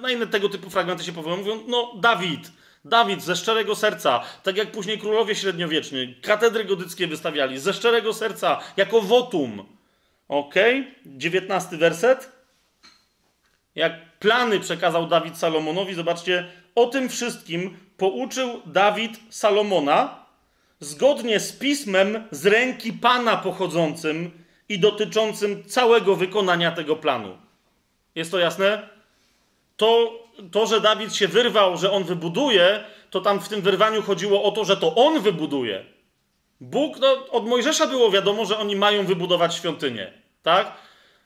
na 0.00 0.10
inne 0.10 0.26
tego 0.26 0.48
typu 0.48 0.70
fragmenty 0.70 1.04
się 1.04 1.12
powołują, 1.12 1.36
mówią: 1.36 1.60
No, 1.66 1.92
Dawid, 2.00 2.52
Dawid 2.84 3.22
ze 3.22 3.36
szczerego 3.36 3.74
serca, 3.74 4.20
tak 4.42 4.56
jak 4.56 4.72
później 4.72 4.98
królowie 4.98 5.34
średniowieczni, 5.34 6.14
katedry 6.22 6.64
gotyckie 6.64 7.06
wystawiali, 7.06 7.58
ze 7.58 7.72
szczerego 7.72 8.14
serca, 8.14 8.60
jako 8.76 9.00
wotum. 9.00 9.75
Ok, 10.28 10.54
19 11.06 11.76
werset. 11.76 12.32
Jak 13.74 14.18
plany 14.18 14.60
przekazał 14.60 15.06
Dawid 15.06 15.38
Salomonowi, 15.38 15.94
zobaczcie, 15.94 16.48
o 16.74 16.86
tym 16.86 17.08
wszystkim 17.08 17.76
pouczył 17.96 18.62
Dawid 18.66 19.20
Salomona 19.30 20.26
zgodnie 20.80 21.40
z 21.40 21.52
pismem 21.52 22.24
z 22.30 22.46
ręki 22.46 22.92
Pana 22.92 23.36
pochodzącym 23.36 24.30
i 24.68 24.78
dotyczącym 24.78 25.64
całego 25.64 26.16
wykonania 26.16 26.72
tego 26.72 26.96
planu. 26.96 27.38
Jest 28.14 28.30
to 28.30 28.38
jasne? 28.38 28.88
To, 29.76 30.12
to, 30.52 30.66
że 30.66 30.80
Dawid 30.80 31.14
się 31.14 31.28
wyrwał, 31.28 31.76
że 31.76 31.92
on 31.92 32.04
wybuduje, 32.04 32.84
to 33.10 33.20
tam 33.20 33.40
w 33.40 33.48
tym 33.48 33.62
wyrwaniu 33.62 34.02
chodziło 34.02 34.42
o 34.42 34.50
to, 34.50 34.64
że 34.64 34.76
to 34.76 34.94
on 34.94 35.20
wybuduje. 35.20 35.95
Bóg, 36.60 36.98
no, 37.00 37.26
od 37.30 37.46
Mojżesza 37.46 37.86
było 37.86 38.10
wiadomo, 38.10 38.44
że 38.44 38.58
oni 38.58 38.76
mają 38.76 39.06
wybudować 39.06 39.54
świątynię, 39.54 40.12
tak? 40.42 40.72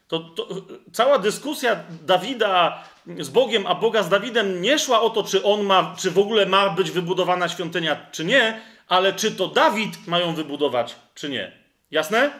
To, 0.09 0.21
to, 0.21 0.49
cała 0.93 1.19
dyskusja 1.19 1.85
Dawida 2.07 2.85
z 3.07 3.29
Bogiem, 3.29 3.67
a 3.67 3.75
Boga 3.75 4.03
z 4.03 4.09
Dawidem 4.09 4.63
nie 4.63 4.79
szła 4.79 5.01
o 5.01 5.11
to, 5.11 5.23
czy 5.23 5.45
on 5.45 5.63
ma, 5.63 5.95
czy 5.99 6.11
w 6.11 6.19
ogóle 6.19 6.47
ma 6.47 6.71
być 6.71 6.91
wybudowana 6.91 7.49
świątynia, 7.49 8.07
czy 8.13 8.25
nie, 8.25 8.61
ale 8.89 9.13
czy 9.13 9.31
to 9.31 9.49
Dawid 9.49 10.07
mają 10.07 10.35
wybudować, 10.35 10.97
czy 11.15 11.29
nie. 11.29 11.53
Jasne? 11.91 12.31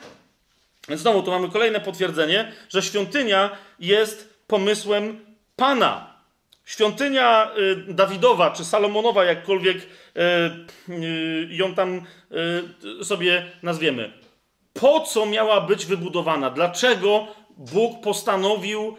Więc 0.89 1.01
znowu 1.01 1.23
tu 1.23 1.31
mamy 1.31 1.49
kolejne 1.49 1.81
potwierdzenie, 1.81 2.53
że 2.69 2.83
świątynia 2.83 3.51
jest 3.79 4.45
pomysłem 4.47 5.25
Pana. 5.57 6.10
Świątynia 6.71 7.51
y, 7.89 7.95
Dawidowa 7.95 8.51
czy 8.51 8.65
Salomonowa, 8.65 9.25
jakkolwiek 9.25 9.77
y, 9.77 10.93
y, 10.93 11.49
ją 11.51 11.75
tam 11.75 12.07
sobie 13.03 13.47
nazwiemy. 13.63 14.13
Po 14.73 15.01
co 15.01 15.27
miała 15.27 15.61
być 15.61 15.87
wybudowana? 15.87 16.51
Dlaczego 16.51 17.27
Bóg 17.57 18.03
postanowił, 18.03 18.97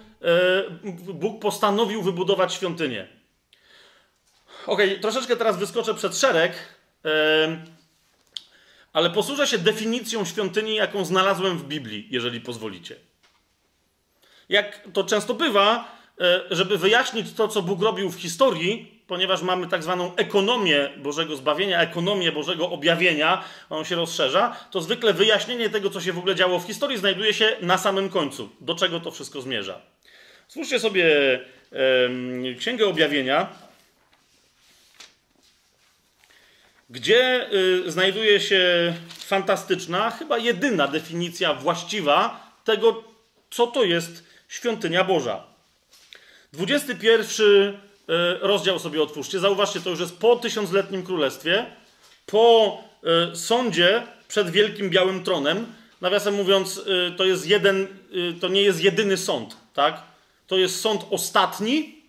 Bóg 1.14 1.42
postanowił 1.42 2.02
wybudować 2.02 2.54
świątynię? 2.54 3.08
Ok, 4.68 4.80
troszeczkę 5.02 5.36
teraz 5.36 5.58
wyskoczę 5.58 5.94
przed 5.94 6.18
szereg, 6.18 6.54
ale 8.94 9.10
posłużę 9.10 9.48
się 9.48 9.58
definicją 9.58 10.26
świątyni, 10.26 10.76
jaką 10.76 11.06
znalazłem 11.06 11.58
w 11.58 11.64
Biblii, 11.64 12.08
jeżeli 12.10 12.42
pozwolicie. 12.42 12.96
Jak 14.50 14.88
to 14.94 15.04
często 15.04 15.34
bywa, 15.34 16.01
żeby 16.52 16.78
wyjaśnić 16.78 17.34
to, 17.34 17.48
co 17.48 17.62
Bóg 17.62 17.82
robił 17.82 18.10
w 18.10 18.16
historii, 18.16 19.02
ponieważ 19.08 19.42
mamy 19.42 19.68
tak 19.68 19.84
zwaną 19.84 20.16
ekonomię 20.16 20.90
Bożego 20.98 21.36
zbawienia, 21.36 21.82
ekonomię 21.82 22.32
Bożego 22.32 22.70
objawienia, 22.70 23.44
on 23.70 23.86
się 23.86 23.96
rozszerza, 23.96 24.56
to 24.72 24.82
zwykle 24.82 25.14
wyjaśnienie 25.14 25.70
tego, 25.70 25.90
co 25.90 26.02
się 26.02 26.14
w 26.14 26.18
ogóle 26.18 26.36
działo 26.36 26.60
w 26.60 26.68
historii, 26.68 26.98
znajduje 26.98 27.34
się 27.34 27.56
na 27.62 27.78
samym 27.78 28.10
końcu. 28.10 28.50
Do 28.62 28.76
czego 28.76 29.00
to 29.00 29.12
wszystko 29.12 29.42
zmierza? 29.42 29.82
Spójrzcie 30.48 30.80
sobie 30.80 31.40
e, 32.54 32.56
Księgę 32.56 32.88
Objawienia, 32.88 33.50
gdzie 36.92 37.50
y, 37.54 37.92
znajduje 37.92 38.40
się 38.40 38.94
fantastyczna, 39.10 40.12
chyba 40.12 40.38
jedyna 40.38 40.88
definicja 40.88 41.54
właściwa 41.54 42.48
tego, 42.64 43.04
co 43.50 43.68
to 43.68 43.84
jest 43.84 44.24
świątynia 44.48 45.04
Boża. 45.04 45.51
21 46.54 47.48
e, 47.68 47.74
rozdział 48.40 48.80
sobie 48.80 49.04
otwórzcie. 49.04 49.40
Zauważcie, 49.40 49.82
to 49.82 49.90
już 49.90 50.00
jest 50.00 50.18
po 50.18 50.36
tysiącletnim 50.36 51.04
królestwie, 51.04 51.66
po 52.26 52.78
e, 53.04 53.36
sądzie 53.36 54.04
przed 54.28 54.50
wielkim 54.50 54.90
białym 54.90 55.24
tronem. 55.24 55.66
Nawiasem 56.02 56.34
mówiąc, 56.34 56.82
e, 57.08 57.12
to 57.12 57.26
jest 57.26 57.48
jeden, 57.48 57.88
to 58.42 58.48
nie 58.48 58.62
jest 58.62 58.84
jedyny 58.84 59.18
sąd, 59.18 59.58
tak? 59.74 60.04
To 60.48 60.58
jest 60.58 60.82
sąd 60.82 61.06
ostatni, 61.10 62.02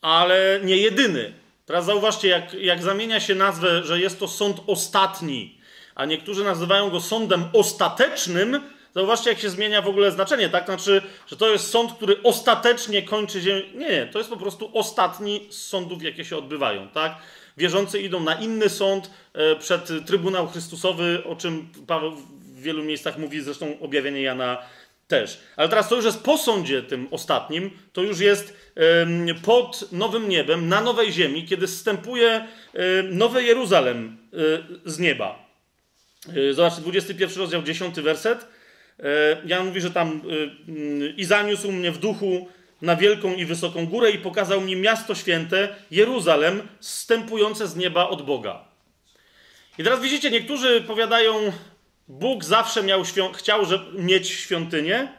ale 0.00 0.60
nie 0.64 0.76
jedyny. 0.76 1.32
Teraz 1.66 1.84
zauważcie, 1.84 2.28
jak, 2.28 2.54
jak 2.54 2.82
zamienia 2.82 3.20
się 3.20 3.34
nazwę, 3.34 3.84
że 3.84 4.00
jest 4.00 4.18
to 4.18 4.28
sąd 4.28 4.56
ostatni, 4.66 5.58
a 5.94 6.04
niektórzy 6.04 6.44
nazywają 6.44 6.90
go 6.90 7.00
sądem 7.00 7.44
ostatecznym, 7.52 8.60
Zauważcie, 8.94 9.30
jak 9.30 9.38
się 9.38 9.50
zmienia 9.50 9.82
w 9.82 9.88
ogóle 9.88 10.10
znaczenie, 10.10 10.48
tak? 10.48 10.64
Znaczy, 10.64 11.02
że 11.26 11.36
to 11.36 11.52
jest 11.52 11.70
sąd, 11.70 11.92
który 11.92 12.22
ostatecznie 12.22 13.02
kończy 13.02 13.40
ziemię. 13.40 13.62
Nie, 13.74 13.88
nie, 13.88 14.06
to 14.06 14.18
jest 14.18 14.30
po 14.30 14.36
prostu 14.36 14.70
ostatni 14.74 15.46
z 15.50 15.66
sądów, 15.66 16.02
jakie 16.02 16.24
się 16.24 16.36
odbywają, 16.36 16.88
tak? 16.88 17.16
Wierzący 17.56 18.00
idą 18.00 18.20
na 18.20 18.34
inny 18.34 18.68
sąd 18.68 19.10
e, 19.32 19.56
przed 19.56 19.88
Trybunał 20.06 20.48
Chrystusowy, 20.48 21.22
o 21.24 21.36
czym 21.36 21.68
Paweł 21.86 22.10
w 22.10 22.60
wielu 22.60 22.84
miejscach 22.84 23.18
mówi, 23.18 23.40
zresztą 23.40 23.80
objawienie 23.80 24.22
Jana 24.22 24.58
też. 25.08 25.40
Ale 25.56 25.68
teraz 25.68 25.88
to 25.88 25.96
już 25.96 26.04
jest 26.04 26.22
po 26.22 26.38
sądzie 26.38 26.82
tym 26.82 27.08
ostatnim, 27.10 27.70
to 27.92 28.02
już 28.02 28.20
jest 28.20 28.56
pod 29.42 29.92
nowym 29.92 30.28
niebem, 30.28 30.68
na 30.68 30.80
nowej 30.80 31.12
ziemi, 31.12 31.46
kiedy 31.46 31.68
zstępuje 31.68 32.48
nowe 33.10 33.42
Jeruzalem 33.42 34.18
e, 34.32 34.36
z 34.90 34.98
nieba. 34.98 35.44
E, 36.50 36.54
zobaczcie, 36.54 36.80
21 36.80 37.38
rozdział, 37.38 37.62
10 37.62 38.00
werset. 38.00 38.53
E, 39.00 39.06
Jan 39.46 39.66
mówi, 39.66 39.80
że 39.80 39.90
tam 39.90 40.08
e, 40.08 40.70
mm, 40.70 41.16
i 41.16 41.24
zaniósł 41.24 41.72
mnie 41.72 41.92
w 41.92 41.98
duchu 41.98 42.48
na 42.82 42.96
wielką 42.96 43.34
i 43.34 43.44
wysoką 43.44 43.86
górę 43.86 44.10
i 44.10 44.18
pokazał 44.18 44.60
mi 44.60 44.76
miasto 44.76 45.14
święte, 45.14 45.76
Jeruzalem, 45.90 46.68
zstępujące 46.80 47.68
z 47.68 47.76
nieba 47.76 48.08
od 48.08 48.22
Boga. 48.22 48.64
I 49.78 49.84
teraz 49.84 50.00
widzicie, 50.00 50.30
niektórzy 50.30 50.80
powiadają, 50.80 51.52
Bóg 52.08 52.44
zawsze 52.44 52.82
miał 52.82 53.02
chciał 53.34 53.64
że, 53.64 53.84
mieć 53.98 54.28
świątynię, 54.28 55.12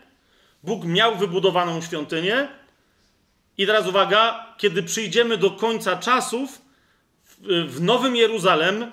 Bóg 0.64 0.86
miał 0.86 1.16
wybudowaną 1.16 1.82
świątynię. 1.82 2.48
I 3.58 3.66
teraz 3.66 3.88
uwaga, 3.88 4.54
kiedy 4.58 4.84
przyjdziemy 4.84 5.38
do 5.38 5.52
końca 5.52 5.96
czasów, 5.98 6.62
w, 7.24 7.38
w 7.68 7.82
Nowym 7.82 8.16
Jeruzalem 8.16 8.92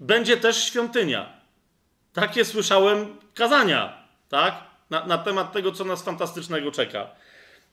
będzie 0.00 0.36
też 0.36 0.64
świątynia. 0.64 1.32
Takie 2.12 2.44
słyszałem 2.44 3.16
kazania, 3.34 4.06
tak? 4.28 4.54
Na, 4.90 5.06
na 5.06 5.18
temat 5.18 5.52
tego, 5.52 5.72
co 5.72 5.84
nas 5.84 6.02
fantastycznego 6.02 6.72
czeka. 6.72 7.10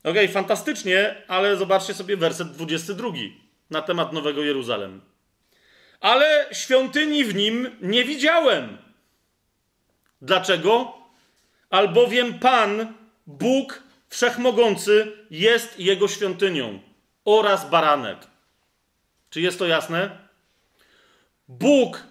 Okay, 0.03 0.27
fantastycznie, 0.27 1.23
ale 1.27 1.57
zobaczcie 1.57 1.93
sobie 1.93 2.17
werset 2.17 2.51
22 2.51 3.09
na 3.69 3.81
temat 3.81 4.13
Nowego 4.13 4.43
Jeruzalem. 4.43 5.01
Ale 5.99 6.47
świątyni 6.51 7.25
w 7.25 7.35
nim 7.35 7.77
nie 7.81 8.03
widziałem. 8.05 8.77
Dlaczego? 10.21 10.93
Albowiem 11.69 12.39
Pan, 12.39 12.93
Bóg 13.27 13.83
Wszechmogący, 14.09 15.11
jest 15.31 15.79
jego 15.79 16.07
świątynią 16.07 16.79
oraz 17.25 17.69
baranek. 17.69 18.17
Czy 19.29 19.41
jest 19.41 19.59
to 19.59 19.67
jasne? 19.67 20.17
Bóg 21.47 22.03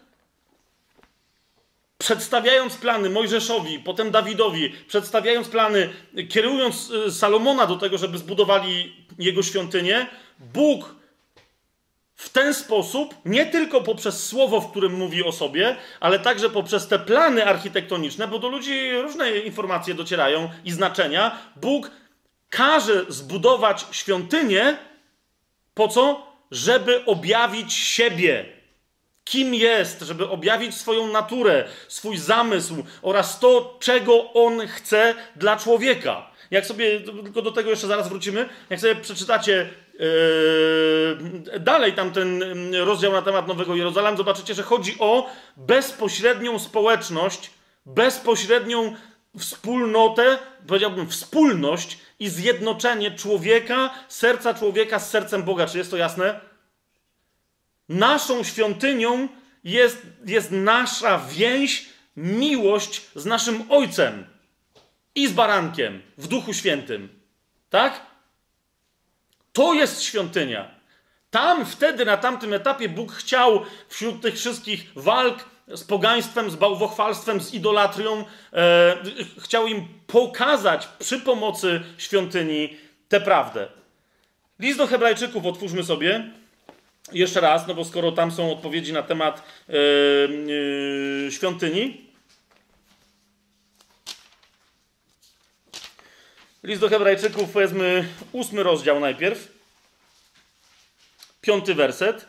przedstawiając 1.99 2.77
plany 2.77 3.11
Mojżeszowi, 3.11 3.79
potem 3.79 4.11
Dawidowi, 4.11 4.71
przedstawiając 4.89 5.49
plany, 5.49 5.89
kierując 6.29 6.91
y, 6.91 7.13
Salomona 7.13 7.67
do 7.67 7.77
tego, 7.77 7.99
żeby 7.99 8.19
zbudowali 8.19 9.07
jego 9.19 9.43
świątynię, 9.43 10.07
Bóg 10.39 10.95
w 12.15 12.29
ten 12.29 12.55
sposób, 12.55 13.15
nie 13.25 13.47
tylko 13.47 13.81
poprzez 13.81 14.27
słowo, 14.27 14.61
w 14.61 14.71
którym 14.71 14.93
mówi 14.93 15.25
o 15.25 15.33
sobie, 15.33 15.77
ale 16.01 16.19
także 16.19 16.51
poprzez 16.51 16.89
te 16.89 16.99
plany 16.99 17.47
architektoniczne, 17.47 18.29
bo 18.29 18.39
do 18.39 18.49
ludzi 18.49 18.91
różne 18.93 19.39
informacje 19.39 19.95
docierają 19.95 20.51
i 20.65 20.71
znaczenia. 20.71 21.39
Bóg 21.57 21.91
każe 22.51 23.05
zbudować 23.09 23.87
świątynię 23.91 24.77
po 25.75 25.89
co? 25.89 26.27
Żeby 26.51 27.05
objawić 27.05 27.73
siebie. 27.73 28.58
Kim 29.29 29.55
jest, 29.55 30.01
żeby 30.01 30.29
objawić 30.29 30.75
swoją 30.75 31.07
naturę, 31.07 31.65
swój 31.89 32.19
zamysł 32.19 32.85
oraz 33.03 33.41
to, 33.41 33.77
czego 33.81 34.33
on 34.33 34.67
chce 34.67 35.15
dla 35.37 35.57
człowieka. 35.57 36.31
Jak 36.51 36.67
sobie, 36.67 37.01
tylko 37.01 37.43
do 37.43 37.53
tego 37.53 37.71
jeszcze 37.71 37.87
zaraz 37.87 38.09
wrócimy, 38.09 38.49
jak 38.71 38.81
sobie 38.81 38.97
przeczytacie 38.97 39.71
Yy, 39.99 41.61
dalej 41.61 41.93
tam 41.93 42.11
ten 42.11 42.43
mm, 42.43 42.75
rozdział 42.75 43.13
na 43.13 43.23
temat 43.23 43.49
Nowego 43.49 43.77
Jerozolem, 43.77 44.17
zobaczycie, 44.17 44.55
że 44.55 44.63
chodzi 44.63 44.97
o 44.99 45.31
bezpośrednią 45.57 46.59
społeczność, 46.59 47.51
bezpośrednią 47.87 48.95
wspólnotę, 49.39 50.39
powiedziałbym 50.67 51.09
wspólność 51.09 51.99
i 52.21 52.29
zjednoczenie 52.29 53.11
człowieka, 53.11 53.95
serca 54.09 54.55
człowieka 54.55 54.99
z 54.99 55.11
sercem 55.11 55.43
Boga. 55.43 55.67
Czy 55.67 55.79
jest 55.79 55.91
to 55.91 55.97
jasne? 55.97 56.41
Naszą 57.89 58.45
świątynią 58.45 59.29
jest, 59.65 60.07
jest 60.27 60.51
nasza 60.51 61.19
więź, 61.29 61.87
miłość 62.17 63.03
z 63.15 63.27
naszym 63.27 63.73
Ojcem 63.73 64.27
i 65.15 65.29
z 65.29 65.33
barankiem 65.33 66.03
w 66.19 66.27
Duchu 66.27 66.55
Świętym. 66.55 67.09
Tak? 67.71 68.07
To 69.53 69.75
jest 69.75 70.03
świątynia. 70.03 70.71
Tam 71.31 71.67
wtedy, 71.67 72.05
na 72.05 72.17
tamtym 72.17 72.53
etapie, 72.53 72.89
Bóg 72.89 73.13
chciał 73.13 73.63
wśród 73.89 74.23
tych 74.23 74.35
wszystkich 74.35 74.87
walk 74.97 75.45
z 75.69 75.85
pogaństwem, 75.85 76.51
z 76.51 76.57
bałwochwalstwem, 76.57 77.41
z 77.41 77.55
idolatrią, 77.55 78.25
e, 78.53 78.97
chciał 79.39 79.67
im 79.67 79.89
pokazać 80.07 80.89
przy 80.99 81.21
pomocy 81.21 81.81
świątyni 81.99 82.77
tę 83.09 83.21
prawdę. 83.21 83.69
List 84.59 84.79
do 84.79 84.87
Hebrajczyków 84.87 85.47
otwórzmy 85.47 85.85
sobie 85.85 86.31
jeszcze 87.13 87.41
raz, 87.41 87.67
no 87.67 87.75
bo 87.75 87.85
skoro 87.85 88.13
tam 88.13 88.33
są 88.33 88.53
odpowiedzi 88.53 88.93
na 88.93 89.03
temat 89.03 89.43
e, 89.69 89.73
e, 91.27 91.31
świątyni. 91.31 92.09
List 96.63 96.81
do 96.81 96.89
Hebrajczyków, 96.89 97.51
powiedzmy, 97.51 98.09
ósmy 98.33 98.63
rozdział 98.63 99.01
najpierw. 99.01 99.53
Piąty 101.41 101.75
werset. 101.75 102.27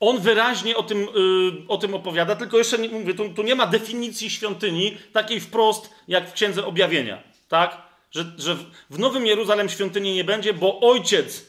On 0.00 0.20
wyraźnie 0.20 0.76
o 0.76 0.82
tym, 0.82 0.98
yy, 0.98 1.68
o 1.68 1.78
tym 1.78 1.94
opowiada, 1.94 2.36
tylko 2.36 2.58
jeszcze 2.58 2.78
nie, 2.78 2.88
mówię, 2.88 3.14
tu, 3.14 3.34
tu, 3.34 3.42
nie 3.42 3.54
ma 3.54 3.66
definicji 3.66 4.30
świątyni 4.30 4.98
takiej 5.12 5.40
wprost 5.40 5.90
jak 6.08 6.30
w 6.30 6.32
Księdze 6.32 6.66
Objawienia. 6.66 7.22
Tak? 7.48 7.89
Że, 8.10 8.32
że 8.38 8.56
w 8.90 8.98
Nowym 8.98 9.26
Jeruzalem 9.26 9.68
świątyni 9.68 10.14
nie 10.14 10.24
będzie, 10.24 10.54
bo 10.54 10.80
Ojciec 10.80 11.46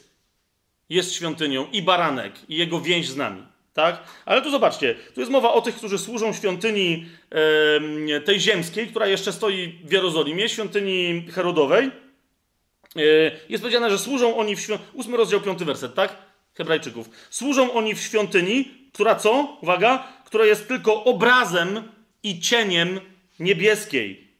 jest 0.88 1.12
świątynią 1.14 1.66
i 1.72 1.82
baranek, 1.82 2.32
i 2.48 2.56
jego 2.56 2.80
więź 2.80 3.08
z 3.08 3.16
nami. 3.16 3.42
Tak? 3.74 4.04
Ale 4.24 4.42
tu 4.42 4.50
zobaczcie, 4.50 4.94
tu 5.14 5.20
jest 5.20 5.32
mowa 5.32 5.52
o 5.52 5.62
tych, 5.62 5.74
którzy 5.74 5.98
służą 5.98 6.32
świątyni 6.32 7.06
e, 8.10 8.20
tej 8.20 8.40
ziemskiej, 8.40 8.86
która 8.86 9.06
jeszcze 9.06 9.32
stoi 9.32 9.78
w 9.84 9.92
Jerozolimie, 9.92 10.48
świątyni 10.48 11.26
Herodowej. 11.32 11.90
E, 12.96 13.00
jest 13.48 13.62
powiedziane, 13.62 13.90
że 13.90 13.98
służą 13.98 14.36
oni 14.36 14.56
w 14.56 14.60
świątyni. 14.60 14.90
Ósmy 14.92 15.16
rozdział, 15.16 15.40
piąty 15.40 15.64
werset, 15.64 15.94
tak? 15.94 16.16
Hebrajczyków. 16.54 17.10
Służą 17.30 17.72
oni 17.72 17.94
w 17.94 18.00
świątyni, 18.00 18.64
która 18.92 19.14
co? 19.14 19.58
Uwaga, 19.62 20.08
która 20.26 20.44
jest 20.44 20.68
tylko 20.68 21.04
obrazem 21.04 21.82
i 22.22 22.40
cieniem 22.40 23.00
niebieskiej 23.38 24.31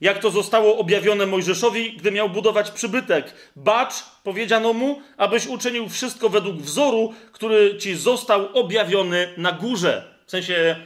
jak 0.00 0.18
to 0.18 0.30
zostało 0.30 0.78
objawione 0.78 1.26
Mojżeszowi, 1.26 1.92
gdy 1.92 2.10
miał 2.10 2.30
budować 2.30 2.70
przybytek. 2.70 3.34
Bacz, 3.56 3.94
powiedziano 4.22 4.72
mu, 4.72 5.02
abyś 5.16 5.46
uczynił 5.46 5.88
wszystko 5.88 6.28
według 6.28 6.56
wzoru, 6.56 7.14
który 7.32 7.78
ci 7.78 7.94
został 7.94 8.58
objawiony 8.58 9.28
na 9.36 9.52
górze. 9.52 10.14
W 10.26 10.30
sensie 10.30 10.76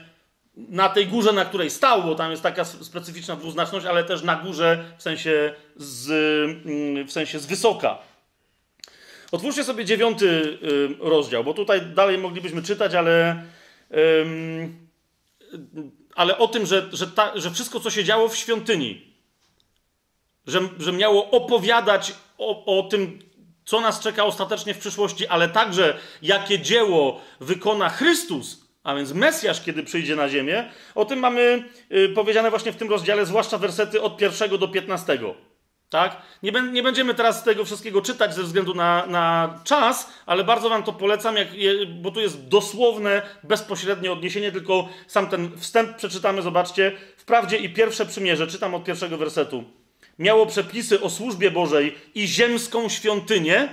na 0.57 0.89
tej 0.89 1.07
górze, 1.07 1.33
na 1.33 1.45
której 1.45 1.71
stał, 1.71 2.03
bo 2.03 2.15
tam 2.15 2.31
jest 2.31 2.43
taka 2.43 2.65
specyficzna 2.65 3.37
dwuznaczność, 3.37 3.87
ale 3.87 4.05
też 4.05 4.23
na 4.23 4.37
górze 4.37 4.85
w 4.99 5.03
sensie 5.03 5.55
z, 5.77 6.11
mm, 6.67 7.07
w 7.07 7.13
sensie 7.13 7.39
z 7.39 7.47
wysoka. 7.47 7.99
Otwórzcie 9.33 9.65
sobie 9.65 9.85
dziewiąty 9.85 10.27
y, 10.27 10.89
rozdział, 11.01 11.45
bo 11.45 11.55
tutaj 11.55 11.83
dalej 11.83 12.19
moglibyśmy 12.19 12.63
czytać, 12.63 12.95
ale, 12.95 13.43
ale 16.19 16.39
o 16.39 16.49
tym, 16.49 16.67
że, 16.67 16.89
że, 16.93 17.07
ta, 17.07 17.33
że 17.35 17.51
wszystko, 17.51 17.81
co 17.81 17.91
się 17.91 18.05
działo 18.05 18.29
w 18.29 18.37
świątyni, 18.37 19.15
że, 20.47 20.61
że 20.79 20.93
miało 20.93 21.31
opowiadać 21.31 22.15
o, 22.39 22.79
o 22.79 22.83
tym, 22.83 23.19
co 23.65 23.81
nas 23.81 24.01
czeka 24.01 24.25
ostatecznie 24.25 24.75
w 24.75 24.79
przyszłości, 24.79 25.27
ale 25.27 25.49
także 25.49 25.99
jakie 26.23 26.59
dzieło 26.59 27.21
wykona 27.41 27.89
Chrystus, 27.89 28.61
a 28.83 28.95
więc 28.95 29.13
Mesjasz, 29.13 29.63
kiedy 29.63 29.83
przyjdzie 29.83 30.17
na 30.17 30.29
ziemię. 30.29 30.71
O 30.95 31.05
tym 31.05 31.19
mamy 31.19 31.65
y, 31.93 32.09
powiedziane 32.09 32.51
właśnie 32.51 32.73
w 32.73 32.77
tym 32.77 32.91
rozdziale, 32.91 33.27
zwłaszcza 33.27 33.59
wersety 33.59 34.03
od 34.03 34.17
pierwszego 34.17 34.59
do 34.59 34.69
piętnastego. 34.69 35.35
Tak? 35.91 36.23
Nie, 36.43 36.53
nie, 36.53 36.83
będziemy 36.83 37.15
teraz 37.15 37.45
tego 37.45 37.65
wszystkiego 37.65 38.03
czytać 38.03 38.35
ze 38.35 38.43
względu 38.43 38.75
na, 38.75 39.07
na 39.07 39.59
czas, 39.65 40.13
ale 40.27 40.45
bardzo 40.45 40.69
Wam 40.69 40.83
to 40.83 40.93
polecam, 40.93 41.37
jak, 41.37 41.49
bo 42.03 42.11
tu 42.11 42.21
jest 42.21 42.49
dosłowne, 42.49 43.23
bezpośrednie 43.43 44.13
odniesienie, 44.13 44.53
tylko 44.53 44.89
sam 45.07 45.29
ten 45.29 45.59
wstęp 45.59 45.97
przeczytamy, 45.97 46.43
zobaczcie. 46.43 46.93
Wprawdzie 47.17 47.57
i 47.57 47.69
pierwsze 47.69 48.07
przymierze, 48.07 48.47
czytam 48.47 48.75
od 48.75 48.85
pierwszego 48.85 49.19
wersetu 49.19 49.65
miało 50.19 50.47
przepisy 50.47 51.01
o 51.01 51.11
służbie 51.11 51.51
Bożej 51.51 51.95
i 52.15 52.27
ziemską 52.27 52.89
świątynię. 52.89 53.69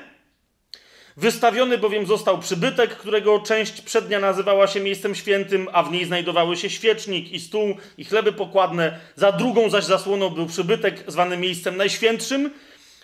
Wystawiony 1.18 1.78
bowiem 1.78 2.06
został 2.06 2.40
przybytek, 2.40 2.98
którego 2.98 3.40
część 3.40 3.82
przednia 3.82 4.20
nazywała 4.20 4.68
się 4.68 4.80
miejscem 4.80 5.16
świętym, 5.16 5.70
a 5.74 5.84
w 5.84 5.92
niej 5.92 6.06
znajdowały 6.06 6.58
się 6.58 6.70
świecznik 6.70 7.32
i 7.32 7.40
stół 7.40 7.76
i 7.98 8.06
chleby 8.06 8.34
pokładne. 8.34 9.00
Za 9.16 9.32
drugą 9.32 9.70
zaś 9.70 9.84
zasłoną 9.84 10.30
był 10.30 10.46
przybytek 10.46 11.04
zwany 11.08 11.38
miejscem 11.38 11.78
najświętszym, 11.78 12.52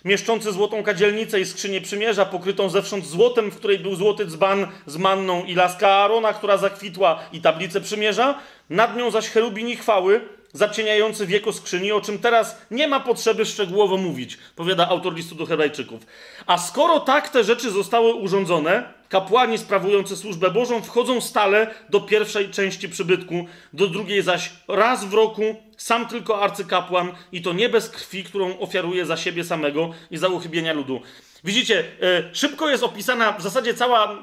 mieszczący 0.06 0.52
złotą 0.52 0.84
kadzielnicę 0.84 1.40
i 1.40 1.46
skrzynię 1.46 1.82
przymierza, 1.82 2.26
pokrytą 2.26 2.70
zewsząd 2.70 3.06
złotem, 3.06 3.52
w 3.52 3.58
której 3.58 3.80
był 3.80 3.96
złoty 3.96 4.26
dzban 4.26 4.68
z 4.86 4.98
manną 4.98 5.44
i 5.44 5.56
laska 5.56 5.90
Aarona, 5.90 6.34
która 6.34 6.58
zakwitła 6.58 7.20
i 7.34 7.42
tablicę 7.42 7.82
przymierza. 7.82 8.40
Nad 8.70 8.98
nią 8.98 9.12
zaś 9.12 9.30
cherubini 9.30 9.76
chwały, 9.76 10.22
zacieniający 10.53 11.28
wieko 11.28 11.53
skrzyni, 11.53 11.91
o 11.91 12.02
czym 12.02 12.19
teraz 12.19 12.57
nie 12.72 12.88
ma 12.88 12.99
potrzeby 12.99 13.45
szczegółowo 13.45 13.98
mówić, 13.98 14.38
powiada 14.56 14.90
autor 14.90 15.15
listu 15.15 15.36
do 15.36 15.45
Hebrajczyków. 15.45 16.06
A 16.45 16.57
skoro 16.57 16.99
tak 16.99 17.30
te 17.30 17.44
rzeczy 17.44 17.72
zostały 17.72 18.14
urządzone, 18.14 18.94
kapłani 19.10 19.57
sprawujący 19.57 20.18
służbę 20.18 20.52
Bożą 20.52 20.82
wchodzą 20.82 21.22
stale 21.22 21.73
do 21.90 22.02
pierwszej 22.02 22.49
części 22.49 22.90
przybytku, 22.90 23.45
do 23.73 23.88
drugiej 23.88 24.22
zaś 24.22 24.52
raz 24.68 25.06
w 25.06 25.14
roku, 25.14 25.56
sam 25.78 26.07
tylko 26.07 26.44
arcykapłan 26.44 27.11
i 27.32 27.41
to 27.41 27.53
nie 27.53 27.69
bez 27.69 27.90
krwi, 27.90 28.23
którą 28.23 28.60
ofiaruje 28.60 29.06
za 29.06 29.18
siebie 29.18 29.44
samego 29.44 29.94
i 30.11 30.18
za 30.18 30.28
uchybienia 30.28 30.73
ludu. 30.73 31.02
Widzicie, 31.44 31.84
e, 32.02 32.30
szybko 32.34 32.69
jest 32.69 32.84
opisana 32.84 33.32
w 33.32 33.41
zasadzie 33.41 33.73
cała 33.73 34.11
e, 34.11 34.15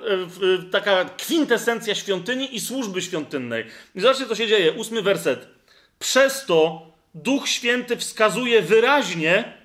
taka 0.71 1.05
kwintesencja 1.05 1.95
świątyni 1.95 2.57
i 2.57 2.61
służby 2.61 3.03
świątynnej. 3.03 3.65
I 3.95 4.01
zobaczcie, 4.01 4.27
co 4.27 4.35
się 4.35 4.47
dzieje. 4.47 4.73
Ósmy 4.73 5.03
werset. 5.03 5.58
Przez 5.99 6.47
to 6.47 6.87
Duch 7.15 7.49
Święty 7.49 7.97
wskazuje 7.97 8.63
wyraźnie, 8.63 9.59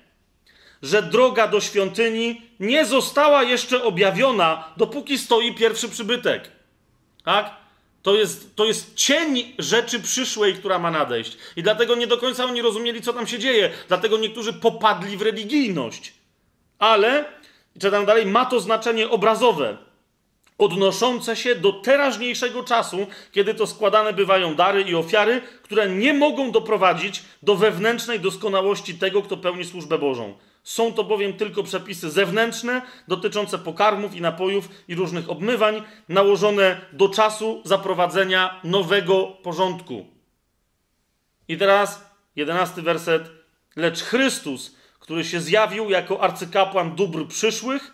że 0.82 1.02
droga 1.02 1.48
do 1.48 1.60
świątyni 1.60 2.42
nie 2.60 2.86
została 2.86 3.42
jeszcze 3.42 3.84
objawiona, 3.84 4.72
dopóki 4.76 5.18
stoi 5.18 5.54
pierwszy 5.54 5.88
przybytek. 5.88 6.50
Tak? 7.24 7.56
To 8.02 8.14
jest, 8.14 8.56
to 8.56 8.64
jest 8.64 8.94
cień 8.94 9.54
rzeczy 9.58 10.00
przyszłej, 10.00 10.54
która 10.54 10.78
ma 10.78 10.90
nadejść. 10.90 11.36
I 11.56 11.62
dlatego 11.62 11.94
nie 11.94 12.06
do 12.06 12.18
końca 12.18 12.44
oni 12.44 12.62
rozumieli, 12.62 13.02
co 13.02 13.12
tam 13.12 13.26
się 13.26 13.38
dzieje. 13.38 13.70
Dlatego 13.88 14.18
niektórzy 14.18 14.52
popadli 14.52 15.16
w 15.16 15.22
religijność. 15.22 16.12
Ale, 16.78 17.24
czytam 17.80 18.06
dalej, 18.06 18.26
ma 18.26 18.44
to 18.44 18.60
znaczenie 18.60 19.10
obrazowe 19.10 19.76
odnoszące 20.58 21.36
się 21.36 21.54
do 21.54 21.72
teraźniejszego 21.72 22.64
czasu, 22.64 23.06
kiedy 23.32 23.54
to 23.54 23.66
składane 23.66 24.12
bywają 24.12 24.54
dary 24.54 24.82
i 24.82 24.94
ofiary, 24.94 25.40
które 25.62 25.88
nie 25.88 26.14
mogą 26.14 26.50
doprowadzić 26.50 27.22
do 27.42 27.56
wewnętrznej 27.56 28.20
doskonałości 28.20 28.94
tego, 28.94 29.22
kto 29.22 29.36
pełni 29.36 29.64
służbę 29.64 29.98
Bożą. 29.98 30.34
Są 30.62 30.92
to 30.92 31.04
bowiem 31.04 31.32
tylko 31.32 31.62
przepisy 31.62 32.10
zewnętrzne 32.10 32.82
dotyczące 33.08 33.58
pokarmów 33.58 34.14
i 34.14 34.20
napojów 34.20 34.68
i 34.88 34.94
różnych 34.94 35.30
obmywań, 35.30 35.82
nałożone 36.08 36.80
do 36.92 37.08
czasu 37.08 37.62
zaprowadzenia 37.64 38.60
nowego 38.64 39.26
porządku. 39.42 40.06
I 41.48 41.58
teraz 41.58 42.10
jedenasty 42.36 42.82
werset. 42.82 43.30
Lecz 43.76 44.02
Chrystus, 44.02 44.76
który 45.00 45.24
się 45.24 45.40
zjawił 45.40 45.90
jako 45.90 46.20
arcykapłan 46.20 46.94
dóbr 46.94 47.26
przyszłych, 47.26 47.93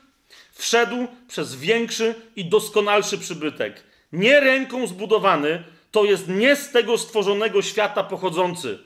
wszedł 0.60 1.06
przez 1.28 1.54
większy 1.54 2.14
i 2.36 2.44
doskonalszy 2.44 3.18
przybytek. 3.18 3.82
Nie 4.12 4.40
ręką 4.40 4.86
zbudowany, 4.86 5.64
to 5.90 6.04
jest 6.04 6.28
nie 6.28 6.56
z 6.56 6.70
tego 6.70 6.98
stworzonego 6.98 7.62
świata 7.62 8.04
pochodzący. 8.04 8.78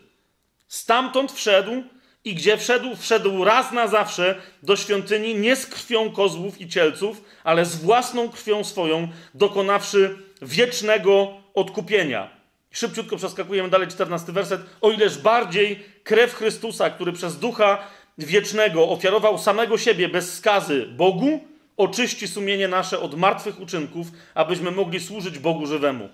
Stamtąd 0.69 1.33
wszedł 1.33 1.83
i 2.25 2.35
gdzie 2.35 2.57
wszedł, 2.57 2.97
wszedł 2.97 3.45
raz 3.45 3.73
na 3.73 3.89
zawsze 3.89 4.35
do 4.63 4.77
świątyni 4.77 5.35
nie 5.35 5.57
z 5.57 5.67
krwią 5.67 6.13
kozłów 6.13 6.61
i 6.61 6.69
cielców, 6.69 7.25
ale 7.45 7.65
z 7.65 7.77
własną 7.77 8.29
krwią 8.29 8.65
swoją, 8.65 9.09
dokonawszy 9.35 10.19
wiecznego 10.43 11.33
odkupienia. 11.55 12.31
Szybciutko 12.71 13.17
przeskakujemy 13.17 13.71
dalej, 13.71 13.89
14 13.89 14.33
werset. 14.33 14.61
O 14.81 14.91
ileż 14.91 15.19
bardziej 15.19 15.85
krew 16.05 16.35
Chrystusa, 16.35 16.91
który 16.91 17.13
przez 17.13 17.39
ducha 17.39 17.79
wiecznego 18.19 18.89
ofiarował 18.89 19.39
samego 19.39 19.79
siebie 19.79 20.09
bez 20.09 20.35
skazy 20.35 20.87
Bogu, 20.87 21.41
oczyści 21.77 22.29
sumienie 22.29 22.69
nasze 22.69 23.01
od 23.01 23.15
martwych 23.15 23.61
uczynków, 23.61 24.07
abyśmy 24.35 24.71
mogli 24.71 25.01
służyć 25.01 25.39
Bogu 25.39 25.67
żywemu. 25.67 26.09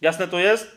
Jasne 0.00 0.28
to 0.28 0.38
jest? 0.38 0.76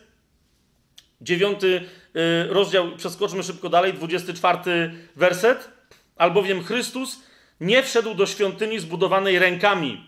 Dziewiąty 1.21 1.81
y, 2.15 2.53
rozdział, 2.53 2.95
przeskoczmy 2.97 3.43
szybko 3.43 3.69
dalej, 3.69 3.93
24 3.93 4.93
werset. 5.15 5.69
Albowiem 6.15 6.63
Chrystus 6.63 7.19
nie 7.59 7.83
wszedł 7.83 8.15
do 8.15 8.25
świątyni 8.25 8.79
zbudowanej 8.79 9.39
rękami, 9.39 10.05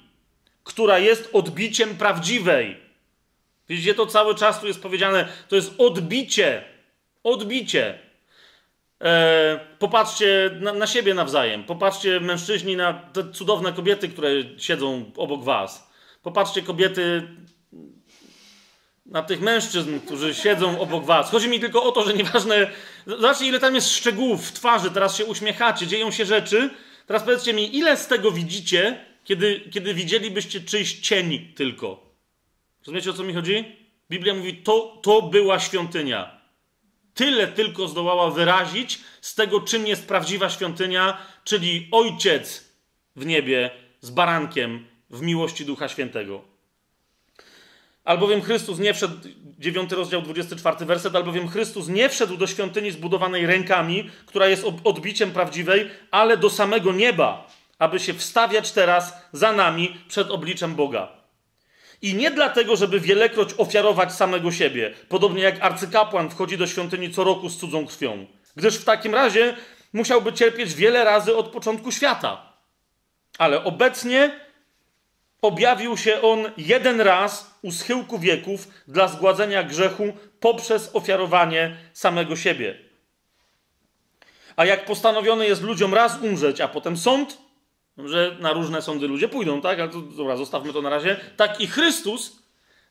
która 0.64 1.00
jest 1.00 1.30
odbiciem 1.34 1.98
prawdziwej. 1.98 2.78
Widzicie, 3.70 3.94
to 3.94 4.06
cały 4.06 4.36
czas 4.36 4.60
tu 4.60 4.68
jest 4.68 4.82
powiedziane, 4.82 5.28
to 5.48 5.56
jest 5.56 5.74
odbicie. 5.78 6.64
Odbicie. 7.24 8.00
E, 9.06 9.60
popatrzcie 9.80 10.52
na, 10.62 10.74
na, 10.74 10.88
siebie 10.88 11.14
nawzajem. 11.14 11.64
Popatrzcie, 11.64 12.20
mężczyźni, 12.20 12.76
na 12.76 12.94
te 12.94 13.32
cudowne 13.32 13.74
kobiety, 13.74 14.10
które 14.10 14.30
siedzą 14.58 15.12
obok 15.18 15.44
was. 15.44 15.92
Popatrzcie, 16.24 16.62
kobiety, 16.62 17.28
na 19.06 19.24
tych 19.24 19.42
mężczyzn, 19.42 20.00
którzy 20.00 20.34
siedzą 20.34 20.80
obok 20.80 21.06
was. 21.06 21.32
Chodzi 21.32 21.50
mi 21.50 21.60
tylko 21.60 21.84
o 21.84 21.92
to, 21.92 22.04
że 22.04 22.14
nieważne. 22.14 22.72
Zobaczcie, 23.08 23.46
ile 23.46 23.60
tam 23.60 23.76
jest 23.76 23.92
szczegółów 23.92 24.48
w 24.48 24.52
twarzy. 24.52 24.92
Teraz 24.92 25.18
się 25.18 25.26
uśmiechacie, 25.26 25.88
dzieją 25.88 26.12
się 26.12 26.26
rzeczy. 26.26 26.70
Teraz 27.08 27.24
powiedzcie 27.24 27.54
mi, 27.54 27.78
ile 27.78 27.98
z 27.98 28.08
tego 28.08 28.32
widzicie, 28.32 29.06
kiedy, 29.24 29.60
kiedy 29.72 29.94
widzielibyście 29.94 30.62
czyjś 30.62 31.00
cień 31.00 31.54
tylko? 31.56 32.16
Rozumiecie, 32.80 33.10
o 33.10 33.14
co 33.14 33.24
mi 33.24 33.34
chodzi? 33.34 33.66
Biblia 34.10 34.34
mówi, 34.34 34.54
to, 34.58 35.00
to 35.04 35.22
była 35.22 35.60
świątynia. 35.60 36.35
Tyle 37.16 37.48
tylko 37.48 37.88
zdołała 37.88 38.32
wyrazić 38.32 39.00
z 39.22 39.36
tego, 39.36 39.62
czym 39.62 39.88
jest 39.88 40.08
prawdziwa 40.08 40.50
świątynia, 40.50 41.18
czyli 41.44 41.88
Ojciec 41.92 42.70
w 43.16 43.26
niebie 43.26 43.72
z 44.02 44.10
barankiem 44.10 44.88
w 45.10 45.22
miłości 45.22 45.66
Ducha 45.66 45.88
Świętego. 45.88 46.42
Albowiem 48.04 48.42
Chrystus 48.42 48.80
nie 48.80 48.94
wszedł, 48.94 49.16
9 49.60 49.92
rozdział 49.92 50.22
24 50.22 50.86
werset, 50.86 51.16
albowiem 51.16 51.48
Chrystus 51.48 51.88
nie 51.88 52.10
wszedł 52.10 52.38
do 52.38 52.48
świątyni 52.48 52.92
zbudowanej 52.92 53.46
rękami, 53.46 54.10
która 54.26 54.48
jest 54.48 54.66
odbiciem 54.84 55.32
prawdziwej, 55.32 55.90
ale 56.12 56.38
do 56.38 56.50
samego 56.50 56.92
nieba, 56.92 57.48
aby 57.80 58.00
się 58.00 58.14
wstawiać 58.14 58.72
teraz 58.72 59.14
za 59.32 59.54
nami 59.54 59.98
przed 60.08 60.32
obliczem 60.32 60.76
Boga. 60.76 61.25
I 62.02 62.16
nie 62.16 62.32
dlatego, 62.32 62.76
żeby 62.76 63.00
wielekroć 63.00 63.50
ofiarować 63.58 64.14
samego 64.14 64.52
siebie, 64.52 64.94
podobnie 65.10 65.44
jak 65.44 65.62
arcykapłan 65.62 66.30
wchodzi 66.30 66.58
do 66.58 66.68
świątyni 66.68 67.14
co 67.14 67.24
roku 67.24 67.50
z 67.50 67.58
cudzą 67.58 67.86
krwią, 67.88 68.26
gdyż 68.56 68.78
w 68.78 68.84
takim 68.84 69.16
razie 69.16 69.56
musiałby 69.94 70.34
cierpieć 70.34 70.74
wiele 70.74 71.04
razy 71.04 71.36
od 71.36 71.48
początku 71.48 71.92
świata. 71.92 72.54
Ale 73.38 73.64
obecnie 73.64 74.40
objawił 75.42 75.98
się 75.98 76.22
on 76.22 76.52
jeden 76.58 77.02
raz 77.02 77.60
u 77.62 77.72
schyłku 77.72 78.20
wieków 78.20 78.68
dla 78.88 79.08
zgładzenia 79.08 79.64
grzechu 79.64 80.14
poprzez 80.40 80.90
ofiarowanie 80.94 81.78
samego 81.94 82.36
siebie. 82.36 82.78
A 84.56 84.66
jak 84.66 84.86
postanowione 84.86 85.46
jest 85.46 85.62
ludziom 85.62 85.94
raz 85.94 86.22
umrzeć, 86.22 86.62
a 86.62 86.68
potem 86.68 86.98
sąd, 86.98 87.38
że 87.98 88.36
na 88.40 88.54
różne 88.54 88.82
sądy 88.82 89.08
ludzie 89.08 89.28
pójdą, 89.28 89.62
tak? 89.62 89.80
Ale 89.80 89.90
to, 89.90 90.02
dobra, 90.02 90.38
zostawmy 90.38 90.74
to 90.74 90.82
na 90.82 90.90
razie. 90.90 91.20
Tak 91.38 91.62
i 91.62 91.68
Chrystus, 91.68 92.40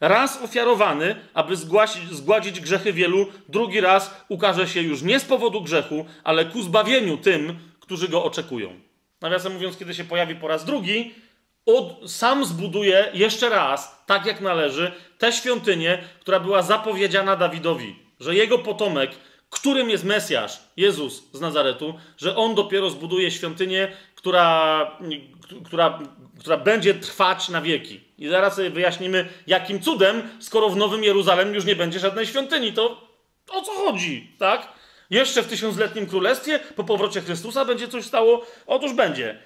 raz 0.01 0.43
ofiarowany, 0.43 1.17
aby 1.35 1.57
zgłasić, 1.57 2.11
zgładzić 2.11 2.61
grzechy 2.61 2.93
wielu, 2.93 3.27
drugi 3.49 3.81
raz 3.81 4.25
ukaże 4.29 4.69
się 4.69 4.83
już 4.83 5.03
nie 5.03 5.21
z 5.21 5.25
powodu 5.25 5.61
grzechu, 5.61 6.07
ale 6.25 6.45
ku 6.45 6.63
zbawieniu 6.63 7.17
tym, 7.19 7.59
którzy 7.81 8.09
go 8.09 8.25
oczekują. 8.25 8.81
Nawiasem 9.21 9.53
mówiąc, 9.53 9.77
kiedy 9.77 9.95
się 9.95 10.05
pojawi 10.05 10.35
po 10.35 10.49
raz 10.49 10.65
drugi, 10.65 11.15
od, 11.67 12.11
sam 12.11 12.45
zbuduje 12.45 13.11
jeszcze 13.15 13.49
raz, 13.49 14.05
tak 14.07 14.27
jak 14.27 14.41
należy, 14.41 14.93
tę 15.19 15.33
świątynię, 15.33 15.99
która 16.21 16.41
była 16.41 16.63
zapowiedziana 16.63 17.37
Dawidowi, 17.37 17.97
że 18.21 18.35
jego 18.35 18.59
potomek, 18.59 19.11
którym 19.51 19.91
jest 19.91 20.05
Mesjasz, 20.05 20.61
Jezus 20.77 21.23
z 21.33 21.41
Nazaretu, 21.41 21.95
że 22.17 22.37
on 22.37 22.55
dopiero 22.55 22.91
zbuduje 22.91 23.31
świątynię, 23.31 23.93
która, 24.25 24.91
która, 25.65 25.99
która 26.41 26.57
będzie 26.57 26.95
trwać 26.95 27.49
na 27.49 27.61
wieki. 27.61 28.01
I 28.19 28.29
zaraz 28.29 28.57
sobie 28.57 28.71
wyjaśnimy, 28.71 29.29
jakim 29.47 29.81
cudem, 29.81 30.23
skoro 30.41 30.69
w 30.69 30.77
Nowym 30.77 31.05
Jeruzalem 31.05 31.55
już 31.55 31.65
nie 31.65 31.77
będzie 31.77 31.99
żadnej 31.99 32.27
świątyni, 32.27 32.73
to 32.73 33.11
o 33.51 33.63
co 33.63 33.73
chodzi, 33.73 34.33
tak? 34.39 34.69
Jeszcze 35.11 35.43
w 35.43 35.47
tysiącletnim 35.47 36.07
królestwie, 36.07 36.59
po 36.59 36.85
powrocie 36.85 37.21
Chrystusa 37.21 37.65
będzie 37.65 37.89
coś 37.89 38.05
stało? 38.05 38.47
Otóż 38.67 38.93
będzie. 38.93 39.39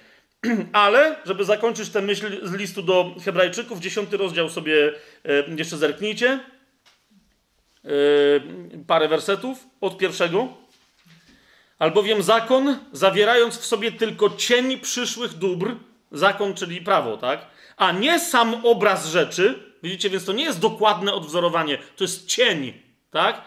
Ale, 0.73 1.15
żeby 1.25 1.45
zakończyć 1.45 1.89
tę 1.89 2.01
myśl 2.01 2.47
z 2.47 2.53
listu 2.53 2.81
do 2.81 3.15
Hebrajczyków, 3.25 3.79
dziesiąty 3.79 4.17
rozdział 4.17 4.49
sobie 4.49 4.93
e, 5.25 5.55
jeszcze 5.55 5.77
zerknijcie. 5.77 6.39
E, 7.85 7.89
parę 8.87 9.07
wersetów 9.07 9.67
od 9.81 9.97
pierwszego. 9.97 10.47
Albowiem 11.79 12.23
zakon, 12.23 12.77
zawierając 12.91 13.57
w 13.57 13.65
sobie 13.65 13.91
tylko 13.91 14.29
cień 14.29 14.79
przyszłych 14.79 15.33
dóbr, 15.33 15.75
zakon, 16.11 16.53
czyli 16.53 16.81
prawo, 16.81 17.17
tak? 17.17 17.47
A 17.77 17.91
nie 17.91 18.19
sam 18.19 18.65
obraz 18.65 19.07
rzeczy, 19.07 19.73
widzicie, 19.83 20.09
więc 20.09 20.25
to 20.25 20.33
nie 20.33 20.43
jest 20.43 20.59
dokładne 20.59 21.13
odwzorowanie, 21.13 21.77
to 21.77 22.03
jest 22.03 22.27
cień, 22.27 22.73
tak? 23.11 23.41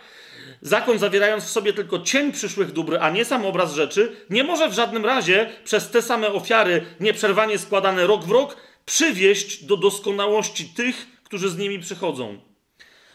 zakon 0.62 0.98
zawierając 0.98 1.44
w 1.44 1.50
sobie 1.50 1.72
tylko 1.72 1.98
cień 1.98 2.32
przyszłych 2.32 2.72
dóbr, 2.72 2.98
a 3.00 3.10
nie 3.10 3.24
sam 3.24 3.46
obraz 3.46 3.74
rzeczy, 3.74 4.16
nie 4.30 4.44
może 4.44 4.68
w 4.68 4.74
żadnym 4.74 5.06
razie 5.06 5.50
przez 5.64 5.90
te 5.90 6.02
same 6.02 6.32
ofiary 6.32 6.84
nieprzerwanie 7.00 7.59
składane 7.59 8.06
rok 8.06 8.24
w 8.24 8.30
rok 8.30 8.56
przywieść 8.84 9.64
do 9.64 9.76
doskonałości 9.76 10.64
tych, 10.64 11.06
którzy 11.24 11.50
z 11.50 11.59
nimi 11.59 11.78
przychodzą. 11.78 12.51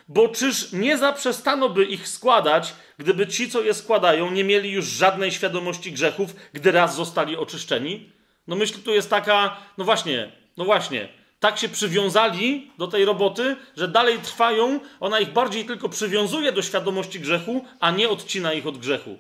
Bo 0.10 0.28
czyż 0.28 0.72
nie 0.72 0.98
zaprzestano 0.98 1.70
by 1.70 1.86
ich 1.86 2.08
składać, 2.08 2.74
gdyby 2.98 3.28
ci, 3.28 3.50
co 3.50 3.62
je 3.62 3.74
składają, 3.74 4.32
nie 4.32 4.44
mieli 4.44 4.72
już 4.72 4.86
żadnej 4.86 5.32
świadomości 5.32 5.92
grzechów, 5.92 6.36
gdy 6.54 6.72
raz 6.72 6.96
zostali 6.96 7.38
oczyszczeni? 7.38 8.12
No 8.48 8.56
myśl 8.56 8.82
tu 8.82 8.94
jest 8.94 9.10
taka, 9.10 9.58
no 9.78 9.86
właśnie, 9.86 10.32
no 10.58 10.66
właśnie, 10.66 11.10
tak 11.40 11.58
się 11.58 11.70
przywiązali 11.70 12.72
do 12.78 12.88
tej 12.88 13.06
roboty, 13.06 13.56
że 13.78 13.88
dalej 13.88 14.20
trwają, 14.20 14.80
ona 15.00 15.20
ich 15.20 15.34
bardziej 15.34 15.66
tylko 15.66 15.90
przywiązuje 15.90 16.52
do 16.52 16.62
świadomości 16.62 17.20
grzechu, 17.20 17.66
a 17.80 17.92
nie 17.92 18.10
odcina 18.10 18.54
ich 18.54 18.68
od 18.68 18.78
grzechu. 18.78 19.18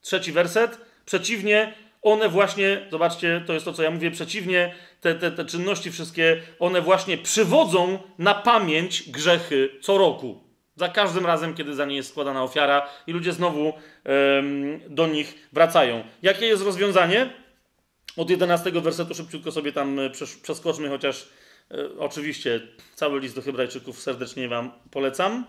Trzeci 0.00 0.32
werset. 0.32 0.80
Przeciwnie, 1.06 1.74
one 2.04 2.28
właśnie, 2.28 2.86
zobaczcie, 2.90 3.44
to 3.46 3.52
jest 3.52 3.64
to, 3.64 3.72
co 3.72 3.82
ja 3.82 3.90
mówię, 3.90 4.10
przeciwnie, 4.10 4.74
te, 5.00 5.14
te, 5.14 5.30
te 5.30 5.44
czynności 5.44 5.90
wszystkie, 5.90 6.42
one 6.58 6.80
właśnie 6.80 7.18
przywodzą 7.18 7.98
na 8.18 8.34
pamięć 8.34 9.10
grzechy 9.10 9.68
co 9.80 9.98
roku. 9.98 10.40
Za 10.76 10.88
każdym 10.88 11.26
razem, 11.26 11.54
kiedy 11.54 11.74
za 11.74 11.84
nie 11.84 11.96
jest 11.96 12.08
składana 12.08 12.42
ofiara 12.42 12.88
i 13.06 13.12
ludzie 13.12 13.32
znowu 13.32 13.72
ym, 14.38 14.80
do 14.88 15.06
nich 15.06 15.48
wracają. 15.52 16.04
Jakie 16.22 16.46
jest 16.46 16.64
rozwiązanie? 16.64 17.30
Od 18.16 18.30
11 18.30 18.70
wersetu 18.70 19.14
szybciutko 19.14 19.52
sobie 19.52 19.72
tam 19.72 19.98
e, 19.98 20.10
przeskoczmy, 20.42 20.88
chociaż 20.88 21.28
e, 21.70 21.98
oczywiście 21.98 22.60
cały 22.94 23.20
list 23.20 23.34
do 23.34 23.42
Hebrajczyków 23.42 24.00
serdecznie 24.00 24.48
Wam 24.48 24.72
polecam. 24.90 25.44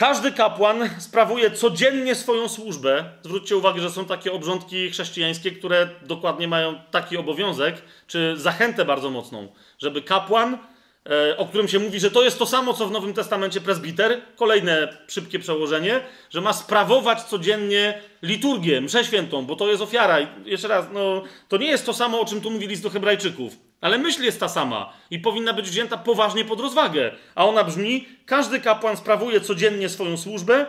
Każdy 0.00 0.32
kapłan 0.32 0.90
sprawuje 0.98 1.50
codziennie 1.50 2.14
swoją 2.14 2.48
służbę. 2.48 3.04
Zwróćcie 3.22 3.56
uwagę, 3.56 3.80
że 3.80 3.90
są 3.90 4.04
takie 4.04 4.32
obrządki 4.32 4.90
chrześcijańskie, 4.90 5.50
które 5.50 5.88
dokładnie 6.02 6.48
mają 6.48 6.80
taki 6.90 7.16
obowiązek, 7.16 7.82
czy 8.06 8.34
zachętę 8.36 8.84
bardzo 8.84 9.10
mocną, 9.10 9.48
żeby 9.78 10.02
kapłan 10.02 10.58
E, 11.06 11.36
o 11.36 11.46
którym 11.46 11.68
się 11.68 11.78
mówi, 11.78 12.00
że 12.00 12.10
to 12.10 12.22
jest 12.22 12.38
to 12.38 12.46
samo, 12.46 12.74
co 12.74 12.86
w 12.86 12.90
Nowym 12.90 13.14
Testamencie 13.14 13.60
prezbiter, 13.60 14.20
kolejne 14.36 14.98
szybkie 15.08 15.38
przełożenie, 15.38 16.00
że 16.30 16.40
ma 16.40 16.52
sprawować 16.52 17.22
codziennie 17.22 18.02
liturgię, 18.22 18.80
mszę 18.80 19.04
świętą, 19.04 19.46
bo 19.46 19.56
to 19.56 19.68
jest 19.68 19.82
ofiara. 19.82 20.20
I 20.20 20.26
jeszcze 20.44 20.68
raz, 20.68 20.86
no, 20.92 21.22
to 21.48 21.56
nie 21.56 21.66
jest 21.66 21.86
to 21.86 21.94
samo, 21.94 22.20
o 22.20 22.24
czym 22.24 22.40
tu 22.40 22.50
mówi 22.50 22.66
list 22.66 22.82
do 22.82 22.90
hebrajczyków, 22.90 23.56
ale 23.80 23.98
myśl 23.98 24.22
jest 24.22 24.40
ta 24.40 24.48
sama 24.48 24.92
i 25.10 25.18
powinna 25.18 25.52
być 25.52 25.70
wzięta 25.70 25.96
poważnie 25.96 26.44
pod 26.44 26.60
rozwagę. 26.60 27.12
A 27.34 27.46
ona 27.46 27.64
brzmi, 27.64 28.08
każdy 28.26 28.60
kapłan 28.60 28.96
sprawuje 28.96 29.40
codziennie 29.40 29.88
swoją 29.88 30.16
służbę, 30.16 30.66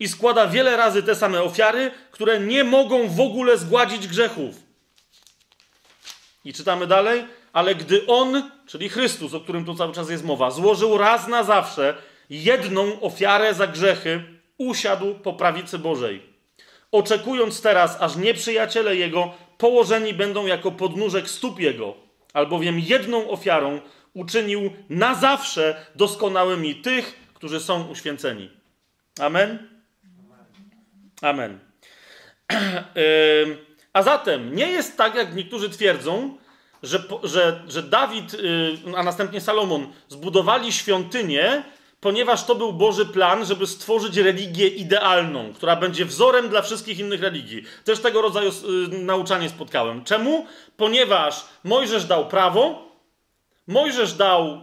i 0.00 0.08
składa 0.08 0.46
wiele 0.46 0.76
razy 0.76 1.02
te 1.02 1.14
same 1.14 1.42
ofiary, 1.42 1.90
które 2.10 2.40
nie 2.40 2.64
mogą 2.64 3.08
w 3.08 3.20
ogóle 3.20 3.58
zgładzić 3.58 4.08
grzechów. 4.08 4.54
I 6.44 6.52
czytamy 6.52 6.86
dalej, 6.86 7.24
ale 7.52 7.74
gdy 7.74 8.06
on, 8.06 8.50
czyli 8.66 8.88
Chrystus, 8.88 9.34
o 9.34 9.40
którym 9.40 9.64
tu 9.64 9.74
cały 9.74 9.92
czas 9.92 10.10
jest 10.10 10.24
mowa, 10.24 10.50
złożył 10.50 10.98
raz 10.98 11.28
na 11.28 11.44
zawsze 11.44 11.94
jedną 12.30 13.00
ofiarę 13.00 13.54
za 13.54 13.66
grzechy, 13.66 14.24
usiadł 14.58 15.14
po 15.14 15.32
prawicy 15.32 15.78
Bożej. 15.78 16.22
Oczekując 16.92 17.62
teraz, 17.62 17.96
aż 18.00 18.16
nieprzyjaciele 18.16 18.96
jego 18.96 19.34
położeni 19.58 20.14
będą 20.14 20.46
jako 20.46 20.72
podnóżek 20.72 21.30
stóp 21.30 21.60
jego, 21.60 21.94
albowiem 22.34 22.78
jedną 22.78 23.30
ofiarą 23.30 23.80
uczynił 24.14 24.70
na 24.88 25.14
zawsze 25.14 25.86
doskonałymi 25.94 26.74
tych, 26.74 27.14
którzy 27.34 27.60
są 27.60 27.88
uświęceni. 27.88 28.50
Amen. 29.20 29.68
Amen. 31.22 31.58
A 33.92 34.02
zatem 34.02 34.56
nie 34.56 34.66
jest 34.66 34.96
tak, 34.96 35.14
jak 35.14 35.34
niektórzy 35.34 35.70
twierdzą, 35.70 36.36
że, 36.82 37.02
że, 37.22 37.62
że 37.68 37.82
Dawid, 37.82 38.34
y, 38.34 38.76
a 38.96 39.02
następnie 39.02 39.40
Salomon 39.40 39.92
zbudowali 40.08 40.72
świątynię, 40.72 41.62
ponieważ 42.04 42.44
to 42.44 42.54
był 42.54 42.72
Boży 42.72 43.06
plan, 43.06 43.46
żeby 43.46 43.66
stworzyć 43.66 44.16
religię 44.16 44.68
idealną, 44.68 45.52
która 45.54 45.76
będzie 45.76 46.04
wzorem 46.04 46.48
dla 46.48 46.62
wszystkich 46.62 46.98
innych 46.98 47.20
religii. 47.20 47.64
Też 47.84 48.00
tego 48.00 48.22
rodzaju 48.22 48.50
y, 48.50 48.98
nauczanie 48.98 49.48
spotkałem. 49.48 50.04
Czemu? 50.04 50.46
Ponieważ 50.76 51.44
Mojżesz 51.64 52.04
dał 52.04 52.28
prawo, 52.28 52.88
Mojżesz 53.66 54.12
dał 54.12 54.60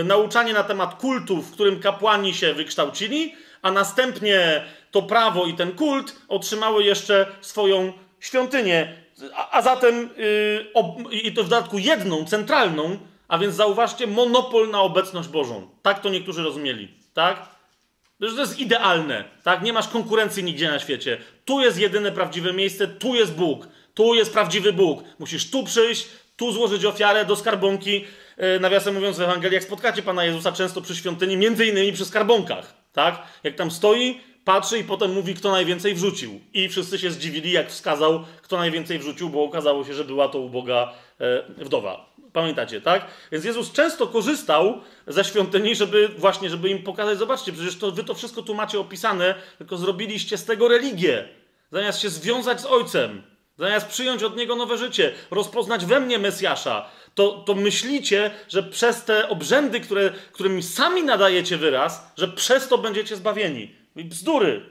y, 0.00 0.04
nauczanie 0.04 0.52
na 0.52 0.62
temat 0.62 0.94
kultu, 0.94 1.42
w 1.42 1.52
którym 1.52 1.80
kapłani 1.80 2.34
się 2.34 2.54
wykształcili, 2.54 3.34
a 3.62 3.70
następnie 3.70 4.64
to 4.90 5.02
prawo 5.02 5.46
i 5.46 5.54
ten 5.54 5.72
kult 5.72 6.16
otrzymały 6.28 6.84
jeszcze 6.84 7.26
swoją 7.40 7.92
świątynię. 8.20 8.96
A, 9.34 9.50
a 9.50 9.62
zatem, 9.62 10.10
yy, 10.16 10.66
ob, 10.74 10.86
i 11.12 11.32
to 11.32 11.44
w 11.44 11.48
dodatku 11.48 11.78
jedną, 11.78 12.24
centralną, 12.24 12.98
a 13.30 13.38
więc 13.38 13.54
zauważcie, 13.54 14.06
monopol 14.06 14.70
na 14.70 14.80
obecność 14.80 15.28
Bożą. 15.28 15.68
Tak 15.82 16.00
to 16.00 16.08
niektórzy 16.08 16.42
rozumieli, 16.42 16.88
tak? 17.14 17.48
To 18.20 18.26
jest 18.26 18.58
idealne, 18.58 19.24
tak? 19.42 19.62
Nie 19.62 19.72
masz 19.72 19.88
konkurencji 19.88 20.44
nigdzie 20.44 20.70
na 20.70 20.78
świecie. 20.78 21.18
Tu 21.44 21.60
jest 21.60 21.78
jedyne 21.78 22.12
prawdziwe 22.12 22.52
miejsce, 22.52 22.88
tu 22.88 23.14
jest 23.14 23.34
Bóg, 23.34 23.68
tu 23.94 24.14
jest 24.14 24.32
prawdziwy 24.32 24.72
Bóg. 24.72 25.04
Musisz 25.18 25.50
tu 25.50 25.64
przyjść, 25.64 26.06
tu 26.36 26.52
złożyć 26.52 26.84
ofiarę 26.84 27.24
do 27.24 27.36
skarbonki. 27.36 28.04
Yy, 28.38 28.60
nawiasem 28.60 28.94
mówiąc, 28.94 29.18
w 29.18 29.20
Ewangeliach 29.20 29.62
spotkacie 29.62 30.02
Pana 30.02 30.24
Jezusa 30.24 30.52
często 30.52 30.80
przy 30.80 30.96
świątyni, 30.96 31.36
między 31.36 31.66
innymi 31.66 31.92
przy 31.92 32.04
skarbonkach, 32.04 32.74
tak? 32.92 33.22
Jak 33.44 33.54
tam 33.54 33.70
stoi, 33.70 34.20
patrzy 34.44 34.78
i 34.78 34.84
potem 34.84 35.12
mówi, 35.12 35.34
kto 35.34 35.50
najwięcej 35.50 35.94
wrzucił. 35.94 36.40
I 36.52 36.68
wszyscy 36.68 36.98
się 36.98 37.10
zdziwili, 37.10 37.52
jak 37.52 37.70
wskazał, 37.70 38.24
kto 38.42 38.56
najwięcej 38.56 38.98
wrzucił, 38.98 39.30
bo 39.30 39.44
okazało 39.44 39.84
się, 39.84 39.94
że 39.94 40.04
była 40.04 40.28
to 40.28 40.38
uboga 40.38 40.92
e, 41.20 41.64
wdowa. 41.64 42.09
Pamiętacie, 42.32 42.80
tak? 42.80 43.06
Więc 43.32 43.44
Jezus 43.44 43.72
często 43.72 44.06
korzystał 44.06 44.80
ze 45.06 45.24
świątyni, 45.24 45.74
żeby 45.74 46.08
właśnie, 46.08 46.50
żeby 46.50 46.68
im 46.68 46.82
pokazać, 46.82 47.18
zobaczcie, 47.18 47.52
przecież 47.52 47.78
to, 47.78 47.90
wy 47.90 48.04
to 48.04 48.14
wszystko 48.14 48.42
tu 48.42 48.54
macie 48.54 48.80
opisane, 48.80 49.34
tylko 49.58 49.76
zrobiliście 49.76 50.38
z 50.38 50.44
tego 50.44 50.68
religię. 50.68 51.28
Zamiast 51.72 52.00
się 52.00 52.10
związać 52.10 52.60
z 52.60 52.66
Ojcem, 52.66 53.22
zamiast 53.58 53.86
przyjąć 53.86 54.22
od 54.22 54.36
Niego 54.36 54.56
nowe 54.56 54.78
życie, 54.78 55.12
rozpoznać 55.30 55.86
we 55.86 56.00
mnie 56.00 56.18
Mesjasza, 56.18 56.90
to, 57.14 57.30
to 57.46 57.54
myślicie, 57.54 58.30
że 58.48 58.62
przez 58.62 59.04
te 59.04 59.28
obrzędy, 59.28 59.80
które, 59.80 60.10
którymi 60.32 60.62
sami 60.62 61.02
nadajecie 61.02 61.56
wyraz, 61.56 62.12
że 62.16 62.28
przez 62.28 62.68
to 62.68 62.78
będziecie 62.78 63.16
zbawieni. 63.16 63.74
Bzdury. 63.96 64.62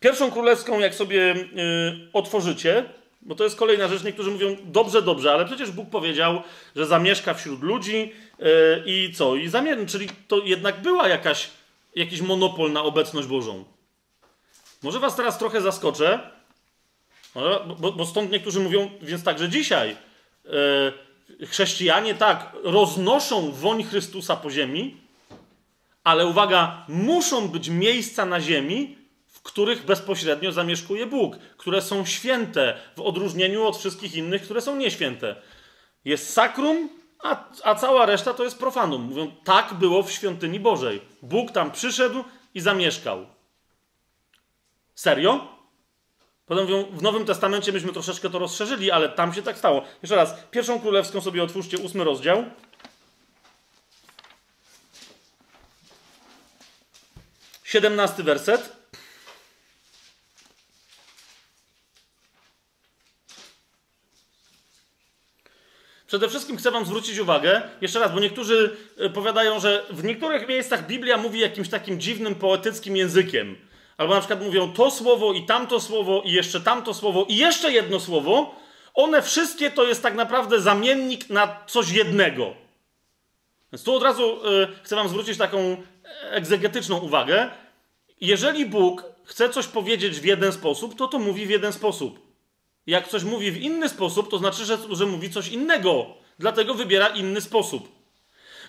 Pierwszą 0.00 0.30
królewską, 0.30 0.78
jak 0.78 0.94
sobie 0.94 1.16
yy, 1.16 2.08
otworzycie, 2.12 2.84
bo 3.22 3.34
to 3.34 3.44
jest 3.44 3.56
kolejna 3.56 3.88
rzecz, 3.88 4.04
niektórzy 4.04 4.30
mówią, 4.30 4.56
dobrze, 4.64 5.02
dobrze, 5.02 5.32
ale 5.32 5.44
przecież 5.44 5.70
Bóg 5.70 5.90
powiedział, 5.90 6.42
że 6.76 6.86
zamieszka 6.86 7.34
wśród 7.34 7.62
ludzi 7.62 8.12
yy, 8.38 8.46
i 8.86 9.12
co? 9.14 9.36
I 9.36 9.48
zamierny, 9.48 9.86
czyli 9.86 10.08
to 10.28 10.38
jednak 10.44 10.82
była 10.82 11.08
jakaś, 11.08 11.50
jakiś 11.96 12.20
monopol 12.20 12.72
na 12.72 12.82
obecność 12.82 13.28
Bożą. 13.28 13.64
Może 14.82 14.98
was 15.00 15.16
teraz 15.16 15.38
trochę 15.38 15.60
zaskoczę, 15.60 16.30
bo, 17.78 17.92
bo 17.92 18.06
stąd 18.06 18.30
niektórzy 18.30 18.60
mówią, 18.60 18.90
więc 19.02 19.24
także 19.24 19.48
dzisiaj 19.48 19.96
yy, 20.44 21.46
chrześcijanie 21.46 22.14
tak 22.14 22.52
roznoszą 22.62 23.52
woń 23.52 23.82
Chrystusa 23.82 24.36
po 24.36 24.50
ziemi, 24.50 24.96
ale 26.04 26.26
uwaga, 26.26 26.84
muszą 26.88 27.48
być 27.48 27.68
miejsca 27.68 28.26
na 28.26 28.40
ziemi, 28.40 29.01
których 29.42 29.84
bezpośrednio 29.84 30.52
zamieszkuje 30.52 31.06
Bóg, 31.06 31.36
które 31.56 31.82
są 31.82 32.04
święte 32.04 32.78
w 32.96 33.00
odróżnieniu 33.00 33.66
od 33.66 33.76
wszystkich 33.76 34.14
innych, 34.14 34.42
które 34.42 34.60
są 34.60 34.76
nieświęte. 34.76 35.36
Jest 36.04 36.32
sakrum, 36.32 36.88
a, 37.22 37.44
a 37.64 37.74
cała 37.74 38.06
reszta 38.06 38.34
to 38.34 38.44
jest 38.44 38.58
profanum. 38.58 39.02
Mówią, 39.02 39.32
tak 39.44 39.74
było 39.74 40.02
w 40.02 40.12
świątyni 40.12 40.60
Bożej. 40.60 41.00
Bóg 41.22 41.50
tam 41.50 41.70
przyszedł 41.70 42.24
i 42.54 42.60
zamieszkał. 42.60 43.26
Serio? 44.94 45.48
Potem 46.46 46.64
mówią, 46.64 46.84
w 46.92 47.02
Nowym 47.02 47.24
Testamencie 47.24 47.72
myśmy 47.72 47.92
troszeczkę 47.92 48.30
to 48.30 48.38
rozszerzyli, 48.38 48.90
ale 48.90 49.08
tam 49.08 49.34
się 49.34 49.42
tak 49.42 49.58
stało. 49.58 49.82
Jeszcze 50.02 50.16
raz, 50.16 50.34
pierwszą 50.50 50.80
królewską 50.80 51.20
sobie 51.20 51.42
otwórzcie, 51.42 51.78
ósmy 51.78 52.04
rozdział. 52.04 52.44
17 57.64 58.22
werset. 58.22 58.81
Przede 66.12 66.28
wszystkim 66.28 66.56
chcę 66.56 66.70
Wam 66.70 66.86
zwrócić 66.86 67.18
uwagę, 67.18 67.62
jeszcze 67.80 67.98
raz, 67.98 68.12
bo 68.12 68.20
niektórzy 68.20 68.76
e, 68.98 69.10
powiadają, 69.10 69.60
że 69.60 69.84
w 69.90 70.04
niektórych 70.04 70.48
miejscach 70.48 70.86
Biblia 70.86 71.16
mówi 71.16 71.40
jakimś 71.40 71.68
takim 71.68 72.00
dziwnym, 72.00 72.34
poetyckim 72.34 72.96
językiem. 72.96 73.56
Albo 73.96 74.14
na 74.14 74.20
przykład 74.20 74.42
mówią 74.42 74.72
to 74.72 74.90
słowo 74.90 75.32
i 75.32 75.46
tamto 75.46 75.80
słowo 75.80 76.22
i 76.24 76.32
jeszcze 76.32 76.60
tamto 76.60 76.94
słowo 76.94 77.26
i 77.28 77.36
jeszcze 77.36 77.72
jedno 77.72 78.00
słowo. 78.00 78.54
One 78.94 79.22
wszystkie 79.22 79.70
to 79.70 79.84
jest 79.84 80.02
tak 80.02 80.14
naprawdę 80.14 80.60
zamiennik 80.60 81.30
na 81.30 81.56
coś 81.66 81.90
jednego. 81.90 82.54
Więc 83.72 83.82
tu 83.84 83.94
od 83.94 84.02
razu 84.02 84.46
y, 84.46 84.68
chcę 84.82 84.96
Wam 84.96 85.08
zwrócić 85.08 85.38
taką 85.38 85.76
egzegetyczną 86.30 86.98
uwagę. 86.98 87.50
Jeżeli 88.20 88.66
Bóg 88.66 89.04
chce 89.24 89.48
coś 89.48 89.66
powiedzieć 89.66 90.20
w 90.20 90.24
jeden 90.24 90.52
sposób, 90.52 90.98
to 90.98 91.08
to 91.08 91.18
mówi 91.18 91.46
w 91.46 91.50
jeden 91.50 91.72
sposób. 91.72 92.21
Jak 92.86 93.08
coś 93.08 93.24
mówi 93.24 93.50
w 93.50 93.56
inny 93.56 93.88
sposób, 93.88 94.30
to 94.30 94.38
znaczy, 94.38 94.64
że, 94.64 94.78
że 94.90 95.06
mówi 95.06 95.30
coś 95.30 95.48
innego. 95.48 96.06
Dlatego 96.38 96.74
wybiera 96.74 97.08
inny 97.08 97.40
sposób. 97.40 97.88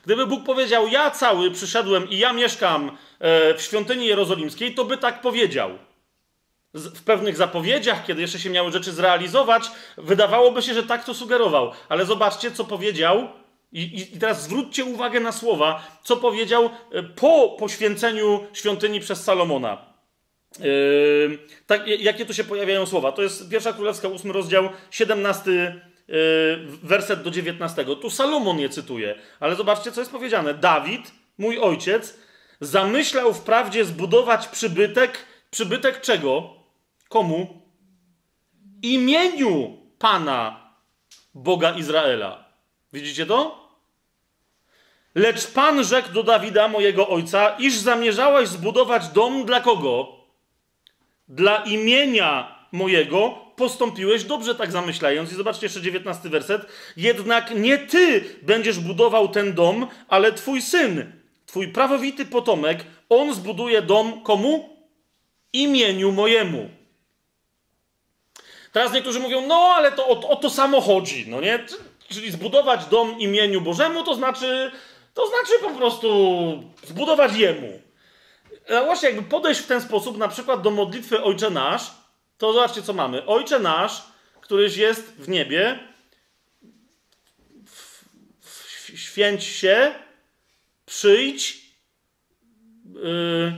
Gdyby 0.05 0.27
Bóg 0.27 0.43
powiedział, 0.43 0.87
ja 0.87 1.11
cały 1.11 1.51
przyszedłem 1.51 2.09
i 2.09 2.17
ja 2.17 2.33
mieszkam 2.33 2.97
e, 3.19 3.53
w 3.53 3.61
świątyni 3.61 4.05
jerozolimskiej, 4.05 4.75
to 4.75 4.85
by 4.85 4.97
tak 4.97 5.21
powiedział. 5.21 5.69
W 6.73 7.03
pewnych 7.03 7.37
zapowiedziach, 7.37 8.05
kiedy 8.05 8.21
jeszcze 8.21 8.39
się 8.39 8.49
miały 8.49 8.71
rzeczy 8.71 8.91
zrealizować, 8.91 9.71
wydawałoby 9.97 10.61
się, 10.61 10.73
że 10.73 10.83
tak 10.83 11.05
to 11.05 11.13
sugerował. 11.13 11.71
Ale 11.89 12.05
zobaczcie, 12.05 12.51
co 12.51 12.63
powiedział 12.63 13.27
i, 13.71 14.01
I, 14.15 14.19
teraz 14.19 14.43
zwróćcie 14.43 14.85
uwagę 14.85 15.19
na 15.19 15.31
słowa, 15.31 15.87
co 16.03 16.17
powiedział 16.17 16.69
e, 16.91 17.03
po 17.03 17.49
poświęceniu 17.59 18.47
świątyni 18.53 18.99
przez 18.99 19.23
Salomona. 19.23 19.92
Yy, 20.59 21.39
tak, 21.67 21.87
jakie 21.87 22.25
tu 22.25 22.33
się 22.33 22.43
pojawiają 22.43 22.85
słowa? 22.85 23.11
To 23.11 23.21
jest 23.21 23.49
pierwsza 23.49 23.73
królewska, 23.73 24.07
ósmy 24.07 24.33
rozdział, 24.33 24.69
17 24.91 25.51
yy, 25.51 26.15
werset 26.83 27.23
do 27.23 27.31
19. 27.31 27.85
Tu 27.85 28.09
Salomon 28.09 28.59
je 28.59 28.69
cytuje, 28.69 29.15
ale 29.39 29.55
zobaczcie, 29.55 29.91
co 29.91 30.01
jest 30.01 30.11
powiedziane. 30.11 30.53
Dawid, 30.53 31.11
mój 31.37 31.59
ojciec, 31.59 32.17
zamyślał 32.61 33.33
wprawdzie 33.33 33.85
zbudować 33.85 34.47
przybytek. 34.47 35.25
Przybytek 35.51 36.01
czego? 36.01 36.53
Komu? 37.09 37.61
Imieniu 38.83 39.77
Pana, 39.99 40.69
Boga 41.33 41.71
Izraela. 41.71 42.45
Widzicie 42.93 43.25
to? 43.25 43.63
Lecz 45.15 45.47
Pan 45.47 45.83
rzekł 45.83 46.13
do 46.13 46.23
Dawida, 46.23 46.67
mojego 46.67 47.09
ojca, 47.09 47.55
iż 47.59 47.77
zamierzałeś 47.77 48.49
zbudować 48.49 49.07
dom 49.07 49.45
dla 49.45 49.61
kogo? 49.61 50.22
Dla 51.27 51.57
imienia 51.57 52.55
mojego 52.71 53.43
postąpiłeś 53.55 54.23
dobrze, 54.23 54.55
tak 54.55 54.71
zamyślając. 54.71 55.31
I 55.31 55.35
zobaczcie 55.35 55.65
jeszcze 55.65 55.81
dziewiętnasty 55.81 56.29
werset. 56.29 56.61
Jednak 56.97 57.55
nie 57.55 57.77
ty 57.77 58.23
będziesz 58.41 58.79
budował 58.79 59.27
ten 59.27 59.53
dom, 59.53 59.87
ale 60.07 60.31
twój 60.31 60.61
syn, 60.61 61.11
twój 61.45 61.67
prawowity 61.67 62.25
potomek, 62.25 62.85
on 63.09 63.33
zbuduje 63.33 63.81
dom 63.81 64.21
komu? 64.23 64.69
Imieniu 65.53 66.11
mojemu. 66.11 66.69
Teraz 68.71 68.93
niektórzy 68.93 69.19
mówią, 69.19 69.47
no 69.47 69.55
ale 69.55 69.91
to 69.91 70.07
o, 70.07 70.29
o 70.29 70.35
to 70.35 70.49
samo 70.49 70.81
chodzi, 70.81 71.25
no 71.27 71.41
nie? 71.41 71.65
Czyli 72.09 72.31
zbudować 72.31 72.85
dom 72.85 73.19
imieniu 73.19 73.61
Bożemu, 73.61 74.03
to 74.03 74.15
znaczy 74.15 74.71
to 75.13 75.27
znaczy 75.27 75.53
po 75.61 75.69
prostu 75.69 76.09
zbudować 76.83 77.35
jemu. 77.35 77.79
A 78.69 78.83
właśnie 78.83 79.09
jakby 79.09 79.29
podejść 79.29 79.61
w 79.61 79.67
ten 79.67 79.81
sposób, 79.81 80.17
na 80.17 80.27
przykład 80.27 80.61
do 80.61 80.71
modlitwy 80.71 81.23
Ojcze 81.23 81.49
Nasz, 81.49 81.91
to 82.37 82.53
zobaczcie, 82.53 82.81
co 82.81 82.93
mamy. 82.93 83.25
Ojcze 83.25 83.59
Nasz, 83.59 84.03
któryś 84.41 84.77
jest 84.77 85.13
w 85.15 85.29
niebie, 85.29 85.79
w, 87.65 88.03
w, 88.41 88.99
święć 88.99 89.43
się, 89.43 89.95
przyjdź 90.85 91.63
yy, 92.93 93.53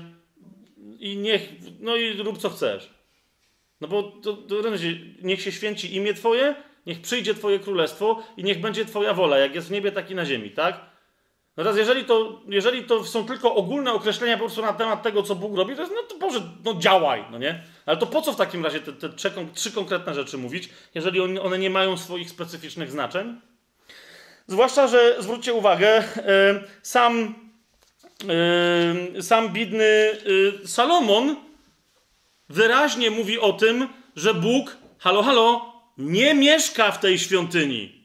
i 0.99 1.17
niech, 1.17 1.49
no 1.79 1.95
i 1.95 2.13
rób 2.13 2.37
co 2.37 2.49
chcesz. 2.49 2.89
No 3.81 3.87
bo 3.87 4.03
to, 4.03 4.33
to, 4.33 4.55
niech 5.21 5.41
się 5.41 5.51
święci 5.51 5.95
imię 5.95 6.13
Twoje, 6.13 6.55
niech 6.85 7.01
przyjdzie 7.01 7.33
Twoje 7.33 7.59
królestwo 7.59 8.23
i 8.37 8.43
niech 8.43 8.61
będzie 8.61 8.85
Twoja 8.85 9.13
wola, 9.13 9.37
jak 9.37 9.55
jest 9.55 9.67
w 9.67 9.71
niebie, 9.71 9.91
tak 9.91 10.11
i 10.11 10.15
na 10.15 10.25
ziemi, 10.25 10.51
tak? 10.51 10.94
No 11.57 11.63
teraz, 11.63 11.77
jeżeli 11.77 12.05
to, 12.05 12.41
jeżeli 12.47 12.83
to 12.83 13.03
są 13.03 13.25
tylko 13.25 13.55
ogólne 13.55 13.93
określenia 13.93 14.37
po 14.37 14.43
prostu 14.43 14.61
na 14.61 14.73
temat 14.73 15.03
tego, 15.03 15.23
co 15.23 15.35
Bóg 15.35 15.57
robi, 15.57 15.75
to 15.75 15.81
jest, 15.81 15.93
no 15.95 16.03
to 16.03 16.17
Boże, 16.17 16.41
no 16.65 16.73
działaj, 16.73 17.25
no 17.31 17.37
nie? 17.37 17.63
Ale 17.85 17.97
to 17.97 18.07
po 18.07 18.21
co 18.21 18.33
w 18.33 18.35
takim 18.35 18.63
razie 18.63 18.79
te, 18.79 18.93
te 18.93 19.09
trzy, 19.09 19.31
trzy 19.53 19.71
konkretne 19.71 20.13
rzeczy 20.13 20.37
mówić, 20.37 20.69
jeżeli 20.95 21.21
one 21.21 21.57
nie 21.59 21.69
mają 21.69 21.97
swoich 21.97 22.29
specyficznych 22.29 22.91
znaczeń? 22.91 23.41
Zwłaszcza, 24.47 24.87
że 24.87 25.15
zwróćcie 25.19 25.53
uwagę, 25.53 26.03
sam, 26.81 27.35
sam 29.21 29.53
bidny 29.53 29.83
y, 29.83 30.67
Salomon 30.67 31.35
wyraźnie 32.49 33.11
mówi 33.11 33.39
o 33.39 33.53
tym, 33.53 33.87
że 34.15 34.33
Bóg, 34.33 34.77
halo, 34.97 35.23
halo, 35.23 35.73
nie 35.97 36.33
mieszka 36.33 36.91
w 36.91 36.99
tej 36.99 37.19
świątyni. 37.19 38.04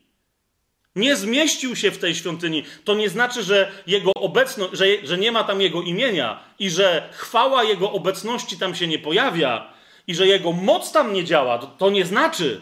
Nie 1.00 1.16
zmieścił 1.16 1.76
się 1.76 1.90
w 1.90 1.98
tej 1.98 2.14
świątyni. 2.14 2.64
To 2.84 2.94
nie 2.94 3.08
znaczy, 3.08 3.42
że 3.42 3.72
jego 3.86 4.12
obecność, 4.14 4.72
że, 4.72 4.84
że 5.02 5.18
nie 5.18 5.32
ma 5.32 5.44
tam 5.44 5.60
jego 5.60 5.82
imienia 5.82 6.40
i 6.58 6.70
że 6.70 7.08
chwała 7.12 7.64
jego 7.64 7.92
obecności 7.92 8.58
tam 8.58 8.74
się 8.74 8.86
nie 8.86 8.98
pojawia 8.98 9.72
i 10.06 10.14
że 10.14 10.26
jego 10.26 10.52
moc 10.52 10.92
tam 10.92 11.12
nie 11.12 11.24
działa. 11.24 11.58
To, 11.58 11.66
to 11.66 11.90
nie 11.90 12.06
znaczy. 12.06 12.60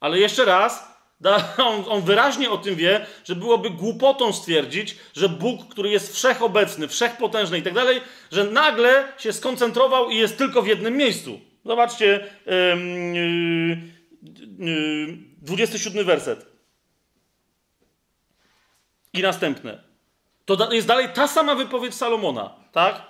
Ale 0.00 0.18
jeszcze 0.18 0.44
raz, 0.44 0.92
on, 1.68 1.84
on, 1.88 2.02
wyraźnie 2.02 2.50
o 2.50 2.58
tym 2.58 2.74
wie, 2.74 3.06
że 3.24 3.36
byłoby 3.36 3.70
głupotą 3.70 4.32
stwierdzić, 4.32 4.96
że 5.14 5.28
Bóg, 5.28 5.68
który 5.68 5.90
jest 5.90 6.14
wszechobecny, 6.14 6.88
wszechpotężny 6.88 7.58
i 7.58 7.62
tak 7.62 7.74
dalej, 7.74 8.00
że 8.32 8.44
nagle 8.44 9.12
się 9.18 9.32
skoncentrował 9.32 10.10
i 10.10 10.16
jest 10.16 10.38
tylko 10.38 10.62
w 10.62 10.66
jednym 10.66 10.96
miejscu. 10.96 11.40
Zobaczcie, 11.64 12.26
yy, 12.46 12.52
yy, 14.58 15.18
27 15.42 16.06
werset. 16.06 16.51
I 19.12 19.22
następne. 19.22 19.82
To 20.44 20.72
jest 20.72 20.86
dalej 20.86 21.08
ta 21.14 21.28
sama 21.28 21.54
wypowiedź 21.54 21.94
Salomona, 21.94 22.50
tak? 22.72 23.02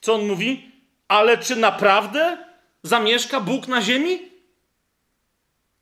Co 0.00 0.14
on 0.14 0.26
mówi? 0.26 0.72
Ale 1.08 1.38
czy 1.38 1.56
naprawdę 1.56 2.38
zamieszka 2.82 3.40
Bóg 3.40 3.68
na 3.68 3.82
ziemi? 3.82 4.18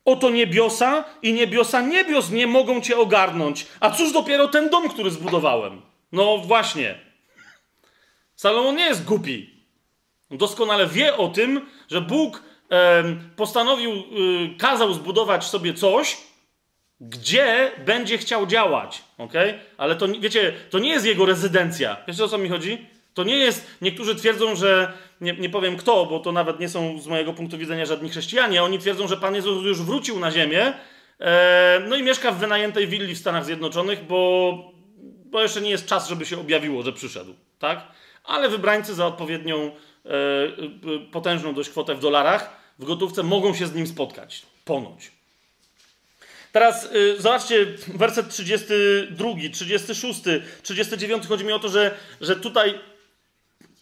Oto 0.05 0.31
niebiosa 0.31 1.05
i 1.23 1.33
niebiosa 1.33 1.81
niebios 1.81 2.31
nie 2.31 2.47
mogą 2.47 2.81
cię 2.81 2.99
ogarnąć. 2.99 3.67
A 3.81 3.91
cóż 3.91 4.13
dopiero 4.13 4.49
ten 4.49 4.71
dom, 4.71 4.89
który 4.89 5.11
zbudowałem? 5.11 5.83
No 6.13 6.39
właśnie. 6.39 6.99
Salomon 8.37 8.77
nie 8.77 8.85
jest 8.85 9.05
głupi. 9.05 9.65
Doskonale 10.31 10.87
wie 10.87 11.17
o 11.17 11.29
tym, 11.29 11.67
że 11.89 12.01
Bóg 12.01 12.43
postanowił, 13.37 13.91
e, 13.91 13.95
kazał 14.59 14.95
zbudować 14.95 15.45
sobie 15.45 15.75
coś, 15.75 16.17
gdzie 17.01 17.71
będzie 17.87 18.19
chciał 18.19 18.47
działać, 18.47 19.03
ok? 19.19 19.33
Ale 19.77 19.97
to, 19.97 20.09
wiecie, 20.09 20.53
to 20.71 20.79
nie 20.79 20.91
jest 20.91 21.07
jego 21.07 21.27
rezydencja. 21.27 21.97
Wiecie, 22.09 22.25
o 22.25 22.29
co 22.29 22.39
mi 22.39 22.49
chodzi? 22.49 22.87
To 23.15 23.25
nie 23.25 23.37
jest, 23.37 23.67
niektórzy 23.83 24.15
twierdzą, 24.15 24.57
że, 24.57 24.93
nie, 25.21 25.33
nie 25.33 25.51
powiem 25.51 25.77
kto, 25.77 26.07
bo 26.07 26.21
to 26.21 26.33
nawet 26.33 26.61
nie 26.61 26.69
są 26.69 27.01
z 27.01 27.07
mojego 27.07 27.33
punktu 27.33 27.59
widzenia 27.59 27.87
żadni 27.87 28.09
chrześcijanie, 28.09 28.63
oni 28.63 28.79
twierdzą, 28.79 29.09
że 29.09 29.17
Pan 29.17 29.35
Jezus 29.35 29.65
już 29.65 29.83
wrócił 29.83 30.21
na 30.21 30.31
ziemię, 30.31 30.73
e, 31.21 31.83
no 31.89 31.97
i 31.97 32.03
mieszka 32.03 32.33
w 32.33 32.39
wynajętej 32.39 32.87
willi 32.87 33.15
w 33.15 33.19
Stanach 33.19 33.45
Zjednoczonych, 33.45 34.07
bo, 34.07 34.53
bo 35.25 35.43
jeszcze 35.43 35.61
nie 35.61 35.71
jest 35.71 35.87
czas, 35.87 36.09
żeby 36.09 36.27
się 36.27 36.41
objawiło, 36.41 36.83
że 36.83 36.93
przyszedł, 36.93 37.35
tak? 37.59 37.87
Ale 38.25 38.49
wybrańcy 38.49 38.95
za 38.95 39.07
odpowiednią, 39.07 39.71
e, 40.07 40.11
potężną 41.13 41.55
dość 41.55 41.71
kwotę 41.71 41.95
w 41.95 42.01
dolarach 42.01 42.61
w 42.79 42.85
gotówce 42.85 43.23
mogą 43.23 43.55
się 43.55 43.67
z 43.67 43.75
nim 43.75 43.87
spotkać, 43.87 44.43
ponoć. 44.65 45.20
Teraz 46.53 46.85
y, 46.93 47.17
zobaczcie, 47.19 47.67
werset 47.95 48.29
32, 48.29 49.29
36, 49.53 50.21
39. 50.63 51.27
Chodzi 51.27 51.45
mi 51.45 51.53
o 51.53 51.59
to, 51.59 51.69
że, 51.69 51.95
że 52.21 52.37
tutaj 52.37 52.79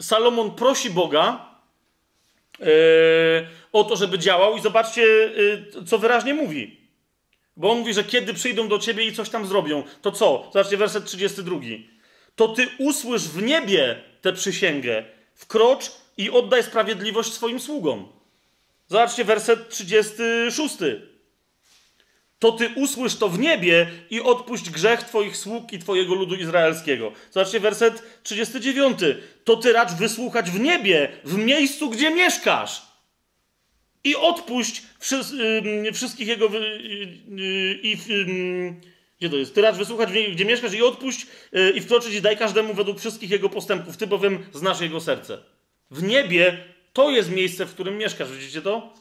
Salomon 0.01 0.55
prosi 0.55 0.89
Boga 0.89 1.55
y, 2.59 2.65
o 3.71 3.83
to, 3.83 3.95
żeby 3.95 4.19
działał, 4.19 4.57
i 4.57 4.61
zobaczcie, 4.61 5.01
y, 5.01 5.85
co 5.87 5.97
wyraźnie 5.97 6.33
mówi. 6.33 6.79
Bo 7.57 7.71
on 7.71 7.79
mówi, 7.79 7.93
że 7.93 8.03
kiedy 8.03 8.33
przyjdą 8.33 8.67
do 8.67 8.79
ciebie 8.79 9.05
i 9.05 9.13
coś 9.13 9.29
tam 9.29 9.45
zrobią, 9.45 9.83
to 10.01 10.11
co? 10.11 10.49
Zobaczcie, 10.53 10.77
werset 10.77 11.05
32. 11.05 11.59
To 12.35 12.47
ty 12.47 12.67
usłysz 12.77 13.21
w 13.21 13.41
niebie 13.41 14.03
tę 14.21 14.33
przysięgę, 14.33 15.03
wkrocz 15.35 15.91
i 16.17 16.29
oddaj 16.29 16.63
sprawiedliwość 16.63 17.33
swoim 17.33 17.59
sługom. 17.59 18.07
Zobaczcie, 18.87 19.23
werset 19.23 19.69
36 19.69 20.75
to 22.39 22.51
ty 22.51 22.69
usłysz 22.75 23.15
to 23.15 23.29
w 23.29 23.39
niebie 23.39 23.91
i 24.09 24.21
odpuść 24.21 24.69
grzech 24.69 25.03
twoich 25.03 25.37
sług 25.37 25.73
i 25.73 25.79
twojego 25.79 26.15
ludu 26.15 26.35
izraelskiego. 26.35 27.11
Zobaczcie 27.31 27.59
werset 27.59 28.03
39. 28.23 28.99
To 29.43 29.57
ty 29.57 29.73
racz 29.73 29.91
wysłuchać 29.91 30.51
w 30.51 30.59
niebie, 30.59 31.11
w 31.23 31.37
miejscu, 31.37 31.89
gdzie 31.89 32.15
mieszkasz. 32.15 32.81
I 34.03 34.15
odpuść 34.15 34.83
wszystkich 35.93 36.27
jego... 36.27 36.49
I, 37.83 37.97
gdzie 39.19 39.29
to 39.29 39.35
jest? 39.35 39.55
Ty 39.55 39.61
racz 39.61 39.75
wysłuchać, 39.75 40.09
gdzie 40.31 40.45
mieszkasz 40.45 40.73
i 40.73 40.81
odpuść 40.81 41.27
y, 41.55 41.71
i 41.75 41.81
wkroczyć 41.81 42.13
i 42.13 42.21
daj 42.21 42.37
każdemu 42.37 42.73
według 42.73 42.99
wszystkich 42.99 43.29
jego 43.29 43.49
postępów. 43.49 43.97
Ty 43.97 44.07
bowiem 44.07 44.45
znasz 44.53 44.81
jego 44.81 45.01
serce. 45.01 45.37
W 45.91 46.03
niebie 46.03 46.57
to 46.93 47.09
jest 47.09 47.31
miejsce, 47.31 47.65
w 47.65 47.73
którym 47.73 47.97
mieszkasz. 47.97 48.31
Widzicie 48.31 48.61
to? 48.61 48.93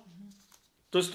To 0.91 0.99
jest, 0.99 1.13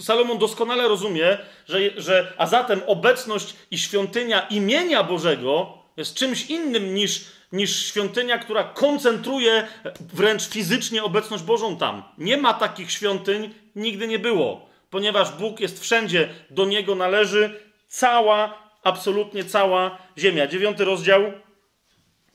Salomon 0.00 0.38
doskonale 0.38 0.88
rozumie, 0.88 1.38
że, 1.68 1.78
że, 2.00 2.32
a 2.38 2.46
zatem 2.46 2.80
obecność 2.86 3.54
i 3.70 3.78
świątynia 3.78 4.40
imienia 4.40 5.02
Bożego 5.02 5.78
jest 5.96 6.14
czymś 6.14 6.46
innym 6.46 6.94
niż, 6.94 7.24
niż 7.52 7.86
świątynia, 7.86 8.38
która 8.38 8.64
koncentruje 8.64 9.68
wręcz 10.00 10.48
fizycznie 10.48 11.04
obecność 11.04 11.42
Bożą 11.44 11.76
tam. 11.76 12.02
Nie 12.18 12.36
ma 12.36 12.54
takich 12.54 12.90
świątyń, 12.90 13.54
nigdy 13.76 14.08
nie 14.08 14.18
było, 14.18 14.68
ponieważ 14.90 15.32
Bóg 15.32 15.60
jest 15.60 15.80
wszędzie, 15.80 16.28
do 16.50 16.64
Niego 16.64 16.94
należy 16.94 17.60
cała, 17.88 18.58
absolutnie 18.82 19.44
cała 19.44 19.98
ziemia. 20.18 20.46
Dziewiąty 20.46 20.84
rozdział, 20.84 21.22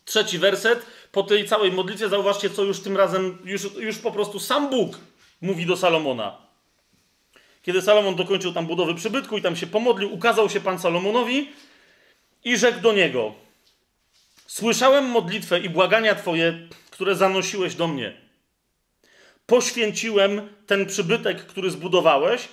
trzeci 0.06 0.38
werset. 0.40 0.86
Po 1.12 1.24
tej 1.24 1.48
całej 1.48 1.72
modlitwie 1.72 2.10
zauważcie, 2.10 2.50
co 2.50 2.64
już 2.64 2.80
tym 2.80 2.98
razem, 2.98 3.38
już, 3.44 3.76
już 3.76 3.98
po 3.98 4.12
prostu 4.12 4.40
sam 4.40 4.70
Bóg 4.70 4.98
mówi 5.42 5.66
do 5.66 5.78
Salomona. 5.78 6.38
Kiedy 7.62 7.82
Salomon 7.82 8.16
dokończył 8.16 8.54
tam 8.54 8.68
budowy 8.68 8.96
przybytku 8.96 9.38
i 9.38 9.42
tam 9.42 9.56
się 9.56 9.68
pomodlił, 9.68 10.14
ukazał 10.14 10.50
się 10.50 10.60
Pan 10.62 10.80
Salomonowi 10.80 11.50
i 12.44 12.58
rzekł 12.58 12.80
do 12.80 12.94
niego: 12.94 13.34
Słyszałem 14.48 15.06
modlitwę 15.06 15.60
i 15.60 15.70
błagania 15.70 16.16
Twoje, 16.16 16.68
które 16.92 17.16
zanosiłeś 17.16 17.76
do 17.76 17.88
mnie. 17.88 18.14
Poświęciłem 19.46 20.50
ten 20.68 20.86
przybytek, 20.86 21.46
który 21.46 21.72
zbudowałeś, 21.72 22.48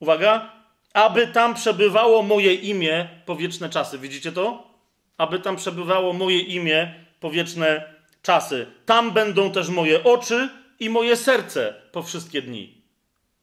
uwaga, 0.00 0.52
aby 0.92 1.26
tam 1.26 1.54
przebywało 1.54 2.22
moje 2.22 2.54
imię 2.54 3.08
po 3.26 3.36
wieczne 3.36 3.70
czasy. 3.70 3.98
Widzicie 3.98 4.32
to? 4.32 4.70
Aby 5.18 5.38
tam 5.38 5.56
przebywało 5.56 6.12
moje 6.12 6.40
imię 6.40 6.94
po 7.20 7.30
wieczne 7.30 7.94
czasy. 8.22 8.66
Tam 8.86 9.10
będą 9.10 9.52
też 9.52 9.68
moje 9.68 10.04
oczy 10.04 10.48
i 10.80 10.90
moje 10.90 11.16
serce 11.16 11.74
po 11.92 12.02
wszystkie 12.02 12.42
dni. 12.42 12.82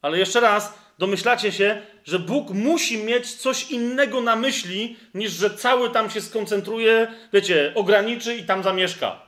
Ale 0.01 0.19
jeszcze 0.19 0.39
raz, 0.39 0.73
domyślacie 0.99 1.51
się, 1.51 1.81
że 2.05 2.19
Bóg 2.19 2.49
musi 2.49 3.03
mieć 3.03 3.35
coś 3.35 3.71
innego 3.71 4.21
na 4.21 4.35
myśli, 4.35 4.97
niż 5.13 5.31
że 5.31 5.49
cały 5.49 5.89
tam 5.89 6.09
się 6.09 6.21
skoncentruje, 6.21 7.07
wiecie, 7.33 7.71
ograniczy 7.75 8.35
i 8.35 8.43
tam 8.43 8.63
zamieszka. 8.63 9.21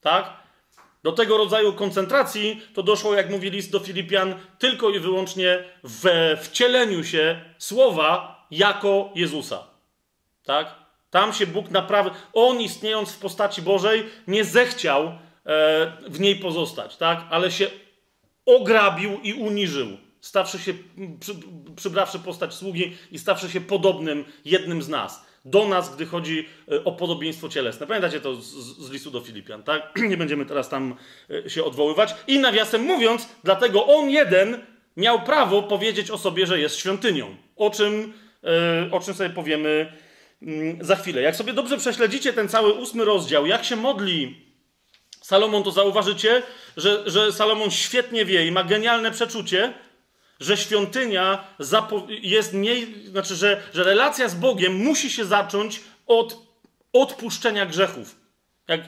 Tak? 0.00 0.32
Do 1.02 1.12
tego 1.12 1.36
rodzaju 1.36 1.72
koncentracji 1.72 2.62
to 2.74 2.82
doszło, 2.82 3.14
jak 3.14 3.30
mówi 3.30 3.50
list 3.50 3.70
do 3.70 3.80
Filipian, 3.80 4.34
tylko 4.58 4.90
i 4.90 4.98
wyłącznie 4.98 5.64
we 5.84 6.36
wcieleniu 6.36 7.04
się 7.04 7.40
słowa 7.58 8.38
jako 8.50 9.10
Jezusa. 9.14 9.64
Tak? 10.44 10.74
Tam 11.10 11.32
się 11.32 11.46
Bóg 11.46 11.70
naprawdę, 11.70 12.10
on 12.32 12.60
istniejąc 12.60 13.12
w 13.12 13.18
postaci 13.18 13.62
Bożej, 13.62 14.06
nie 14.26 14.44
zechciał 14.44 15.12
w 16.08 16.20
niej 16.20 16.36
pozostać, 16.36 16.96
tak? 16.96 17.24
Ale 17.30 17.50
się 17.50 17.66
ograbił 18.46 19.20
i 19.22 19.34
uniżył, 19.34 19.88
stawszy 20.20 20.58
się, 20.58 20.74
przy, 21.20 21.34
przybrawszy 21.76 22.18
postać 22.18 22.54
sługi 22.54 22.96
i 23.12 23.18
stawszy 23.18 23.50
się 23.50 23.60
podobnym 23.60 24.24
jednym 24.44 24.82
z 24.82 24.88
nas. 24.88 25.28
do 25.44 25.68
nas, 25.68 25.94
gdy 25.96 26.06
chodzi 26.06 26.48
e, 26.72 26.84
o 26.84 26.92
podobieństwo 26.92 27.48
cielesne. 27.48 27.86
Pamiętacie 27.86 28.20
to 28.20 28.34
z, 28.36 28.46
z 28.78 28.90
listu 28.90 29.10
do 29.10 29.20
Filipian, 29.20 29.62
tak? 29.62 29.82
Nie 30.10 30.16
będziemy 30.16 30.46
teraz 30.46 30.68
tam 30.68 30.94
e, 31.46 31.50
się 31.50 31.64
odwoływać. 31.64 32.14
I 32.26 32.38
nawiasem 32.38 32.82
mówiąc, 32.82 33.28
dlatego 33.44 33.86
on 33.86 34.10
jeden 34.10 34.58
miał 34.96 35.22
prawo 35.22 35.62
powiedzieć 35.62 36.10
o 36.10 36.18
sobie, 36.18 36.46
że 36.46 36.60
jest 36.60 36.76
świątynią. 36.76 37.36
O 37.56 37.70
czym, 37.70 38.12
e, 38.44 38.92
o 38.92 39.00
czym 39.00 39.14
sobie 39.14 39.30
powiemy 39.30 39.92
mm, 40.42 40.78
za 40.80 40.96
chwilę. 40.96 41.22
Jak 41.22 41.36
sobie 41.36 41.52
dobrze 41.52 41.76
prześledzicie 41.78 42.32
ten 42.32 42.48
cały 42.48 42.72
ósmy 42.72 43.04
rozdział, 43.04 43.46
jak 43.46 43.64
się 43.64 43.76
modli 43.76 44.47
Salomon, 45.28 45.62
to 45.62 45.70
zauważycie, 45.70 46.42
że, 46.76 47.02
że 47.06 47.32
Salomon 47.32 47.70
świetnie 47.70 48.24
wie 48.24 48.46
i 48.46 48.52
ma 48.52 48.64
genialne 48.64 49.10
przeczucie, 49.10 49.72
że 50.40 50.56
świątynia 50.56 51.44
jest 52.08 52.52
nie, 52.52 52.74
znaczy, 53.10 53.36
że, 53.36 53.62
że 53.74 53.84
relacja 53.84 54.28
z 54.28 54.34
Bogiem 54.34 54.74
musi 54.74 55.10
się 55.10 55.24
zacząć 55.24 55.80
od 56.06 56.36
odpuszczenia 56.92 57.66
grzechów. 57.66 58.16
Jak, 58.68 58.80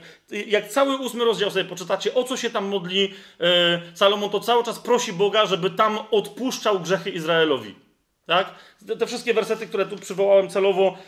jak 0.46 0.68
cały 0.68 0.96
ósmy 0.96 1.24
rozdział 1.24 1.50
sobie 1.50 1.64
poczytacie, 1.64 2.14
o 2.14 2.24
co 2.24 2.36
się 2.36 2.50
tam 2.50 2.64
modli 2.64 3.14
e, 3.40 3.80
Salomon, 3.94 4.30
to 4.30 4.40
cały 4.40 4.64
czas 4.64 4.78
prosi 4.78 5.12
Boga, 5.12 5.46
żeby 5.46 5.70
tam 5.70 5.98
odpuszczał 6.10 6.80
grzechy 6.80 7.10
Izraelowi. 7.10 7.74
Tak? 8.26 8.54
Te 8.98 9.06
wszystkie 9.06 9.34
wersety, 9.34 9.66
które 9.66 9.86
tu 9.86 9.96
przywołałem 9.96 10.48
celowo, 10.48 10.98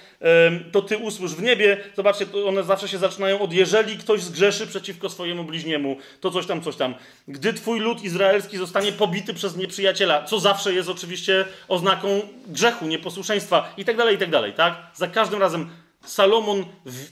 to 0.72 0.82
ty 0.82 0.98
usłysz 0.98 1.34
w 1.34 1.42
niebie. 1.42 1.84
Zobaczcie, 1.96 2.26
one 2.46 2.64
zawsze 2.64 2.88
się 2.88 2.98
zaczynają 2.98 3.40
od 3.40 3.52
jeżeli 3.52 3.98
ktoś 3.98 4.22
zgrzeszy 4.22 4.66
przeciwko 4.66 5.08
swojemu 5.08 5.44
bliźniemu, 5.44 5.96
to 6.20 6.30
coś 6.30 6.46
tam, 6.46 6.62
coś 6.62 6.76
tam. 6.76 6.94
Gdy 7.28 7.52
twój 7.52 7.80
lud 7.80 8.04
izraelski 8.04 8.58
zostanie 8.58 8.92
pobity 8.92 9.34
przez 9.34 9.56
nieprzyjaciela, 9.56 10.24
co 10.24 10.40
zawsze 10.40 10.74
jest 10.74 10.88
oczywiście 10.88 11.44
oznaką 11.68 12.20
grzechu, 12.46 12.86
nieposłuszeństwa 12.86 13.74
i 13.76 13.84
tak 13.84 13.96
dalej, 13.96 14.16
i 14.16 14.18
tak 14.18 14.30
dalej, 14.30 14.52
tak? 14.52 14.76
Za 14.94 15.06
każdym 15.06 15.40
razem 15.40 15.70
Salomon 16.04 16.64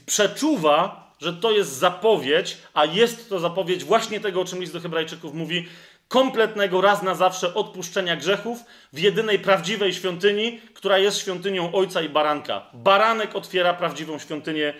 przeczuwa, 0.05 1.11
że 1.21 1.33
to 1.33 1.51
jest 1.51 1.71
zapowiedź, 1.71 2.57
a 2.73 2.85
jest 2.85 3.29
to 3.29 3.39
zapowiedź 3.39 3.83
właśnie 3.83 4.19
tego, 4.19 4.41
o 4.41 4.45
czym 4.45 4.61
list 4.61 4.73
do 4.73 4.79
Hebrajczyków 4.79 5.33
mówi, 5.33 5.67
kompletnego 6.11 6.81
raz 6.81 7.03
na 7.03 7.15
zawsze 7.15 7.53
odpuszczenia 7.53 8.15
grzechów 8.15 8.59
w 8.93 8.99
jedynej 8.99 9.39
prawdziwej 9.39 9.93
świątyni, 9.93 10.61
która 10.73 10.97
jest 10.97 11.17
świątynią 11.17 11.71
Ojca 11.71 12.01
i 12.01 12.09
Baranka. 12.09 12.65
Baranek 12.73 13.35
otwiera 13.35 13.73
prawdziwą 13.73 14.19
świątynię. 14.19 14.73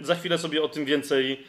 Za 0.00 0.14
chwilę 0.14 0.38
sobie 0.38 0.62
o 0.62 0.68
tym 0.68 0.84
więcej 0.84 1.46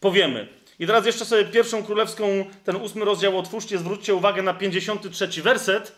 powiemy. 0.00 0.48
I 0.78 0.86
teraz 0.86 1.06
jeszcze 1.06 1.24
sobie 1.24 1.44
pierwszą 1.44 1.84
królewską, 1.84 2.44
ten 2.64 2.76
ósmy 2.76 3.04
rozdział 3.04 3.38
otwórzcie, 3.38 3.78
zwróćcie 3.78 4.14
uwagę 4.14 4.42
na 4.42 4.54
53 4.54 5.42
werset. 5.42 5.92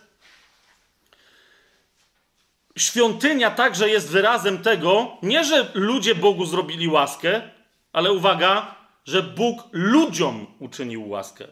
Świątynia 2.77 3.51
także 3.51 3.89
jest 3.89 4.09
wyrazem 4.09 4.57
tego, 4.57 5.17
nie 5.23 5.43
że 5.43 5.71
ludzie 5.73 6.15
Bogu 6.15 6.45
zrobili 6.45 6.87
łaskę, 6.87 7.41
ale 7.91 8.11
uwaga, 8.11 8.75
że 9.05 9.23
Bóg 9.23 9.63
ludziom 9.71 10.47
uczynił 10.59 11.09
łaskę. 11.09 11.47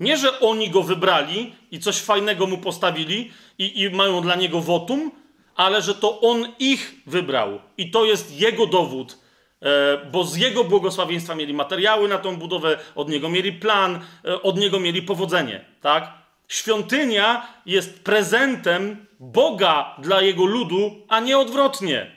Nie, 0.00 0.16
że 0.16 0.40
oni 0.40 0.70
go 0.70 0.82
wybrali 0.82 1.54
i 1.70 1.80
coś 1.80 1.96
fajnego 1.96 2.46
mu 2.46 2.58
postawili 2.58 3.32
i, 3.58 3.82
i 3.82 3.90
mają 3.90 4.20
dla 4.20 4.34
niego 4.34 4.60
wotum, 4.60 5.10
ale 5.56 5.82
że 5.82 5.94
to 5.94 6.20
on 6.20 6.48
ich 6.58 6.94
wybrał. 7.06 7.60
I 7.78 7.90
to 7.90 8.04
jest 8.04 8.40
jego 8.40 8.66
dowód, 8.66 9.18
e, 9.62 9.98
bo 10.12 10.24
z 10.24 10.36
jego 10.36 10.64
błogosławieństwa 10.64 11.34
mieli 11.34 11.54
materiały 11.54 12.08
na 12.08 12.18
tą 12.18 12.36
budowę, 12.36 12.78
od 12.94 13.08
niego 13.08 13.28
mieli 13.28 13.52
plan, 13.52 14.00
e, 14.24 14.42
od 14.42 14.58
niego 14.58 14.80
mieli 14.80 15.02
powodzenie. 15.02 15.64
Tak? 15.80 16.12
Świątynia 16.48 17.46
jest 17.66 18.04
prezentem 18.04 19.06
Boga 19.20 19.96
dla 19.98 20.22
jego 20.22 20.44
ludu, 20.44 21.06
a 21.08 21.20
nie 21.20 21.38
odwrotnie. 21.38 22.16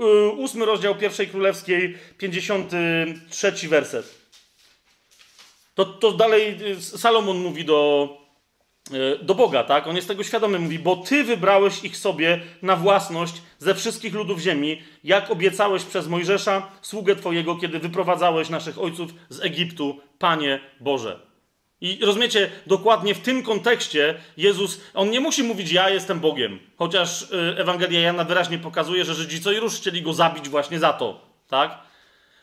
E, 0.00 0.28
ósmy 0.28 0.66
rozdział 0.66 0.94
pierwszej 0.94 1.28
królewskiej, 1.28 1.98
53 2.18 3.68
werset. 3.68 4.19
To, 5.80 5.84
to 5.84 6.12
dalej 6.12 6.56
y, 6.62 6.82
Salomon 6.82 7.38
mówi 7.38 7.64
do, 7.64 8.08
y, 8.92 9.24
do 9.24 9.34
Boga, 9.34 9.64
tak? 9.64 9.86
On 9.86 9.96
jest 9.96 10.08
tego 10.08 10.24
świadomy, 10.24 10.58
mówi, 10.58 10.78
bo 10.78 10.96
Ty 10.96 11.24
wybrałeś 11.24 11.84
ich 11.84 11.96
sobie 11.96 12.40
na 12.62 12.76
własność 12.76 13.42
ze 13.58 13.74
wszystkich 13.74 14.14
ludów 14.14 14.40
ziemi, 14.40 14.82
jak 15.04 15.30
obiecałeś 15.30 15.84
przez 15.84 16.08
Mojżesza, 16.08 16.68
sługę 16.82 17.16
Twojego, 17.16 17.56
kiedy 17.56 17.78
wyprowadzałeś 17.78 18.48
naszych 18.48 18.78
ojców 18.78 19.10
z 19.28 19.40
Egiptu, 19.40 20.00
Panie 20.18 20.60
Boże. 20.80 21.20
I 21.80 21.98
rozumiecie, 22.04 22.50
dokładnie 22.66 23.14
w 23.14 23.20
tym 23.20 23.42
kontekście 23.42 24.14
Jezus, 24.36 24.80
on 24.94 25.10
nie 25.10 25.20
musi 25.20 25.42
mówić, 25.42 25.72
ja 25.72 25.90
jestem 25.90 26.20
Bogiem, 26.20 26.58
chociaż 26.76 27.22
y, 27.22 27.54
Ewangelia 27.58 28.00
Jana 28.00 28.24
wyraźnie 28.24 28.58
pokazuje, 28.58 29.04
że 29.04 29.14
Żydzi 29.14 29.40
co 29.40 29.52
i 29.52 29.60
rusz 29.60 29.76
chcieli 29.76 30.02
go 30.02 30.12
zabić 30.12 30.48
właśnie 30.48 30.78
za 30.78 30.92
to, 30.92 31.20
tak? 31.48 31.78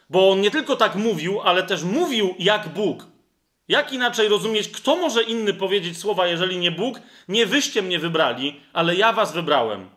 Bo 0.10 0.32
on 0.32 0.42
nie 0.42 0.52
tylko 0.52 0.76
tak 0.76 0.96
mówił, 0.96 1.42
ale 1.42 1.64
też 1.64 1.84
mówił 1.84 2.36
jak 2.40 2.70
Bóg. 2.70 3.17
Jak 3.68 3.94
inaczej 3.94 4.28
rozumieć, 4.28 4.70
kto 4.70 4.96
może 4.96 5.24
inny 5.24 5.54
powiedzieć 5.54 5.98
słowa, 5.98 6.28
jeżeli 6.28 6.58
nie 6.58 6.72
Bóg? 6.72 7.00
Nie 7.28 7.46
wyście 7.46 7.82
mnie 7.82 8.00
wybrali, 8.00 8.62
ale 8.74 8.96
ja 8.96 9.14
was 9.14 9.34
wybrałem. 9.34 9.90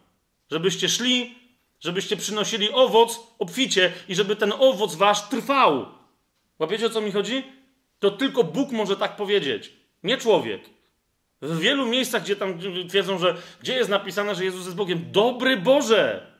Żebyście 0.51 0.89
szli, 0.89 1.35
żebyście 1.81 2.17
przynosili 2.17 2.71
owoc 2.73 3.21
obficie 3.39 3.93
i 4.09 4.15
żeby 4.15 4.37
ten 4.37 4.53
owoc 4.59 4.95
wasz 4.95 5.29
trwał. 5.29 5.87
Łapiecie 6.59 6.87
o 6.87 6.91
co 6.91 7.01
mi 7.01 7.13
chodzi? 7.13 7.43
To 7.99 8.11
tylko 8.11 8.45
Bóg 8.45 8.71
może 8.71 8.97
tak 8.97 9.17
powiedzieć, 9.17 9.73
nie 10.03 10.17
człowiek. 10.17 10.61
W 11.43 11.59
wielu 11.59 11.87
miejscach, 11.87 12.23
gdzie 12.23 12.37
tam 12.37 12.59
twierdzą, 12.89 13.19
że 13.19 13.37
gdzie 13.61 13.75
jest 13.75 13.91
napisane, 13.91 14.35
że 14.35 14.45
Jezus 14.45 14.65
jest 14.65 14.77
Bogiem, 14.77 15.13
dobry 15.13 15.57
Boże. 15.57 16.31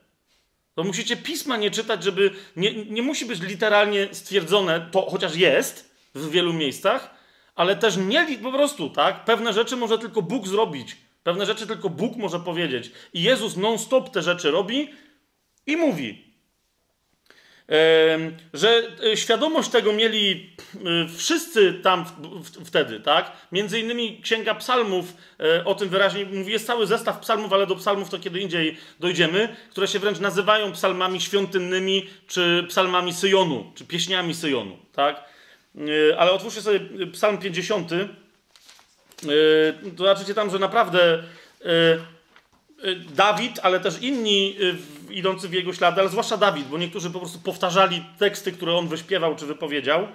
To 0.75 0.85
musicie 0.85 1.17
pisma 1.17 1.57
nie 1.57 1.71
czytać, 1.71 2.05
żeby. 2.05 2.31
Nie, 2.57 2.85
nie 2.85 3.03
musi 3.03 3.27
być 3.27 3.41
literalnie 3.41 4.09
stwierdzone, 4.13 4.89
to 4.93 5.07
chociaż 5.11 5.37
jest 5.37 5.95
w 6.15 6.31
wielu 6.31 6.53
miejscach, 6.53 7.20
ale 7.61 7.77
też 7.77 7.97
nie 7.97 8.39
po 8.43 8.53
prostu, 8.53 8.91
tak? 8.91 9.25
Pewne 9.25 9.53
rzeczy 9.53 9.77
może 9.77 9.99
tylko 9.99 10.23
Bóg 10.23 10.49
zrobić. 10.49 10.97
Pewne 11.23 11.47
rzeczy 11.47 11.67
tylko 11.67 11.91
Bóg 11.91 12.17
może 12.17 12.41
powiedzieć. 12.41 12.93
I 13.13 13.23
Jezus 13.23 13.57
non-stop 13.57 14.11
te 14.11 14.23
rzeczy 14.23 14.51
robi 14.51 14.89
i 15.67 15.77
mówi. 15.77 16.25
Że 18.55 18.83
e, 19.13 19.17
świadomość 19.17 19.71
tego 19.71 19.93
mieli 19.93 20.57
e, 20.75 21.09
wszyscy 21.17 21.75
tam 21.75 22.05
wtedy, 22.65 23.01
tak? 23.01 23.33
Między 23.53 23.81
innymi 23.81 24.21
Księga 24.23 24.55
Psalmów 24.55 25.15
e, 25.41 25.65
o 25.65 25.75
tym 25.75 25.89
wyraźnie 25.89 26.25
mówi. 26.25 26.53
Jest 26.53 26.67
cały 26.67 26.87
zestaw 26.87 27.19
psalmów, 27.19 27.53
ale 27.53 27.67
do 27.67 27.77
psalmów 27.77 28.11
to 28.11 28.19
kiedy 28.19 28.41
indziej 28.41 28.77
dojdziemy, 29.01 29.57
które 29.71 29.89
się 29.89 29.99
wręcz 29.99 30.21
nazywają 30.21 30.73
psalmami 30.73 31.21
świątynnymi, 31.21 32.07
czy 32.27 32.65
psalmami 32.69 33.13
Syjonu, 33.13 33.73
czy 33.75 33.85
pieśniami 33.85 34.35
Syjonu, 34.35 34.77
tak? 34.93 35.30
E, 35.79 36.19
ale 36.19 36.33
otwórzcie 36.33 36.63
sobie 36.63 36.81
Psalm 37.13 37.39
50. 37.39 37.93
E, 37.93 37.97
to 39.97 40.05
zobaczycie 40.05 40.35
tam, 40.35 40.51
że 40.51 40.59
naprawdę 40.59 41.23
e, 41.65 41.99
Dawid, 43.15 43.61
ale 43.63 43.81
też 43.81 44.03
inni 44.03 44.57
idący 45.11 45.49
w 45.49 45.53
jego 45.53 45.73
ślady, 45.73 46.01
ale 46.01 46.11
zwłaszcza 46.11 46.37
Dawid, 46.37 46.67
bo 46.67 46.79
niektórzy 46.79 47.11
po 47.11 47.19
prostu 47.19 47.39
powtarzali 47.39 48.05
teksty, 48.19 48.53
które 48.53 48.75
on 48.75 48.89
wyśpiewał 48.89 49.37
czy 49.37 49.47
wypowiedział. 49.47 50.09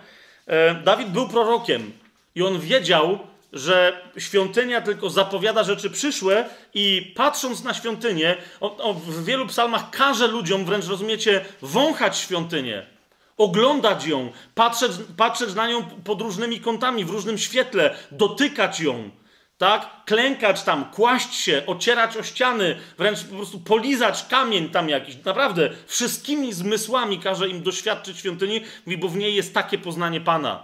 Dawid 0.84 1.10
był 1.10 1.28
prorokiem 1.28 1.92
i 2.36 2.44
on 2.44 2.60
wiedział, 2.60 3.20
że 3.54 4.02
świątynia 4.18 4.82
tylko 4.82 5.10
zapowiada 5.10 5.64
rzeczy 5.64 5.90
przyszłe 5.90 6.50
i 6.74 7.14
patrząc 7.16 7.64
na 7.64 7.74
świątynię, 7.74 8.38
on, 8.60 8.72
on 8.82 8.96
w 8.96 9.26
wielu 9.26 9.48
psalmach 9.48 9.90
każe 9.90 10.28
ludziom, 10.28 10.66
wręcz 10.66 10.88
rozumiecie, 10.88 11.46
wąchać 11.62 12.18
świątynię 12.18 12.95
oglądać 13.38 14.06
ją, 14.06 14.32
patrzeć, 14.56 14.92
patrzeć 15.18 15.54
na 15.54 15.68
nią 15.68 15.84
pod 15.84 16.22
różnymi 16.22 16.60
kątami, 16.60 17.06
w 17.06 17.10
różnym 17.10 17.38
świetle, 17.38 17.96
dotykać 18.12 18.80
ją, 18.80 19.10
tak? 19.58 19.90
Klękać 20.06 20.64
tam, 20.64 20.86
kłaść 20.92 21.36
się, 21.36 21.64
ocierać 21.66 22.18
o 22.18 22.24
ściany, 22.24 22.76
wręcz 22.98 23.24
po 23.24 23.36
prostu 23.36 23.60
polizać 23.60 24.26
kamień 24.30 24.70
tam 24.70 24.90
jakiś. 24.90 25.16
Naprawdę, 25.26 25.70
wszystkimi 25.88 26.54
zmysłami 26.54 27.20
każe 27.20 27.50
im 27.50 27.64
doświadczyć 27.64 28.18
świątyni, 28.18 28.62
bo 28.98 29.10
w 29.10 29.18
niej 29.18 29.36
jest 29.36 29.54
takie 29.54 29.78
poznanie 29.78 30.22
Pana. 30.22 30.64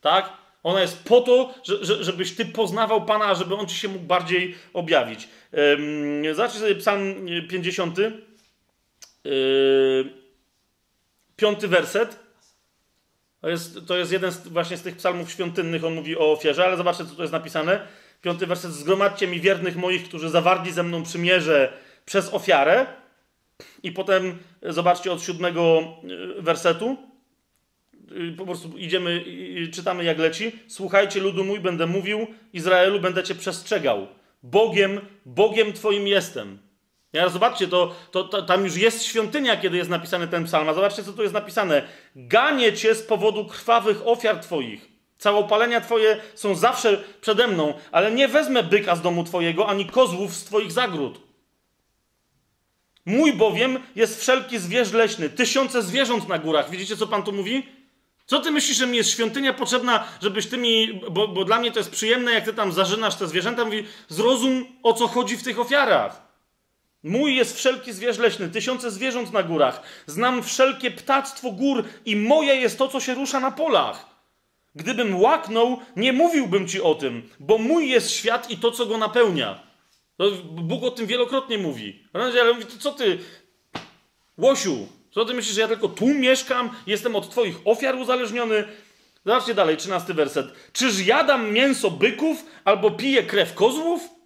Tak? 0.00 0.32
Ona 0.62 0.80
jest 0.80 1.04
po 1.04 1.20
to, 1.20 1.54
że, 1.62 2.04
żebyś 2.04 2.36
ty 2.36 2.46
poznawał 2.46 3.04
Pana, 3.04 3.34
żeby 3.34 3.54
On 3.54 3.66
ci 3.66 3.76
się 3.76 3.88
mógł 3.88 4.04
bardziej 4.04 4.54
objawić. 4.72 5.28
Zacznij 6.32 6.60
sobie 6.60 6.74
psalm 6.74 7.26
50. 7.48 7.98
Yy, 9.24 10.19
piąty 11.40 11.68
werset. 11.68 12.18
To 13.40 13.48
jest, 13.48 13.78
to 13.86 13.96
jest 13.96 14.12
jeden 14.12 14.32
z, 14.32 14.48
właśnie 14.48 14.76
z 14.76 14.82
tych 14.82 14.96
psalmów 14.96 15.30
świątynnych, 15.30 15.84
on 15.84 15.94
mówi 15.94 16.16
o 16.16 16.32
ofierze, 16.32 16.64
ale 16.64 16.76
zobaczcie, 16.76 17.04
co 17.04 17.14
tu 17.14 17.22
jest 17.22 17.32
napisane. 17.32 17.86
Piąty 18.22 18.46
werset. 18.46 18.72
Zgromadźcie 18.72 19.26
mi 19.26 19.40
wiernych 19.40 19.76
moich, 19.76 20.04
którzy 20.04 20.28
zawarli 20.28 20.72
ze 20.72 20.82
mną 20.82 21.02
przymierze 21.02 21.72
przez 22.04 22.34
ofiarę. 22.34 22.86
I 23.82 23.92
potem 23.92 24.38
zobaczcie 24.62 25.12
od 25.12 25.22
siódmego 25.22 25.82
e, 26.38 26.42
wersetu. 26.42 26.96
E, 28.32 28.36
po 28.36 28.44
prostu 28.44 28.78
idziemy, 28.78 29.24
czytamy 29.72 30.04
jak 30.04 30.18
leci. 30.18 30.52
Słuchajcie, 30.68 31.20
ludu 31.20 31.44
mój, 31.44 31.60
będę 31.60 31.86
mówił, 31.86 32.26
Izraelu, 32.52 33.00
będę 33.00 33.22
cię 33.22 33.34
przestrzegał. 33.34 34.06
Bogiem, 34.42 35.00
Bogiem 35.26 35.72
Twoim 35.72 36.06
jestem. 36.06 36.69
Ja, 37.12 37.28
zobaczcie, 37.28 37.68
to, 37.68 37.94
to, 38.10 38.24
to, 38.24 38.42
tam 38.42 38.64
już 38.64 38.76
jest 38.76 39.04
świątynia, 39.04 39.56
kiedy 39.56 39.76
jest 39.76 39.90
napisany 39.90 40.28
ten 40.28 40.44
psalm. 40.44 40.68
A 40.68 40.74
zobaczcie, 40.74 41.04
co 41.04 41.12
tu 41.12 41.22
jest 41.22 41.34
napisane. 41.34 41.82
Ganię 42.16 42.72
cię 42.72 42.94
z 42.94 43.02
powodu 43.02 43.44
krwawych 43.44 44.06
ofiar 44.06 44.38
twoich. 44.38 44.88
Całopalenia 45.18 45.80
twoje 45.80 46.20
są 46.34 46.54
zawsze 46.54 47.04
przede 47.20 47.46
mną, 47.46 47.74
ale 47.92 48.12
nie 48.12 48.28
wezmę 48.28 48.62
byka 48.62 48.96
z 48.96 49.02
domu 49.02 49.24
twojego, 49.24 49.68
ani 49.68 49.86
kozłów 49.86 50.34
z 50.34 50.44
twoich 50.44 50.72
zagród. 50.72 51.20
Mój 53.06 53.32
bowiem 53.32 53.78
jest 53.96 54.20
wszelki 54.20 54.58
zwierz 54.58 54.92
leśny, 54.92 55.30
tysiące 55.30 55.82
zwierząt 55.82 56.28
na 56.28 56.38
górach. 56.38 56.70
Widzicie, 56.70 56.96
co 56.96 57.06
Pan 57.06 57.22
tu 57.22 57.32
mówi? 57.32 57.66
Co 58.26 58.40
ty 58.40 58.50
myślisz, 58.50 58.76
że 58.76 58.86
mi 58.86 58.96
jest 58.96 59.10
świątynia 59.10 59.52
potrzebna, 59.52 60.04
żebyś 60.22 60.46
ty 60.46 60.58
mi, 60.58 61.00
bo, 61.10 61.28
bo 61.28 61.44
dla 61.44 61.58
mnie 61.58 61.72
to 61.72 61.78
jest 61.78 61.90
przyjemne, 61.90 62.32
jak 62.32 62.44
ty 62.44 62.52
tam 62.52 62.72
zażynasz 62.72 63.14
te 63.14 63.26
zwierzęta, 63.26 63.64
mówi, 63.64 63.86
zrozum 64.08 64.66
o 64.82 64.92
co 64.92 65.08
chodzi 65.08 65.36
w 65.36 65.42
tych 65.42 65.60
ofiarach. 65.60 66.29
Mój 67.02 67.36
jest 67.36 67.56
wszelki 67.56 67.92
zwierz 67.92 68.18
leśny, 68.18 68.48
tysiące 68.48 68.90
zwierząt 68.90 69.32
na 69.32 69.42
górach. 69.42 69.82
Znam 70.06 70.42
wszelkie 70.42 70.90
ptactwo 70.90 71.50
gór 71.50 71.84
i 72.04 72.16
moje 72.16 72.56
jest 72.56 72.78
to, 72.78 72.88
co 72.88 73.00
się 73.00 73.14
rusza 73.14 73.40
na 73.40 73.50
polach. 73.50 74.06
Gdybym 74.74 75.20
łaknął, 75.20 75.78
nie 75.96 76.12
mówiłbym 76.12 76.68
ci 76.68 76.80
o 76.80 76.94
tym, 76.94 77.28
bo 77.40 77.58
mój 77.58 77.88
jest 77.88 78.10
świat 78.10 78.50
i 78.50 78.56
to, 78.56 78.70
co 78.70 78.86
go 78.86 78.98
napełnia. 78.98 79.62
Bóg 80.42 80.84
o 80.84 80.90
tym 80.90 81.06
wielokrotnie 81.06 81.58
mówi. 81.58 82.04
Ale 82.12 82.52
mówi, 82.54 82.66
to 82.66 82.78
co 82.78 82.92
ty, 82.92 83.18
Łosiu, 84.38 84.88
co 85.10 85.24
ty 85.24 85.34
myślisz, 85.34 85.54
że 85.54 85.60
ja 85.60 85.68
tylko 85.68 85.88
tu 85.88 86.06
mieszkam, 86.06 86.70
jestem 86.86 87.16
od 87.16 87.30
twoich 87.30 87.56
ofiar 87.64 87.96
uzależniony? 87.96 88.64
Zobaczcie 89.26 89.54
dalej, 89.54 89.76
trzynasty 89.76 90.14
werset. 90.14 90.46
Czyż 90.72 91.06
jadam 91.06 91.52
mięso 91.52 91.90
byków 91.90 92.44
albo 92.64 92.90
piję 92.90 93.22
krew 93.22 93.54
kozłów? 93.54 94.19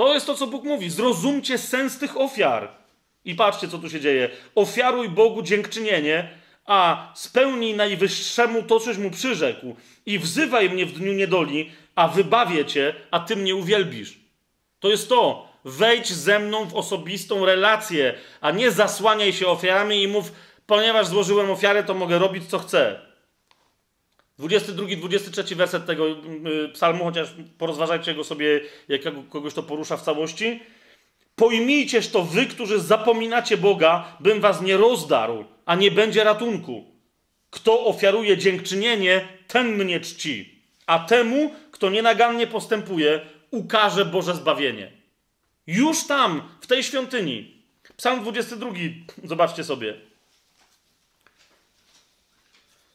To 0.00 0.14
jest 0.14 0.26
to, 0.26 0.34
co 0.34 0.46
Bóg 0.46 0.64
mówi. 0.64 0.90
Zrozumcie 0.90 1.58
sens 1.58 1.98
tych 1.98 2.20
ofiar. 2.20 2.68
I 3.24 3.34
patrzcie, 3.34 3.68
co 3.68 3.78
tu 3.78 3.90
się 3.90 4.00
dzieje. 4.00 4.28
Ofiaruj 4.54 5.08
Bogu 5.08 5.42
dziękczynienie, 5.42 6.28
a 6.66 7.12
spełnij 7.14 7.74
najwyższemu 7.74 8.62
to, 8.62 8.80
coś 8.80 8.96
mu 8.96 9.10
przyrzekł. 9.10 9.76
I 10.06 10.18
wzywaj 10.18 10.70
mnie 10.70 10.86
w 10.86 10.92
dniu 10.92 11.12
niedoli, 11.12 11.70
a 11.94 12.08
wybawię 12.08 12.64
cię, 12.64 12.94
a 13.10 13.20
ty 13.20 13.36
mnie 13.36 13.54
uwielbisz. 13.54 14.18
To 14.78 14.88
jest 14.88 15.08
to. 15.08 15.48
Wejdź 15.64 16.12
ze 16.12 16.38
mną 16.38 16.64
w 16.64 16.74
osobistą 16.74 17.46
relację, 17.46 18.14
a 18.40 18.50
nie 18.50 18.70
zasłaniaj 18.70 19.32
się 19.32 19.46
ofiarami 19.46 20.02
i 20.02 20.08
mów, 20.08 20.32
ponieważ 20.66 21.06
złożyłem 21.06 21.50
ofiarę, 21.50 21.84
to 21.84 21.94
mogę 21.94 22.18
robić, 22.18 22.50
co 22.50 22.58
chcę. 22.58 23.00
22, 24.40 24.86
23 24.96 25.56
werset 25.56 25.86
tego 25.86 26.08
y, 26.08 26.68
psalmu, 26.72 27.04
chociaż 27.04 27.34
porozważajcie 27.58 28.14
go 28.14 28.24
sobie, 28.24 28.60
jak 28.88 29.00
kogoś 29.28 29.54
to 29.54 29.62
porusza 29.62 29.96
w 29.96 30.02
całości. 30.02 30.60
Pojmijcież 31.36 32.08
to 32.08 32.22
wy, 32.22 32.46
którzy 32.46 32.80
zapominacie 32.80 33.56
Boga, 33.56 34.16
bym 34.20 34.40
was 34.40 34.62
nie 34.62 34.76
rozdarł, 34.76 35.44
a 35.66 35.74
nie 35.74 35.90
będzie 35.90 36.24
ratunku. 36.24 36.84
Kto 37.50 37.84
ofiaruje 37.84 38.38
dziękczynienie, 38.38 39.28
ten 39.48 39.76
mnie 39.76 40.00
czci, 40.00 40.62
a 40.86 40.98
temu, 40.98 41.54
kto 41.70 41.90
nienagannie 41.90 42.46
postępuje, 42.46 43.20
ukaże 43.50 44.04
Boże 44.04 44.34
zbawienie. 44.34 44.92
Już 45.66 46.06
tam, 46.06 46.42
w 46.60 46.66
tej 46.66 46.82
świątyni. 46.82 47.64
Psalm 47.96 48.20
22, 48.20 48.70
zobaczcie 49.24 49.64
sobie. 49.64 50.09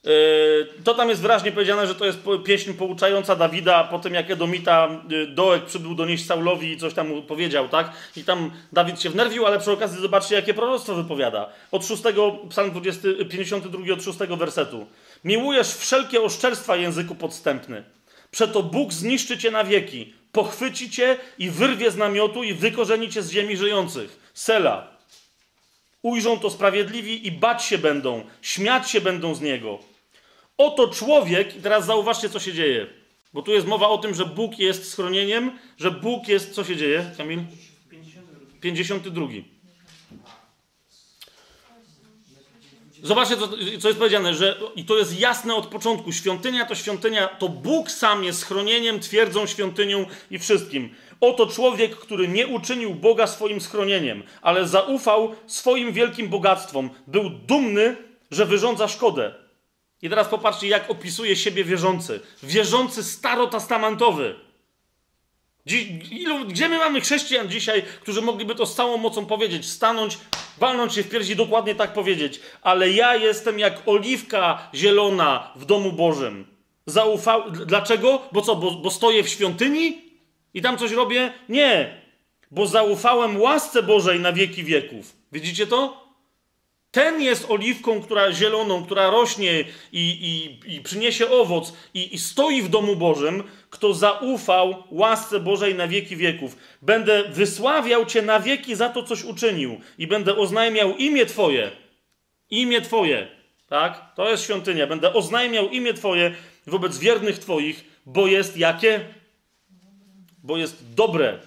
E, 0.06 0.84
to 0.84 0.94
tam 0.94 1.10
jest 1.10 1.22
wyraźnie 1.22 1.52
powiedziane, 1.52 1.88
że 1.88 1.96
to 1.96 2.06
jest 2.06 2.20
pieśń 2.46 2.74
pouczająca 2.74 3.36
Dawida 3.36 3.84
po 3.84 4.00
tym, 4.00 4.14
jak 4.14 4.32
Edomita 4.32 4.88
e, 4.88 5.28
Dołek 5.28 5.66
przybył 5.66 5.96
donieść 5.96 6.26
Saulowi 6.26 6.72
i 6.72 6.78
coś 6.78 6.94
tam 6.94 7.22
powiedział, 7.22 7.70
tak? 7.70 7.92
I 8.16 8.24
tam 8.24 8.52
Dawid 8.74 9.02
się 9.02 9.10
wnerwił, 9.10 9.46
ale 9.46 9.60
przy 9.60 9.72
okazji 9.72 10.02
zobaczcie, 10.02 10.36
jakie 10.36 10.54
proroctwo 10.54 10.96
wypowiada. 10.96 11.50
Od 11.72 11.86
6, 11.86 12.04
psalm 12.50 12.72
20, 12.72 13.02
52 13.30 13.94
od 13.94 14.04
6 14.04 14.18
wersetu. 14.20 14.88
Miłujesz 15.24 15.74
wszelkie 15.74 16.22
oszczerstwa 16.22 16.76
języku 16.76 17.16
podstępny. 17.16 17.84
Przeto 18.32 18.64
Bóg 18.64 18.94
zniszczy 18.94 19.38
cię 19.38 19.52
na 19.52 19.64
wieki, 19.64 20.14
pochwyci 20.32 20.90
cię 20.90 21.18
i 21.38 21.50
wyrwie 21.50 21.92
z 21.92 21.98
namiotu 21.98 22.44
i 22.44 22.54
wykorzeni 22.54 23.10
cię 23.10 23.22
z 23.22 23.32
ziemi 23.32 23.58
żyjących. 23.58 24.20
Sela. 24.34 24.88
Ujrzą 26.02 26.40
to 26.40 26.50
sprawiedliwi 26.50 27.28
i 27.28 27.32
bać 27.32 27.64
się 27.64 27.78
będą, 27.78 28.24
śmiać 28.42 28.90
się 28.90 29.02
będą 29.02 29.36
z 29.36 29.42
niego. 29.42 29.80
Oto 30.58 30.88
człowiek, 30.88 31.56
i 31.56 31.62
teraz 31.62 31.86
zauważcie, 31.86 32.30
co 32.30 32.40
się 32.40 32.54
dzieje. 32.54 32.88
Bo 33.34 33.42
tu 33.42 33.52
jest 33.52 33.68
mowa 33.68 33.90
o 33.90 33.98
tym, 33.98 34.14
że 34.14 34.26
Bóg 34.26 34.60
jest 34.60 34.92
schronieniem, 34.92 35.60
że 35.78 35.92
Bóg 35.92 36.28
jest. 36.28 36.54
Co 36.54 36.64
się 36.64 36.76
dzieje, 36.76 37.12
Kamil? 37.18 37.40
52. 38.62 39.28
Zobaczcie, 43.04 43.38
co, 43.38 43.48
co, 43.80 43.88
jest 43.88 44.00
powiedziane, 44.00 44.34
że 44.34 44.60
i 44.76 44.86
to 44.86 44.98
jest 44.98 45.20
jasne 45.20 45.56
od 45.56 45.68
początku. 45.68 46.12
Świątynia 46.12 46.66
to 46.66 46.76
świątynia, 46.76 47.28
to 47.28 47.50
Bóg 47.50 47.92
sam 47.92 48.24
jest 48.24 48.40
schronieniem, 48.40 49.00
twierdzą 49.00 49.48
świątynią 49.48 50.06
i 50.32 50.40
wszystkim. 50.40 50.96
Oto 51.22 51.48
człowiek, 51.48 51.96
który 51.96 52.28
nie 52.28 52.48
uczynił 52.48 52.96
Boga 52.96 53.28
swoim 53.28 53.62
schronieniem, 53.62 54.24
ale 54.42 54.68
zaufał 54.68 55.36
swoim 55.48 55.92
wielkim 55.92 56.30
bogactwom. 56.30 56.90
Był 57.08 57.30
dumny, 57.30 57.96
że 58.32 58.46
wyrządza 58.46 58.88
szkodę. 58.88 59.45
I 60.02 60.10
teraz 60.10 60.28
popatrzcie, 60.28 60.68
jak 60.68 60.90
opisuje 60.90 61.36
siebie 61.36 61.64
wierzący. 61.64 62.20
Wierzący 62.44 63.04
starotestamentowy. 63.04 64.36
Ilu, 66.12 66.46
gdzie 66.46 66.70
my 66.70 66.78
mamy 66.78 67.02
chrześcijan 67.02 67.50
dzisiaj, 67.50 67.84
którzy 68.02 68.22
mogliby 68.22 68.56
to 68.56 68.66
z 68.66 68.76
całą 68.76 68.98
mocą 68.98 69.26
powiedzieć, 69.26 69.70
stanąć, 69.70 70.18
walnąć 70.58 70.94
się 70.94 71.04
w 71.04 71.10
piersi, 71.10 71.36
dokładnie 71.36 71.76
tak 71.76 71.94
powiedzieć. 71.94 72.40
Ale 72.62 72.90
ja 72.90 73.16
jestem 73.16 73.60
jak 73.60 73.82
oliwka 73.86 74.70
zielona 74.76 75.52
w 75.56 75.66
domu 75.66 75.92
Bożym. 75.92 76.48
Dlaczego? 77.66 78.22
Bo 78.32 78.42
co? 78.42 78.56
Bo, 78.56 78.72
bo 78.72 78.92
stoję 78.92 79.24
w 79.24 79.30
świątyni 79.30 80.02
i 80.54 80.62
tam 80.62 80.78
coś 80.78 80.92
robię? 80.92 81.34
Nie. 81.50 82.02
Bo 82.52 82.68
zaufałem 82.68 83.42
łasce 83.42 83.84
Bożej 83.84 84.20
na 84.20 84.34
wieki 84.34 84.64
wieków. 84.64 85.16
Widzicie 85.32 85.68
to? 85.68 86.05
Ten 86.96 87.22
jest 87.22 87.46
oliwką, 87.50 88.02
która 88.02 88.34
zieloną, 88.34 88.86
która 88.86 89.10
rośnie 89.10 89.64
i, 89.92 90.02
i, 90.02 90.76
i 90.76 90.82
przyniesie 90.82 91.30
owoc 91.30 91.74
i, 91.94 92.16
i, 92.16 92.20
stoi 92.20 92.62
w 92.62 92.70
domu 92.70 92.96
Bożym, 92.96 93.44
kto 93.70 93.94
zaufał 93.94 94.84
łasce 94.92 95.40
Bożej 95.40 95.76
na 95.76 95.88
wieki 95.88 96.16
wieków. 96.16 96.58
Będę 96.82 97.24
wysławiał 97.24 98.06
Cię 98.06 98.22
na 98.22 98.40
wieki 98.40 98.76
za 98.76 98.90
to, 98.90 99.04
coś 99.04 99.24
uczynił 99.24 99.80
i 99.98 100.08
będę 100.08 100.38
oznajmiał 100.38 100.98
imię 100.98 101.26
Twoje. 101.26 101.72
Imię 102.50 102.82
Twoje. 102.82 103.28
Tak? 103.68 104.16
To 104.16 104.30
jest 104.30 104.44
świątynia. 104.44 104.88
Będę 104.88 105.14
oznajmiał 105.14 105.70
imię 105.70 105.94
Twoje 105.94 106.32
wobec 106.68 106.98
wiernych 106.98 107.40
Twoich, 107.40 107.86
bo 108.06 108.28
jest 108.28 108.58
jakie? 108.58 109.00
Bo 110.44 110.58
jest 110.58 110.94
dobre. 110.94 111.40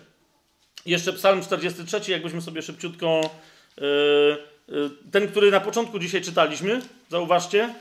Jeszcze 0.87 1.12
Psalm 1.12 1.43
43, 1.43 2.11
jakbyśmy 2.11 2.43
sobie 2.43 2.62
szybciutko... 2.62 3.31
Yy, 3.81 4.48
ten, 5.12 5.28
który 5.28 5.51
na 5.51 5.61
początku 5.61 5.99
dzisiaj 5.99 6.23
czytaliśmy, 6.23 6.81
zauważcie, 7.11 7.74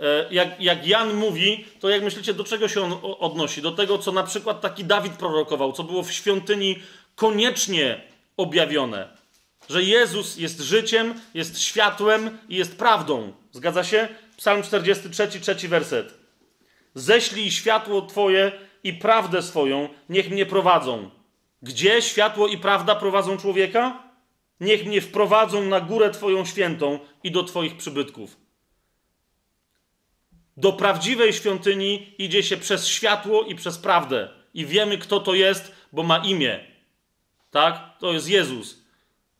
y, 0.00 0.04
jak, 0.30 0.60
jak 0.60 0.86
Jan 0.86 1.14
mówi, 1.14 1.64
to 1.80 1.88
jak 1.88 2.02
myślicie, 2.02 2.34
do 2.34 2.44
czego 2.44 2.68
się 2.68 2.82
on 2.82 2.98
odnosi? 3.02 3.62
Do 3.62 3.72
tego, 3.72 3.98
co 3.98 4.12
na 4.12 4.22
przykład 4.22 4.60
taki 4.60 4.84
Dawid 4.84 5.12
prorokował, 5.12 5.72
co 5.72 5.84
było 5.84 6.02
w 6.02 6.12
świątyni 6.12 6.82
koniecznie 7.14 8.00
objawione. 8.36 9.08
Że 9.70 9.82
Jezus 9.82 10.36
jest 10.36 10.60
życiem, 10.60 11.14
jest 11.34 11.60
światłem 11.62 12.38
i 12.48 12.56
jest 12.56 12.78
prawdą. 12.78 13.32
Zgadza 13.52 13.84
się? 13.84 14.08
Psalm 14.36 14.62
43, 14.62 15.40
trzeci 15.40 15.68
werset. 15.68 16.14
Ześlij 16.94 17.50
światło 17.50 18.02
Twoje 18.02 18.52
i 18.84 18.92
prawdę 18.92 19.42
swoją, 19.42 19.88
niech 20.08 20.30
mnie 20.30 20.46
prowadzą. 20.46 21.10
Gdzie 21.62 22.02
światło 22.02 22.48
i 22.48 22.58
prawda 22.58 22.94
prowadzą 22.94 23.36
człowieka? 23.36 24.05
Niech 24.60 24.86
mnie 24.86 25.00
wprowadzą 25.00 25.64
na 25.64 25.80
górę 25.80 26.10
Twoją 26.10 26.44
świętą 26.44 26.98
i 27.24 27.30
do 27.30 27.44
Twoich 27.44 27.76
przybytków. 27.76 28.36
Do 30.56 30.72
prawdziwej 30.72 31.32
świątyni 31.32 32.14
idzie 32.18 32.42
się 32.42 32.56
przez 32.56 32.86
światło 32.86 33.42
i 33.42 33.54
przez 33.54 33.78
prawdę. 33.78 34.28
I 34.54 34.66
wiemy, 34.66 34.98
kto 34.98 35.20
to 35.20 35.34
jest, 35.34 35.72
bo 35.92 36.02
ma 36.02 36.18
imię. 36.18 36.60
Tak? 37.50 37.98
To 37.98 38.12
jest 38.12 38.28
Jezus. 38.28 38.86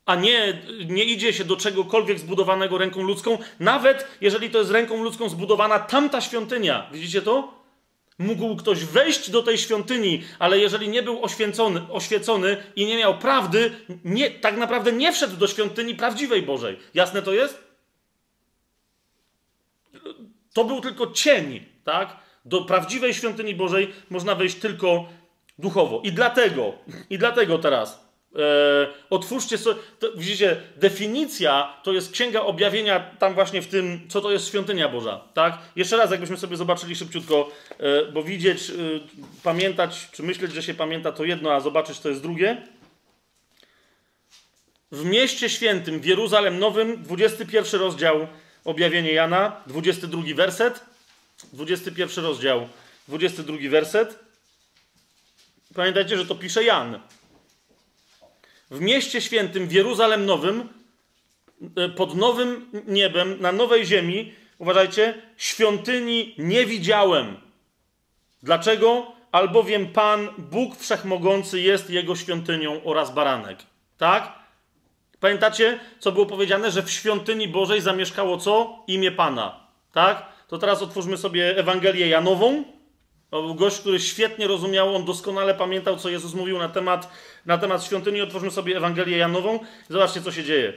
A 0.07 0.15
nie, 0.15 0.63
nie 0.87 1.05
idzie 1.05 1.33
się 1.33 1.45
do 1.45 1.57
czegokolwiek 1.57 2.19
zbudowanego 2.19 2.79
ręką 2.79 3.03
ludzką, 3.03 3.39
nawet 3.61 4.09
jeżeli 4.21 4.51
to 4.51 4.59
jest 4.59 4.71
ręką 4.71 5.05
ludzką 5.05 5.29
zbudowana 5.29 5.79
tamta 5.79 6.21
świątynia. 6.21 6.91
Widzicie 6.93 7.23
to? 7.23 7.66
Mógł 8.19 8.57
ktoś 8.57 8.85
wejść 8.85 9.31
do 9.31 9.43
tej 9.43 9.59
świątyni, 9.59 10.25
ale 10.39 10.59
jeżeli 10.59 10.89
nie 10.89 11.03
był 11.03 11.25
oświęcony, 11.25 11.93
oświecony 11.93 12.57
i 12.77 12.87
nie 12.87 12.97
miał 12.97 13.19
prawdy, 13.19 13.71
nie, 14.05 14.31
tak 14.31 14.57
naprawdę 14.57 14.93
nie 14.93 15.13
wszedł 15.13 15.37
do 15.37 15.47
świątyni 15.47 15.95
prawdziwej 15.95 16.43
Bożej. 16.43 16.79
Jasne 16.95 17.23
to 17.23 17.33
jest? 17.33 17.65
To 20.53 20.65
był 20.65 20.81
tylko 20.81 21.11
cień, 21.11 21.65
tak? 21.85 22.17
Do 22.45 22.65
prawdziwej 22.65 23.15
świątyni 23.15 23.55
Bożej 23.55 23.93
można 24.11 24.35
wejść 24.35 24.57
tylko 24.57 25.09
duchowo. 25.59 26.01
I 26.05 26.13
dlatego, 26.13 26.73
i 27.11 27.19
dlatego 27.19 27.59
teraz 27.59 28.06
otwórzcie 29.11 29.59
sobie, 29.59 29.81
to, 29.99 30.13
widzicie, 30.17 30.57
definicja 30.77 31.77
to 31.83 31.93
jest 31.93 32.13
Księga 32.13 32.41
Objawienia 32.41 33.01
tam 33.19 33.35
właśnie 33.35 33.63
w 33.63 33.67
tym, 33.67 34.01
co 34.09 34.21
to 34.21 34.31
jest 34.31 34.49
świątynia 34.49 34.89
Boża, 34.89 35.21
tak? 35.35 35.59
Jeszcze 35.77 35.97
raz, 35.97 36.11
jakbyśmy 36.11 36.37
sobie 36.37 36.57
zobaczyli 36.57 36.97
szybciutko, 36.97 37.51
e, 37.79 38.13
bo 38.13 38.23
widzieć, 38.23 38.71
e, 38.71 38.75
pamiętać, 39.43 40.09
czy 40.13 40.23
myśleć, 40.23 40.53
że 40.53 40.63
się 40.63 40.75
pamięta 40.75 41.13
to 41.13 41.25
jedno, 41.25 41.53
a 41.53 41.61
zobaczyć 41.61 41.99
to 41.99 42.09
jest 42.09 42.23
drugie. 42.23 42.63
W 44.93 45.05
mieście 45.05 45.49
świętym, 45.49 46.01
w 46.01 46.05
Jeruzalem 46.05 46.59
Nowym, 46.59 47.03
21 47.03 47.81
rozdział 47.81 48.27
Objawienie 48.65 49.13
Jana, 49.13 49.63
22 49.67 50.23
werset, 50.35 50.81
21 51.53 52.25
rozdział, 52.25 52.69
22 53.09 53.57
werset. 53.71 54.19
Pamiętajcie, 55.75 56.19
że 56.19 56.27
to 56.27 56.35
pisze 56.35 56.65
Jan 56.65 57.01
w 58.71 58.81
mieście 58.81 59.21
świętym, 59.21 59.69
w 59.69 59.73
Jeruzalem 59.73 60.27
Nowym, 60.27 60.69
e, 61.77 61.89
pod 61.89 62.17
nowym 62.17 62.71
niebem, 62.87 63.41
na 63.41 63.53
nowej 63.53 63.87
ziemi, 63.87 64.33
uważajcie, 64.59 65.15
świątyni 65.37 66.35
nie 66.39 66.67
widziałem. 66.67 67.37
Dlaczego? 68.43 69.13
Albowiem 69.33 69.87
Pan, 69.87 70.29
Bóg 70.39 70.77
Wszechmogący 70.77 71.61
jest 71.61 71.91
Jego 71.91 72.17
świątynią 72.17 72.85
oraz 72.85 73.15
baranek. 73.15 73.59
Tak? 73.99 74.33
Pamiętacie, 75.21 75.79
co 75.99 76.13
było 76.13 76.27
powiedziane? 76.27 76.71
Że 76.71 76.83
w 76.83 76.91
świątyni 76.91 77.49
Bożej 77.49 77.81
zamieszkało 77.81 78.39
co? 78.39 78.85
Imię 78.87 79.13
Pana. 79.13 79.61
Tak? 79.93 80.27
To 80.49 80.59
teraz 80.59 80.83
otwórzmy 80.83 81.17
sobie 81.17 81.59
Ewangelię 81.59 82.09
Janową. 82.09 82.65
To 83.31 83.43
był 83.43 83.55
gość, 83.55 83.79
który 83.79 84.01
świetnie 84.01 84.47
rozumiał, 84.47 84.97
on 84.97 85.05
doskonale 85.05 85.55
pamiętał, 85.55 85.97
co 85.97 86.09
Jezus 86.09 86.35
mówił 86.35 86.59
na 86.59 86.69
temat, 86.69 87.13
na 87.47 87.59
temat 87.59 87.85
świątyni. 87.85 88.21
Otwórzmy 88.21 88.51
sobie 88.51 88.77
Ewangelię 88.77 89.17
Janową. 89.17 89.61
Zobaczcie, 89.89 90.23
co 90.23 90.33
się 90.33 90.45
dzieje. 90.45 90.73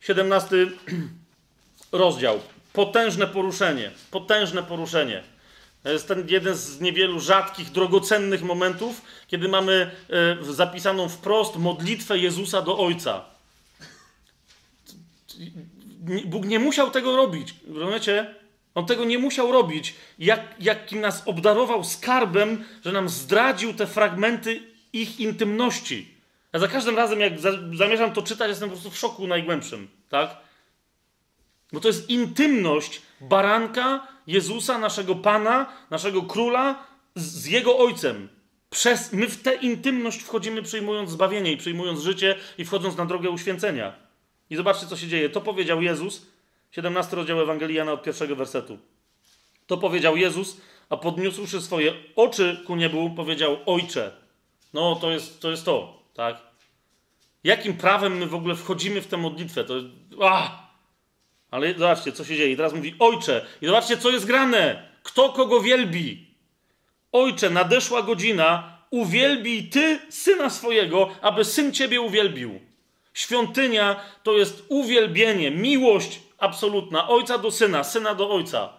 17 0.00 0.56
rozdział. 1.92 2.40
Potężne 2.72 3.26
poruszenie. 3.26 3.90
Potężne 4.10 4.62
poruszenie. 4.62 5.22
To 5.82 5.92
jest 5.92 6.08
ten 6.08 6.28
jeden 6.28 6.54
z 6.54 6.80
niewielu 6.80 7.20
rzadkich, 7.20 7.70
drogocennych 7.70 8.42
momentów, 8.42 9.02
kiedy 9.28 9.48
mamy 9.48 9.90
e, 10.10 10.52
zapisaną 10.54 11.08
wprost 11.08 11.56
modlitwę 11.56 12.18
Jezusa 12.18 12.62
do 12.62 12.78
Ojca. 12.78 13.24
Bóg 16.24 16.46
nie 16.46 16.58
musiał 16.58 16.90
tego 16.90 17.16
robić. 17.16 17.54
Rozumiecie? 17.74 18.34
On 18.76 18.86
tego 18.86 19.04
nie 19.04 19.18
musiał 19.18 19.52
robić. 19.52 19.94
Jak, 20.18 20.40
jakim 20.60 21.00
nas 21.00 21.22
obdarował 21.26 21.84
skarbem, 21.84 22.64
że 22.84 22.92
nam 22.92 23.08
zdradził 23.08 23.74
te 23.74 23.86
fragmenty 23.86 24.62
ich 24.92 25.20
intymności. 25.20 26.08
Ja 26.52 26.60
za 26.60 26.68
każdym 26.68 26.96
razem, 26.96 27.20
jak 27.20 27.40
za, 27.40 27.50
zamierzam 27.74 28.12
to 28.12 28.22
czytać, 28.22 28.48
jestem 28.48 28.68
po 28.68 28.72
prostu 28.72 28.90
w 28.90 28.98
szoku 28.98 29.26
najgłębszym. 29.26 29.88
Tak? 30.08 30.36
Bo 31.72 31.80
to 31.80 31.88
jest 31.88 32.10
intymność 32.10 33.02
baranka 33.20 34.06
Jezusa, 34.26 34.78
naszego 34.78 35.14
Pana, 35.14 35.72
naszego 35.90 36.22
Króla 36.22 36.86
z, 37.14 37.22
z 37.22 37.46
Jego 37.46 37.78
Ojcem. 37.78 38.28
Przez, 38.70 39.12
my 39.12 39.28
w 39.28 39.42
tę 39.42 39.54
intymność 39.54 40.22
wchodzimy 40.22 40.62
przyjmując 40.62 41.10
zbawienie 41.10 41.52
i 41.52 41.56
przyjmując 41.56 42.00
życie 42.00 42.36
i 42.58 42.64
wchodząc 42.64 42.96
na 42.96 43.06
drogę 43.06 43.30
uświęcenia. 43.30 43.92
I 44.50 44.56
zobaczcie, 44.56 44.86
co 44.86 44.96
się 44.96 45.08
dzieje. 45.08 45.28
To 45.28 45.40
powiedział 45.40 45.82
Jezus 45.82 46.26
17 46.76 47.16
rozdział 47.16 47.40
Ewangelii 47.40 47.76
Jana 47.76 47.92
od 47.92 48.02
pierwszego 48.02 48.36
wersetu. 48.36 48.78
To 49.66 49.76
powiedział 49.76 50.16
Jezus, 50.16 50.60
a 50.88 50.96
podniósłszy 50.96 51.62
swoje 51.62 51.94
oczy 52.16 52.62
ku 52.66 52.76
niebu, 52.76 53.10
powiedział: 53.10 53.56
Ojcze. 53.66 54.12
No, 54.74 54.96
to 55.00 55.10
jest 55.10 55.40
to, 55.40 55.50
jest 55.50 55.64
to 55.64 56.02
tak? 56.14 56.36
Jakim 57.44 57.76
prawem 57.76 58.18
my 58.18 58.26
w 58.26 58.34
ogóle 58.34 58.54
wchodzimy 58.54 59.00
w 59.00 59.06
tę 59.06 59.16
modlitwę? 59.16 59.64
To 59.64 59.74
jest. 59.74 59.86
Ale 61.50 61.74
zobaczcie, 61.74 62.12
co 62.12 62.24
się 62.24 62.36
dzieje. 62.36 62.52
I 62.52 62.56
teraz 62.56 62.72
mówi: 62.72 62.94
Ojcze. 62.98 63.46
I 63.60 63.66
zobaczcie, 63.66 63.96
co 63.96 64.10
jest 64.10 64.26
grane. 64.26 64.88
Kto 65.02 65.28
kogo 65.28 65.60
wielbi? 65.60 66.26
Ojcze, 67.12 67.50
nadeszła 67.50 68.02
godzina, 68.02 68.78
uwielbij 68.90 69.68
ty 69.68 69.98
syna 70.08 70.50
swojego, 70.50 71.10
aby 71.22 71.44
syn 71.44 71.72
ciebie 71.72 72.00
uwielbił. 72.00 72.60
Świątynia 73.14 74.00
to 74.22 74.32
jest 74.32 74.64
uwielbienie, 74.68 75.50
miłość 75.50 76.25
absolutna 76.38 77.08
ojca 77.08 77.38
do 77.38 77.50
syna, 77.50 77.84
syna 77.84 78.14
do 78.14 78.30
ojca, 78.30 78.72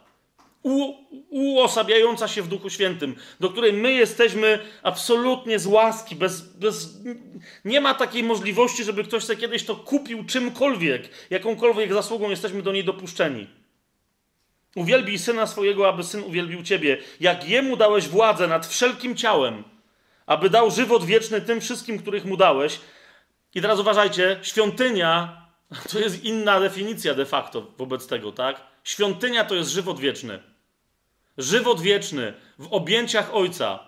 u, 0.64 0.94
uosabiająca 1.30 2.28
się 2.28 2.42
w 2.42 2.48
Duchu 2.48 2.70
Świętym, 2.70 3.16
do 3.40 3.50
której 3.50 3.74
my 3.74 3.94
jesteśmy 3.94 4.60
absolutnie 4.84 5.60
z 5.60 5.68
łaski, 5.68 6.16
bez, 6.16 6.42
bez, 6.42 6.98
nie 7.66 7.82
ma 7.82 7.94
takiej 7.94 8.24
możliwości, 8.24 8.84
żeby 8.84 9.04
ktoś 9.04 9.24
sobie 9.24 9.42
kiedyś 9.42 9.66
to 9.66 9.76
kupił 9.76 10.26
czymkolwiek, 10.26 11.10
jakąkolwiek 11.30 11.94
zasługą 11.94 12.30
jesteśmy 12.30 12.62
do 12.62 12.72
niej 12.72 12.84
dopuszczeni. 12.84 13.48
Uwielbij 14.76 15.20
syna 15.20 15.48
swojego, 15.48 15.90
aby 15.90 16.04
syn 16.04 16.24
uwielbił 16.24 16.64
ciebie. 16.64 16.98
Jak 17.20 17.50
jemu 17.50 17.78
dałeś 17.78 18.08
władzę 18.08 18.48
nad 18.48 18.68
wszelkim 18.68 19.16
ciałem, 19.16 19.64
aby 20.26 20.50
dał 20.50 20.72
żywot 20.72 21.06
wieczny 21.06 21.42
tym 21.42 21.62
wszystkim, 21.62 22.00
których 22.00 22.26
mu 22.26 22.38
dałeś. 22.38 22.80
I 23.56 23.62
teraz 23.62 23.80
uważajcie, 23.80 24.40
świątynia 24.42 25.47
To 25.92 26.00
jest 26.00 26.24
inna 26.24 26.60
definicja 26.60 27.14
de 27.14 27.26
facto 27.26 27.72
wobec 27.78 28.08
tego, 28.08 28.32
tak? 28.32 28.62
Świątynia 28.84 29.46
to 29.46 29.56
jest 29.56 29.70
żywot 29.70 30.00
wieczny. 30.00 30.40
Żywot 31.38 31.82
wieczny 31.82 32.34
w 32.60 32.68
objęciach 32.74 33.36
Ojca, 33.36 33.80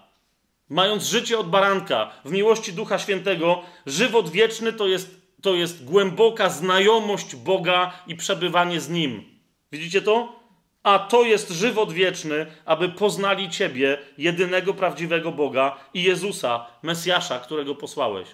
mając 0.70 1.04
życie 1.04 1.40
od 1.40 1.50
baranka, 1.50 2.12
w 2.26 2.32
miłości 2.32 2.74
Ducha 2.74 3.00
Świętego, 3.00 3.64
żywot 3.86 4.30
wieczny 4.30 4.74
to 4.74 4.88
jest, 4.88 5.22
to 5.42 5.54
jest 5.54 5.86
głęboka 5.86 6.50
znajomość 6.50 7.36
Boga 7.36 8.04
i 8.08 8.16
przebywanie 8.16 8.80
z 8.80 8.90
Nim. 8.90 9.24
Widzicie 9.72 10.02
to? 10.02 10.40
A 10.84 11.00
to 11.00 11.24
jest 11.24 11.50
żywot 11.50 11.92
wieczny, 11.92 12.46
aby 12.66 12.90
poznali 12.90 13.50
Ciebie, 13.50 13.98
jedynego 14.18 14.74
prawdziwego 14.74 15.32
Boga 15.32 15.78
i 15.94 16.04
Jezusa, 16.04 16.66
Mesjasza, 16.84 17.40
którego 17.40 17.76
posłałeś. 17.76 18.28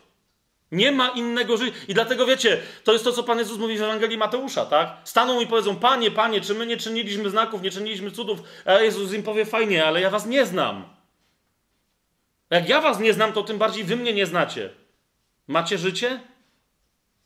Nie 0.76 0.91
ma 0.91 1.10
innego 1.10 1.57
życia. 1.57 1.77
I 1.88 1.93
dlatego 1.93 2.26
wiecie, 2.26 2.61
to 2.84 2.93
jest 2.93 3.03
to, 3.03 3.11
co 3.11 3.23
Pan 3.23 3.39
Jezus 3.39 3.57
mówi 3.57 3.77
w 3.77 3.81
Ewangelii 3.81 4.18
Mateusza, 4.18 4.65
tak? 4.65 4.97
Staną 5.03 5.41
i 5.41 5.47
powiedzą, 5.47 5.76
Panie, 5.76 6.11
Panie, 6.11 6.41
czy 6.41 6.53
my 6.53 6.65
nie 6.65 6.77
czyniliśmy 6.77 7.30
znaków, 7.30 7.61
nie 7.61 7.72
czyniliśmy 7.72 8.11
cudów? 8.11 8.39
A 8.65 8.73
Jezus 8.73 9.14
im 9.14 9.23
powie, 9.23 9.45
fajnie, 9.45 9.85
ale 9.85 10.02
ja 10.02 10.10
was 10.10 10.26
nie 10.26 10.45
znam. 10.45 10.85
Jak 12.49 12.69
ja 12.69 12.81
was 12.81 12.99
nie 12.99 13.14
znam, 13.14 13.34
to 13.34 13.43
tym 13.43 13.57
bardziej 13.57 13.84
wy 13.84 13.95
mnie 13.95 14.14
nie 14.14 14.26
znacie. 14.26 14.69
Macie 15.47 15.77
życie? 15.77 16.19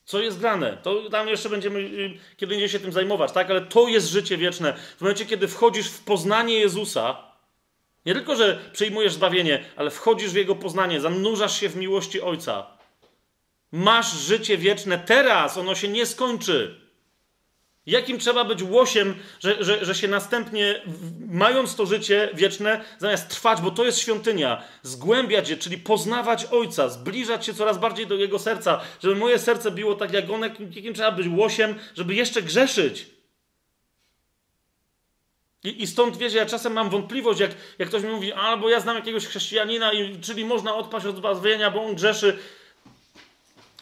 Co 0.05 0.19
jest 0.19 0.39
grane? 0.39 0.77
To 0.83 1.09
tam 1.09 1.27
jeszcze 1.27 1.49
będziemy 1.49 1.79
y, 1.79 2.19
kiedy 2.37 2.53
indziej 2.53 2.69
się 2.69 2.79
tym 2.79 2.91
zajmować, 2.91 3.31
tak? 3.31 3.49
Ale 3.49 3.61
to 3.61 3.87
jest 3.87 4.09
życie 4.09 4.37
wieczne. 4.37 4.73
W 4.97 5.01
momencie, 5.01 5.25
kiedy 5.25 5.47
wchodzisz 5.47 5.89
w 5.89 6.03
poznanie 6.03 6.59
Jezusa, 6.59 7.17
nie 8.05 8.13
tylko, 8.13 8.35
że 8.35 8.59
przyjmujesz 8.73 9.13
zbawienie, 9.13 9.65
ale 9.75 9.89
wchodzisz 9.89 10.31
w 10.31 10.35
Jego 10.35 10.55
poznanie, 10.55 11.01
zanurzasz 11.01 11.59
się 11.59 11.69
w 11.69 11.75
miłości 11.75 12.21
Ojca. 12.21 12.78
Masz 13.71 14.13
życie 14.13 14.57
wieczne 14.57 14.99
teraz, 14.99 15.57
ono 15.57 15.75
się 15.75 15.87
nie 15.87 16.05
skończy. 16.05 16.89
Jakim 17.85 18.19
trzeba 18.19 18.43
być 18.43 18.63
łosiem, 18.63 19.15
że, 19.39 19.63
że, 19.63 19.85
że 19.85 19.95
się 19.95 20.07
następnie, 20.07 20.81
mając 21.27 21.75
to 21.75 21.85
życie 21.85 22.29
wieczne, 22.33 22.81
zamiast 22.97 23.29
trwać, 23.29 23.61
bo 23.61 23.71
to 23.71 23.85
jest 23.85 23.99
świątynia, 23.99 24.63
zgłębiać 24.83 25.49
je, 25.49 25.57
czyli 25.57 25.77
poznawać 25.77 26.45
Ojca, 26.45 26.89
zbliżać 26.89 27.45
się 27.45 27.53
coraz 27.53 27.77
bardziej 27.77 28.07
do 28.07 28.15
Jego 28.15 28.39
serca, 28.39 28.81
żeby 29.03 29.15
moje 29.15 29.39
serce 29.39 29.71
biło 29.71 29.95
tak 29.95 30.13
jak 30.13 30.29
one, 30.29 30.47
jakim 30.75 30.93
trzeba 30.93 31.11
być 31.11 31.27
łosiem, 31.27 31.75
żeby 31.95 32.15
jeszcze 32.15 32.41
grzeszyć. 32.41 33.07
I, 35.63 35.83
I, 35.83 35.87
stąd, 35.87 36.17
wiecie, 36.17 36.37
ja 36.37 36.45
czasem 36.45 36.73
mam 36.73 36.89
wątpliwość, 36.89 37.39
jak, 37.39 37.51
jak 37.79 37.89
ktoś 37.89 38.03
mi 38.03 38.09
mówi, 38.09 38.33
albo 38.33 38.69
ja 38.69 38.79
znam 38.79 38.95
jakiegoś 38.95 39.27
chrześcijanina, 39.27 39.93
i, 39.93 40.19
czyli 40.19 40.45
można 40.45 40.75
odpaść 40.75 41.05
od 41.05 41.17
zbawienia, 41.17 41.71
bo 41.71 41.83
on 41.85 41.95
grzeszy. 41.95 42.39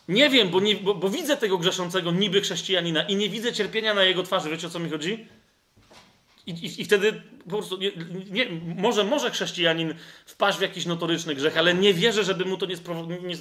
Nie 0.08 0.30
wiem, 0.30 0.50
bo, 0.50 0.60
nie, 0.60 0.76
bo, 0.76 0.96
bo, 0.96 1.10
widzę 1.10 1.38
tego 1.38 1.58
grzeszącego 1.58 2.12
niby 2.12 2.42
chrześcijanina 2.42 3.04
i 3.04 3.16
nie 3.16 3.30
widzę 3.30 3.54
cierpienia 3.54 3.94
na 3.94 4.04
jego 4.04 4.24
twarzy. 4.24 4.50
Wiecie 4.50 4.68
o 4.68 4.70
co 4.70 4.80
mi 4.80 4.90
chodzi? 4.90 5.28
I, 6.48 6.52
i, 6.52 6.82
i 6.82 6.86
wtedy 6.86 7.22
po 7.44 7.50
prostu 7.50 7.78
nie, 7.78 7.92
nie, 8.32 8.48
może, 8.76 9.04
może 9.04 9.32
chrześcijanin 9.32 9.94
wpaść 10.26 10.58
w 10.58 10.62
jakiś 10.62 10.86
notoryczny 10.86 11.36
grzech, 11.36 11.58
ale 11.58 11.74
nie 11.74 11.94
wierzę, 11.94 12.24
żeby 12.24 12.46
mu 12.46 12.58
to 12.58 12.66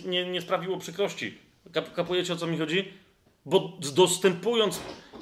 nie, 0.05 0.25
nie, 0.25 0.41
sprawiło 0.41 0.79
przykrości. 0.79 1.39
Kap, 1.73 1.93
kapujecie 1.93 2.33
o 2.33 2.37
co 2.37 2.47
mi 2.47 2.59
chodzi? 2.59 2.93
Bo 3.45 3.79
dostępując 3.95 4.81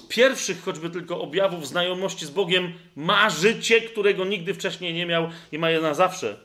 pierwszych 0.09 0.63
choćby 0.63 0.91
tylko 0.91 1.21
objawów 1.21 1.69
znajomości 1.69 2.27
z 2.27 2.31
Bogiem, 2.31 2.73
ma 2.97 3.31
życie, 3.31 3.81
którego 3.81 4.25
nigdy 4.25 4.55
wcześniej 4.55 4.95
nie 4.95 5.07
miał 5.07 5.31
i 5.53 5.59
ma 5.59 5.71
je 5.71 5.81
na 5.81 5.95
zawsze. 5.95 6.41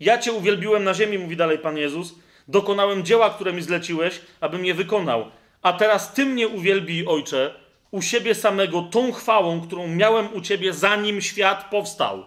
Ja 0.00 0.18
Cię 0.18 0.32
uwielbiłem 0.32 0.84
na 0.84 0.94
ziemi, 0.94 1.18
mówi 1.18 1.36
dalej 1.36 1.58
Pan 1.58 1.76
Jezus 1.76 2.14
Dokonałem 2.50 3.04
dzieła, 3.04 3.30
które 3.30 3.52
mi 3.52 3.62
zleciłeś, 3.62 4.20
abym 4.40 4.64
je 4.64 4.74
wykonał. 4.74 5.30
A 5.62 5.72
teraz 5.72 6.14
Ty 6.14 6.26
mnie 6.26 6.48
uwielbij, 6.48 7.06
Ojcze, 7.06 7.54
u 7.90 8.02
siebie 8.02 8.34
samego 8.34 8.82
tą 8.82 9.12
chwałą, 9.12 9.60
którą 9.60 9.86
miałem 9.86 10.34
u 10.34 10.40
Ciebie, 10.40 10.72
zanim 10.72 11.20
świat 11.20 11.70
powstał. 11.70 12.24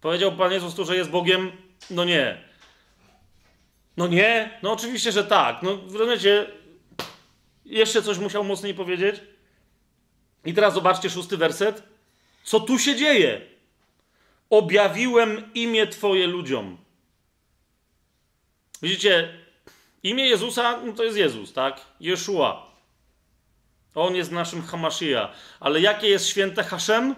Powiedział 0.00 0.32
Pan 0.32 0.52
Jezus 0.52 0.74
tu, 0.74 0.84
że 0.84 0.96
jest 0.96 1.10
Bogiem? 1.10 1.52
No 1.90 2.04
nie. 2.04 2.44
No 3.96 4.06
nie, 4.06 4.58
no 4.62 4.72
oczywiście, 4.72 5.12
że 5.12 5.24
tak. 5.24 5.62
No 5.62 5.78
rozumiecie, 5.92 6.46
jeszcze 7.64 8.02
coś 8.02 8.18
musiał 8.18 8.44
mocniej 8.44 8.74
powiedzieć. 8.74 9.20
I 10.44 10.54
teraz 10.54 10.74
zobaczcie 10.74 11.10
szósty 11.10 11.36
werset. 11.36 11.82
Co 12.44 12.60
tu 12.60 12.78
się 12.78 12.96
dzieje? 12.96 13.40
Objawiłem 14.50 15.50
imię 15.54 15.86
Twoje 15.86 16.26
ludziom. 16.26 16.78
Widzicie, 18.82 19.38
imię 20.02 20.26
Jezusa 20.26 20.80
no 20.84 20.92
to 20.92 21.04
jest 21.04 21.16
Jezus, 21.16 21.52
tak? 21.52 21.80
Jeszua. 22.00 22.68
On 23.94 24.14
jest 24.14 24.32
naszym 24.32 24.62
Hamashia. 24.62 25.28
Ale 25.60 25.80
jakie 25.80 26.08
jest 26.08 26.28
święte 26.28 26.64
Haszem? 26.64 27.14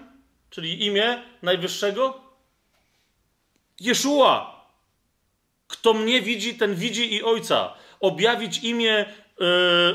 Czyli 0.50 0.86
imię 0.86 1.22
Najwyższego? 1.42 2.20
Jeszua. 3.80 4.60
Kto 5.68 5.94
mnie 5.94 6.22
widzi, 6.22 6.54
ten 6.54 6.74
widzi 6.74 7.14
i 7.14 7.22
Ojca. 7.22 7.74
Objawić 8.00 8.58
imię 8.58 9.14
yy, 9.40 9.46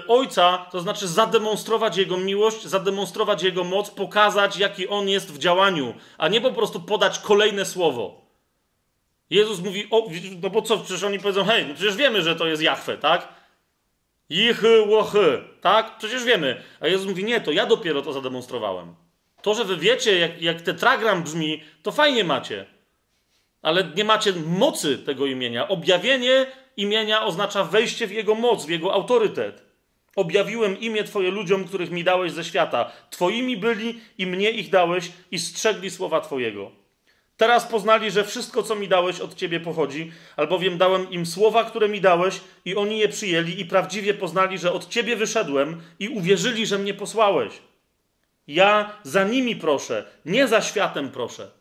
Ojca, 0.07 0.65
to 0.71 0.79
znaczy 0.79 1.07
zademonstrować 1.07 1.97
Jego 1.97 2.17
miłość, 2.17 2.63
zademonstrować 2.63 3.43
Jego 3.43 3.63
moc, 3.63 3.91
pokazać, 3.91 4.57
jaki 4.57 4.87
On 4.87 5.09
jest 5.09 5.33
w 5.33 5.37
działaniu, 5.37 5.93
a 6.17 6.27
nie 6.27 6.41
po 6.41 6.51
prostu 6.51 6.79
podać 6.79 7.19
kolejne 7.19 7.65
słowo. 7.65 8.24
Jezus 9.29 9.59
mówi, 9.59 9.87
o, 9.91 10.07
no 10.41 10.49
bo 10.49 10.61
co, 10.61 10.77
przecież 10.77 11.03
oni 11.03 11.19
powiedzą, 11.19 11.45
hej, 11.45 11.65
no 11.65 11.73
przecież 11.73 11.95
wiemy, 11.95 12.21
że 12.21 12.35
to 12.35 12.47
jest 12.47 12.61
Jachwę, 12.61 12.97
tak? 12.97 13.27
Jichy, 14.29 14.81
łochy, 14.81 15.43
tak? 15.61 15.97
Przecież 15.97 16.23
wiemy. 16.23 16.63
A 16.79 16.87
Jezus 16.87 17.07
mówi, 17.07 17.23
nie, 17.23 17.41
to 17.41 17.51
ja 17.51 17.65
dopiero 17.65 18.01
to 18.01 18.13
zademonstrowałem. 18.13 18.95
To, 19.41 19.55
że 19.55 19.63
wy 19.63 19.77
wiecie, 19.77 20.19
jak, 20.19 20.41
jak 20.41 20.61
tetragram 20.61 21.23
brzmi, 21.23 21.63
to 21.83 21.91
fajnie 21.91 22.23
macie. 22.23 22.65
Ale 23.61 23.83
nie 23.95 24.03
macie 24.03 24.33
mocy 24.33 24.97
tego 24.97 25.25
imienia. 25.25 25.67
Objawienie 25.67 26.45
imienia 26.77 27.25
oznacza 27.25 27.63
wejście 27.63 28.07
w 28.07 28.11
jego 28.11 28.35
moc, 28.35 28.65
w 28.65 28.69
jego 28.69 28.93
autorytet. 28.93 29.65
Objawiłem 30.15 30.79
imię 30.79 31.03
Twoje 31.03 31.31
ludziom, 31.31 31.65
których 31.65 31.91
mi 31.91 32.03
dałeś 32.03 32.31
ze 32.31 32.43
świata. 32.43 32.91
Twoimi 33.09 33.57
byli 33.57 34.01
i 34.17 34.27
mnie 34.27 34.51
ich 34.51 34.69
dałeś 34.69 35.11
i 35.31 35.39
strzegli 35.39 35.91
słowa 35.91 36.21
Twojego. 36.21 36.84
Teraz 37.37 37.65
poznali, 37.65 38.11
że 38.11 38.23
wszystko, 38.23 38.63
co 38.63 38.75
mi 38.75 38.87
dałeś, 38.87 39.19
od 39.19 39.35
Ciebie 39.35 39.59
pochodzi, 39.59 40.11
albowiem 40.35 40.77
dałem 40.77 41.11
im 41.11 41.25
słowa, 41.25 41.63
które 41.63 41.89
mi 41.89 42.01
dałeś, 42.01 42.41
i 42.65 42.75
oni 42.75 42.99
je 42.99 43.09
przyjęli, 43.09 43.61
i 43.61 43.65
prawdziwie 43.65 44.13
poznali, 44.13 44.57
że 44.57 44.73
od 44.73 44.89
Ciebie 44.89 45.15
wyszedłem, 45.15 45.81
i 45.99 46.09
uwierzyli, 46.09 46.65
że 46.65 46.77
mnie 46.77 46.93
posłałeś. 46.93 47.53
Ja 48.47 48.99
za 49.03 49.23
nimi 49.23 49.55
proszę, 49.55 50.05
nie 50.25 50.47
za 50.47 50.61
światem 50.61 51.09
proszę. 51.09 51.51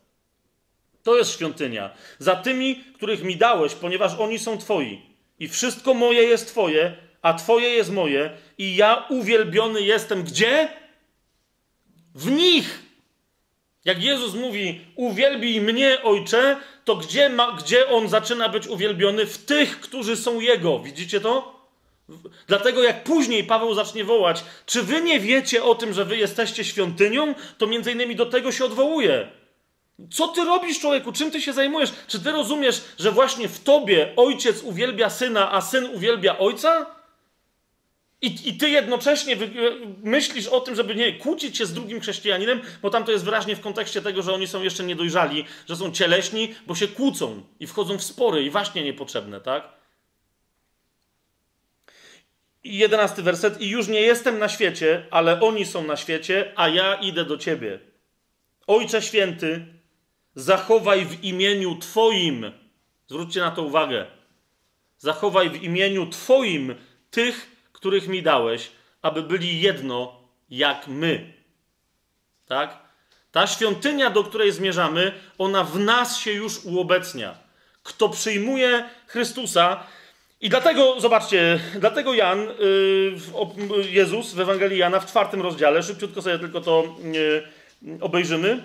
To 1.02 1.16
jest 1.16 1.30
świątynia. 1.30 1.90
Za 2.18 2.36
tymi, 2.36 2.76
których 2.76 3.22
mi 3.22 3.36
dałeś, 3.36 3.74
ponieważ 3.74 4.14
oni 4.14 4.38
są 4.38 4.58
Twoi. 4.58 5.02
I 5.38 5.48
wszystko 5.48 5.94
moje 5.94 6.22
jest 6.22 6.48
Twoje, 6.48 6.96
a 7.22 7.34
Twoje 7.34 7.68
jest 7.68 7.92
moje, 7.92 8.30
i 8.58 8.76
ja 8.76 9.06
uwielbiony 9.08 9.82
jestem 9.82 10.22
gdzie? 10.22 10.68
W 12.14 12.30
nich. 12.30 12.83
Jak 13.84 14.02
Jezus 14.02 14.34
mówi, 14.34 14.80
uwielbij 14.96 15.60
mnie, 15.60 16.02
ojcze, 16.02 16.56
to 16.84 16.96
gdzie, 16.96 17.28
ma, 17.28 17.52
gdzie 17.52 17.88
on 17.88 18.08
zaczyna 18.08 18.48
być 18.48 18.66
uwielbiony? 18.66 19.26
W 19.26 19.44
tych, 19.44 19.80
którzy 19.80 20.16
są 20.16 20.40
jego. 20.40 20.78
Widzicie 20.78 21.20
to? 21.20 21.54
Dlatego 22.46 22.82
jak 22.82 23.04
później 23.04 23.44
Paweł 23.44 23.74
zacznie 23.74 24.04
wołać, 24.04 24.44
czy 24.66 24.82
wy 24.82 25.02
nie 25.02 25.20
wiecie 25.20 25.64
o 25.64 25.74
tym, 25.74 25.92
że 25.92 26.04
wy 26.04 26.16
jesteście 26.16 26.64
świątynią, 26.64 27.34
to 27.58 27.66
między 27.66 27.92
innymi 27.92 28.16
do 28.16 28.26
tego 28.26 28.52
się 28.52 28.64
odwołuje. 28.64 29.28
Co 30.10 30.28
ty 30.28 30.44
robisz, 30.44 30.80
człowieku? 30.80 31.12
Czym 31.12 31.30
ty 31.30 31.40
się 31.40 31.52
zajmujesz? 31.52 31.92
Czy 32.06 32.20
ty 32.20 32.32
rozumiesz, 32.32 32.82
że 32.98 33.12
właśnie 33.12 33.48
w 33.48 33.64
tobie 33.64 34.12
ojciec 34.16 34.62
uwielbia 34.62 35.10
syna, 35.10 35.52
a 35.52 35.60
syn 35.60 35.84
uwielbia 35.84 36.38
ojca? 36.38 36.86
I, 38.22 38.48
I 38.48 38.54
ty 38.54 38.70
jednocześnie 38.70 39.36
myślisz 40.02 40.46
o 40.46 40.60
tym, 40.60 40.74
żeby 40.74 40.94
nie 40.94 41.12
kłócić 41.12 41.56
się 41.56 41.66
z 41.66 41.72
drugim 41.72 42.00
chrześcijaninem, 42.00 42.60
bo 42.82 42.90
tam 42.90 43.04
to 43.04 43.12
jest 43.12 43.24
wyraźnie 43.24 43.56
w 43.56 43.60
kontekście 43.60 44.02
tego, 44.02 44.22
że 44.22 44.32
oni 44.32 44.46
są 44.46 44.62
jeszcze 44.62 44.84
niedojrzali, 44.84 45.44
że 45.68 45.76
są 45.76 45.92
cieleśni, 45.92 46.54
bo 46.66 46.74
się 46.74 46.88
kłócą 46.88 47.42
i 47.60 47.66
wchodzą 47.66 47.98
w 47.98 48.04
spory 48.04 48.42
i 48.42 48.50
właśnie 48.50 48.84
niepotrzebne, 48.84 49.40
tak? 49.40 49.68
I 52.64 52.78
jedenasty 52.78 53.22
werset. 53.22 53.60
I 53.60 53.68
już 53.68 53.88
nie 53.88 54.00
jestem 54.00 54.38
na 54.38 54.48
świecie, 54.48 55.06
ale 55.10 55.40
oni 55.40 55.66
są 55.66 55.86
na 55.86 55.96
świecie, 55.96 56.52
a 56.56 56.68
ja 56.68 56.94
idę 56.94 57.24
do 57.24 57.38
ciebie. 57.38 57.78
Ojcze 58.66 59.02
święty, 59.02 59.66
zachowaj 60.34 61.06
w 61.06 61.24
imieniu 61.24 61.78
Twoim, 61.78 62.52
zwróćcie 63.06 63.40
na 63.40 63.50
to 63.50 63.62
uwagę, 63.62 64.06
zachowaj 64.98 65.50
w 65.50 65.62
imieniu 65.62 66.06
Twoim 66.06 66.74
tych, 67.10 67.53
których 67.84 68.08
mi 68.08 68.22
dałeś, 68.22 68.70
aby 69.02 69.22
byli 69.22 69.60
jedno 69.60 70.20
jak 70.50 70.88
my. 70.88 71.32
Tak? 72.46 72.78
Ta 73.32 73.46
świątynia, 73.46 74.10
do 74.10 74.24
której 74.24 74.52
zmierzamy, 74.52 75.12
ona 75.38 75.64
w 75.64 75.78
nas 75.78 76.18
się 76.18 76.32
już 76.32 76.64
uobecnia. 76.64 77.34
Kto 77.82 78.08
przyjmuje 78.08 78.88
Chrystusa, 79.06 79.86
i 80.40 80.48
dlatego, 80.48 81.00
zobaczcie, 81.00 81.60
dlatego 81.78 82.14
Jan, 82.14 82.40
yy, 82.40 83.90
Jezus 83.90 84.32
w 84.32 84.40
Ewangelii 84.40 84.78
Jana 84.78 85.00
w 85.00 85.06
czwartym 85.06 85.42
rozdziale, 85.42 85.82
szybciutko 85.82 86.22
sobie 86.22 86.38
tylko 86.38 86.60
to 86.60 86.96
yy, 87.82 87.98
obejrzymy, 88.00 88.64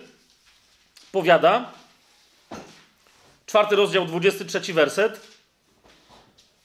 powiada, 1.11 1.71
czwarty 3.45 3.75
rozdział, 3.75 4.05
23 4.05 4.73
werset, 4.73 5.38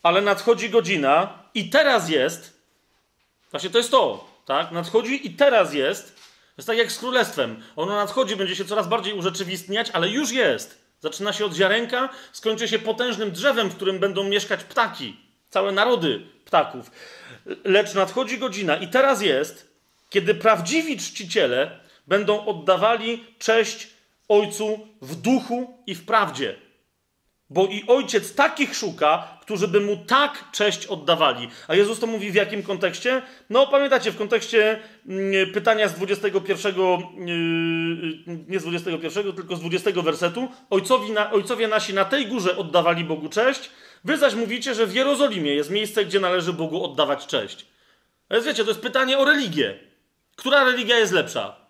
ale 0.05 0.21
nadchodzi 0.21 0.71
godzina 0.71 1.39
i 1.55 1.71
teraz 1.71 2.09
jest, 2.09 2.61
właśnie 3.51 3.71
to 3.71 3.79
jest 3.79 3.91
to, 3.91 4.29
tak? 4.45 4.73
Nadchodzi 4.73 5.27
i 5.27 5.31
teraz 5.31 5.75
jest. 5.75 6.25
Jest 6.57 6.67
tak 6.67 6.79
jak 6.79 6.93
z 6.93 6.99
królestwem. 6.99 7.63
Ono 7.77 7.95
nadchodzi, 7.95 8.37
będzie 8.37 8.57
się 8.57 8.65
coraz 8.65 8.89
bardziej 8.89 9.15
urzeczywistniać, 9.15 9.91
ale 9.91 10.09
już 10.09 10.31
jest. 10.33 10.85
Zaczyna 11.01 11.33
się 11.33 11.45
od 11.45 11.55
ziarenka, 11.55 12.09
skończy 12.33 12.69
się 12.69 12.79
potężnym 12.79 13.31
drzewem, 13.31 13.71
w 13.71 13.77
którym 13.77 13.99
będą 13.99 14.25
mieszkać 14.25 14.65
ptaki, 14.65 15.17
całe 15.51 15.73
narody 15.73 16.23
ptaków. 16.45 16.91
Lecz 17.65 17.95
nadchodzi 17.95 18.39
godzina 18.39 18.77
i 18.77 18.89
teraz 18.89 19.23
jest, 19.23 19.75
kiedy 20.11 20.35
prawdziwi 20.35 20.99
czciciele 20.99 21.81
będą 22.07 22.47
oddawali 22.47 23.25
cześć 23.39 23.89
Ojcu 24.29 24.89
w 25.03 25.17
duchu 25.17 25.79
i 25.87 25.95
w 25.95 26.07
prawdzie. 26.07 26.64
Bo 27.55 27.67
i 27.67 27.85
ojciec 27.87 28.35
takich 28.35 28.75
szuka, 28.77 29.39
którzy 29.41 29.69
by 29.69 29.81
mu 29.81 29.97
tak 29.97 30.45
cześć 30.53 30.87
oddawali. 30.87 31.49
A 31.69 31.75
Jezus 31.75 32.01
to 32.01 32.07
mówi 32.07 32.31
w 32.31 32.35
jakim 32.35 32.63
kontekście? 32.63 33.23
No, 33.51 33.67
pamiętacie, 33.67 34.13
w 34.13 34.17
kontekście 34.17 34.81
mm, 35.09 35.53
pytania 35.53 35.89
z 35.89 35.95
21, 35.95 36.75
yy, 36.77 38.39
nie 38.49 38.61
z 38.61 38.63
21, 38.63 39.33
tylko 39.33 39.57
z 39.57 39.61
20 39.61 39.91
wersetu. 40.03 40.49
Ojcowi 40.71 41.11
na, 41.11 41.31
ojcowie 41.31 41.69
nasi 41.69 41.95
na 41.95 42.05
tej 42.05 42.27
górze 42.27 42.57
oddawali 42.57 43.05
Bogu 43.05 43.29
cześć, 43.29 43.71
wy 44.05 44.19
zaś 44.19 44.35
mówicie, 44.35 44.75
że 44.75 44.87
w 44.87 44.95
Jerozolimie 44.95 45.55
jest 45.55 45.71
miejsce, 45.71 46.05
gdzie 46.05 46.21
należy 46.21 46.53
Bogu 46.53 46.85
oddawać 46.85 47.27
cześć. 47.27 47.67
Ale 48.29 48.41
wiecie, 48.41 48.65
to 48.65 48.71
jest 48.71 48.83
pytanie 48.83 49.19
o 49.19 49.25
religię. 49.25 49.75
Która 50.37 50.65
religia 50.65 50.99
jest 50.99 51.13
lepsza? 51.13 51.64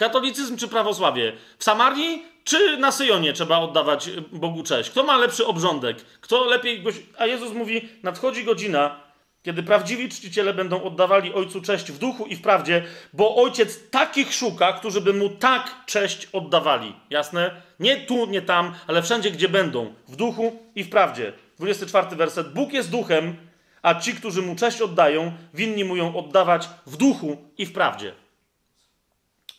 Katolicyzm 0.00 0.56
czy 0.56 0.68
prawosławie? 0.68 1.32
W 1.58 1.64
Samarii 1.64 2.22
czy 2.44 2.76
na 2.76 2.92
Syjonie 2.92 3.32
trzeba 3.32 3.58
oddawać 3.58 4.10
Bogu 4.32 4.62
cześć? 4.62 4.90
Kto 4.90 5.02
ma 5.02 5.16
lepszy 5.16 5.46
obrządek? 5.46 5.96
Kto 6.20 6.44
lepiej. 6.44 6.84
A 7.18 7.26
Jezus 7.26 7.52
mówi: 7.52 7.88
nadchodzi 8.02 8.44
godzina, 8.44 9.00
kiedy 9.42 9.62
prawdziwi 9.62 10.08
czciciele 10.08 10.54
będą 10.54 10.82
oddawali 10.82 11.34
Ojcu 11.34 11.60
cześć 11.60 11.92
w 11.92 11.98
duchu 11.98 12.26
i 12.26 12.36
w 12.36 12.42
prawdzie, 12.42 12.84
bo 13.12 13.36
Ojciec 13.36 13.90
takich 13.90 14.34
szuka, 14.34 14.72
którzy 14.72 15.00
by 15.00 15.12
mu 15.12 15.28
tak 15.28 15.84
cześć 15.86 16.28
oddawali. 16.32 16.94
Jasne? 17.10 17.50
Nie 17.80 17.96
tu, 17.96 18.26
nie 18.26 18.42
tam, 18.42 18.74
ale 18.86 19.02
wszędzie, 19.02 19.30
gdzie 19.30 19.48
będą. 19.48 19.94
W 20.08 20.16
duchu 20.16 20.58
i 20.74 20.84
w 20.84 20.90
prawdzie. 20.90 21.32
24 21.58 22.16
werset. 22.16 22.52
Bóg 22.52 22.72
jest 22.72 22.90
duchem, 22.90 23.36
a 23.82 23.94
ci, 23.94 24.14
którzy 24.14 24.42
mu 24.42 24.56
cześć 24.56 24.80
oddają, 24.80 25.32
winni 25.54 25.84
mu 25.84 25.96
ją 25.96 26.16
oddawać 26.16 26.68
w 26.86 26.96
duchu 26.96 27.36
i 27.58 27.66
w 27.66 27.72
prawdzie. 27.72 28.12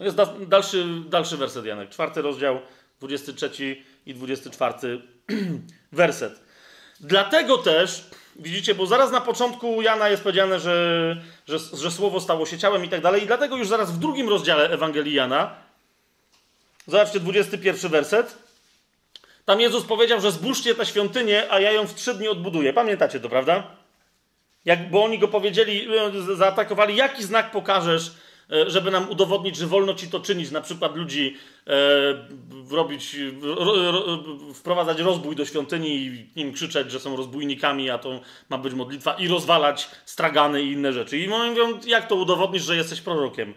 To 0.01 0.05
jest 0.05 0.17
dalszy, 0.47 0.85
dalszy 1.09 1.37
werset, 1.37 1.65
Janek. 1.65 1.89
Czwarty 1.89 2.21
rozdział, 2.21 2.59
23 2.99 3.83
i 4.05 4.13
24 4.13 5.01
werset. 5.91 6.39
Dlatego 6.99 7.57
też, 7.57 8.05
widzicie, 8.35 8.75
bo 8.75 8.85
zaraz 8.85 9.11
na 9.11 9.21
początku 9.21 9.81
Jana 9.81 10.09
jest 10.09 10.23
powiedziane, 10.23 10.59
że, 10.59 11.17
że, 11.47 11.59
że 11.59 11.91
słowo 11.91 12.19
stało 12.19 12.45
się 12.45 12.57
ciałem 12.57 12.85
i 12.85 12.89
tak 12.89 13.01
dalej, 13.01 13.23
i 13.23 13.27
dlatego 13.27 13.57
już 13.57 13.67
zaraz 13.67 13.91
w 13.91 13.99
drugim 13.99 14.29
rozdziale 14.29 14.69
Ewangelii 14.69 15.13
Jana, 15.13 15.55
zobaczcie 16.87 17.19
21 17.19 17.91
werset, 17.91 18.37
tam 19.45 19.61
Jezus 19.61 19.83
powiedział, 19.83 20.21
że 20.21 20.31
zbóżcie 20.31 20.75
tę 20.75 20.85
świątynię, 20.85 21.47
a 21.49 21.59
ja 21.59 21.71
ją 21.71 21.87
w 21.87 21.95
trzy 21.95 22.13
dni 22.13 22.27
odbuduję. 22.27 22.73
Pamiętacie 22.73 23.19
to, 23.19 23.29
prawda? 23.29 23.63
Jak, 24.65 24.89
bo 24.89 25.03
oni 25.03 25.19
go 25.19 25.27
powiedzieli, 25.27 25.87
e, 26.29 26.35
zaatakowali, 26.35 26.95
jaki 26.95 27.23
znak 27.23 27.51
pokażesz, 27.51 28.11
żeby 28.67 28.91
nam 28.91 29.09
udowodnić, 29.09 29.55
że 29.55 29.67
wolno 29.67 29.93
ci 29.93 30.07
to 30.07 30.19
czynić, 30.19 30.51
na 30.51 30.61
przykład 30.61 30.95
ludzi 30.95 31.37
e, 31.67 31.73
robić, 32.71 33.15
ro, 33.41 33.91
ro, 33.91 34.23
wprowadzać 34.53 34.99
rozbój 34.99 35.35
do 35.35 35.45
świątyni 35.45 35.95
i 35.95 36.39
im 36.39 36.53
krzyczeć, 36.53 36.91
że 36.91 36.99
są 36.99 37.15
rozbójnikami, 37.15 37.89
a 37.89 37.97
to 37.97 38.21
ma 38.49 38.57
być 38.57 38.73
modlitwa 38.73 39.13
i 39.13 39.27
rozwalać 39.27 39.89
stragany 40.05 40.63
i 40.63 40.71
inne 40.71 40.93
rzeczy. 40.93 41.17
I 41.17 41.27
mówią, 41.27 41.79
jak 41.85 42.07
to 42.07 42.15
udowodnisz, 42.15 42.63
że 42.63 42.75
jesteś 42.75 43.01
prorokiem? 43.01 43.53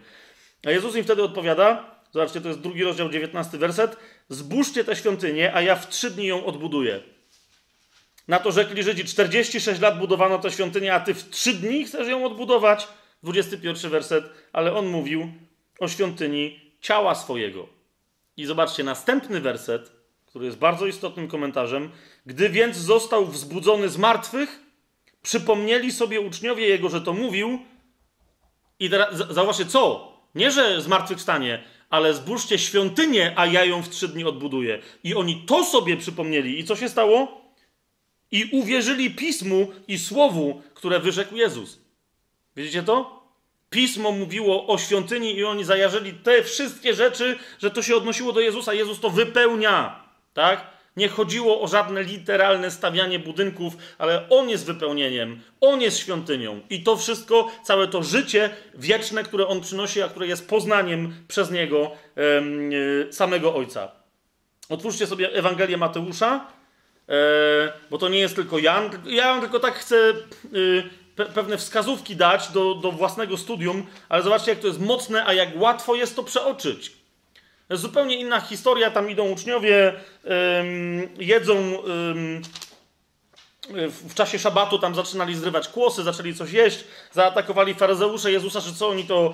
A 0.65 0.71
Jezus 0.71 0.95
im 0.95 1.03
wtedy 1.03 1.23
odpowiada, 1.23 1.95
zobaczcie, 2.11 2.41
to 2.41 2.47
jest 2.47 2.61
drugi 2.61 2.83
rozdział, 2.83 3.09
19 3.09 3.57
werset, 3.57 3.97
zbóżcie 4.29 4.83
tę 4.83 4.95
świątynię, 4.95 5.55
a 5.55 5.61
ja 5.61 5.75
w 5.75 5.89
trzy 5.89 6.11
dni 6.11 6.27
ją 6.27 6.45
odbuduję. 6.45 6.99
Na 8.27 8.39
to 8.39 8.51
rzekli 8.51 8.83
Żydzi, 8.83 9.05
46 9.05 9.81
lat 9.81 9.99
budowano 9.99 10.39
tę 10.39 10.51
świątynię, 10.51 10.93
a 10.93 10.99
ty 10.99 11.13
w 11.13 11.29
trzy 11.29 11.53
dni 11.53 11.85
chcesz 11.85 12.07
ją 12.07 12.25
odbudować? 12.25 12.87
21 13.25 13.91
werset, 13.91 14.25
ale 14.53 14.73
on 14.73 14.87
mówił 14.87 15.31
o 15.79 15.87
świątyni 15.87 16.59
ciała 16.81 17.15
swojego. 17.15 17.67
I 18.37 18.45
zobaczcie, 18.45 18.83
następny 18.83 19.41
werset, 19.41 19.91
który 20.25 20.45
jest 20.45 20.57
bardzo 20.57 20.85
istotnym 20.85 21.27
komentarzem. 21.27 21.91
Gdy 22.25 22.49
więc 22.49 22.77
został 22.77 23.25
wzbudzony 23.25 23.89
z 23.89 23.97
martwych, 23.97 24.59
przypomnieli 25.21 25.91
sobie 25.91 26.21
uczniowie 26.21 26.67
jego, 26.67 26.89
że 26.89 27.01
to 27.01 27.13
mówił. 27.13 27.59
I 28.79 28.89
teraz 28.89 29.15
zauważcie, 29.15 29.65
co? 29.65 30.11
Nie, 30.35 30.51
że 30.51 30.81
zmartwychwstanie, 30.81 31.63
ale 31.89 32.13
zbóżcie 32.13 32.59
świątynię, 32.59 33.33
a 33.35 33.45
ja 33.45 33.65
ją 33.65 33.81
w 33.81 33.89
trzy 33.89 34.07
dni 34.07 34.23
odbuduję. 34.23 34.81
I 35.03 35.15
oni 35.15 35.43
to 35.47 35.65
sobie 35.65 35.97
przypomnieli. 35.97 36.59
I 36.59 36.63
co 36.63 36.75
się 36.75 36.89
stało? 36.89 37.41
I 38.31 38.49
uwierzyli 38.51 39.11
pismu 39.11 39.71
i 39.87 39.99
słowu, 39.99 40.61
które 40.73 40.99
wyrzekł 40.99 41.35
Jezus. 41.35 41.79
Widzicie 42.55 42.83
to? 42.83 43.14
Pismo 43.75 44.11
mówiło 44.11 44.67
o 44.67 44.77
świątyni 44.77 45.37
i 45.37 45.43
oni 45.43 45.63
zajarzyli 45.63 46.13
te 46.13 46.43
wszystkie 46.43 46.93
rzeczy, 46.93 47.39
że 47.59 47.71
to 47.71 47.81
się 47.81 47.95
odnosiło 47.95 48.33
do 48.33 48.39
Jezusa. 48.39 48.73
Jezus 48.73 48.99
to 48.99 49.09
wypełnia. 49.09 50.03
Tak? 50.33 50.67
Nie 50.97 51.09
chodziło 51.09 51.61
o 51.61 51.67
żadne 51.67 52.03
literalne 52.03 52.71
stawianie 52.71 53.19
budynków, 53.19 53.73
ale 53.97 54.29
On 54.29 54.49
jest 54.49 54.65
wypełnieniem, 54.65 55.41
On 55.61 55.81
jest 55.81 55.97
świątynią. 55.97 56.61
I 56.69 56.83
to 56.83 56.97
wszystko, 56.97 57.51
całe 57.63 57.87
to 57.87 58.03
życie 58.03 58.49
wieczne, 58.73 59.23
które 59.23 59.47
On 59.47 59.61
przynosi, 59.61 60.01
a 60.01 60.07
które 60.07 60.27
jest 60.27 60.49
poznaniem 60.49 61.13
przez 61.27 61.51
Niego 61.51 61.91
yy, 62.15 63.13
samego 63.13 63.55
Ojca. 63.55 63.91
Otwórzcie 64.69 65.07
sobie 65.07 65.33
Ewangelię 65.33 65.77
Mateusza, 65.77 66.47
yy, 67.07 67.15
bo 67.89 67.97
to 67.97 68.09
nie 68.09 68.19
jest 68.19 68.35
tylko 68.35 68.59
Jan. 68.59 68.89
Ja 69.05 69.41
tylko 69.41 69.59
tak 69.59 69.73
chcę 69.73 70.13
yy, 70.51 71.04
pe 71.15 71.25
pewne 71.25 71.57
wskazówki 71.57 72.15
dać 72.15 72.47
do, 72.47 72.75
do 72.75 72.91
własnego 72.91 73.37
studium, 73.37 73.85
ale 74.09 74.23
zobaczcie, 74.23 74.51
jak 74.51 74.59
to 74.59 74.67
jest 74.67 74.79
mocne, 74.79 75.25
a 75.25 75.33
jak 75.33 75.49
łatwo 75.55 75.95
jest 75.95 76.15
to 76.15 76.23
przeoczyć. 76.23 76.89
To 77.67 77.73
jest 77.73 77.81
zupełnie 77.81 78.15
inna 78.15 78.41
historia. 78.41 78.91
Tam 78.91 79.09
idą 79.09 79.29
uczniowie, 79.29 79.93
ym, 80.61 81.09
jedzą. 81.17 81.83
Ym, 81.87 82.41
w 83.89 84.13
czasie 84.13 84.39
szabatu 84.39 84.79
tam 84.79 84.95
zaczynali 84.95 85.35
zrywać 85.35 85.67
kłosy, 85.67 86.03
zaczęli 86.03 86.35
coś 86.35 86.51
jeść, 86.51 86.83
zaatakowali 87.13 87.73
faryzeusze 87.73 88.31
Jezusa, 88.31 88.59
że 88.59 88.73
co 88.73 88.87
oni 88.87 89.03
to 89.03 89.33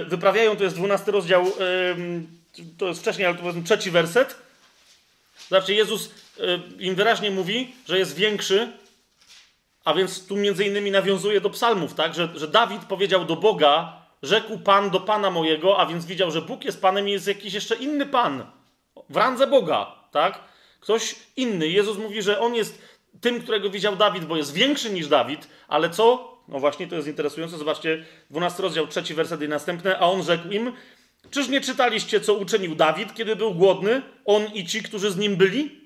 y, 0.00 0.04
wyprawiają. 0.04 0.56
To 0.56 0.64
jest 0.64 0.76
12 0.76 1.12
rozdział, 1.12 1.46
y, 1.46 2.72
to 2.78 2.86
jest 2.86 3.00
wcześniej, 3.00 3.26
ale 3.26 3.36
to 3.36 3.44
jest 3.44 3.64
trzeci 3.64 3.90
werset. 3.90 4.34
Znaczy, 5.48 5.74
Jezus 5.74 6.06
y, 6.06 6.10
im 6.78 6.94
wyraźnie 6.94 7.30
mówi, 7.30 7.74
że 7.86 7.98
jest 7.98 8.16
większy, 8.16 8.72
a 9.84 9.94
więc 9.94 10.26
tu 10.26 10.36
między 10.36 10.64
innymi 10.64 10.90
nawiązuje 10.90 11.40
do 11.40 11.50
psalmów, 11.50 11.94
tak? 11.94 12.14
Że, 12.14 12.28
że 12.34 12.48
Dawid 12.48 12.84
powiedział 12.84 13.24
do 13.24 13.36
Boga, 13.36 14.02
rzekł 14.22 14.58
Pan 14.58 14.90
do 14.90 15.00
Pana 15.00 15.30
mojego, 15.30 15.78
a 15.78 15.86
więc 15.86 16.06
widział, 16.06 16.30
że 16.30 16.42
Bóg 16.42 16.64
jest 16.64 16.82
Panem 16.82 17.08
i 17.08 17.12
jest 17.12 17.26
jakiś 17.26 17.54
jeszcze 17.54 17.74
inny 17.74 18.06
Pan. 18.06 18.46
W 19.10 19.16
randze 19.16 19.46
Boga, 19.46 19.94
tak? 20.10 20.40
Ktoś 20.80 21.16
inny. 21.36 21.68
Jezus 21.68 21.98
mówi, 21.98 22.22
że 22.22 22.40
On 22.40 22.54
jest 22.54 22.82
tym, 23.20 23.40
którego 23.40 23.70
widział 23.70 23.96
Dawid, 23.96 24.24
bo 24.24 24.36
jest 24.36 24.52
większy 24.52 24.90
niż 24.90 25.08
Dawid, 25.08 25.48
ale 25.68 25.90
co? 25.90 26.32
No 26.48 26.58
właśnie, 26.58 26.86
to 26.86 26.96
jest 26.96 27.08
interesujące. 27.08 27.58
Zobaczcie, 27.58 28.04
12 28.30 28.62
rozdział, 28.62 28.86
trzeci 28.86 29.14
werset 29.14 29.42
i 29.42 29.48
następne. 29.48 29.98
A 29.98 30.10
On 30.10 30.22
rzekł 30.22 30.48
im, 30.48 30.72
czyż 31.30 31.48
nie 31.48 31.60
czytaliście, 31.60 32.20
co 32.20 32.34
uczynił 32.34 32.74
Dawid, 32.74 33.14
kiedy 33.14 33.36
był 33.36 33.54
głodny? 33.54 34.02
On 34.24 34.46
i 34.54 34.66
ci, 34.66 34.82
którzy 34.82 35.10
z 35.10 35.16
nim 35.16 35.36
byli? 35.36 35.81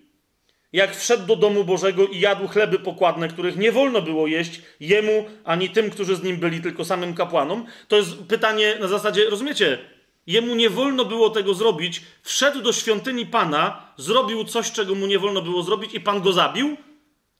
Jak 0.73 0.97
wszedł 0.97 1.27
do 1.27 1.37
domu 1.37 1.65
Bożego 1.65 2.07
i 2.07 2.21
jadł 2.21 2.49
chleby 2.49 2.79
pokładne, 2.79 3.29
których 3.29 3.57
nie 3.57 3.73
wolno 3.73 4.03
było 4.03 4.27
jeść 4.27 4.63
jemu 4.81 5.25
ani 5.45 5.71
tym, 5.71 5.91
którzy 5.91 6.17
z 6.17 6.23
nim 6.23 6.37
byli, 6.37 6.61
tylko 6.61 6.85
samym 6.85 7.15
kapłanom. 7.15 7.67
To 7.89 7.97
jest 7.97 8.23
pytanie 8.29 8.77
na 8.81 8.89
zasadzie, 8.89 9.31
rozumiecie? 9.31 9.79
Jemu 10.27 10.55
nie 10.55 10.71
wolno 10.71 11.05
było 11.05 11.31
tego 11.31 11.55
zrobić, 11.55 12.03
wszedł 12.23 12.63
do 12.63 12.73
świątyni 12.73 13.27
Pana, 13.27 13.93
zrobił 13.97 14.45
coś, 14.45 14.73
czego 14.73 14.95
mu 14.95 15.07
nie 15.07 15.19
wolno 15.19 15.43
było 15.43 15.63
zrobić 15.63 15.95
i 15.95 16.01
Pan 16.01 16.23
go 16.23 16.33
zabił? 16.33 16.77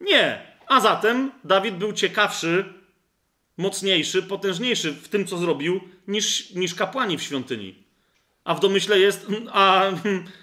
Nie. 0.01 0.47
A 0.67 0.81
zatem 0.81 1.33
Dawid 1.45 1.75
był 1.75 1.93
ciekawszy, 1.93 2.65
mocniejszy, 3.57 4.23
potężniejszy 4.23 4.93
w 4.93 5.09
tym, 5.09 5.27
co 5.27 5.39
zrobił, 5.39 5.81
niż, 6.09 6.51
niż 6.51 6.75
kapłani 6.75 7.19
w 7.19 7.23
świątyni. 7.23 7.75
A 8.45 8.55
w 8.55 8.61
domyśle 8.61 8.99
jest, 8.99 9.27
a, 9.53 9.91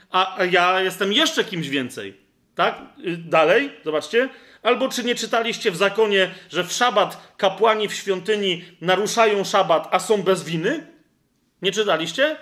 a, 0.10 0.38
a 0.38 0.46
ja 0.46 0.82
jestem 0.82 1.14
jeszcze 1.14 1.44
kimś 1.44 1.70
więcej. 1.70 2.23
Tak? 2.56 2.82
Y, 3.08 3.18
dalej, 3.18 3.72
zobaczcie. 3.86 4.30
Albo 4.64 4.90
czy 4.90 5.04
nie 5.04 5.16
czytaliście 5.16 5.72
w 5.72 5.76
zakonie, 5.76 6.32
że 6.50 6.64
w 6.64 6.72
szabat 6.72 7.34
kapłani 7.38 7.88
w 7.88 7.94
świątyni 7.94 8.66
naruszają 8.82 9.44
szabat, 9.44 9.88
a 9.92 10.00
są 10.00 10.24
bez 10.24 10.44
winy? 10.44 10.88
Nie 11.62 11.72
czytaliście? 11.72 12.38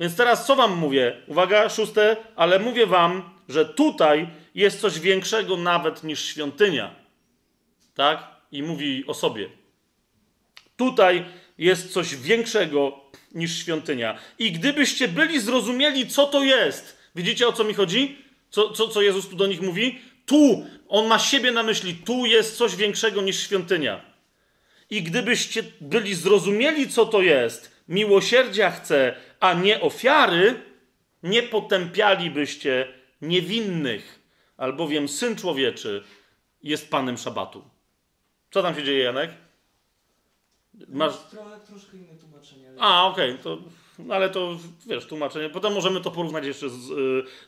Więc 0.00 0.16
teraz 0.16 0.46
co 0.46 0.56
wam 0.56 0.78
mówię? 0.78 1.16
Uwaga, 1.26 1.68
szóste, 1.68 2.16
ale 2.36 2.58
mówię 2.58 2.86
wam, 2.86 3.30
że 3.48 3.64
tutaj 3.64 4.28
jest 4.54 4.80
coś 4.80 5.00
większego 5.00 5.56
nawet 5.56 6.04
niż 6.04 6.24
świątynia. 6.24 6.94
Tak? 7.94 8.26
I 8.52 8.62
mówi 8.62 9.04
o 9.06 9.14
sobie. 9.14 9.48
Tutaj 10.76 11.24
jest 11.58 11.92
coś 11.92 12.16
większego 12.16 13.00
niż 13.34 13.58
świątynia. 13.58 14.18
I 14.38 14.52
gdybyście 14.52 15.08
byli 15.08 15.40
zrozumieli, 15.40 16.06
co 16.06 16.26
to 16.26 16.42
jest, 16.44 16.98
widzicie 17.14 17.48
o 17.48 17.52
co 17.52 17.64
mi 17.64 17.74
chodzi? 17.74 18.25
Co, 18.56 18.70
co, 18.70 18.88
co 18.88 19.02
Jezus 19.02 19.28
tu 19.28 19.36
do 19.36 19.46
nich 19.46 19.60
mówi? 19.62 20.00
Tu, 20.26 20.66
on 20.88 21.06
ma 21.06 21.18
siebie 21.18 21.52
na 21.52 21.62
myśli, 21.62 21.94
tu 21.94 22.26
jest 22.26 22.56
coś 22.56 22.76
większego 22.76 23.22
niż 23.22 23.40
świątynia. 23.40 24.04
I 24.90 25.02
gdybyście 25.02 25.62
byli 25.80 26.14
zrozumieli, 26.14 26.88
co 26.88 27.06
to 27.06 27.22
jest, 27.22 27.72
miłosierdzia 27.88 28.70
chce, 28.70 29.16
a 29.40 29.54
nie 29.54 29.80
ofiary, 29.80 30.62
nie 31.22 31.42
potępialibyście 31.42 32.88
niewinnych, 33.22 34.20
albowiem 34.56 35.08
syn 35.08 35.36
człowieczy 35.36 36.04
jest 36.62 36.90
panem 36.90 37.18
szabatu. 37.18 37.64
Co 38.50 38.62
tam 38.62 38.74
się 38.74 38.84
dzieje, 38.84 39.04
Janek? 39.04 39.30
Masz 40.88 41.16
trochę, 41.30 41.60
troszkę 41.60 41.96
inne 41.96 42.14
tłumaczenie. 42.20 42.68
Ale... 42.68 42.80
A, 42.80 43.04
okej, 43.04 43.30
okay, 43.30 43.42
to 43.42 43.58
no 43.98 44.14
ale 44.14 44.30
to, 44.30 44.58
wiesz, 44.86 45.06
tłumaczenie. 45.06 45.50
Potem 45.50 45.72
możemy 45.72 46.00
to 46.00 46.10
porównać 46.10 46.46
jeszcze 46.46 46.70
z, 46.70 46.74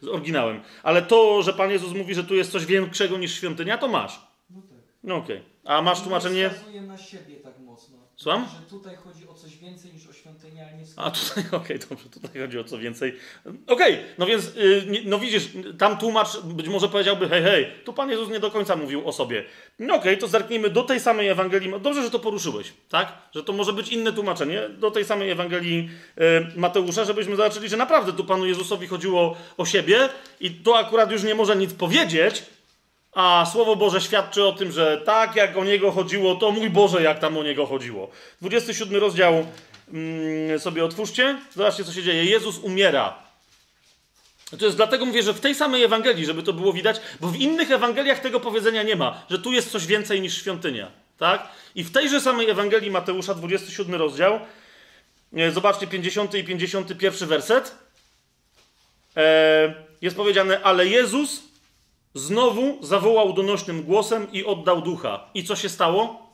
z, 0.03 0.09
oryginałem. 0.09 0.61
Ale 0.83 1.03
to, 1.03 1.43
że 1.43 1.53
Pan 1.53 1.71
Jezus 1.71 1.95
mówi, 1.95 2.15
że 2.15 2.25
tu 2.25 2.35
jest 2.35 2.53
coś 2.53 2.67
większego 2.67 3.19
niż 3.19 3.35
świątynia, 3.35 3.79
to 3.79 3.89
masz. 3.89 4.21
No 4.51 4.63
tak. 4.63 4.79
No 5.05 5.17
okej. 5.17 5.37
Okay. 5.37 5.49
A 5.65 5.83
masz 5.83 6.01
tłumaczenie... 6.01 6.51
wskazuje 6.51 6.83
na 6.83 6.99
siebie 6.99 7.37
tak 7.37 7.59
mocno. 7.59 7.98
Słucham? 8.19 8.47
Że 8.61 8.71
tutaj 8.71 8.97
chodzi 8.97 9.29
o 9.29 9.35
coś 9.35 9.57
więcej 9.57 9.93
niż 9.93 10.07
o 10.07 10.13
świątynię, 10.13 10.67
ale 10.69 10.79
nie 10.79 10.85
A 10.97 11.11
tutaj, 11.11 11.45
okej, 11.61 11.77
okay, 11.77 11.89
dobrze, 11.89 12.09
tutaj 12.09 12.41
chodzi 12.41 12.59
o 12.59 12.65
co 12.65 12.79
więcej. 12.79 13.15
Okej, 13.47 13.95
okay, 13.95 14.05
no 14.19 14.27
więc, 14.27 14.55
yy, 14.55 15.03
no 15.05 15.19
widzisz, 15.19 15.49
tam 15.79 15.99
tłumacz 15.99 16.41
być 16.41 16.69
może 16.69 16.89
powiedziałby, 16.89 17.29
hej, 17.29 17.43
hej, 17.43 17.67
tu 17.85 17.93
Pan 17.93 18.11
Jezus 18.11 18.29
nie 18.29 18.41
do 18.41 18.51
końca 18.51 18.77
mówił 18.77 19.09
o 19.09 19.13
sobie. 19.13 19.45
No 19.79 19.95
okej, 19.95 20.13
okay, 20.13 20.17
to 20.17 20.29
zerknijmy 20.29 20.71
do 20.71 20.83
tej 20.83 21.01
samej 21.01 21.29
Ewangelii. 21.29 21.73
Dobrze, 21.81 22.03
że 22.03 22.11
to 22.11 22.19
poruszyłeś, 22.19 22.73
tak? 22.89 23.13
Że 23.35 23.45
to 23.45 23.53
może 23.53 23.73
być 23.73 23.89
inne 23.89 24.13
tłumaczenie 24.13 24.69
do 24.69 24.91
tej 24.91 25.05
samej 25.05 25.31
Ewangelii 25.31 25.91
yy, 26.17 26.25
Mateusza, 26.57 27.05
żebyśmy 27.05 27.37
zobaczyli, 27.37 27.69
że 27.69 27.77
naprawdę 27.77 28.13
tu 28.13 28.25
Panu 28.25 28.47
Jezusowi 28.47 28.87
chodziło 28.87 29.37
o 29.57 29.65
siebie 29.65 30.09
i 30.41 30.51
to 30.51 30.79
akurat 30.79 31.13
już 31.13 31.23
nie 31.23 31.35
może 31.35 31.57
nic 31.57 31.75
powiedzieć, 31.75 32.43
a 33.19 33.47
Słowo 33.53 33.77
Boże 33.77 34.01
świadczy 34.01 34.45
o 34.45 34.53
tym, 34.53 34.73
że 34.73 35.03
tak 35.05 35.37
jak 35.37 35.57
o 35.57 35.65
Niego 35.65 35.91
chodziło, 35.93 36.35
to 36.35 36.51
mój 36.51 36.71
Boże, 36.71 37.03
jak 37.03 37.19
tam 37.19 37.39
o 37.39 37.43
Niego 37.43 37.67
chodziło. 37.67 38.11
27 38.41 38.97
rozdział 38.97 39.47
mm, 39.93 40.59
sobie 40.59 40.85
otwórzcie. 40.85 41.39
Zobaczcie, 41.55 41.85
co 41.85 41.93
się 41.93 42.03
dzieje. 42.03 42.25
Jezus 42.25 42.59
umiera. 42.59 43.19
To 44.59 44.65
jest 44.65 44.77
dlatego 44.77 45.05
mówię, 45.05 45.23
że 45.23 45.35
w 45.35 45.41
tej 45.41 45.55
samej 45.55 45.83
Ewangelii, 45.83 46.27
żeby 46.27 46.43
to 46.43 46.53
było 46.53 46.73
widać, 46.73 47.01
bo 47.21 47.29
w 47.29 47.37
innych 47.37 47.71
Ewangeliach 47.71 48.21
tego 48.21 48.41
powiedzenia 48.41 48.83
nie 48.83 48.97
ma, 48.97 49.23
że 49.31 49.39
tu 49.39 49.53
jest 49.53 49.71
coś 49.71 49.87
więcej 49.87 50.21
niż 50.21 50.37
świątynia. 50.37 50.91
Tak? 51.19 51.49
I 51.75 51.85
w 51.85 51.93
tejże 51.93 52.21
samej 52.21 52.51
Ewangelii 52.51 52.91
Mateusza, 52.91 53.35
27 53.35 53.95
rozdział, 53.95 54.41
e, 55.37 55.51
zobaczcie 55.51 55.87
50 55.87 56.35
i 56.35 56.45
51 56.45 57.29
werset, 57.29 57.75
e, 59.17 59.75
jest 60.03 60.17
powiedziane, 60.17 60.63
ale 60.63 60.87
Jezus 60.87 61.48
Znowu 62.15 62.79
zawołał 62.87 63.33
donośnym 63.33 63.83
głosem 63.83 64.33
i 64.33 64.45
oddał 64.45 64.83
ducha. 64.83 65.31
I 65.35 65.45
co 65.45 65.57
się 65.57 65.69
stało? 65.69 66.29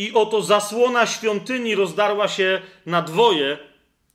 i 0.00 0.12
oto 0.14 0.42
zasłona 0.42 1.06
świątyni 1.06 1.74
rozdarła 1.74 2.28
się 2.28 2.62
na 2.86 3.02
dwoje, 3.02 3.58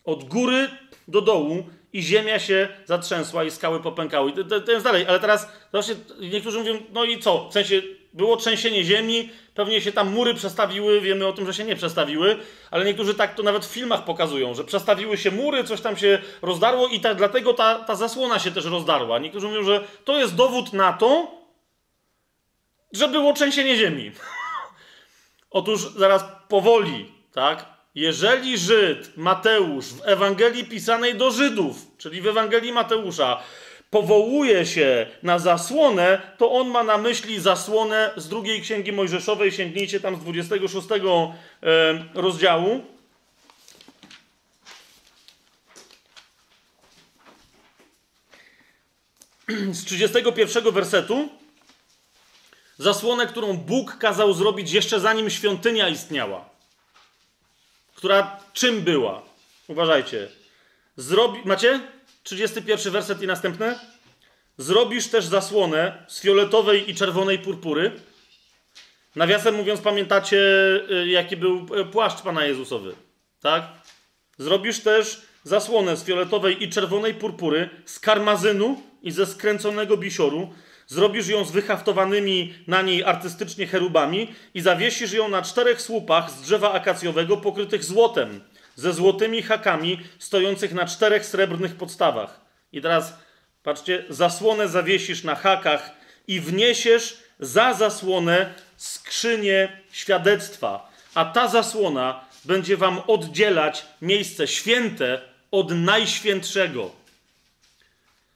od 0.06 0.24
góry 0.24 0.70
do 1.08 1.22
dołu, 1.22 1.64
i 1.94 2.02
ziemia 2.02 2.40
się 2.40 2.68
zatrzęsła, 2.86 3.44
i 3.44 3.52
skały 3.52 3.80
popękały. 3.80 4.32
To, 4.66 4.72
jest 4.72 4.86
dalej, 4.86 5.06
ale 5.08 5.20
teraz 5.20 5.48
niektórzy 6.20 6.60
mówią, 6.60 6.78
no 6.94 7.04
i 7.04 7.20
co? 7.20 7.50
W 7.50 7.54
sensie 7.54 7.82
było 8.14 8.38
trzęsienie 8.38 8.84
ziemi, 8.84 9.30
pewnie 9.56 9.82
się 9.82 9.92
tam 9.92 10.12
mury 10.12 10.34
przestawiły, 10.34 11.02
wiemy 11.02 11.28
o 11.28 11.34
tym, 11.34 11.46
że 11.46 11.54
się 11.54 11.64
nie 11.64 11.76
przestawiły, 11.76 12.38
ale 12.72 12.86
niektórzy 12.86 13.14
tak 13.14 13.36
to 13.36 13.44
nawet 13.44 13.66
w 13.66 13.72
filmach 13.72 14.06
pokazują, 14.06 14.54
że 14.54 14.64
przestawiły 14.64 15.18
się 15.18 15.32
mury, 15.32 15.64
coś 15.64 15.82
tam 15.82 15.98
się 15.98 16.20
rozdarło 16.42 16.88
i 16.88 17.00
ta, 17.00 17.16
dlatego 17.16 17.54
ta, 17.54 17.80
ta 17.80 17.96
zasłona 17.96 18.40
się 18.40 18.52
też 18.52 18.66
rozdarła. 18.66 19.20
Niektórzy 19.20 19.48
mówią, 19.48 19.64
że 19.64 19.88
to 20.06 20.20
jest 20.20 20.36
dowód 20.36 20.74
na 20.74 20.94
to, 20.94 21.32
że 22.92 23.08
było 23.08 23.34
trzęsienie 23.34 23.78
ziemi. 23.78 24.12
Otóż 25.50 25.82
zaraz 25.82 26.26
powoli, 26.48 27.12
tak? 27.34 27.66
Jeżeli 27.96 28.58
Żyd, 28.58 29.18
Mateusz 29.18 29.86
w 29.86 30.02
Ewangelii 30.08 30.66
pisanej 30.66 31.16
do 31.16 31.32
Żydów, 31.32 31.76
czyli 31.98 32.22
w 32.22 32.28
Ewangelii 32.28 32.72
Mateusza, 32.72 33.44
powołuje 33.96 34.66
się 34.66 35.08
na 35.24 35.40
zasłonę, 35.40 36.22
to 36.38 36.52
on 36.52 36.68
ma 36.68 36.84
na 36.84 36.98
myśli 36.98 37.40
zasłonę 37.40 38.12
z 38.18 38.28
drugiej 38.28 38.62
księgi 38.62 38.92
Mojżeszowej. 38.92 39.52
Sięgnijcie 39.52 40.00
tam 40.00 40.16
z 40.16 40.20
26 40.20 40.88
rozdziału. 42.14 42.86
Z 49.72 49.86
31 49.86 50.72
wersetu. 50.74 51.30
Zasłonę, 52.78 53.28
którą 53.28 53.58
Bóg 53.58 53.98
kazał 53.98 54.34
zrobić 54.34 54.72
jeszcze 54.72 55.00
zanim 55.00 55.30
świątynia 55.30 55.90
istniała. 55.90 56.50
Która 57.96 58.40
czym 58.54 58.82
była? 58.82 59.22
Uważajcie. 59.68 60.28
Zrobi... 60.98 61.40
Macie? 61.46 61.95
31 62.26 62.92
werset 62.92 63.22
i 63.22 63.28
następne. 63.28 63.80
Zrobisz 64.58 65.08
też 65.08 65.26
zasłonę 65.26 66.06
z 66.08 66.22
fioletowej 66.22 66.90
i 66.92 66.96
czerwonej 66.96 67.40
purpury. 67.40 67.92
Nawiasem 69.16 69.56
mówiąc, 69.56 69.82
pamiętacie, 69.82 70.38
y, 70.92 71.08
jaki 71.08 71.38
był 71.38 71.68
y, 71.80 71.86
płaszcz 71.86 72.22
Pana 72.22 72.46
Jezusowy, 72.46 72.96
tak? 73.42 73.64
Zrobisz 74.38 74.80
też 74.80 75.22
zasłonę 75.44 75.98
z 75.98 76.04
fioletowej 76.04 76.64
i 76.64 76.70
czerwonej 76.70 77.14
purpury, 77.14 77.70
z 77.86 78.00
karmazynu 78.00 78.82
i 79.02 79.12
ze 79.12 79.26
skręconego 79.26 79.98
bisioru. 79.98 80.54
Zrobisz 80.88 81.28
ją 81.28 81.46
z 81.46 81.52
wyhaftowanymi 81.52 82.54
na 82.68 82.82
niej 82.82 83.04
artystycznie 83.04 83.68
cherubami 83.68 84.34
i 84.54 84.62
zawiesisz 84.62 85.14
ją 85.14 85.30
na 85.30 85.42
czterech 85.42 85.82
słupach 85.82 86.32
z 86.32 86.42
drzewa 86.42 86.72
akacjowego 86.72 87.38
pokrytych 87.38 87.84
złotem 87.84 88.42
ze 88.76 88.94
złotymi 88.94 89.42
hakami 89.42 90.00
stojących 90.20 90.74
na 90.74 90.86
czterech 90.86 91.26
srebrnych 91.26 91.76
podstawach. 91.76 92.42
I 92.74 92.82
teraz 92.82 93.14
patrzcie, 93.64 94.06
zasłonę 94.10 94.68
zawiesisz 94.68 95.24
na 95.24 95.36
hakach 95.36 95.92
i 96.28 96.40
wniesiesz 96.40 97.18
za 97.40 97.74
zasłonę 97.74 98.54
skrzynię 98.78 99.82
świadectwa. 99.92 100.92
A 101.14 101.26
ta 101.26 101.48
zasłona 101.48 102.26
będzie 102.46 102.78
wam 102.78 103.02
oddzielać 103.08 103.86
miejsce 104.02 104.48
święte 104.48 105.22
od 105.52 105.72
najświętszego. 105.72 106.92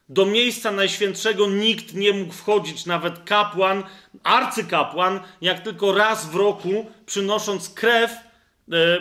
Do 0.10 0.26
miejsca 0.26 0.72
najświętszego 0.72 1.48
nikt 1.48 1.94
nie 1.94 2.14
mógł 2.14 2.34
wchodzić, 2.34 2.86
nawet 2.86 3.24
kapłan, 3.24 3.84
arcykapłan, 4.24 5.20
jak 5.42 5.60
tylko 5.60 5.94
raz 5.94 6.26
w 6.26 6.36
roku, 6.36 6.86
przynosząc 7.06 7.70
krew 7.70 8.12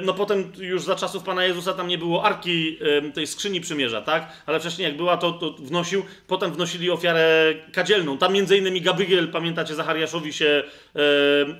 no 0.01 0.15
potem 0.15 0.53
już 0.59 0.83
za 0.83 0.97
czasów 0.97 1.23
Pana 1.23 1.45
Jezusa 1.45 1.73
tam 1.75 1.89
nie 1.89 1.99
było 1.99 2.25
arki 2.25 2.79
e, 3.07 3.13
tej 3.13 3.27
skrzyni 3.27 3.61
przymierza, 3.61 4.03
tak? 4.03 4.33
Ale 4.47 4.61
wcześniej 4.61 4.89
jak 4.89 4.97
była, 4.97 5.17
to, 5.17 5.33
to 5.33 5.53
wnosił, 5.53 6.05
potem 6.27 6.53
wnosili 6.53 6.91
ofiarę 6.91 7.55
kadzielną. 7.73 8.19
Tam 8.19 8.33
między 8.33 8.59
innymi 8.59 8.81
Gabriel, 8.81 9.29
pamiętacie, 9.29 9.75
Zachariaszowi 9.75 10.33
się 10.33 10.63
e, 10.97 11.01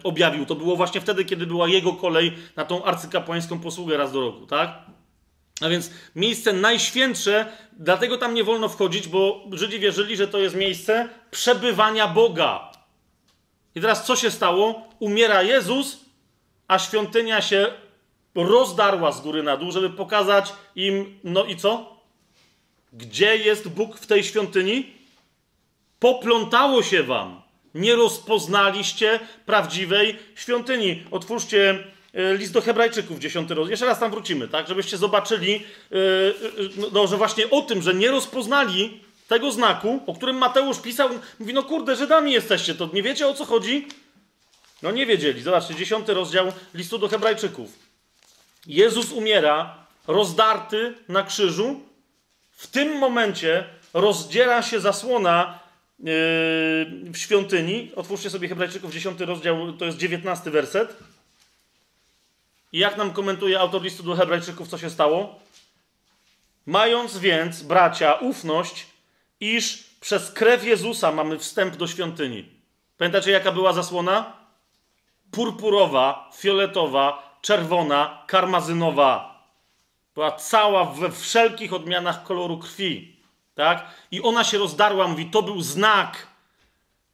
objawił. 0.05 0.47
To 0.47 0.55
było 0.55 0.77
właśnie 0.77 1.01
wtedy, 1.01 1.25
kiedy 1.25 1.47
była 1.47 1.69
jego 1.69 1.93
kolej 1.93 2.33
na 2.57 2.65
tą 2.65 2.85
arcykapłańską 2.85 3.61
posługę 3.61 3.97
raz 3.97 4.13
do 4.13 4.21
roku, 4.21 4.47
tak? 4.47 4.79
A 5.61 5.69
więc 5.69 5.91
miejsce 6.17 6.53
najświętsze, 6.53 7.47
dlatego 7.73 8.19
tam 8.19 8.35
nie 8.35 8.45
wolno 8.45 8.69
wchodzić, 8.69 9.09
bo 9.09 9.45
Żydzi 9.53 9.79
wierzyli, 9.79 10.17
że 10.17 10.29
to 10.29 10.39
jest 10.39 10.57
miejsce 10.57 11.09
przebywania 11.31 12.09
Boga. 12.09 12.73
I 13.75 13.81
teraz 13.81 14.05
co 14.07 14.17
się 14.17 14.31
stało? 14.31 14.89
Umiera 14.99 15.43
Jezus, 15.43 16.01
a 16.69 16.79
świątynia 16.79 17.43
się 17.43 17.67
rozdarła 18.45 19.13
z 19.13 19.21
góry 19.21 19.43
na 19.43 19.57
dół, 19.57 19.73
żeby 19.73 19.91
pokazać 19.91 20.53
im, 20.77 21.19
no 21.25 21.45
i 21.45 21.57
co? 21.57 21.99
Gdzie 22.93 23.37
jest 23.37 23.69
Bóg 23.69 23.97
w 23.97 24.07
tej 24.07 24.25
świątyni? 24.25 24.93
Poplątało 25.99 26.83
się 26.83 27.03
wam. 27.03 27.43
Nie 27.75 27.97
rozpoznaliście 27.97 29.21
prawdziwej 29.47 30.19
świątyni. 30.35 31.03
Otwórzcie 31.11 31.85
e, 32.15 32.37
list 32.37 32.53
do 32.53 32.61
Hebrajczyków, 32.61 33.19
dziesiąty 33.19 33.55
rozdział. 33.55 33.71
Jeszcze 33.71 33.87
raz 33.87 34.01
tam 34.01 34.11
wrócimy, 34.11 34.49
tak? 34.49 34.69
Żebyście 34.69 34.97
zobaczyli, 34.97 35.53
yy, 35.91 36.35
no, 36.93 37.07
że 37.07 37.17
właśnie 37.17 37.51
o 37.51 37.63
tym, 37.63 37.83
że 37.83 37.95
nie 37.95 38.11
rozpoznali 38.11 39.01
tego 39.29 39.53
znaku, 39.53 40.01
o 40.07 40.15
którym 40.15 40.37
Mateusz 40.37 40.81
pisał, 40.81 41.09
mówi, 41.39 41.55
no 41.55 41.63
kurde, 41.63 41.97
Żydami 41.97 42.33
jesteście, 42.33 42.75
to 42.75 42.91
nie 42.93 43.03
wiecie 43.03 43.27
o 43.27 43.35
co 43.35 43.45
chodzi? 43.45 43.87
No 44.83 44.91
nie 44.91 45.07
wiedzieli. 45.07 45.43
Zobaczcie, 45.43 45.75
dziesiąty 45.75 46.15
rozdział 46.15 46.53
listu 46.75 46.99
do 46.99 47.09
Hebrajczyków. 47.09 47.88
Jezus 48.67 49.13
umiera, 49.13 49.87
rozdarty 50.07 50.95
na 51.09 51.23
krzyżu. 51.23 51.81
W 52.51 52.67
tym 52.67 52.99
momencie 52.99 53.65
rozdziela 53.95 54.63
się 54.63 54.81
zasłona 54.81 55.59
yy, 55.99 56.05
w 57.13 57.17
świątyni. 57.17 57.93
Otwórzcie 57.97 58.31
sobie 58.31 58.49
Hebrajczyków 58.49 58.93
10 58.93 59.21
rozdział, 59.21 59.73
to 59.73 59.85
jest 59.85 59.99
19 59.99 60.51
werset. 60.51 60.97
I 62.73 62.79
jak 62.79 62.97
nam 62.97 63.13
komentuje 63.13 63.61
autor 63.61 63.83
listu 63.83 64.03
do 64.03 64.15
Hebrajczyków, 64.15 64.69
co 64.69 64.79
się 64.79 64.91
stało? 64.91 65.41
Mając 66.67 67.19
więc, 67.19 67.63
bracia, 67.63 68.15
ufność, 68.15 68.87
iż 69.41 69.85
przez 70.01 70.33
krew 70.33 70.65
Jezusa 70.65 71.13
mamy 71.13 71.39
wstęp 71.39 71.77
do 71.77 71.87
świątyni. 71.87 72.49
Pamiętacie, 72.99 73.31
jaka 73.31 73.53
była 73.53 73.73
zasłona? 73.73 74.33
Purpurowa, 75.31 76.31
fioletowa, 76.37 77.28
czerwona, 77.43 78.25
karmazynowa. 78.27 79.39
Była 80.15 80.33
cała 80.33 80.85
we 80.85 81.13
wszelkich 81.13 81.73
odmianach 81.73 82.23
koloru 82.23 82.59
krwi. 82.59 83.17
Tak? 83.55 83.87
I 84.11 84.23
ona 84.23 84.45
się 84.45 84.59
rozdarła, 84.59 85.09
mówi, 85.09 85.27
to 85.27 85.43
był 85.43 85.63
znak, 85.63 86.27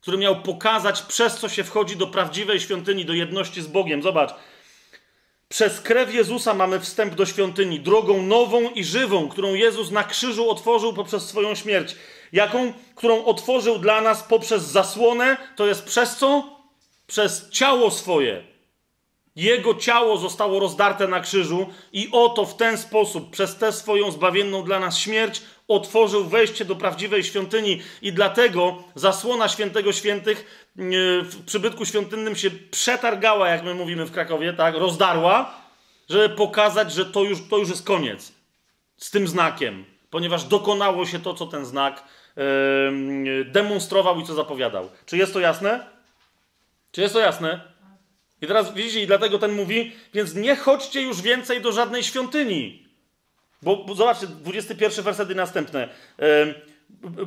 który 0.00 0.18
miał 0.18 0.42
pokazać, 0.42 1.02
przez 1.02 1.36
co 1.36 1.48
się 1.48 1.64
wchodzi 1.64 1.96
do 1.96 2.06
prawdziwej 2.06 2.60
świątyni, 2.60 3.04
do 3.04 3.12
jedności 3.12 3.62
z 3.62 3.66
Bogiem. 3.66 4.02
Zobacz. 4.02 4.34
Przez 5.48 5.80
krew 5.80 6.14
Jezusa 6.14 6.54
mamy 6.54 6.80
wstęp 6.80 7.14
do 7.14 7.26
świątyni, 7.26 7.80
drogą 7.80 8.22
nową 8.22 8.70
i 8.70 8.84
żywą, 8.84 9.28
którą 9.28 9.54
Jezus 9.54 9.90
na 9.90 10.04
krzyżu 10.04 10.50
otworzył 10.50 10.92
poprzez 10.92 11.28
swoją 11.28 11.54
śmierć. 11.54 11.96
Jaką? 12.32 12.72
Którą 12.94 13.24
otworzył 13.24 13.78
dla 13.78 14.00
nas 14.00 14.22
poprzez 14.22 14.62
zasłonę, 14.62 15.36
to 15.56 15.66
jest 15.66 15.84
przez 15.84 16.16
co? 16.16 16.60
Przez 17.06 17.50
ciało 17.50 17.90
swoje. 17.90 18.53
Jego 19.36 19.74
ciało 19.74 20.18
zostało 20.18 20.60
rozdarte 20.60 21.08
na 21.08 21.20
krzyżu 21.20 21.66
i 21.92 22.08
oto 22.12 22.46
w 22.46 22.56
ten 22.56 22.78
sposób, 22.78 23.30
przez 23.30 23.56
tę 23.56 23.72
swoją 23.72 24.10
zbawienną 24.10 24.62
dla 24.62 24.80
nas 24.80 24.98
śmierć, 24.98 25.42
otworzył 25.68 26.24
wejście 26.24 26.64
do 26.64 26.76
prawdziwej 26.76 27.24
świątyni 27.24 27.82
i 28.02 28.12
dlatego 28.12 28.82
zasłona 28.94 29.48
świętego 29.48 29.92
świętych 29.92 30.68
e, 30.78 30.82
w 31.22 31.44
przybytku 31.46 31.86
świątynnym 31.86 32.36
się 32.36 32.50
przetargała, 32.50 33.48
jak 33.48 33.64
my 33.64 33.74
mówimy 33.74 34.04
w 34.04 34.12
Krakowie, 34.12 34.52
tak, 34.52 34.74
rozdarła, 34.74 35.54
żeby 36.08 36.28
pokazać, 36.28 36.92
że 36.92 37.06
to 37.06 37.22
już, 37.22 37.48
to 37.48 37.58
już 37.58 37.68
jest 37.68 37.86
koniec 37.86 38.32
z 38.96 39.10
tym 39.10 39.28
znakiem, 39.28 39.84
ponieważ 40.10 40.44
dokonało 40.44 41.06
się 41.06 41.18
to, 41.18 41.34
co 41.34 41.46
ten 41.46 41.64
znak 41.64 42.04
demonstrował 43.46 44.20
i 44.20 44.24
co 44.24 44.34
zapowiadał. 44.34 44.90
Czy 45.06 45.16
jest 45.16 45.32
to 45.32 45.40
jasne? 45.40 45.86
Czy 46.92 47.00
jest 47.00 47.14
to 47.14 47.20
jasne? 47.20 47.73
I 48.44 48.46
teraz 48.46 48.74
widzicie, 48.74 49.02
i 49.02 49.06
dlatego 49.06 49.38
ten 49.38 49.52
mówi, 49.52 49.92
więc 50.14 50.34
nie 50.34 50.56
chodźcie 50.56 51.02
już 51.02 51.22
więcej 51.22 51.60
do 51.60 51.72
żadnej 51.72 52.02
świątyni. 52.02 52.86
Bo, 53.62 53.76
bo 53.76 53.94
zobaczcie, 53.94 54.26
21 54.26 55.04
werset 55.04 55.30
i 55.30 55.34
następne. 55.34 55.88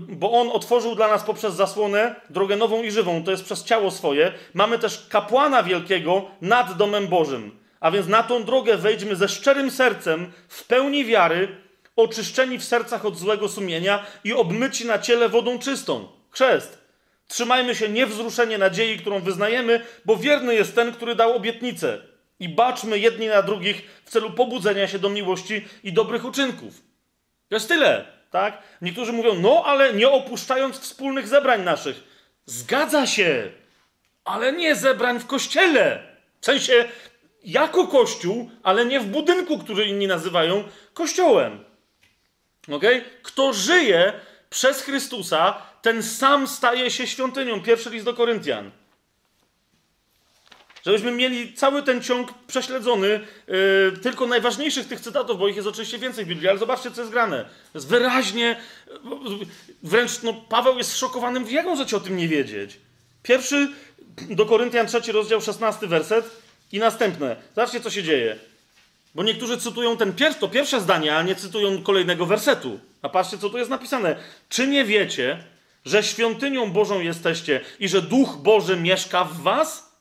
bo 0.09 0.31
on 0.31 0.49
otworzył 0.49 0.95
dla 0.95 1.07
nas 1.07 1.23
poprzez 1.23 1.53
zasłonę 1.53 2.15
drogę 2.29 2.55
nową 2.55 2.83
i 2.83 2.91
żywą, 2.91 3.23
to 3.23 3.31
jest 3.31 3.43
przez 3.43 3.63
ciało 3.63 3.91
swoje. 3.91 4.33
Mamy 4.53 4.79
też 4.79 5.07
kapłana 5.09 5.63
wielkiego 5.63 6.25
nad 6.41 6.77
domem 6.77 7.07
Bożym. 7.07 7.59
A 7.79 7.91
więc 7.91 8.07
na 8.07 8.23
tą 8.23 8.43
drogę 8.43 8.77
wejdźmy 8.77 9.15
ze 9.15 9.29
szczerym 9.29 9.71
sercem, 9.71 10.31
w 10.47 10.63
pełni 10.63 11.05
wiary, 11.05 11.47
oczyszczeni 11.95 12.57
w 12.57 12.63
sercach 12.63 13.05
od 13.05 13.17
złego 13.17 13.49
sumienia 13.49 14.05
i 14.23 14.33
obmyci 14.33 14.85
na 14.85 14.99
ciele 14.99 15.29
wodą 15.29 15.59
czystą. 15.59 16.07
Chrzest. 16.29 16.76
Trzymajmy 17.27 17.75
się 17.75 17.89
niewzruszenie 17.89 18.57
nadziei, 18.57 18.99
którą 18.99 19.19
wyznajemy, 19.19 19.85
bo 20.05 20.17
wierny 20.17 20.55
jest 20.55 20.75
ten, 20.75 20.91
który 20.91 21.15
dał 21.15 21.35
obietnicę. 21.35 22.01
I 22.39 22.49
baczmy 22.49 22.99
jedni 22.99 23.27
na 23.27 23.41
drugich 23.41 24.01
w 24.05 24.09
celu 24.09 24.31
pobudzenia 24.31 24.87
się 24.87 24.99
do 24.99 25.09
miłości 25.09 25.67
i 25.83 25.93
dobrych 25.93 26.25
uczynków. 26.25 26.73
To 27.49 27.55
jest 27.55 27.67
tyle, 27.67 28.05
tak? 28.31 28.61
Niektórzy 28.81 29.13
mówią, 29.13 29.35
no 29.35 29.63
ale 29.65 29.93
nie 29.93 30.09
opuszczając 30.09 30.79
wspólnych 30.79 31.27
zebrań 31.27 31.63
naszych. 31.63 32.03
Zgadza 32.45 33.07
się, 33.07 33.51
ale 34.23 34.53
nie 34.53 34.75
zebrań 34.75 35.19
w 35.19 35.25
kościele. 35.25 36.03
W 36.41 36.45
sensie 36.45 36.85
jako 37.43 37.87
kościół, 37.87 38.51
ale 38.63 38.85
nie 38.85 38.99
w 38.99 39.05
budynku, 39.05 39.59
który 39.59 39.85
inni 39.85 40.07
nazywają 40.07 40.63
kościołem. 40.93 41.63
Ok? 42.71 42.83
Kto 43.23 43.53
żyje 43.53 44.13
przez 44.49 44.81
Chrystusa, 44.81 45.61
ten 45.81 46.03
sam 46.03 46.47
staje 46.47 46.91
się 46.91 47.07
świątynią. 47.07 47.61
Pierwszy 47.61 47.89
list 47.89 48.05
do 48.05 48.13
Koryntian. 48.13 48.71
Żebyśmy 50.85 51.11
mieli 51.11 51.53
cały 51.53 51.83
ten 51.83 52.03
ciąg 52.03 52.33
prześledzony, 52.47 53.07
yy, 53.47 53.93
tylko 54.03 54.27
najważniejszych 54.27 54.87
tych 54.87 54.99
cytatów, 54.99 55.39
bo 55.39 55.47
ich 55.47 55.55
jest 55.55 55.67
oczywiście 55.67 55.97
więcej 55.97 56.25
w 56.25 56.27
Biblii, 56.27 56.49
ale 56.49 56.59
zobaczcie, 56.59 56.91
co 56.91 57.01
jest 57.01 57.11
grane. 57.11 57.45
Jest 57.73 57.87
wyraźnie, 57.87 58.59
wręcz 59.83 60.23
no, 60.23 60.33
Paweł 60.33 60.77
jest 60.77 60.91
zszokowany, 60.91 61.51
jak 61.51 61.65
możecie 61.65 61.97
o 61.97 61.99
tym 61.99 62.17
nie 62.17 62.27
wiedzieć? 62.27 62.77
Pierwszy 63.23 63.71
do 64.29 64.45
Koryntian, 64.45 64.87
trzeci 64.87 65.11
rozdział, 65.11 65.41
szesnasty 65.41 65.87
werset 65.87 66.41
i 66.71 66.79
następne. 66.79 67.35
Zobaczcie, 67.55 67.81
co 67.81 67.89
się 67.89 68.03
dzieje. 68.03 68.35
Bo 69.15 69.23
niektórzy 69.23 69.57
cytują 69.57 69.97
ten 69.97 70.13
pier 70.13 70.35
to 70.35 70.47
pierwsze 70.47 70.81
zdanie, 70.81 71.17
a 71.17 71.23
nie 71.23 71.35
cytują 71.35 71.83
kolejnego 71.83 72.25
wersetu. 72.25 72.79
A 73.01 73.09
patrzcie, 73.09 73.37
co 73.37 73.49
tu 73.49 73.57
jest 73.57 73.69
napisane. 73.69 74.15
Czy 74.49 74.67
nie 74.67 74.85
wiecie, 74.85 75.43
że 75.87 76.03
świątynią 76.03 76.71
Bożą 76.71 76.99
jesteście 76.99 77.61
i 77.79 77.89
że 77.89 78.01
Duch 78.01 78.37
Boży 78.37 78.77
mieszka 78.77 79.23
w 79.23 79.41
was? 79.41 79.97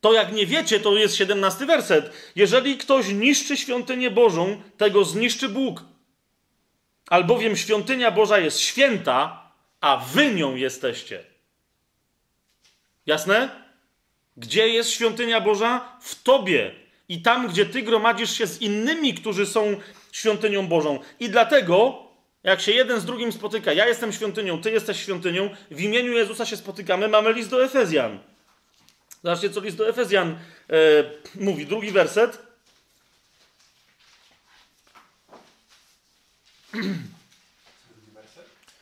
To 0.00 0.12
jak 0.12 0.32
nie 0.32 0.46
wiecie, 0.46 0.80
to 0.80 0.94
jest 0.94 1.16
17 1.16 1.66
werset. 1.66 2.12
Jeżeli 2.36 2.76
ktoś 2.76 3.08
niszczy 3.08 3.56
świątynię 3.56 4.10
Bożą, 4.10 4.62
tego 4.76 5.04
zniszczy 5.04 5.48
Bóg. 5.48 5.84
Albowiem 7.08 7.56
świątynia 7.56 8.10
Boża 8.10 8.38
jest 8.38 8.60
święta, 8.60 9.50
a 9.80 9.96
wy 9.96 10.34
nią 10.34 10.56
jesteście. 10.56 11.24
Jasne? 13.06 13.50
Gdzie 14.36 14.68
jest 14.68 14.90
świątynia 14.90 15.40
Boża? 15.40 15.98
W 16.00 16.22
tobie. 16.22 16.74
I 17.08 17.22
tam, 17.22 17.48
gdzie 17.48 17.66
ty 17.66 17.82
gromadzisz 17.82 18.38
się 18.38 18.46
z 18.46 18.62
innymi, 18.62 19.14
którzy 19.14 19.46
są 19.46 19.76
świątynią 20.12 20.66
Bożą. 20.66 20.98
I 21.20 21.28
dlatego, 21.28 22.07
jak 22.48 22.60
się 22.60 22.72
jeden 22.72 23.00
z 23.00 23.04
drugim 23.04 23.32
spotyka, 23.32 23.72
ja 23.72 23.86
jestem 23.86 24.12
świątynią, 24.12 24.62
ty 24.62 24.70
jesteś 24.70 25.02
świątynią, 25.02 25.54
w 25.70 25.80
imieniu 25.80 26.12
Jezusa 26.12 26.46
się 26.46 26.56
spotykamy, 26.56 27.08
mamy 27.08 27.32
list 27.32 27.50
do 27.50 27.64
Efezjan. 27.64 28.18
Zobaczcie, 29.24 29.50
co 29.50 29.60
list 29.60 29.76
do 29.76 29.88
Efezjan 29.88 30.30
e, 30.30 30.74
mówi. 31.34 31.66
Drugi 31.66 31.90
werset. 31.90 32.38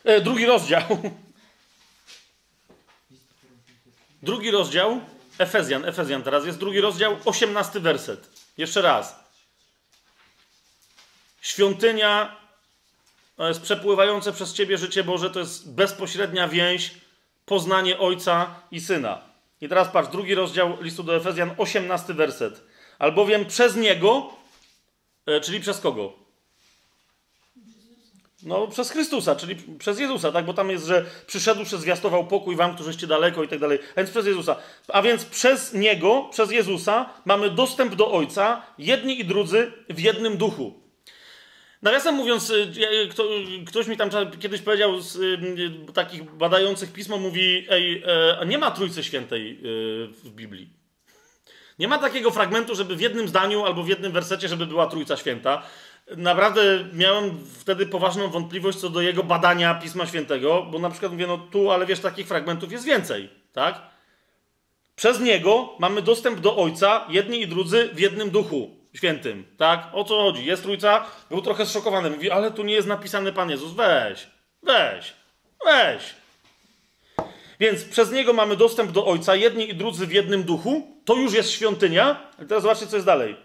E, 0.05 0.21
drugi 0.21 0.47
rozdział. 0.47 0.83
Drugi 4.23 4.51
rozdział. 4.51 5.01
Efezjan, 5.39 5.85
Efezjan 5.85 6.23
teraz 6.23 6.47
jest 6.47 6.59
drugi 6.59 6.81
rozdział, 6.81 7.17
osiemnasty 7.25 7.81
werset. 7.81 8.29
Jeszcze 8.59 8.83
raz. 8.83 9.17
Świątynia 11.41 12.46
jest 13.39 13.63
przepływające 13.63 14.33
przez 14.33 14.53
Ciebie 14.53 14.79
życie 14.79 15.05
Boże, 15.05 15.31
to 15.31 15.41
jest 15.41 15.75
bezpośrednia 15.75 16.49
więź, 16.49 16.95
poznanie 17.45 17.99
Ojca 17.99 18.55
i 18.71 18.81
Syna. 18.81 19.21
I 19.61 19.69
teraz 19.69 19.89
patrz, 19.89 20.09
drugi 20.09 20.35
rozdział 20.35 20.83
listu 20.83 21.03
do 21.03 21.17
Efezjan, 21.17 21.51
osiemnasty 21.59 22.15
werset. 22.15 22.63
Albowiem 22.99 23.45
przez 23.45 23.77
Niego, 23.77 24.31
e, 25.27 25.41
czyli 25.41 25.61
przez 25.61 25.81
kogo? 25.81 26.27
No, 28.43 28.67
przez 28.67 28.91
Chrystusa, 28.91 29.37
czyli 29.37 29.57
przez 29.79 29.99
Jezusa, 29.99 30.33
tak? 30.33 30.45
Bo 30.45 30.55
tam 30.55 30.71
jest, 30.71 30.87
że 30.87 31.05
przyszedł, 31.27 31.65
że 31.65 31.79
zwiastował 31.79 32.27
pokój 32.27 32.57
wam, 32.57 32.75
którzyście 32.75 33.07
daleko 33.07 33.43
i 33.43 33.49
tak 33.49 33.59
dalej. 33.59 33.79
Więc 33.97 34.11
przez 34.11 34.27
Jezusa. 34.27 34.57
A 34.89 35.03
więc 35.03 35.25
przez 35.25 35.73
Niego, 35.73 36.29
przez 36.31 36.51
Jezusa 36.51 37.11
mamy 37.25 37.51
dostęp 37.51 37.95
do 37.95 38.13
Ojca, 38.13 38.63
jedni 38.79 39.21
i 39.21 39.25
drudzy 39.25 39.73
w 39.89 40.01
jednym 40.01 40.37
duchu. 40.37 40.86
Nawiasem 41.83 42.15
mówiąc, 42.15 42.51
y, 42.51 43.09
kto, 43.11 43.25
ktoś 43.67 43.87
mi 43.87 43.97
tam 43.97 44.11
kiedyś 44.41 44.61
powiedział 44.61 45.01
z 45.01 45.17
y, 45.17 45.93
takich 45.93 46.35
badających 46.35 46.93
pismo, 46.93 47.19
mówi, 47.19 47.67
ej, 47.71 48.03
e, 48.07 48.47
nie 48.47 48.59
ma 48.59 48.71
Trójcy 48.71 49.05
Świętej 49.05 49.53
y, 49.53 49.59
w 50.25 50.31
Biblii. 50.31 50.69
Nie 51.79 51.89
ma 51.89 51.99
takiego 51.99 52.31
fragmentu, 52.31 52.75
żeby 52.75 52.97
w 52.97 53.01
jednym 53.01 53.29
zdaniu 53.29 53.65
albo 53.65 53.83
w 53.83 53.89
jednym 53.89 54.13
wersecie, 54.13 54.49
żeby 54.49 54.67
była 54.67 54.87
Trójca 54.87 55.17
Święta 55.17 55.63
naprawdę 56.17 56.85
miałem 56.93 57.45
wtedy 57.59 57.87
poważną 57.87 58.31
wątpliwość 58.31 58.79
co 58.79 58.91
do 58.91 59.01
jego 59.01 59.23
badania 59.23 59.75
Pisma 59.75 60.07
Świętego, 60.07 60.67
bo 60.71 60.79
na 60.79 60.91
przykład 60.91 61.13
mówię, 61.13 61.27
no 61.27 61.39
tu, 61.39 61.71
ale 61.71 61.87
wiesz, 61.87 62.01
takich 62.01 62.27
fragmentów 62.27 62.73
jest 62.73 62.85
więcej, 62.85 63.31
tak? 63.53 63.83
Przez 64.97 65.21
niego 65.21 65.75
mamy 65.79 66.03
dostęp 66.03 66.41
do 66.41 66.57
Ojca, 66.57 67.07
jedni 67.09 67.41
i 67.41 67.49
drudzy 67.49 67.91
w 67.93 67.99
jednym 67.99 68.31
duchu 68.31 68.76
świętym, 68.97 69.45
tak? 69.57 69.89
O 69.93 70.05
co 70.05 70.17
chodzi? 70.17 70.45
Jest 70.45 70.63
trójca, 70.63 71.07
był 71.31 71.43
trochę 71.43 71.67
zszokowany, 71.67 72.11
mówi, 72.11 72.31
ale 72.31 72.51
tu 72.51 72.63
nie 72.63 72.75
jest 72.75 72.89
napisany 72.89 73.33
Pan 73.33 73.51
Jezus, 73.51 73.73
weź, 73.73 74.27
weź, 74.63 75.13
weź. 75.65 76.15
Więc 77.61 77.85
przez 77.85 78.13
niego 78.13 78.33
mamy 78.33 78.57
dostęp 78.57 78.93
do 78.93 79.07
Ojca, 79.07 79.37
jedni 79.37 79.71
i 79.71 79.75
drudzy 79.75 80.07
w 80.07 80.13
jednym 80.13 80.43
duchu, 80.43 80.97
to 81.05 81.15
już 81.15 81.35
jest 81.35 81.51
świątynia. 81.51 82.31
I 82.43 82.47
teraz 82.47 82.63
zobaczcie, 82.63 82.87
co 82.87 82.97
jest 82.97 83.07
dalej. 83.07 83.37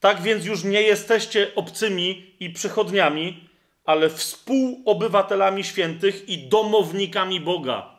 Tak 0.00 0.22
więc 0.22 0.44
już 0.44 0.64
nie 0.64 0.82
jesteście 0.82 1.54
obcymi 1.54 2.34
i 2.40 2.50
przychodniami, 2.50 3.48
ale 3.84 4.10
współobywatelami 4.10 5.64
świętych 5.64 6.28
i 6.28 6.38
domownikami 6.48 7.40
Boga. 7.40 7.98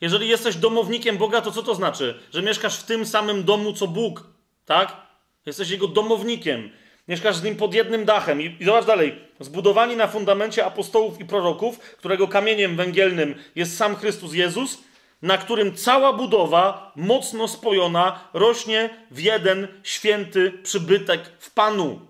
Jeżeli 0.00 0.28
jesteś 0.28 0.56
domownikiem 0.56 1.16
Boga, 1.16 1.40
to 1.40 1.52
co 1.52 1.62
to 1.62 1.74
znaczy? 1.74 2.20
Że 2.32 2.42
mieszkasz 2.42 2.78
w 2.78 2.84
tym 2.84 3.06
samym 3.06 3.44
domu, 3.44 3.72
co 3.72 3.86
Bóg, 3.86 4.26
tak? 4.66 5.03
Jesteś 5.46 5.70
jego 5.70 5.88
domownikiem. 5.88 6.70
Mieszkasz 7.08 7.36
z 7.36 7.42
nim 7.42 7.56
pod 7.56 7.74
jednym 7.74 8.04
dachem. 8.04 8.42
I, 8.42 8.56
i 8.60 8.64
zobacz 8.64 8.84
dalej. 8.84 9.18
Zbudowani 9.40 9.96
na 9.96 10.06
fundamencie 10.06 10.66
apostołów 10.66 11.20
i 11.20 11.24
proroków, 11.24 11.78
którego 11.78 12.28
kamieniem 12.28 12.76
węgielnym 12.76 13.34
jest 13.54 13.76
sam 13.76 13.96
Chrystus 13.96 14.34
Jezus, 14.34 14.78
na 15.22 15.38
którym 15.38 15.74
cała 15.74 16.12
budowa, 16.12 16.92
mocno 16.96 17.48
spojona, 17.48 18.28
rośnie 18.32 18.90
w 19.10 19.20
jeden 19.20 19.68
święty 19.82 20.52
przybytek 20.62 21.32
w 21.38 21.50
Panu. 21.50 22.00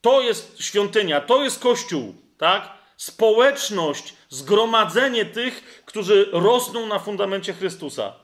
To 0.00 0.22
jest 0.22 0.62
świątynia, 0.62 1.20
to 1.20 1.44
jest 1.44 1.60
Kościół, 1.60 2.14
tak? 2.38 2.70
Społeczność, 2.96 4.14
zgromadzenie 4.28 5.24
tych, 5.24 5.82
którzy 5.86 6.28
rosną 6.32 6.86
na 6.86 6.98
fundamencie 6.98 7.52
Chrystusa. 7.52 8.23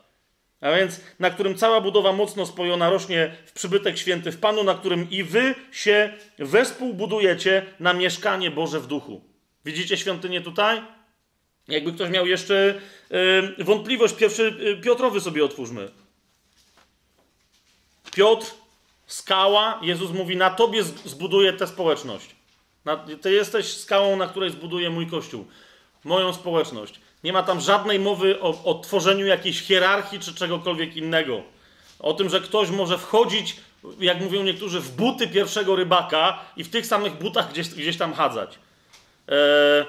A 0.60 0.70
więc 0.70 1.00
na 1.18 1.30
którym 1.30 1.54
cała 1.54 1.80
budowa 1.80 2.12
mocno 2.12 2.46
spojona 2.46 2.90
rośnie 2.90 3.36
w 3.46 3.52
przybytek 3.52 3.98
święty 3.98 4.32
w 4.32 4.40
Panu, 4.40 4.64
na 4.64 4.74
którym 4.74 5.10
i 5.10 5.24
wy 5.24 5.54
się 5.72 6.12
wespół 6.38 6.94
budujecie 6.94 7.66
na 7.80 7.92
mieszkanie 7.92 8.50
Boże 8.50 8.80
w 8.80 8.86
duchu. 8.86 9.20
Widzicie 9.64 9.96
świątynię 9.96 10.40
tutaj? 10.40 10.82
Jakby 11.68 11.92
ktoś 11.92 12.10
miał 12.10 12.26
jeszcze 12.26 12.80
yy, 13.58 13.64
wątpliwość, 13.64 14.14
pierwszy 14.14 14.56
yy, 14.58 14.76
Piotrowy 14.76 15.20
sobie 15.20 15.44
otwórzmy. 15.44 15.90
Piotr, 18.14 18.46
skała, 19.06 19.80
Jezus 19.82 20.10
mówi, 20.10 20.36
na 20.36 20.50
tobie 20.50 20.82
zbuduję 20.84 21.52
tę 21.52 21.66
społeczność. 21.66 22.36
Na, 22.84 22.96
ty 22.96 23.32
jesteś 23.32 23.66
skałą, 23.66 24.16
na 24.16 24.26
której 24.26 24.50
zbuduję 24.50 24.90
mój 24.90 25.06
kościół, 25.06 25.46
moją 26.04 26.32
społeczność. 26.32 27.00
Nie 27.24 27.32
ma 27.32 27.42
tam 27.42 27.60
żadnej 27.60 27.98
mowy 27.98 28.40
o, 28.40 28.64
o 28.64 28.74
tworzeniu 28.74 29.26
jakiejś 29.26 29.62
hierarchii 29.62 30.20
czy 30.20 30.34
czegokolwiek 30.34 30.96
innego. 30.96 31.42
O 31.98 32.14
tym, 32.14 32.28
że 32.28 32.40
ktoś 32.40 32.70
może 32.70 32.98
wchodzić, 32.98 33.56
jak 34.00 34.20
mówią 34.20 34.42
niektórzy, 34.42 34.80
w 34.80 34.90
buty 34.90 35.28
pierwszego 35.28 35.76
rybaka 35.76 36.38
i 36.56 36.64
w 36.64 36.70
tych 36.70 36.86
samych 36.86 37.18
butach 37.18 37.52
gdzieś, 37.52 37.68
gdzieś 37.68 37.96
tam 37.96 38.12
chadzać. 38.12 38.58
E, 39.28 39.86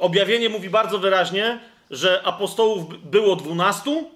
objawienie 0.00 0.48
mówi 0.48 0.70
bardzo 0.70 0.98
wyraźnie, 0.98 1.60
że 1.90 2.22
apostołów 2.24 3.10
było 3.10 3.36
dwunastu, 3.36 4.10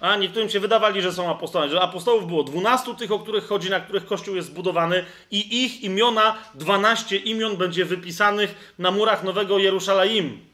a 0.00 0.16
niektórym 0.16 0.50
się 0.50 0.60
wydawali, 0.60 1.02
że 1.02 1.12
są 1.12 1.30
apostołami, 1.30 1.70
że 1.70 1.80
apostołów 1.80 2.26
było 2.26 2.42
dwunastu, 2.42 2.94
tych, 2.94 3.12
o 3.12 3.18
których 3.18 3.46
chodzi, 3.46 3.70
na 3.70 3.80
których 3.80 4.06
Kościół 4.06 4.36
jest 4.36 4.48
zbudowany 4.48 5.04
i 5.30 5.64
ich 5.64 5.82
imiona, 5.82 6.36
dwanaście 6.54 7.16
imion 7.16 7.56
będzie 7.56 7.84
wypisanych 7.84 8.74
na 8.78 8.90
murach 8.90 9.24
Nowego 9.24 9.58
Jerusalem. 9.58 10.51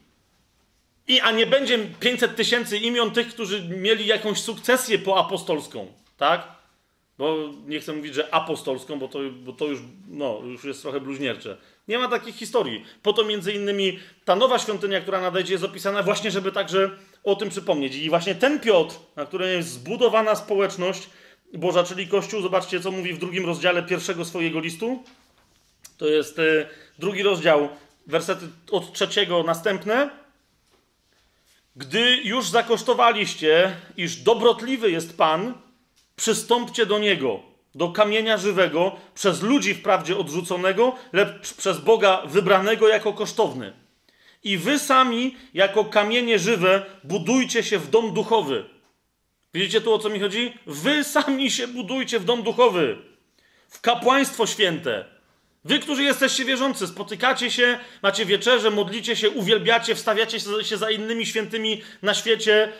I, 1.09 1.19
a 1.19 1.31
nie 1.31 1.45
będzie 1.45 1.79
500 1.99 2.35
tysięcy 2.35 2.77
imion 2.77 3.11
tych, 3.11 3.27
którzy 3.27 3.63
mieli 3.63 4.05
jakąś 4.05 4.41
sukcesję 4.41 4.99
poapostolską, 4.99 5.87
tak? 6.17 6.47
Bo 7.17 7.35
nie 7.67 7.79
chcę 7.79 7.93
mówić, 7.93 8.13
że 8.13 8.33
apostolską, 8.33 8.99
bo 8.99 9.07
to, 9.07 9.19
bo 9.43 9.53
to 9.53 9.65
już, 9.65 9.79
no, 10.07 10.41
już 10.45 10.63
jest 10.63 10.81
trochę 10.81 10.99
bluźniercze. 10.99 11.57
Nie 11.87 11.99
ma 11.99 12.07
takich 12.07 12.35
historii. 12.35 12.85
Po 13.03 13.13
to 13.13 13.23
między 13.23 13.53
innymi 13.53 13.99
ta 14.25 14.35
nowa 14.35 14.59
świątynia, 14.59 15.01
która 15.01 15.21
nadejdzie, 15.21 15.53
jest 15.53 15.63
opisana 15.63 16.03
właśnie, 16.03 16.31
żeby 16.31 16.51
także 16.51 16.89
o 17.23 17.35
tym 17.35 17.49
przypomnieć. 17.49 17.95
I 17.95 18.09
właśnie 18.09 18.35
ten 18.35 18.59
Piotr, 18.59 18.95
na 19.15 19.25
którym 19.25 19.49
jest 19.49 19.69
zbudowana 19.69 20.35
społeczność, 20.35 21.09
Boża, 21.53 21.83
czyli 21.83 22.07
Kościół. 22.07 22.41
Zobaczcie, 22.41 22.79
co 22.79 22.91
mówi 22.91 23.13
w 23.13 23.19
drugim 23.19 23.45
rozdziale 23.45 23.83
pierwszego 23.83 24.25
swojego 24.25 24.59
listu. 24.59 25.03
To 25.97 26.07
jest 26.07 26.39
y, 26.39 26.65
drugi 26.99 27.23
rozdział, 27.23 27.69
wersety 28.07 28.47
od 28.71 28.93
trzeciego 28.93 29.43
następne. 29.43 30.09
Gdy 31.75 32.15
już 32.23 32.47
zakosztowaliście, 32.47 33.75
iż 33.97 34.15
dobrotliwy 34.15 34.91
jest 34.91 35.17
Pan, 35.17 35.53
przystąpcie 36.15 36.85
do 36.85 36.99
Niego, 36.99 37.39
do 37.75 37.89
kamienia 37.89 38.37
żywego, 38.37 38.95
przez 39.15 39.41
ludzi 39.41 39.73
wprawdzie 39.73 40.17
odrzuconego, 40.17 40.95
lecz 41.13 41.53
przez 41.53 41.77
Boga 41.77 42.21
wybranego 42.25 42.87
jako 42.87 43.13
kosztowny. 43.13 43.73
I 44.43 44.57
wy 44.57 44.79
sami, 44.79 45.37
jako 45.53 45.85
kamienie 45.85 46.39
żywe, 46.39 46.85
budujcie 47.03 47.63
się 47.63 47.79
w 47.79 47.89
dom 47.89 48.13
duchowy. 48.13 48.65
Widzicie 49.53 49.81
tu 49.81 49.93
o 49.93 49.99
co 49.99 50.09
mi 50.09 50.19
chodzi? 50.19 50.53
Wy 50.65 51.03
sami 51.03 51.51
się 51.51 51.67
budujcie 51.67 52.19
w 52.19 52.25
dom 52.25 52.43
duchowy, 52.43 52.97
w 53.69 53.81
kapłaństwo 53.81 54.45
święte. 54.45 55.18
Wy, 55.63 55.79
którzy 55.79 56.03
jesteście 56.03 56.45
wierzący, 56.45 56.87
spotykacie 56.87 57.51
się, 57.51 57.79
macie 58.01 58.25
wieczerze, 58.25 58.71
modlicie 58.71 59.15
się, 59.15 59.29
uwielbiacie, 59.29 59.95
wstawiacie 59.95 60.39
się 60.63 60.77
za 60.77 60.91
innymi 60.91 61.25
świętymi 61.25 61.81
na 62.01 62.13
świecie. 62.13 62.71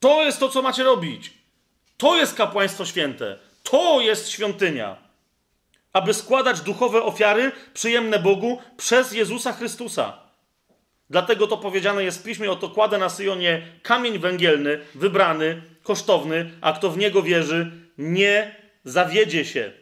To 0.00 0.24
jest 0.24 0.40
to, 0.40 0.48
co 0.48 0.62
macie 0.62 0.84
robić. 0.84 1.32
To 1.96 2.16
jest 2.16 2.34
kapłaństwo 2.34 2.86
święte. 2.86 3.38
To 3.62 4.00
jest 4.00 4.30
świątynia. 4.30 4.96
Aby 5.92 6.14
składać 6.14 6.60
duchowe 6.60 7.02
ofiary 7.02 7.52
przyjemne 7.74 8.18
Bogu 8.18 8.62
przez 8.76 9.12
Jezusa 9.12 9.52
Chrystusa. 9.52 10.18
Dlatego 11.10 11.46
to 11.46 11.56
powiedziane 11.56 12.04
jest 12.04 12.20
w 12.20 12.22
piśmie: 12.22 12.50
Oto 12.50 12.68
kładę 12.68 12.98
na 12.98 13.08
Syjonie 13.08 13.62
kamień 13.82 14.18
węgielny, 14.18 14.80
wybrany, 14.94 15.62
kosztowny, 15.82 16.50
a 16.60 16.72
kto 16.72 16.90
w 16.90 16.98
niego 16.98 17.22
wierzy, 17.22 17.70
nie 17.98 18.56
zawiedzie 18.84 19.44
się. 19.44 19.72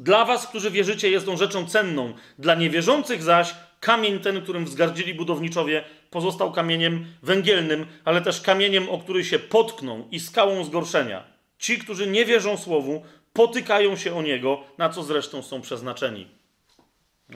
Dla 0.00 0.24
was, 0.24 0.46
którzy 0.46 0.70
wierzycie, 0.70 1.10
jest 1.10 1.28
on 1.28 1.36
rzeczą 1.38 1.66
cenną. 1.66 2.14
Dla 2.38 2.54
niewierzących 2.54 3.22
zaś 3.22 3.54
kamień 3.80 4.18
ten, 4.18 4.42
którym 4.42 4.64
wzgardzili 4.64 5.14
budowniczowie, 5.14 5.84
pozostał 6.10 6.52
kamieniem 6.52 7.06
węgielnym, 7.22 7.86
ale 8.04 8.20
też 8.20 8.40
kamieniem, 8.40 8.88
o 8.88 8.98
który 8.98 9.24
się 9.24 9.38
potkną 9.38 10.08
i 10.10 10.20
skałą 10.20 10.64
zgorszenia. 10.64 11.24
Ci, 11.58 11.78
którzy 11.78 12.06
nie 12.06 12.24
wierzą 12.24 12.56
słowu, 12.56 13.04
potykają 13.32 13.96
się 13.96 14.16
o 14.16 14.22
niego, 14.22 14.60
na 14.78 14.88
co 14.88 15.02
zresztą 15.02 15.42
są 15.42 15.60
przeznaczeni. 15.60 16.26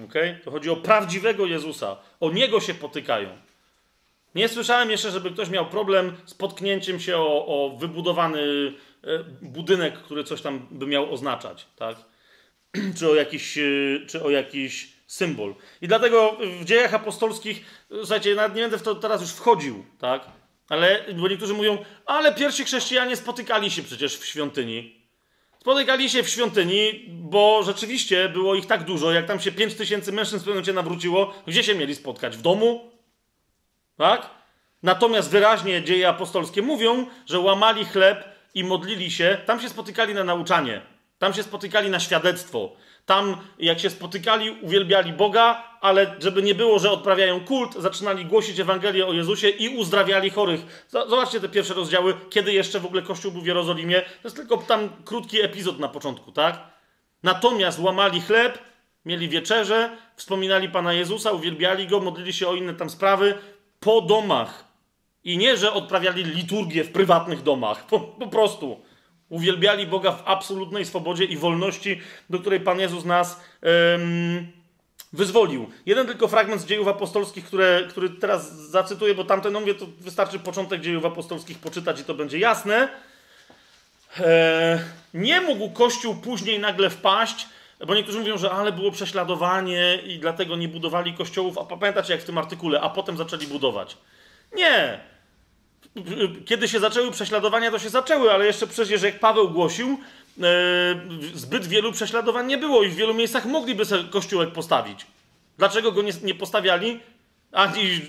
Okay? 0.05 0.39
To 0.45 0.51
chodzi 0.51 0.71
o 0.71 0.77
prawdziwego 0.77 1.47
Jezusa. 1.47 1.97
O 2.21 2.31
niego 2.31 2.61
się 2.61 2.75
potykają. 2.75 3.29
Nie 4.35 4.49
słyszałem 4.49 4.91
jeszcze, 4.91 5.11
żeby 5.11 5.31
ktoś 5.31 5.51
miał 5.51 5.67
problem 5.67 6.17
z 6.27 6.35
potknięciem 6.35 7.01
się 7.01 7.17
o, 7.17 7.47
o 7.47 7.77
wybudowany 7.77 8.73
e, 9.05 9.25
budynek, 9.43 9.95
który 9.95 10.25
coś 10.25 10.43
tam 10.43 10.67
by 10.71 10.87
miał 10.87 11.15
oznaczać. 11.15 11.67
Tak? 11.77 12.14
czy, 12.99 13.11
o 13.11 13.15
jakiś, 13.15 13.59
e, 13.59 13.63
czy 14.07 14.23
o 14.23 14.31
jakiś 14.31 14.93
symbol. 15.07 15.55
I 15.81 15.89
dlatego 15.89 16.37
w 16.61 16.65
dziejach 16.65 16.95
apostolskich, 16.95 17.65
słuchajcie, 17.91 18.35
nawet 18.35 18.55
nie 18.55 18.63
będę 18.63 18.79
w 18.79 18.83
to 18.83 18.95
teraz 18.95 19.21
już 19.21 19.31
wchodził, 19.31 19.85
tak? 19.99 20.27
Ale, 20.69 21.05
bo 21.17 21.29
niektórzy 21.29 21.55
mówią, 21.55 21.79
ale 22.07 22.35
pierwsi 22.35 22.65
chrześcijanie 22.65 23.17
spotykali 23.17 23.71
się 23.71 23.83
przecież 23.83 24.19
w 24.19 24.27
świątyni. 24.27 25.05
Spotykali 25.61 26.11
się 26.11 26.23
w 26.23 26.29
świątyni, 26.29 27.07
bo 27.09 27.63
rzeczywiście 27.63 28.29
było 28.29 28.55
ich 28.55 28.67
tak 28.67 28.85
dużo, 28.85 29.13
jak 29.13 29.27
tam 29.27 29.41
się 29.41 29.53
5 29.53 29.75
tysięcy 29.75 30.13
mężczyzn 30.13 30.37
w 30.37 30.41
pewnym 30.41 30.55
momencie 30.55 30.73
nawróciło, 30.73 31.35
gdzie 31.47 31.65
się 31.65 31.75
mieli 31.75 31.95
spotkać? 31.95 32.37
W 32.37 32.43
domu? 32.43 32.91
Tak? 33.97 34.31
Natomiast 34.83 35.31
wyraźnie 35.31 35.83
dzieje 35.83 36.09
apostolskie 36.09 36.63
mówią, 36.63 37.07
że 37.27 37.41
łamali 37.41 37.85
chleb 37.85 38.25
i 38.55 38.65
modlili 38.65 39.11
się, 39.11 39.39
tam 39.47 39.61
się 39.61 39.69
spotykali 39.69 40.15
na 40.15 40.25
nauczanie, 40.25 40.81
tam 41.25 41.35
się 41.35 41.43
spotykali 41.43 41.91
na 41.91 42.01
świadectwo. 42.01 42.73
Tam, 43.07 43.37
jak 43.59 43.81
się 43.81 43.91
spotykali, 43.91 44.51
uwielbiali 44.51 45.13
Boga, 45.13 45.65
ale 45.81 46.17
żeby 46.19 46.43
nie 46.43 46.55
było, 46.55 46.79
że 46.79 46.91
odprawiają 46.91 47.41
kult, 47.41 47.75
zaczynali 47.75 48.25
głosić 48.25 48.61
Ewangelię 48.61 49.07
o 49.07 49.13
Jezusie 49.13 49.49
i 49.49 49.69
uzdrawiali 49.69 50.31
chorych. 50.31 50.87
Zobaczcie 50.89 51.41
te 51.41 51.49
pierwsze 51.49 51.75
rozdziały, 51.75 52.15
kiedy 52.31 52.53
jeszcze 52.53 52.81
w 52.81 52.87
ogóle 52.87 53.03
Kościół 53.03 53.33
był 53.33 53.43
w 53.43 53.47
Jerozolimie. 53.47 54.03
To 54.03 54.29
jest 54.29 54.37
tylko 54.37 54.57
tam 54.57 54.89
krótki 55.05 55.43
epizod 55.43 55.79
na 55.79 55.89
początku, 55.89 56.33
tak? 56.33 56.59
Natomiast 57.23 57.79
łamali 57.79 58.21
chleb, 58.21 58.59
mieli 59.05 59.29
wieczerze, 59.29 59.97
wspominali 60.17 60.69
Pana 60.69 60.93
Jezusa, 60.93 61.33
uwielbiali 61.33 61.87
Go, 61.87 62.01
modlili 62.01 62.33
się 62.33 62.49
o 62.49 62.55
inne 62.55 62.75
tam 62.75 62.91
sprawy 62.91 63.35
po 63.81 64.01
domach. 64.01 64.65
I 65.25 65.39
nie, 65.39 65.57
że 65.57 65.73
odprawiali 65.73 66.25
liturgię 66.25 66.85
w 66.85 66.93
prywatnych 66.93 67.43
domach, 67.43 67.87
po, 67.87 68.01
po 68.01 68.27
prostu. 68.27 68.84
Uwielbiali 69.35 69.87
Boga 69.87 70.13
w 70.13 70.23
absolutnej 70.25 70.85
swobodzie 70.85 71.25
i 71.25 71.37
wolności, 71.37 72.01
do 72.31 72.39
której 72.39 72.61
Pan 72.61 72.81
Jezus 72.81 73.05
nas 73.05 73.41
um, 73.63 74.47
wyzwolił. 75.13 75.71
Jeden 75.87 76.07
tylko 76.07 76.29
fragment 76.29 76.63
z 76.63 76.67
dziejów 76.67 76.89
apostolskich, 76.89 77.45
które, 77.45 77.83
który 77.89 78.11
teraz 78.11 78.53
zacytuję, 78.57 79.15
bo 79.15 79.25
tamten, 79.25 79.53
no 79.53 79.61
mówię, 79.61 79.75
to 79.75 79.87
wystarczy 80.01 80.39
początek 80.39 80.81
dziejów 80.81 81.05
apostolskich 81.05 81.59
poczytać 81.59 82.01
i 82.01 82.05
to 82.05 82.15
będzie 82.15 82.39
jasne. 82.39 82.89
E, 84.21 84.85
nie 85.15 85.41
mógł 85.41 85.71
Kościół 85.71 86.15
później 86.15 86.59
nagle 86.59 86.91
wpaść, 86.91 87.49
bo 87.87 87.95
niektórzy 87.95 88.19
mówią, 88.19 88.39
że 88.39 88.51
ale 88.51 88.73
było 88.73 88.91
prześladowanie 88.91 89.99
i 90.07 90.19
dlatego 90.19 90.57
nie 90.57 90.69
budowali 90.69 91.15
kościołów. 91.15 91.59
A 91.59 91.65
pamiętacie 91.65 92.13
jak 92.13 92.23
w 92.23 92.27
tym 92.27 92.39
artykule, 92.39 92.81
a 92.81 92.91
potem 92.91 93.17
zaczęli 93.17 93.47
budować. 93.47 93.97
Nie 94.57 95.01
kiedy 96.47 96.69
się 96.69 96.81
zaczęły 96.81 97.11
prześladowania, 97.11 97.71
to 97.71 97.79
się 97.79 97.89
zaczęły, 97.89 98.33
ale 98.33 98.47
jeszcze 98.47 98.67
przecież 98.67 99.03
jak 99.03 99.21
Paweł 99.21 99.51
głosił, 99.51 99.99
e, 100.43 100.45
zbyt 101.35 101.67
wielu 101.67 101.93
prześladowań 101.93 102.47
nie 102.47 102.59
było 102.59 102.83
i 102.83 102.89
w 102.89 102.95
wielu 102.95 103.15
miejscach 103.15 103.47
mogliby 103.47 103.85
sobie 103.85 104.05
kościółek 104.05 104.53
postawić. 104.53 105.07
Dlaczego 105.59 105.93
go 105.93 106.03
nie, 106.23 106.35
postawiali? 106.35 107.01
Ani 107.53 108.01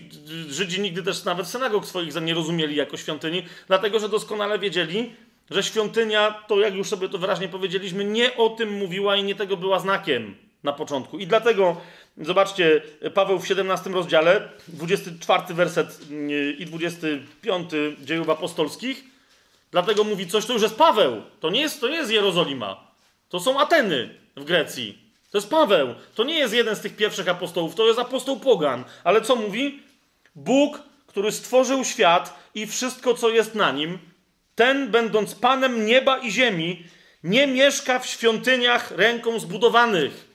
Żydzi 0.49 0.81
nigdy 0.81 1.03
też 1.03 1.23
nawet 1.23 1.47
synagog 1.47 1.85
swoich 1.85 2.21
nie 2.21 2.33
rozumieli 2.33 2.75
jako 2.75 2.97
świątyni, 2.97 3.45
dlatego 3.67 3.99
że 3.99 4.09
doskonale 4.09 4.59
wiedzieli, 4.59 5.13
że 5.51 5.63
świątynia, 5.63 6.31
to 6.47 6.59
jak 6.59 6.75
już 6.75 6.87
sobie 6.87 7.09
to 7.09 7.17
wyraźnie 7.17 7.47
powiedzieliśmy, 7.47 8.05
nie 8.05 8.37
o 8.37 8.49
tym 8.49 8.73
mówiła 8.73 9.15
i 9.15 9.23
nie 9.23 9.35
tego 9.35 9.57
była 9.57 9.79
znakiem 9.79 10.35
na 10.63 10.73
początku. 10.73 11.19
I 11.19 11.27
dlatego 11.27 11.81
Zobaczcie, 12.17 12.81
Paweł 13.13 13.39
w 13.39 13.47
17 13.47 13.89
rozdziale, 13.89 14.49
24 14.67 15.53
werset 15.53 15.99
mm, 16.11 16.57
i 16.57 16.65
25 16.65 17.71
dziejów 18.01 18.29
apostolskich. 18.29 19.03
Dlatego 19.71 20.03
mówi 20.03 20.27
coś, 20.27 20.45
to 20.45 20.53
już 20.53 20.61
jest 20.61 20.75
Paweł. 20.75 21.21
To 21.39 21.49
nie 21.49 21.61
jest, 21.61 21.81
to 21.81 21.87
nie 21.87 21.95
jest 21.95 22.11
Jerozolima. 22.11 22.91
To 23.29 23.39
są 23.39 23.59
Ateny 23.59 24.09
w 24.35 24.43
Grecji. 24.43 24.97
To 25.31 25.37
jest 25.37 25.49
Paweł. 25.49 25.95
To 26.15 26.23
nie 26.23 26.39
jest 26.39 26.53
jeden 26.53 26.75
z 26.75 26.81
tych 26.81 26.95
pierwszych 26.95 27.29
apostołów, 27.29 27.75
to 27.75 27.87
jest 27.87 27.99
apostoł 27.99 28.39
Pogan. 28.39 28.83
Ale 29.03 29.21
co 29.21 29.35
mówi? 29.35 29.83
Bóg, 30.35 30.79
który 31.07 31.31
stworzył 31.31 31.83
świat 31.83 32.39
i 32.55 32.67
wszystko, 32.67 33.13
co 33.13 33.29
jest 33.29 33.55
na 33.55 33.71
nim, 33.71 33.99
ten, 34.55 34.91
będąc 34.91 35.35
Panem 35.35 35.85
nieba 35.85 36.17
i 36.17 36.31
ziemi, 36.31 36.83
nie 37.23 37.47
mieszka 37.47 37.99
w 37.99 38.05
świątyniach 38.05 38.91
ręką 38.91 39.39
zbudowanych 39.39 40.34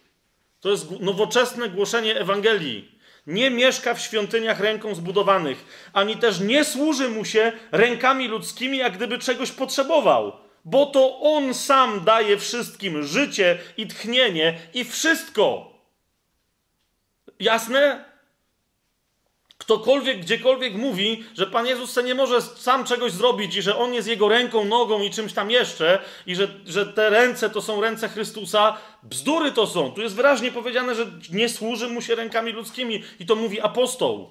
to 0.61 0.71
jest 0.71 1.01
nowoczesne 1.01 1.69
głoszenie 1.69 2.21
Ewangelii. 2.21 3.01
Nie 3.27 3.51
mieszka 3.51 3.95
w 3.95 4.01
świątyniach 4.01 4.61
ręką 4.61 4.95
zbudowanych, 4.95 5.91
ani 5.93 6.17
też 6.17 6.41
nie 6.41 6.65
służy 6.65 7.09
mu 7.09 7.25
się 7.25 7.53
rękami 7.73 8.29
ludzkimi, 8.29 8.79
jak 8.79 8.97
gdyby 8.97 9.19
czegoś 9.19 9.53
potrzebował, 9.53 10.33
bo 10.65 10.87
to 10.87 11.21
on 11.21 11.55
sam 11.55 12.05
daje 12.05 12.39
wszystkim 12.39 13.03
życie 13.03 13.59
i 13.77 13.87
tchnienie 13.87 14.59
i 14.75 14.85
wszystko. 14.85 15.73
Jasne? 17.41 18.10
Ktokolwiek 19.61 20.21
gdziekolwiek 20.21 20.75
mówi, 20.75 21.25
że 21.35 21.47
Pan 21.47 21.67
Jezus 21.67 21.93
se 21.93 22.03
nie 22.03 22.15
może 22.15 22.43
sam 22.43 22.85
czegoś 22.85 23.13
zrobić 23.13 23.57
i 23.57 23.63
że 23.63 23.79
On 23.79 23.95
jest 23.95 24.09
Jego 24.09 24.29
ręką, 24.29 24.65
nogą 24.65 25.03
i 25.03 25.11
czymś 25.11 25.33
tam 25.33 25.51
jeszcze 25.51 25.99
i 26.27 26.35
że, 26.35 26.49
że 26.67 26.87
te 26.87 27.11
ręce 27.11 27.51
to 27.51 27.63
są 27.63 27.81
ręce 27.81 28.09
Chrystusa, 28.09 28.77
bzdury 29.03 29.53
to 29.53 29.67
są. 29.67 29.93
Tu 29.93 30.03
jest 30.03 30.15
wyraźnie 30.15 30.53
powiedziane, 30.53 30.95
że 30.95 31.07
nie 31.33 31.49
służy 31.49 31.89
Mu 31.89 32.03
się 32.03 32.15
rękami 32.15 32.53
ludzkimi 32.53 33.03
i 33.21 33.27
to 33.27 33.35
mówi 33.35 33.61
apostoł. 33.61 34.31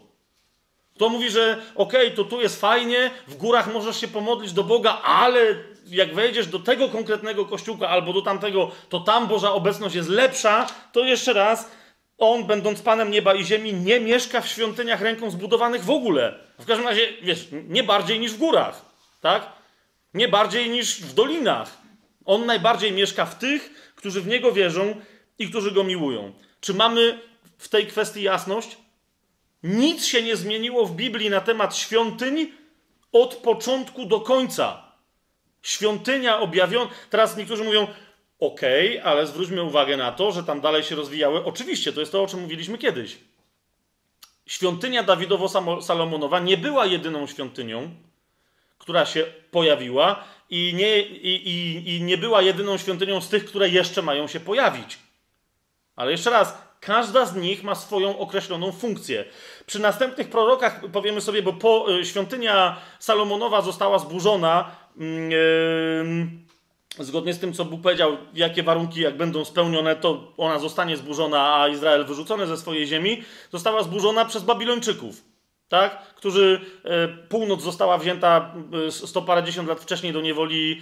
To 0.97 1.10
mówi, 1.10 1.30
że 1.30 1.61
okej, 1.76 2.06
okay, 2.06 2.15
to 2.15 2.23
tu 2.23 2.41
jest 2.41 2.61
fajnie, 2.61 3.11
w 3.27 3.35
górach 3.35 3.73
możesz 3.73 4.01
się 4.01 4.07
pomodlić 4.07 4.53
do 4.53 4.64
Boga, 4.64 5.01
ale 5.03 5.39
jak 5.88 6.15
wejdziesz 6.15 6.47
do 6.47 6.60
tego 6.60 6.89
konkretnego 6.89 7.45
kościółka 7.45 7.89
albo 7.89 8.14
do 8.14 8.22
tamtego, 8.22 8.72
to 8.89 8.99
tam 8.99 9.27
Boża 9.27 9.51
obecność 9.51 9.95
jest 9.95 10.10
lepsza, 10.10 10.68
to 10.91 10.99
jeszcze 10.99 11.34
raz, 11.34 11.72
on, 12.19 12.43
będąc 12.43 12.81
Panem 12.81 13.11
nieba 13.11 13.35
i 13.35 13.45
ziemi, 13.45 13.73
nie 13.73 13.99
mieszka 13.99 14.41
w 14.41 14.47
świątyniach 14.47 15.01
ręką 15.01 15.31
zbudowanych 15.31 15.83
w 15.83 15.89
ogóle. 15.89 16.39
W 16.59 16.65
każdym 16.65 16.87
razie, 16.87 17.07
wiesz, 17.21 17.47
nie 17.51 17.83
bardziej 17.83 18.19
niż 18.19 18.31
w 18.31 18.37
górach, 18.37 18.85
tak? 19.21 19.51
Nie 20.13 20.27
bardziej 20.27 20.69
niż 20.69 21.01
w 21.01 21.13
dolinach. 21.13 21.77
On 22.25 22.45
najbardziej 22.45 22.91
mieszka 22.91 23.25
w 23.25 23.37
tych, 23.37 23.93
którzy 23.95 24.21
w 24.21 24.27
Niego 24.27 24.51
wierzą 24.51 24.95
i 25.39 25.49
którzy 25.49 25.71
Go 25.71 25.83
miłują. 25.83 26.33
Czy 26.61 26.73
mamy 26.73 27.19
w 27.57 27.67
tej 27.69 27.87
kwestii 27.87 28.21
jasność? 28.21 28.77
Nic 29.63 30.05
się 30.05 30.23
nie 30.23 30.35
zmieniło 30.35 30.85
w 30.85 30.95
Biblii 30.95 31.29
na 31.29 31.41
temat 31.41 31.77
świątyń 31.77 32.51
od 33.11 33.35
początku 33.35 34.05
do 34.05 34.19
końca. 34.19 34.83
Świątynia 35.61 36.39
objawiona. 36.39 36.89
Teraz 37.09 37.37
niektórzy 37.37 37.63
mówią, 37.63 37.87
okay, 38.39 39.03
ale 39.03 39.27
zwróćmy 39.27 39.63
uwagę 39.63 39.97
na 39.97 40.11
to, 40.11 40.31
że 40.31 40.43
tam 40.43 40.61
dalej 40.61 40.83
się 40.83 40.95
rozwijały. 40.95 41.45
Oczywiście, 41.45 41.93
to 41.93 41.99
jest 41.99 42.11
to, 42.11 42.23
o 42.23 42.27
czym 42.27 42.41
mówiliśmy 42.41 42.77
kiedyś. 42.77 43.17
Świątynia 44.45 45.03
Dawidowo-Salomonowa 45.03 46.43
nie 46.43 46.57
była 46.57 46.85
jedyną 46.85 47.27
świątynią, 47.27 47.89
która 48.77 49.05
się 49.05 49.25
pojawiła 49.51 50.23
i 50.49 50.73
nie, 50.75 51.01
i, 51.01 51.49
i, 51.49 51.95
i 51.95 52.01
nie 52.01 52.17
była 52.17 52.41
jedyną 52.41 52.77
świątynią 52.77 53.21
z 53.21 53.29
tych, 53.29 53.45
które 53.45 53.69
jeszcze 53.69 54.01
mają 54.01 54.27
się 54.27 54.39
pojawić. 54.39 54.99
Ale 55.95 56.11
jeszcze 56.11 56.29
raz, 56.29 56.57
każda 56.79 57.25
z 57.25 57.35
nich 57.35 57.63
ma 57.63 57.75
swoją 57.75 58.19
określoną 58.19 58.71
funkcję. 58.71 59.25
Przy 59.65 59.79
następnych 59.79 60.29
prorokach 60.29 60.81
powiemy 60.91 61.21
sobie, 61.21 61.41
bo 61.41 61.53
po, 61.53 61.97
y, 61.99 62.05
świątynia 62.05 62.81
Salomonowa 62.99 63.61
została 63.61 63.99
zburzona. 63.99 64.71
Yy, 64.97 66.48
zgodnie 66.97 67.33
z 67.33 67.39
tym, 67.39 67.53
co 67.53 67.65
Bóg 67.65 67.81
powiedział, 67.81 68.17
jakie 68.33 68.63
warunki, 68.63 69.01
jak 69.01 69.17
będą 69.17 69.45
spełnione, 69.45 69.95
to 69.95 70.33
ona 70.37 70.59
zostanie 70.59 70.97
zburzona, 70.97 71.55
a 71.55 71.67
Izrael 71.67 72.05
wyrzucony 72.05 72.47
ze 72.47 72.57
swojej 72.57 72.87
ziemi, 72.87 73.23
została 73.51 73.83
zburzona 73.83 74.25
przez 74.25 74.43
Babilończyków, 74.43 75.23
tak? 75.69 76.13
którzy 76.15 76.61
e, 76.83 77.07
północ 77.07 77.61
została 77.61 77.97
wzięta 77.97 78.55
e, 78.87 78.91
sto 78.91 79.21
parędziesiąt 79.21 79.69
lat 79.69 79.79
wcześniej 79.79 80.13
do 80.13 80.21
niewoli 80.21 80.81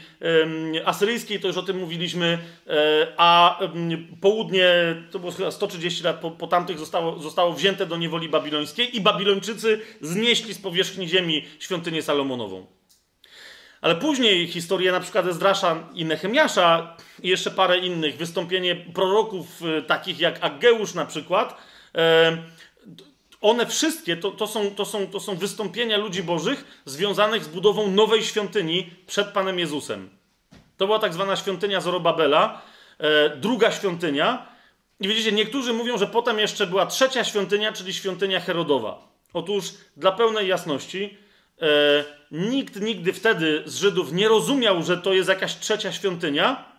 asyryjskiej, 0.85 1.39
to 1.39 1.47
już 1.47 1.57
o 1.57 1.63
tym 1.63 1.79
mówiliśmy, 1.79 2.37
e, 2.67 3.07
a 3.17 3.59
południe, 4.21 4.67
to 5.11 5.19
było 5.19 5.31
chyba 5.31 5.51
130 5.51 6.03
lat 6.03 6.19
po, 6.19 6.31
po 6.31 6.47
tamtych, 6.47 6.79
zostało, 6.79 7.19
zostało 7.19 7.53
wzięte 7.53 7.85
do 7.85 7.97
niewoli 7.97 8.29
babilońskiej 8.29 8.97
i 8.97 9.01
Babilończycy 9.01 9.79
znieśli 10.01 10.53
z 10.53 10.61
powierzchni 10.61 11.07
ziemi 11.07 11.45
świątynię 11.59 12.01
Salomonową. 12.01 12.76
Ale 13.87 13.95
później 13.95 14.47
historie 14.47 14.91
na 14.91 14.99
przykład 14.99 15.27
Ezdrasza 15.27 15.87
i 15.93 16.05
Nehemiasza 16.05 16.97
i 17.23 17.29
jeszcze 17.29 17.51
parę 17.51 17.77
innych, 17.77 18.17
wystąpienie 18.17 18.75
proroków 18.75 19.61
y, 19.61 19.81
takich 19.81 20.19
jak 20.19 20.43
Aggeusz 20.43 20.93
na 20.93 21.05
przykład, 21.05 21.57
e, 21.95 22.37
one 23.41 23.65
wszystkie 23.65 24.17
to, 24.17 24.31
to, 24.31 24.47
są, 24.47 24.75
to, 24.75 24.85
są, 24.85 25.07
to 25.07 25.19
są 25.19 25.35
wystąpienia 25.35 25.97
ludzi 25.97 26.23
bożych 26.23 26.81
związanych 26.85 27.43
z 27.43 27.47
budową 27.47 27.91
nowej 27.91 28.23
świątyni 28.23 28.89
przed 29.05 29.27
Panem 29.27 29.59
Jezusem. 29.59 30.09
To 30.77 30.85
była 30.85 30.99
tak 30.99 31.13
zwana 31.13 31.35
świątynia 31.35 31.81
Zorobabela, 31.81 32.61
e, 32.97 33.29
druga 33.29 33.71
świątynia. 33.71 34.47
I 34.99 35.07
widzicie, 35.07 35.31
niektórzy 35.31 35.73
mówią, 35.73 35.97
że 35.97 36.07
potem 36.07 36.39
jeszcze 36.39 36.67
była 36.67 36.85
trzecia 36.85 37.23
świątynia, 37.23 37.73
czyli 37.73 37.93
świątynia 37.93 38.39
Herodowa. 38.39 39.07
Otóż 39.33 39.73
dla 39.97 40.11
pełnej 40.11 40.47
jasności, 40.47 41.17
nikt 42.31 42.81
nigdy 42.81 43.13
wtedy 43.13 43.63
z 43.65 43.75
Żydów 43.75 44.13
nie 44.13 44.27
rozumiał, 44.27 44.83
że 44.83 44.97
to 44.97 45.13
jest 45.13 45.29
jakaś 45.29 45.55
trzecia 45.55 45.91
świątynia. 45.91 46.77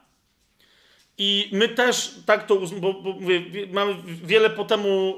I 1.19 1.49
my 1.53 1.69
też 1.69 2.15
tak 2.27 2.47
to, 2.47 2.57
bo, 2.57 2.95
bo 2.95 3.13
mówię, 3.13 3.43
mamy 3.73 3.97
wiele 4.25 4.51
po 4.51 4.65
temu 4.65 5.15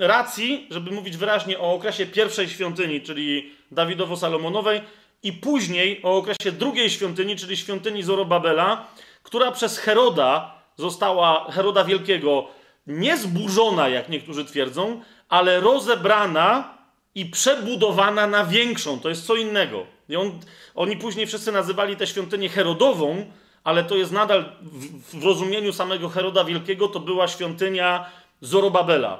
y, 0.00 0.06
racji, 0.08 0.66
żeby 0.70 0.90
mówić 0.90 1.16
wyraźnie 1.16 1.58
o 1.58 1.74
okresie 1.74 2.06
pierwszej 2.06 2.48
świątyni, 2.48 3.00
czyli 3.00 3.50
Dawidowo-Salomonowej, 3.72 4.80
i 5.22 5.32
później 5.32 6.00
o 6.02 6.16
okresie 6.16 6.52
drugiej 6.52 6.90
świątyni, 6.90 7.36
czyli 7.36 7.56
świątyni 7.56 8.02
Zorobabela, 8.02 8.86
która 9.22 9.52
przez 9.52 9.78
Heroda 9.78 10.54
została, 10.76 11.50
Heroda 11.50 11.84
Wielkiego, 11.84 12.48
nie 12.86 13.16
zburzona, 13.16 13.88
jak 13.88 14.08
niektórzy 14.08 14.44
twierdzą, 14.44 15.00
ale 15.28 15.60
rozebrana 15.60 16.77
i 17.18 17.26
przebudowana 17.26 18.26
na 18.26 18.44
większą. 18.44 19.00
To 19.00 19.08
jest 19.08 19.26
co 19.26 19.36
innego. 19.36 19.86
On, 20.18 20.40
oni 20.74 20.96
później 20.96 21.26
wszyscy 21.26 21.52
nazywali 21.52 21.96
tę 21.96 22.06
świątynię 22.06 22.48
Herodową, 22.48 23.26
ale 23.64 23.84
to 23.84 23.96
jest 23.96 24.12
nadal 24.12 24.52
w, 24.62 25.20
w 25.20 25.24
rozumieniu 25.24 25.72
samego 25.72 26.08
Heroda 26.08 26.44
Wielkiego, 26.44 26.88
to 26.88 27.00
była 27.00 27.28
świątynia 27.28 28.10
Zorobabela. 28.40 29.18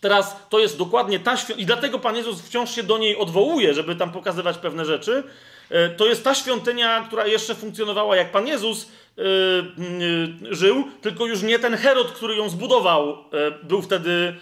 Teraz 0.00 0.36
to 0.48 0.58
jest 0.58 0.78
dokładnie 0.78 1.20
ta 1.20 1.36
świątynia, 1.36 1.62
i 1.62 1.66
dlatego 1.66 1.98
Pan 1.98 2.16
Jezus 2.16 2.42
wciąż 2.42 2.70
się 2.74 2.82
do 2.82 2.98
niej 2.98 3.16
odwołuje, 3.16 3.74
żeby 3.74 3.96
tam 3.96 4.12
pokazywać 4.12 4.58
pewne 4.58 4.84
rzeczy. 4.84 5.24
E, 5.70 5.88
to 5.88 6.06
jest 6.06 6.24
ta 6.24 6.34
świątynia, 6.34 7.04
która 7.06 7.26
jeszcze 7.26 7.54
funkcjonowała 7.54 8.16
jak 8.16 8.32
Pan 8.32 8.46
Jezus, 8.46 8.88
żył, 10.50 10.84
tylko 11.00 11.26
już 11.26 11.42
nie 11.42 11.58
ten 11.58 11.76
Herod, 11.76 12.12
który 12.12 12.36
ją 12.36 12.48
zbudował, 12.48 13.10
y, 13.10 13.16
był 13.64 13.82
wtedy 13.82 14.34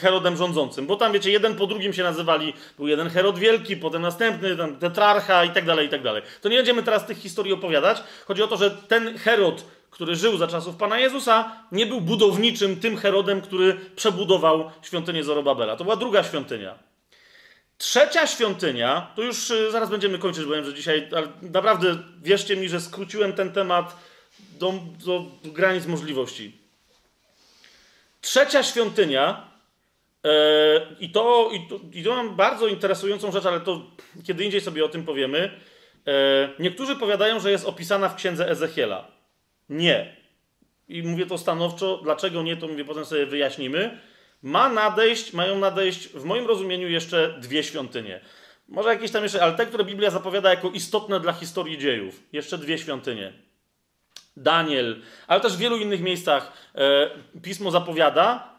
Herodem 0.00 0.36
rządzącym. 0.36 0.86
Bo 0.86 0.96
tam, 0.96 1.12
wiecie, 1.12 1.30
jeden 1.30 1.54
po 1.54 1.66
drugim 1.66 1.92
się 1.92 2.02
nazywali. 2.02 2.52
Był 2.76 2.88
jeden 2.88 3.08
Herod 3.08 3.38
Wielki, 3.38 3.76
potem 3.76 4.02
następny, 4.02 4.56
tam 4.56 4.76
tetrarcha 4.76 5.44
i 5.44 5.50
tak 5.50 5.64
dalej, 5.64 5.86
i 5.86 5.90
tak 5.90 6.02
dalej. 6.02 6.22
To 6.40 6.48
nie 6.48 6.56
będziemy 6.56 6.82
teraz 6.82 7.06
tych 7.06 7.18
historii 7.18 7.52
opowiadać. 7.52 8.02
Chodzi 8.26 8.42
o 8.42 8.46
to, 8.46 8.56
że 8.56 8.70
ten 8.70 9.18
Herod, 9.18 9.64
który 9.90 10.16
żył 10.16 10.36
za 10.36 10.46
czasów 10.46 10.76
Pana 10.76 10.98
Jezusa, 10.98 11.52
nie 11.72 11.86
był 11.86 12.00
budowniczym 12.00 12.80
tym 12.80 12.96
Herodem, 12.96 13.40
który 13.40 13.76
przebudował 13.96 14.70
świątynię 14.82 15.24
Zorobabela. 15.24 15.76
To 15.76 15.84
była 15.84 15.96
druga 15.96 16.22
świątynia. 16.22 16.89
Trzecia 17.80 18.26
świątynia, 18.26 19.10
to 19.16 19.22
już 19.22 19.52
zaraz 19.70 19.90
będziemy 19.90 20.18
kończyć, 20.18 20.44
bo 20.44 20.54
wiem, 20.54 20.64
że 20.64 20.74
dzisiaj, 20.74 21.08
ale 21.16 21.28
naprawdę 21.42 21.96
wierzcie 22.22 22.56
mi, 22.56 22.68
że 22.68 22.80
skróciłem 22.80 23.32
ten 23.32 23.52
temat 23.52 23.96
do, 24.58 24.72
do 25.04 25.24
granic 25.44 25.86
możliwości. 25.86 26.52
Trzecia 28.20 28.62
świątynia, 28.62 29.48
e, 30.24 30.30
i, 31.00 31.10
to, 31.10 31.50
i, 31.52 31.68
to, 31.68 31.80
i 31.92 32.04
to 32.04 32.14
mam 32.14 32.36
bardzo 32.36 32.66
interesującą 32.66 33.32
rzecz, 33.32 33.46
ale 33.46 33.60
to 33.60 33.82
kiedy 34.24 34.44
indziej 34.44 34.60
sobie 34.60 34.84
o 34.84 34.88
tym 34.88 35.04
powiemy. 35.04 35.60
E, 36.06 36.48
niektórzy 36.58 36.96
powiadają, 36.96 37.40
że 37.40 37.50
jest 37.50 37.66
opisana 37.66 38.08
w 38.08 38.16
księdze 38.16 38.50
Ezechiela. 38.50 39.06
Nie. 39.68 40.16
I 40.88 41.02
mówię 41.02 41.26
to 41.26 41.38
stanowczo. 41.38 42.00
Dlaczego 42.02 42.42
nie, 42.42 42.56
to 42.56 42.68
mówię, 42.68 42.84
potem 42.84 43.04
sobie 43.04 43.26
wyjaśnimy. 43.26 44.09
Ma 44.42 44.68
nadejść, 44.68 45.32
mają 45.32 45.58
nadejść 45.58 46.08
w 46.08 46.24
moim 46.24 46.46
rozumieniu 46.46 46.88
jeszcze 46.88 47.38
dwie 47.40 47.62
świątynie. 47.64 48.20
Może 48.68 48.88
jakieś 48.88 49.10
tam 49.10 49.22
jeszcze, 49.22 49.42
ale 49.42 49.52
te, 49.52 49.66
które 49.66 49.84
Biblia 49.84 50.10
zapowiada 50.10 50.50
jako 50.50 50.70
istotne 50.70 51.20
dla 51.20 51.32
historii 51.32 51.78
dziejów. 51.78 52.22
Jeszcze 52.32 52.58
dwie 52.58 52.78
świątynie. 52.78 53.32
Daniel, 54.36 55.02
ale 55.26 55.40
też 55.40 55.52
w 55.52 55.58
wielu 55.58 55.76
innych 55.76 56.00
miejscach 56.00 56.52
e, 56.74 57.10
pismo 57.42 57.70
zapowiada, 57.70 58.54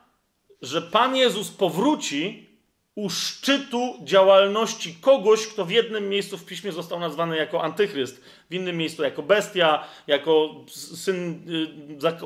że 0.61 0.81
Pan 0.81 1.15
Jezus 1.15 1.51
powróci 1.51 2.50
u 2.95 3.09
szczytu 3.09 3.97
działalności 4.03 4.95
kogoś, 5.01 5.47
kto 5.47 5.65
w 5.65 5.71
jednym 5.71 6.09
miejscu 6.09 6.37
w 6.37 6.45
piśmie 6.45 6.71
został 6.71 6.99
nazwany 6.99 7.37
jako 7.37 7.63
antychryst, 7.63 8.23
w 8.49 8.53
innym 8.53 8.77
miejscu 8.77 9.03
jako 9.03 9.23
bestia, 9.23 9.83
jako 10.07 10.55
syn 10.95 11.49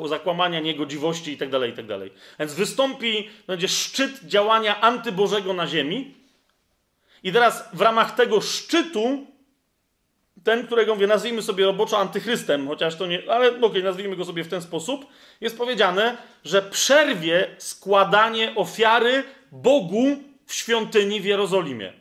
y, 0.03 0.07
zakłamania, 0.07 0.59
niegodziwości 0.59 1.31
itd., 1.31 1.59
tak 1.59 1.69
itd. 1.69 1.99
Tak 1.99 2.09
Więc 2.39 2.53
wystąpi, 2.53 3.29
będzie 3.47 3.67
szczyt 3.67 4.23
działania 4.23 4.81
antybożego 4.81 5.53
na 5.53 5.67
ziemi. 5.67 6.13
I 7.23 7.31
teraz 7.31 7.69
w 7.73 7.81
ramach 7.81 8.15
tego 8.15 8.41
szczytu 8.41 9.25
ten, 10.43 10.65
którego 10.65 10.93
mówię, 10.93 11.07
nazwijmy 11.07 11.41
sobie 11.41 11.65
roboczo 11.65 11.97
antychrystem, 11.97 12.67
chociaż 12.67 12.95
to 12.95 13.07
nie, 13.07 13.31
ale 13.31 13.47
okej, 13.49 13.63
okay, 13.63 13.83
nazwijmy 13.83 14.15
go 14.15 14.25
sobie 14.25 14.43
w 14.43 14.47
ten 14.47 14.61
sposób, 14.61 15.05
jest 15.41 15.57
powiedziane, 15.57 16.17
że 16.43 16.61
przerwie 16.61 17.55
składanie 17.57 18.55
ofiary 18.55 19.23
Bogu 19.51 20.17
w 20.45 20.53
świątyni 20.53 21.21
w 21.21 21.25
Jerozolimie. 21.25 21.93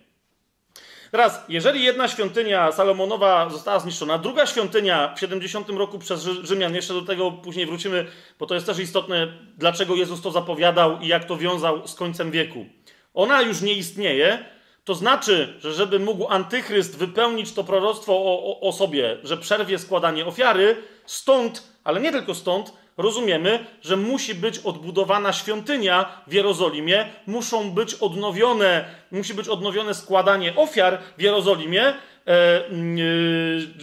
Teraz, 1.11 1.41
jeżeli 1.49 1.85
jedna 1.85 2.09
świątynia 2.09 2.73
Salomonowa 2.73 3.51
została 3.51 3.79
zniszczona, 3.79 4.19
druga 4.19 4.47
świątynia 4.47 5.15
w 5.17 5.21
70 5.21 5.69
roku 5.69 5.99
przez 5.99 6.23
Rzymian, 6.23 6.75
jeszcze 6.75 6.95
do 6.95 7.03
tego 7.03 7.33
później 7.33 7.67
wrócimy, 7.67 8.07
bo 8.39 8.47
to 8.47 8.55
jest 8.55 8.67
też 8.67 8.79
istotne, 8.79 9.29
dlaczego 9.59 9.95
Jezus 9.95 10.23
to 10.23 10.31
zapowiadał 10.31 11.01
i 11.01 11.09
jak 11.09 11.25
to 11.25 11.37
wiązał 11.37 11.89
z 11.89 11.95
końcem 11.95 12.31
wieku. 12.31 12.67
Ona 13.15 13.43
już 13.43 13.61
nie 13.61 13.73
istnieje, 13.73 14.45
to 14.85 14.95
znaczy, 14.95 15.55
że 15.61 15.73
żeby 15.73 15.99
mógł 15.99 16.29
antychryst 16.29 16.99
wypełnić 16.99 17.53
to 17.53 17.65
proroctwo 17.65 18.13
o, 18.13 18.45
o, 18.45 18.69
o, 18.69 18.73
sobie, 18.73 19.19
że 19.23 19.37
przerwie 19.37 19.79
składanie 19.79 20.27
ofiary, 20.27 20.77
stąd, 21.07 21.63
ale 21.85 22.01
nie 22.01 22.13
tylko 22.13 22.35
stąd, 22.35 22.73
rozumiemy, 22.97 23.67
że 23.83 23.97
musi 23.97 24.35
być 24.35 24.59
odbudowana 24.59 25.33
świątynia 25.33 26.23
w 26.27 26.33
Jerozolimie, 26.33 27.09
muszą 27.27 27.71
być 27.71 27.95
odnowione, 27.95 28.85
musi 29.11 29.35
być 29.35 29.49
odnowione 29.49 29.95
składanie 29.95 30.57
ofiar 30.57 30.99
w 31.19 31.23
Jerozolimie, 31.23 31.83
e, 31.85 31.95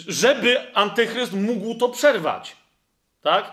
żeby 0.07 0.73
antychryst 0.73 1.33
mógł 1.33 1.75
to 1.75 1.90
przerwać. 1.90 2.56
Tak? 3.22 3.51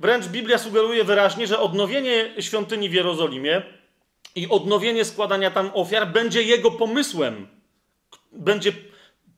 Wręcz 0.00 0.26
Biblia 0.26 0.58
sugeruje 0.58 1.04
wyraźnie, 1.04 1.46
że 1.46 1.60
odnowienie 1.60 2.30
świątyni 2.40 2.88
w 2.88 2.92
Jerozolimie 2.92 3.62
i 4.34 4.48
odnowienie 4.48 5.04
składania 5.04 5.50
tam 5.50 5.70
ofiar 5.74 6.08
będzie 6.08 6.42
jego 6.42 6.70
pomysłem. 6.70 7.48
Będzie 8.32 8.72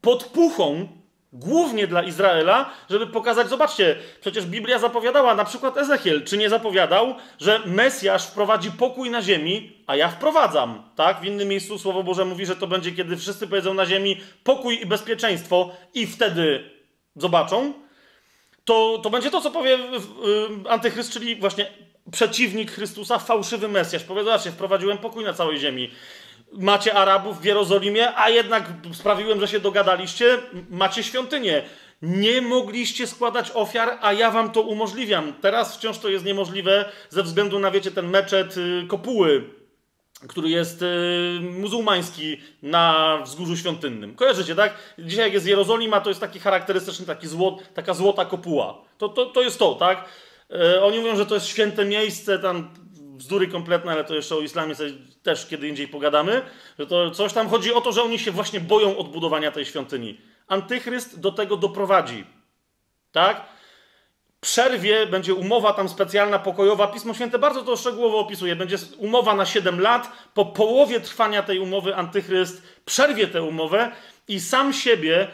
podpuchą 0.01 0.89
Głównie 1.33 1.87
dla 1.87 2.03
Izraela, 2.03 2.71
żeby 2.91 3.07
pokazać, 3.07 3.49
zobaczcie, 3.49 3.97
przecież 4.21 4.47
Biblia 4.47 4.79
zapowiadała, 4.79 5.35
na 5.35 5.45
przykład 5.45 5.77
Ezechiel, 5.77 6.25
czy 6.25 6.39
nie 6.39 6.49
zapowiadał, 6.49 7.15
że 7.39 7.61
Mesjasz 7.67 8.27
wprowadzi 8.27 8.71
pokój 8.71 9.11
na 9.11 9.23
ziemi, 9.23 9.73
a 9.87 9.97
ja 9.97 10.09
wprowadzam, 10.09 10.83
tak? 10.97 11.21
W 11.21 11.25
innym 11.25 11.49
miejscu 11.49 11.79
Słowo 11.79 12.03
Boże 12.03 12.25
mówi, 12.25 12.47
że 12.47 12.57
to 12.57 12.67
będzie, 12.67 12.93
kiedy 12.93 13.17
wszyscy 13.17 13.47
powiedzą 13.47 13.75
na 13.75 13.87
ziemi 13.87 14.21
pokój 14.45 14.83
i 14.83 14.87
bezpieczeństwo 14.87 15.73
i 15.95 16.07
wtedy 16.07 16.71
zobaczą. 17.17 17.73
To, 18.65 19.01
to 19.03 19.11
będzie 19.11 19.31
to, 19.31 19.41
co 19.41 19.51
powie 19.51 19.79
antychryst, 20.69 21.13
czyli 21.13 21.37
właśnie 21.37 21.67
przeciwnik 22.13 22.73
Chrystusa, 22.73 23.19
fałszywy 23.19 23.69
Mesjasz. 23.69 24.05
Powie, 24.05 24.25
zobaczcie, 24.25 24.51
wprowadziłem 24.51 24.99
pokój 24.99 25.25
na 25.25 25.33
całej 25.33 25.59
ziemi 25.59 25.91
macie 26.53 26.95
Arabów 26.95 27.41
w 27.41 27.45
Jerozolimie, 27.45 28.17
a 28.17 28.31
jednak 28.31 28.65
sprawiłem, 28.93 29.41
że 29.41 29.49
się 29.49 29.61
dogadaliście, 29.61 30.39
macie 30.71 31.03
świątynię. 31.03 31.63
Nie 32.03 32.43
mogliście 32.43 33.07
składać 33.07 33.51
ofiar, 33.55 33.99
a 34.01 34.13
ja 34.13 34.31
wam 34.31 34.51
to 34.53 34.61
umożliwiam. 34.61 35.33
Teraz 35.41 35.77
wciąż 35.77 35.99
to 35.99 36.09
jest 36.09 36.25
niemożliwe 36.25 36.85
ze 37.11 37.23
względu 37.23 37.59
na, 37.59 37.71
wiecie, 37.71 37.91
ten 37.91 38.09
meczet 38.09 38.57
y, 38.57 38.87
Kopuły, 38.89 39.45
który 40.29 40.49
jest 40.49 40.83
y, 40.83 40.87
muzułmański 41.41 42.41
na 42.63 43.19
wzgórzu 43.25 43.57
świątynnym. 43.57 44.15
Kojarzycie, 44.15 44.55
tak? 44.55 44.75
Dzisiaj 44.99 45.25
jak 45.25 45.33
jest 45.33 45.47
Jerozolima, 45.47 46.01
to 46.01 46.11
jest 46.11 46.21
taki 46.21 46.41
charakterystyczny, 46.41 47.07
taki 47.07 47.27
złot, 47.29 47.63
taka 47.75 47.95
złota 47.95 48.25
kopuła. 48.25 48.85
To, 48.99 49.09
to, 49.09 49.27
to 49.27 49.43
jest 49.43 49.59
to, 49.59 49.75
tak? 49.75 50.05
Y, 50.51 50.83
oni 50.83 50.99
mówią, 50.99 51.17
że 51.17 51.27
to 51.27 51.35
jest 51.35 51.47
święte 51.47 51.85
miejsce, 51.85 52.39
tam 52.39 52.75
bzdury 53.21 53.49
kompletne, 53.49 53.93
ale 53.93 54.05
to 54.05 54.15
jeszcze 54.15 54.37
o 54.37 54.41
islamie 54.41 54.75
też 55.23 55.47
kiedy 55.47 55.69
indziej 55.69 55.89
pogadamy, 55.89 56.43
że 56.79 56.87
to 56.87 57.11
coś 57.11 57.33
tam 57.33 57.49
chodzi 57.49 57.73
o 57.73 57.81
to, 57.81 57.93
że 57.93 58.03
oni 58.03 58.19
się 58.19 58.31
właśnie 58.31 58.61
boją 58.61 58.97
odbudowania 58.97 59.53
tej 59.53 59.65
świątyni. 59.65 60.21
Antychryst 60.49 61.21
do 61.21 61.33
tego 61.33 61.57
doprowadzi. 61.57 62.25
Tak? 63.13 63.45
Przerwie 64.41 65.07
będzie 65.07 65.35
umowa 65.35 65.73
tam 65.73 65.89
specjalna, 65.89 66.39
pokojowa. 66.39 66.87
Pismo 66.87 67.15
Święte 67.15 67.39
bardzo 67.39 67.63
to 67.63 67.77
szczegółowo 67.77 68.19
opisuje. 68.19 68.57
Będzie 68.57 68.77
umowa 68.99 69.35
na 69.35 69.47
7 69.47 69.81
lat. 69.81 70.13
Po 70.35 70.45
połowie 70.45 71.01
trwania 71.01 71.43
tej 71.43 71.59
umowy 71.59 71.97
Antychryst 71.97 72.63
przerwie 72.85 73.27
tę 73.27 73.43
umowę 73.43 73.93
i 74.29 74.41
sam 74.41 74.73
siebie 74.73 75.29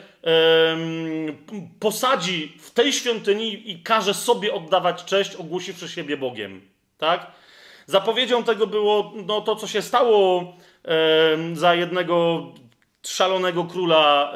posadzi 1.80 2.56
w 2.60 2.70
tej 2.70 2.92
świątyni 2.92 3.70
i 3.70 3.82
każe 3.82 4.14
sobie 4.14 4.54
oddawać 4.54 5.04
cześć, 5.04 5.34
ogłosiwszy 5.34 5.88
siebie 5.88 6.16
Bogiem. 6.16 6.60
Tak? 6.98 7.26
Zapowiedzią 7.86 8.44
tego 8.44 8.66
było 8.66 9.12
no, 9.26 9.40
to, 9.40 9.56
co 9.56 9.66
się 9.66 9.82
stało 9.82 10.54
e, 10.84 11.56
za 11.56 11.74
jednego 11.74 12.46
szalonego 13.02 13.64
króla 13.64 14.30
e, 14.30 14.34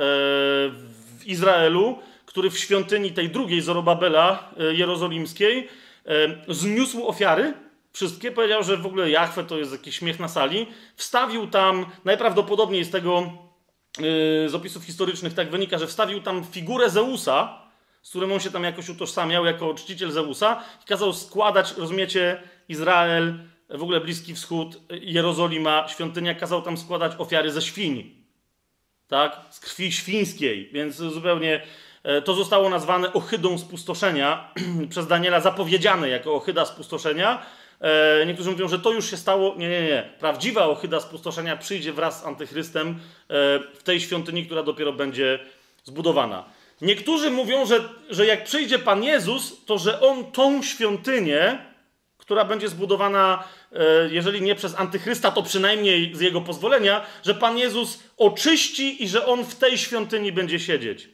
w 1.18 1.22
Izraelu, 1.26 1.98
który 2.26 2.50
w 2.50 2.58
świątyni 2.58 3.12
tej 3.12 3.30
drugiej 3.30 3.60
Zorobabela 3.60 4.52
e, 4.58 4.74
jerozolimskiej 4.74 5.68
zniósł 6.48 7.08
ofiary. 7.08 7.54
Wszystkie 7.92 8.32
powiedział, 8.32 8.62
że 8.62 8.76
w 8.76 8.86
ogóle 8.86 9.10
Jachwę 9.10 9.44
to 9.44 9.58
jest 9.58 9.72
jakiś 9.72 9.98
śmiech 9.98 10.20
na 10.20 10.28
sali. 10.28 10.66
Wstawił 10.96 11.46
tam, 11.46 11.86
najprawdopodobniej 12.04 12.84
z 12.84 12.90
tego, 12.90 13.32
e, 13.98 14.48
z 14.48 14.54
opisów 14.54 14.84
historycznych 14.84 15.34
tak 15.34 15.50
wynika, 15.50 15.78
że 15.78 15.86
wstawił 15.86 16.20
tam 16.20 16.44
figurę 16.44 16.90
Zeusa, 16.90 17.58
z 18.02 18.10
którym 18.10 18.32
on 18.32 18.40
się 18.40 18.50
tam 18.50 18.64
jakoś 18.64 18.88
utożsamiał 18.88 19.44
jako 19.44 19.74
czciciel 19.74 20.10
Zeusa 20.10 20.64
i 20.82 20.86
kazał 20.86 21.12
składać, 21.12 21.76
rozumiecie, 21.76 22.42
Izrael, 22.70 23.34
w 23.68 23.82
ogóle 23.82 24.00
Bliski 24.00 24.34
Wschód, 24.34 24.80
Jerozolima, 24.90 25.88
świątynia, 25.88 26.34
kazał 26.34 26.62
tam 26.62 26.76
składać 26.76 27.12
ofiary 27.18 27.52
ze 27.52 27.62
świń. 27.62 28.24
Tak? 29.08 29.40
Z 29.50 29.60
krwi 29.60 29.92
świńskiej. 29.92 30.70
Więc 30.72 30.96
zupełnie 30.96 31.62
e, 32.02 32.22
to 32.22 32.34
zostało 32.34 32.70
nazwane 32.70 33.12
ohydą 33.12 33.58
spustoszenia 33.58 34.52
przez 34.90 35.06
Daniela, 35.06 35.40
zapowiedziane 35.40 36.08
jako 36.08 36.34
ohyda 36.34 36.64
spustoszenia. 36.64 37.42
E, 37.80 38.26
niektórzy 38.26 38.50
mówią, 38.50 38.68
że 38.68 38.78
to 38.78 38.92
już 38.92 39.10
się 39.10 39.16
stało. 39.16 39.54
Nie, 39.58 39.68
nie, 39.68 39.82
nie. 39.82 40.10
Prawdziwa 40.18 40.66
ohyda 40.66 41.00
spustoszenia 41.00 41.56
przyjdzie 41.56 41.92
wraz 41.92 42.22
z 42.22 42.26
antychrystem 42.26 42.88
e, 42.88 42.94
w 43.74 43.82
tej 43.84 44.00
świątyni, 44.00 44.46
która 44.46 44.62
dopiero 44.62 44.92
będzie 44.92 45.38
zbudowana. 45.84 46.44
Niektórzy 46.80 47.30
mówią, 47.30 47.66
że, 47.66 47.88
że 48.10 48.26
jak 48.26 48.44
przyjdzie 48.44 48.78
Pan 48.78 49.04
Jezus, 49.04 49.64
to 49.64 49.78
że 49.78 50.00
On 50.00 50.32
tą 50.32 50.62
świątynię, 50.62 51.69
która 52.30 52.44
będzie 52.44 52.68
zbudowana, 52.68 53.44
e, 53.72 54.08
jeżeli 54.10 54.42
nie 54.42 54.54
przez 54.54 54.74
antychrysta, 54.78 55.30
to 55.30 55.42
przynajmniej 55.42 56.14
z 56.14 56.20
jego 56.20 56.40
pozwolenia, 56.40 57.06
że 57.24 57.34
Pan 57.34 57.58
Jezus 57.58 58.02
oczyści 58.16 59.04
i 59.04 59.08
że 59.08 59.26
on 59.26 59.44
w 59.44 59.54
tej 59.54 59.78
świątyni 59.78 60.32
będzie 60.32 60.60
siedzieć. 60.60 61.08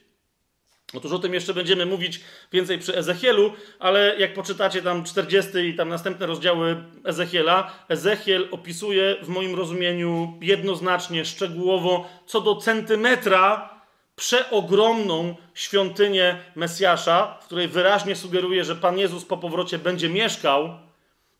Otóż 0.93 1.11
o 1.11 1.19
tym 1.19 1.33
jeszcze 1.33 1.53
będziemy 1.53 1.85
mówić 1.85 2.21
więcej 2.51 2.79
przy 2.79 2.97
Ezechielu, 2.97 3.53
ale 3.79 4.15
jak 4.19 4.33
poczytacie 4.33 4.81
tam 4.81 5.03
40 5.03 5.57
i 5.57 5.75
tam 5.75 5.89
następne 5.89 6.25
rozdziały 6.25 6.83
Ezechiela, 7.03 7.71
Ezechiel 7.89 8.47
opisuje 8.51 9.15
w 9.21 9.27
moim 9.27 9.55
rozumieniu 9.55 10.37
jednoznacznie, 10.41 11.25
szczegółowo, 11.25 12.09
co 12.25 12.41
do 12.41 12.55
centymetra 12.55 13.77
przeogromną 14.15 15.35
świątynię 15.53 16.37
Mesjasza, 16.55 17.37
w 17.41 17.45
której 17.45 17.67
wyraźnie 17.67 18.15
sugeruje, 18.15 18.63
że 18.63 18.75
Pan 18.75 18.99
Jezus 18.99 19.25
po 19.25 19.37
powrocie 19.37 19.79
będzie 19.79 20.09
mieszkał 20.09 20.86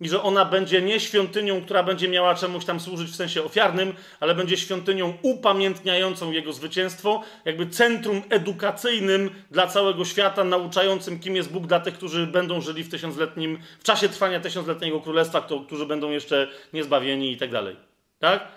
i 0.02 0.10
że 0.10 0.24
ona 0.24 0.46
będzie 0.46 0.82
nie 0.82 1.00
świątynią, 1.00 1.62
która 1.62 1.84
będzie 1.84 2.08
miała 2.08 2.36
czemuś 2.36 2.66
tam 2.66 2.80
służyć 2.80 3.10
w 3.12 3.16
sensie 3.16 3.44
ofiarnym, 3.44 3.94
ale 4.20 4.36
będzie 4.36 4.58
świątynią 4.58 5.18
upamiętniającą 5.22 6.32
jego 6.32 6.54
zwycięstwo, 6.54 7.24
jakby 7.46 7.68
centrum 7.68 8.22
edukacyjnym 8.30 9.30
dla 9.52 9.68
całego 9.68 10.06
świata, 10.06 10.44
nauczającym, 10.44 11.20
kim 11.20 11.36
jest 11.36 11.52
Bóg 11.52 11.68
dla 11.68 11.80
tych, 11.80 11.94
którzy 11.94 12.28
będą 12.28 12.62
żyli 12.62 12.84
w 12.84 12.92
tysiącletnim, 12.92 13.60
w 13.80 13.84
czasie 13.84 14.10
trwania 14.10 14.40
tysiącletniego 14.40 15.02
królestwa, 15.02 15.48
którzy 15.66 15.86
będą 15.86 16.12
jeszcze 16.12 16.48
niezbawieni 16.74 17.32
i 17.32 17.38
tak 17.38 17.52
dalej. 17.52 17.76
Tak? 18.20 18.48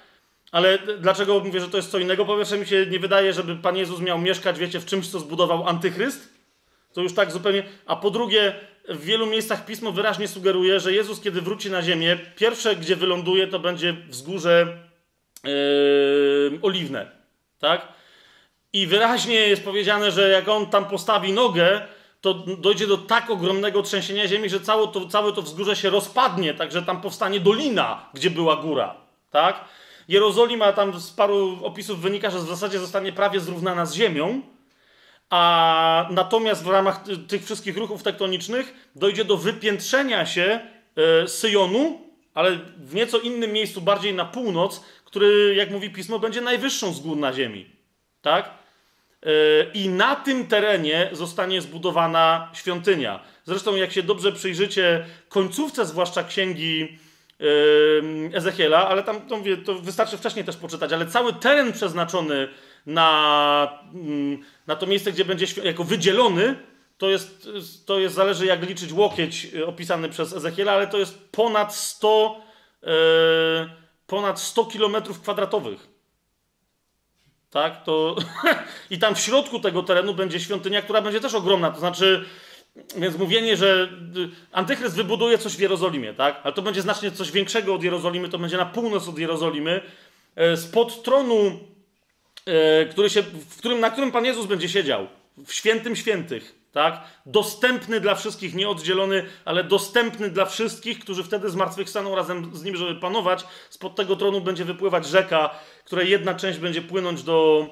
Ale 0.52 0.78
dlaczego 0.98 1.40
mówię, 1.40 1.60
że 1.60 1.68
to 1.68 1.76
jest 1.76 1.90
co 1.90 1.98
innego? 1.98 2.24
Po 2.24 2.36
pierwsze, 2.36 2.58
mi 2.58 2.66
się 2.66 2.86
nie 2.86 2.98
wydaje, 2.98 3.32
żeby 3.32 3.56
Pan 3.56 3.76
Jezus 3.76 4.00
miał 4.00 4.18
mieszkać, 4.18 4.58
wiecie, 4.58 4.80
w 4.80 4.86
czymś, 4.86 5.08
co 5.08 5.20
zbudował 5.20 5.68
antychryst. 5.68 6.28
To 6.92 7.00
już 7.02 7.14
tak 7.14 7.32
zupełnie. 7.32 7.62
A 7.86 7.96
po 7.96 8.10
drugie, 8.10 8.54
w 8.88 9.04
wielu 9.04 9.26
miejscach 9.26 9.66
pismo 9.66 9.92
wyraźnie 9.92 10.28
sugeruje, 10.28 10.80
że 10.80 10.92
Jezus, 10.92 11.20
kiedy 11.20 11.40
wróci 11.40 11.70
na 11.70 11.82
ziemię, 11.82 12.18
pierwsze, 12.36 12.76
gdzie 12.76 12.96
wyląduje, 12.96 13.46
to 13.46 13.58
będzie 13.58 13.92
wzgórze 14.08 14.78
yy, 15.44 16.58
oliwne. 16.62 17.10
Tak? 17.58 17.88
I 18.72 18.86
wyraźnie 18.86 19.34
jest 19.34 19.64
powiedziane, 19.64 20.10
że 20.10 20.28
jak 20.28 20.48
on 20.48 20.66
tam 20.66 20.84
postawi 20.84 21.32
nogę, 21.32 21.80
to 22.20 22.34
dojdzie 22.34 22.86
do 22.86 22.98
tak 22.98 23.30
ogromnego 23.30 23.82
trzęsienia 23.82 24.28
ziemi, 24.28 24.48
że 24.48 24.60
całe 24.60 24.88
to, 24.88 25.08
całe 25.08 25.32
to 25.32 25.42
wzgórze 25.42 25.76
się 25.76 25.90
rozpadnie, 25.90 26.54
także 26.54 26.82
tam 26.82 27.00
powstanie 27.00 27.40
dolina, 27.40 28.10
gdzie 28.14 28.30
była 28.30 28.56
góra. 28.56 28.94
Tak? 29.30 29.64
Jerozolima, 30.08 30.72
tam 30.72 31.00
z 31.00 31.10
paru 31.10 31.58
opisów 31.62 32.00
wynika, 32.00 32.30
że 32.30 32.38
w 32.38 32.42
zasadzie 32.42 32.78
zostanie 32.78 33.12
prawie 33.12 33.40
zrównana 33.40 33.86
z 33.86 33.94
ziemią, 33.94 34.42
a 35.30 36.08
natomiast 36.10 36.64
w 36.64 36.68
ramach 36.68 37.04
tych 37.28 37.44
wszystkich 37.44 37.76
ruchów 37.76 38.02
tektonicznych 38.02 38.90
dojdzie 38.96 39.24
do 39.24 39.36
wypiętrzenia 39.36 40.26
się 40.26 40.60
e, 41.22 41.28
Syjonu, 41.28 42.00
ale 42.34 42.58
w 42.76 42.94
nieco 42.94 43.18
innym 43.18 43.52
miejscu, 43.52 43.80
bardziej 43.80 44.14
na 44.14 44.24
północ, 44.24 44.84
który, 45.04 45.54
jak 45.54 45.70
mówi 45.70 45.90
pismo, 45.90 46.18
będzie 46.18 46.40
najwyższą 46.40 46.92
z 46.92 47.00
gór 47.00 47.16
na 47.16 47.32
ziemi. 47.32 47.66
Tak? 48.22 48.50
E, 49.22 49.28
I 49.74 49.88
na 49.88 50.16
tym 50.16 50.46
terenie 50.46 51.10
zostanie 51.12 51.60
zbudowana 51.60 52.50
świątynia. 52.54 53.20
Zresztą, 53.44 53.76
jak 53.76 53.92
się 53.92 54.02
dobrze 54.02 54.32
przyjrzycie 54.32 55.06
końcówce, 55.28 55.86
zwłaszcza 55.86 56.24
księgi 56.24 56.98
e, 58.32 58.36
Ezechiela, 58.36 58.88
ale 58.88 59.02
tam 59.02 59.20
to, 59.20 59.36
mówię, 59.36 59.56
to 59.56 59.74
wystarczy 59.74 60.16
wcześniej 60.16 60.44
też 60.44 60.56
poczytać, 60.56 60.92
ale 60.92 61.06
cały 61.06 61.32
teren 61.32 61.72
przeznaczony 61.72 62.48
na, 62.86 63.78
mm, 63.94 64.42
na 64.66 64.76
to 64.76 64.86
miejsce, 64.86 65.12
gdzie 65.12 65.24
będzie 65.24 65.46
jako 65.64 65.84
wydzielony, 65.84 66.56
to 67.00 67.10
jest, 67.10 67.48
to 67.86 67.98
jest, 67.98 68.14
zależy 68.14 68.46
jak 68.46 68.68
liczyć 68.68 68.92
łokieć 68.92 69.46
e, 69.56 69.66
opisany 69.66 70.08
przez 70.08 70.32
Ezechiela, 70.32 70.72
ale 70.72 70.86
to 70.86 70.98
jest 70.98 71.28
ponad 71.30 71.74
100, 71.74 72.40
e, 72.82 72.90
ponad 74.06 74.40
100 74.40 74.64
kilometrów 74.64 75.20
kwadratowych. 75.20 75.88
Tak, 77.50 77.84
to 77.84 78.16
i 78.90 78.98
tam 78.98 79.14
w 79.14 79.20
środku 79.20 79.60
tego 79.60 79.82
terenu 79.82 80.14
będzie 80.14 80.40
świątynia, 80.40 80.82
która 80.82 81.02
będzie 81.02 81.20
też 81.20 81.34
ogromna. 81.34 81.70
To 81.70 81.78
znaczy, 81.78 82.24
więc 82.96 83.18
mówienie, 83.18 83.56
że 83.56 83.88
e, 83.92 84.28
Antychryst 84.52 84.96
wybuduje 84.96 85.38
coś 85.38 85.56
w 85.56 85.60
Jerozolimie, 85.60 86.14
tak? 86.14 86.40
Ale 86.42 86.52
to 86.52 86.62
będzie 86.62 86.82
znacznie 86.82 87.10
coś 87.10 87.30
większego 87.30 87.74
od 87.74 87.82
Jerozolimy, 87.82 88.28
to 88.28 88.38
będzie 88.38 88.56
na 88.56 88.66
północ 88.66 89.08
od 89.08 89.18
Jerozolimy. 89.18 89.80
Spod 90.56 91.02
tronu 91.02 91.60
który 92.90 93.10
się, 93.10 93.22
w 93.22 93.56
którym, 93.58 93.80
na 93.80 93.90
którym 93.90 94.12
Pan 94.12 94.24
Jezus 94.24 94.46
będzie 94.46 94.68
siedział, 94.68 95.06
w 95.46 95.52
świętym 95.52 95.96
świętych, 95.96 96.60
tak? 96.72 97.00
Dostępny 97.26 98.00
dla 98.00 98.14
wszystkich, 98.14 98.54
nieoddzielony, 98.54 99.26
ale 99.44 99.64
dostępny 99.64 100.30
dla 100.30 100.44
wszystkich, 100.44 100.98
którzy 100.98 101.24
wtedy 101.24 101.50
zmartwychwstaną 101.50 102.14
razem 102.14 102.56
z 102.56 102.64
Nim, 102.64 102.76
żeby 102.76 103.00
panować. 103.00 103.44
Spod 103.70 103.94
tego 103.94 104.16
tronu 104.16 104.40
będzie 104.40 104.64
wypływać 104.64 105.06
rzeka, 105.06 105.50
której 105.84 106.10
jedna 106.10 106.34
część 106.34 106.58
będzie 106.58 106.82
płynąć 106.82 107.22
do, 107.22 107.66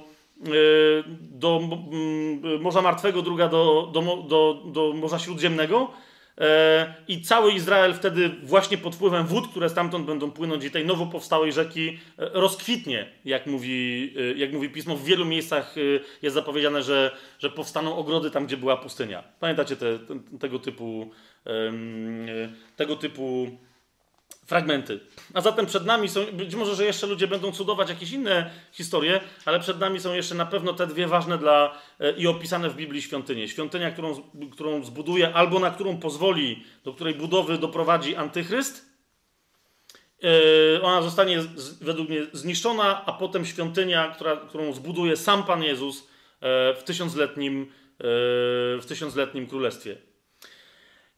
do 1.20 1.60
mm, 1.62 2.62
Morza 2.62 2.82
Martwego, 2.82 3.22
druga 3.22 3.48
do, 3.48 3.90
do, 3.92 4.24
do, 4.28 4.62
do 4.66 4.92
Morza 4.92 5.18
Śródziemnego. 5.18 5.90
E, 6.38 6.94
I 7.08 7.22
cały 7.22 7.52
Izrael 7.52 7.94
wtedy 7.94 8.30
właśnie 8.42 8.78
pod 8.78 8.94
wpływem 8.94 9.26
wód, 9.26 9.48
które 9.48 9.68
stamtąd 9.68 10.06
będą 10.06 10.30
płynąć 10.30 10.64
i 10.64 10.70
tej 10.70 10.86
nowo 10.86 11.06
powstałej 11.06 11.52
rzeki 11.52 11.88
e, 11.88 12.30
rozkwitnie, 12.32 13.06
jak 13.24 13.46
mówi, 13.46 14.12
e, 14.18 14.38
jak 14.38 14.52
mówi 14.52 14.68
pismo. 14.70 14.96
W 14.96 15.04
wielu 15.04 15.24
miejscach 15.24 15.74
jest 16.22 16.34
zapowiedziane, 16.34 16.82
że, 16.82 17.16
że 17.38 17.50
powstaną 17.50 17.96
ogrody 17.96 18.30
tam, 18.30 18.46
gdzie 18.46 18.56
była 18.56 18.76
pustynia. 18.76 19.22
Pamiętacie 19.40 19.76
te, 19.76 19.98
te, 19.98 20.38
tego 20.38 20.58
typu 20.58 21.10
tego 22.76 22.96
typu 22.96 23.58
fragmenty. 24.48 25.00
A 25.34 25.40
zatem 25.40 25.66
przed 25.66 25.86
nami 25.86 26.08
są, 26.08 26.26
być 26.32 26.54
może, 26.54 26.74
że 26.74 26.84
jeszcze 26.84 27.06
ludzie 27.06 27.26
będą 27.26 27.52
cudować 27.52 27.88
jakieś 27.88 28.12
inne 28.12 28.50
historie, 28.72 29.20
ale 29.44 29.60
przed 29.60 29.80
nami 29.80 30.00
są 30.00 30.14
jeszcze 30.14 30.34
na 30.34 30.46
pewno 30.46 30.72
te 30.72 30.86
dwie 30.86 31.06
ważne 31.06 31.38
dla 31.38 31.78
e, 32.00 32.12
i 32.12 32.26
opisane 32.26 32.70
w 32.70 32.76
Biblii 32.76 33.02
świątynie. 33.02 33.48
Świątynia, 33.48 33.90
którą, 33.90 34.22
którą 34.52 34.84
zbuduje 34.84 35.34
albo 35.34 35.58
na 35.58 35.70
którą 35.70 35.96
pozwoli, 35.96 36.64
do 36.84 36.92
której 36.92 37.14
budowy 37.14 37.58
doprowadzi 37.58 38.16
antychryst. 38.16 38.88
E, 40.22 40.82
ona 40.82 41.02
zostanie 41.02 41.38
według 41.80 42.08
mnie 42.08 42.26
zniszczona, 42.32 43.04
a 43.06 43.12
potem 43.12 43.46
świątynia, 43.46 44.08
która, 44.14 44.36
którą 44.36 44.72
zbuduje 44.72 45.16
sam 45.16 45.44
Pan 45.44 45.62
Jezus 45.62 45.98
e, 46.40 46.74
w 46.74 46.82
tysiącletnim, 46.84 47.72
w 48.80 48.84
tysiącletnim 48.88 49.46
królestwie. 49.46 50.07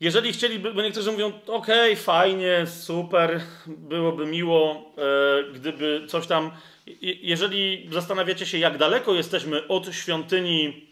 Jeżeli 0.01 0.33
chcieliby, 0.33 0.75
bo 0.75 0.83
niektórzy 0.83 1.13
mówią, 1.13 1.33
okay, 1.47 1.97
fajnie, 1.97 2.67
super, 2.67 3.41
byłoby 3.67 4.27
miło, 4.27 4.93
e, 4.99 5.53
gdyby 5.53 6.07
coś 6.09 6.27
tam. 6.27 6.51
Jeżeli 7.03 7.89
zastanawiacie 7.93 8.47
się, 8.47 8.59
jak 8.59 8.79
daleko 8.79 9.15
jesteśmy 9.15 9.69
od 9.69 9.95
świątyni, 9.95 10.87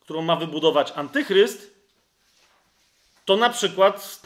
którą 0.00 0.22
ma 0.22 0.36
wybudować 0.36 0.92
antychryst, 0.96 1.74
to 3.24 3.36
na 3.36 3.50
przykład 3.50 4.22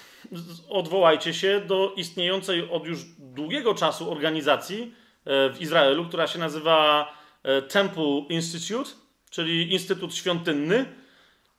odwołajcie 0.69 1.35
się 1.35 1.61
do 1.61 1.93
istniejącej 1.97 2.71
od 2.71 2.87
już 2.87 2.99
długiego 3.19 3.75
czasu 3.75 4.11
organizacji 4.11 4.95
e, 5.25 5.51
w 5.51 5.61
Izraelu, 5.61 6.05
która 6.05 6.27
się 6.27 6.39
nazywa 6.39 7.09
e, 7.43 7.63
Temple 7.63 8.25
Institute, 8.29 8.91
czyli 9.31 9.73
Instytut 9.73 10.15
Świątynny 10.15 10.85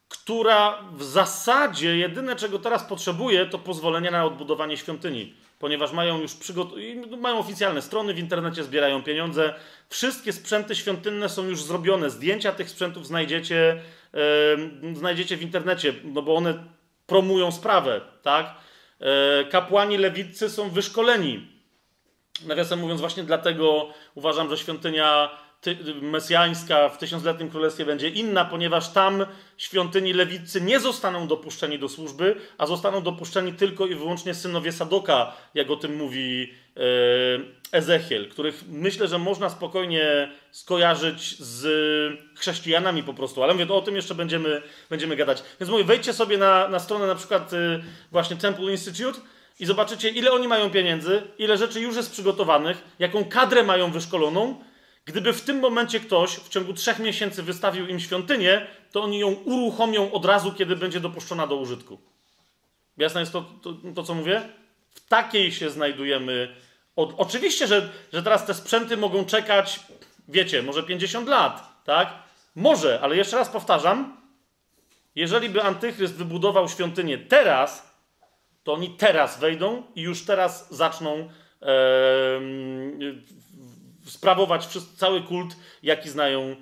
która 0.10 0.84
w 0.92 1.04
zasadzie 1.04 1.98
jedyne, 1.98 2.36
czego 2.36 2.60
teraz 2.60 2.84
potrzebuje, 2.84 3.46
to 3.46 3.60
pozwolenie 3.60 4.12
na 4.12 4.26
odbudowanie 4.26 4.78
świątyni, 4.78 5.34
ponieważ 5.60 5.92
mają 5.92 6.22
już 6.22 6.32
przygot- 6.32 7.18
mają 7.18 7.40
oficjalne 7.40 7.82
strony 7.82 8.14
w 8.14 8.20
internecie, 8.20 8.64
zbierają 8.64 9.04
pieniądze. 9.04 9.54
Wszystkie 9.90 10.34
sprzęty 10.34 10.76
świątynne 10.76 11.30
są 11.30 11.46
już 11.46 11.64
zrobione. 11.64 12.10
Zdjęcia 12.10 12.52
tych 12.52 12.70
sprzętów 12.70 13.08
znajdziecie, 13.08 13.82
yy, 14.84 14.96
znajdziecie 14.96 15.38
w 15.38 15.42
internecie, 15.42 15.94
no 16.04 16.22
bo 16.22 16.36
one 16.36 16.64
promują 17.08 17.52
sprawę, 17.52 18.02
tak? 18.22 18.56
Yy, 19.00 19.08
kapłani 19.52 19.98
lewiccy 19.98 20.50
są 20.50 20.70
wyszkoleni. 20.70 21.48
Nawiasem 22.46 22.80
mówiąc, 22.80 23.02
właśnie 23.02 23.24
dlatego 23.24 23.94
uważam, 24.16 24.50
że 24.50 24.58
świątynia 24.58 25.30
mesjańska 26.02 26.90
w 26.90 26.98
tysiącletnim 26.98 27.50
królestwie 27.50 27.86
będzie 27.86 28.10
inna, 28.10 28.46
ponieważ 28.46 28.90
tam 28.90 29.26
świątyni 29.58 30.14
lewicy 30.14 30.62
nie 30.62 30.80
zostaną 30.80 31.28
dopuszczeni 31.28 31.80
do 31.80 31.90
służby, 31.90 32.36
a 32.58 32.66
zostaną 32.66 33.02
dopuszczeni 33.02 33.54
tylko 33.54 33.86
i 33.86 33.96
wyłącznie 33.96 34.34
synowie 34.34 34.72
Sadoka, 34.72 35.34
jak 35.54 35.72
o 35.72 35.76
tym 35.76 35.96
mówi 35.96 36.54
e, 36.78 36.82
Ezechiel, 37.72 38.30
których 38.30 38.64
myślę, 38.68 39.08
że 39.08 39.18
można 39.18 39.50
spokojnie 39.50 40.32
skojarzyć 40.52 41.40
z 41.40 41.68
chrześcijanami 42.36 43.04
po 43.04 43.14
prostu, 43.14 43.44
ale 43.44 43.54
mówię, 43.54 43.74
o 43.74 43.82
tym 43.82 43.96
jeszcze 43.96 44.16
będziemy, 44.16 44.62
będziemy 44.90 45.16
gadać. 45.16 45.44
Więc 45.60 45.72
mówię, 45.72 45.84
wejdźcie 45.84 46.14
sobie 46.14 46.38
na, 46.38 46.68
na 46.68 46.80
stronę 46.80 47.08
na 47.08 47.16
przykład 47.16 47.54
e, 47.54 47.80
właśnie 48.12 48.36
Temple 48.36 48.72
Institute 48.72 49.20
i 49.60 49.66
zobaczycie, 49.66 50.10
ile 50.10 50.32
oni 50.32 50.48
mają 50.48 50.70
pieniędzy, 50.70 51.22
ile 51.38 51.58
rzeczy 51.58 51.82
już 51.82 51.96
jest 51.96 52.12
przygotowanych, 52.12 52.84
jaką 53.00 53.26
kadrę 53.26 53.64
mają 53.64 53.92
wyszkoloną, 53.92 54.56
Gdyby 55.08 55.34
w 55.34 55.42
tym 55.42 55.60
momencie 55.60 56.00
ktoś 56.00 56.36
w 56.36 56.50
ciągu 56.50 56.74
trzech 56.74 57.00
miesięcy 57.00 57.44
wystawił 57.44 57.88
im 57.88 58.00
świątynię, 58.00 58.68
to 58.92 59.04
oni 59.04 59.20
ją 59.20 59.28
uruchomią 59.28 60.12
od 60.12 60.26
razu, 60.26 60.54
kiedy 60.54 60.76
będzie 60.76 61.00
dopuszczona 61.00 61.48
do 61.48 61.56
użytku. 61.56 62.00
Jasne 62.98 63.20
jest 63.20 63.34
to, 63.34 63.46
to, 63.62 63.74
to 63.96 64.04
co 64.04 64.14
mówię? 64.14 64.42
W 64.90 65.08
takiej 65.08 65.52
się 65.52 65.70
znajdujemy. 65.70 66.56
O, 66.96 67.18
oczywiście, 67.18 67.68
że, 67.68 67.90
że 68.14 68.24
teraz 68.24 68.46
te 68.46 68.54
sprzęty 68.54 68.98
mogą 68.98 69.26
czekać, 69.26 69.80
wiecie, 70.28 70.64
może 70.64 70.84
50 70.84 71.28
lat, 71.28 71.84
tak? 71.86 72.14
Może, 72.56 73.00
ale 73.02 73.18
jeszcze 73.18 73.38
raz 73.38 73.50
powtarzam, 73.50 74.18
jeżeli 75.16 75.50
by 75.50 75.64
antychryst 75.64 76.16
wybudował 76.16 76.70
świątynię 76.70 77.18
teraz, 77.18 77.96
to 78.64 78.74
oni 78.74 78.90
teraz 78.90 79.40
wejdą 79.40 79.84
i 79.96 80.02
już 80.02 80.26
teraz 80.26 80.74
zaczną 80.76 81.30
sprawować 84.08 84.68
cały 84.98 85.22
kult, 85.22 85.56
jaki 85.84 86.10
znają 86.10 86.42
e, 86.42 86.56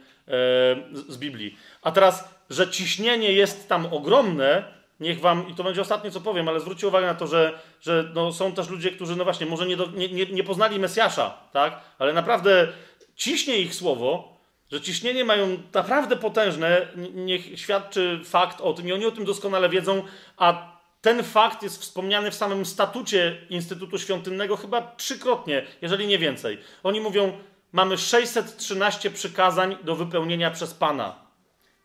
z 1.08 1.18
Biblii. 1.18 1.58
A 1.82 1.92
teraz, 1.92 2.30
że 2.50 2.70
ciśnienie 2.70 3.32
jest 3.32 3.70
tam 3.70 3.94
ogromne, 3.94 4.76
niech 5.00 5.20
wam, 5.20 5.50
i 5.50 5.56
to 5.56 5.64
będzie 5.64 5.82
ostatnie, 5.82 6.12
co 6.12 6.22
powiem, 6.22 6.50
ale 6.50 6.60
zwróćcie 6.60 6.88
uwagę 6.88 7.08
na 7.08 7.16
to, 7.16 7.28
że, 7.28 7.60
że 7.82 8.12
no, 8.14 8.34
są 8.34 8.52
też 8.52 8.70
ludzie, 8.70 8.92
którzy, 8.92 9.16
no 9.16 9.24
właśnie, 9.24 9.46
może 9.46 9.66
nie, 9.66 9.78
do, 9.78 9.88
nie, 9.88 10.10
nie, 10.10 10.26
nie 10.26 10.44
poznali 10.44 10.80
Mesjasza, 10.80 11.38
tak? 11.54 11.80
Ale 12.00 12.14
naprawdę 12.14 12.68
ciśnie 13.16 13.58
ich 13.58 13.76
słowo, 13.76 14.38
że 14.72 14.82
ciśnienie 14.82 15.26
mają 15.26 15.58
naprawdę 15.74 16.16
potężne, 16.16 16.88
niech 17.14 17.60
świadczy 17.60 18.22
fakt 18.26 18.62
o 18.62 18.74
tym 18.74 18.88
i 18.88 18.94
oni 18.94 19.06
o 19.06 19.12
tym 19.12 19.26
doskonale 19.26 19.70
wiedzą, 19.70 20.04
a 20.38 20.75
ten 21.06 21.24
fakt 21.24 21.64
jest 21.64 21.82
wspomniany 21.82 22.32
w 22.32 22.36
samym 22.36 22.66
statucie 22.66 23.38
Instytutu 23.50 24.00
Świątynnego 24.00 24.58
chyba 24.58 24.82
trzykrotnie, 24.82 25.66
jeżeli 25.82 26.08
nie 26.08 26.18
więcej. 26.18 26.58
Oni 26.84 27.02
mówią, 27.02 27.38
mamy 27.72 27.98
613 27.98 29.12
przykazań 29.12 29.78
do 29.84 29.96
wypełnienia 29.96 30.52
przez 30.52 30.74
Pana. 30.74 31.16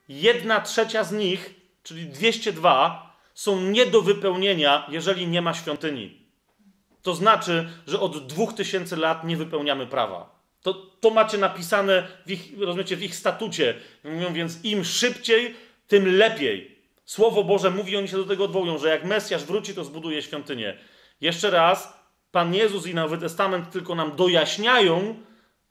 Jedna 0.09 0.61
trzecia 0.61 1.05
z 1.05 1.13
nich, 1.13 1.55
czyli 1.83 2.07
202, 2.07 3.17
są 3.35 3.61
nie 3.61 3.87
do 3.87 4.03
wypełnienia, 4.03 4.87
jeżeli 4.89 5.27
nie 5.27 5.43
ma 5.43 5.55
świątyni. 5.55 6.27
To 7.03 7.15
znaczy, 7.15 7.69
że 7.87 8.01
od 8.01 8.27
2000 8.27 8.97
lat 8.97 9.25
nie 9.25 9.37
wypełniamy 9.37 9.87
prawa. 9.87 10.41
To, 10.63 10.75
to 10.75 11.11
macie 11.11 11.39
napisane 11.39 12.09
w 12.27 12.31
ich, 12.31 12.59
rozumiecie, 12.59 12.97
w 12.97 13.03
ich 13.03 13.15
statucie. 13.15 13.75
Mówią 14.05 14.33
więc 14.33 14.65
im 14.65 14.85
szybciej, 14.85 15.55
tym 15.89 16.17
lepiej. 16.17 16.80
Słowo 17.11 17.45
Boże 17.45 17.71
mówi, 17.71 17.97
oni 17.97 18.09
się 18.09 18.17
do 18.17 18.25
tego 18.25 18.45
odwołują, 18.45 18.79
że 18.79 18.89
jak 18.89 19.05
Mesjasz 19.05 19.45
wróci, 19.45 19.75
to 19.75 19.85
zbuduje 19.85 20.23
świątynię. 20.23 20.79
Jeszcze 21.21 21.51
raz, 21.51 22.01
Pan 22.33 22.55
Jezus 22.55 22.87
i 22.87 22.95
Nowy 22.95 23.19
Testament 23.19 23.71
tylko 23.71 23.95
nam 23.95 24.17
dojaśniają, 24.17 25.23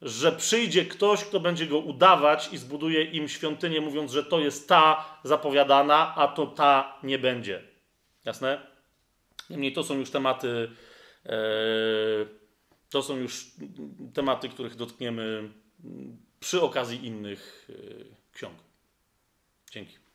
że 0.02 0.32
przyjdzie 0.32 0.86
ktoś, 0.86 1.24
kto 1.24 1.40
będzie 1.40 1.68
go 1.68 1.78
udawać 1.78 2.50
i 2.54 2.58
zbuduje 2.58 3.04
im 3.04 3.28
świątynię, 3.28 3.82
mówiąc, 3.82 4.12
że 4.12 4.24
to 4.24 4.40
jest 4.40 4.70
ta 4.70 5.06
zapowiadana, 5.24 6.16
a 6.16 6.28
to 6.28 6.48
ta 6.48 7.00
nie 7.04 7.20
będzie. 7.20 7.64
Jasne? 8.26 8.68
Niemniej 9.50 9.74
to 9.74 9.84
są 9.84 9.98
już 9.98 10.12
tematy, 10.12 10.72
e, 11.26 11.38
to 12.90 13.04
są 13.04 13.18
już 13.18 13.46
tematy, 14.14 14.50
których 14.50 14.76
dotkniemy 14.76 15.50
przy 16.40 16.62
okazji 16.62 17.06
innych 17.06 17.70
e, 17.70 18.34
ksiąg. 18.34 18.56
Dzięki. 19.72 20.09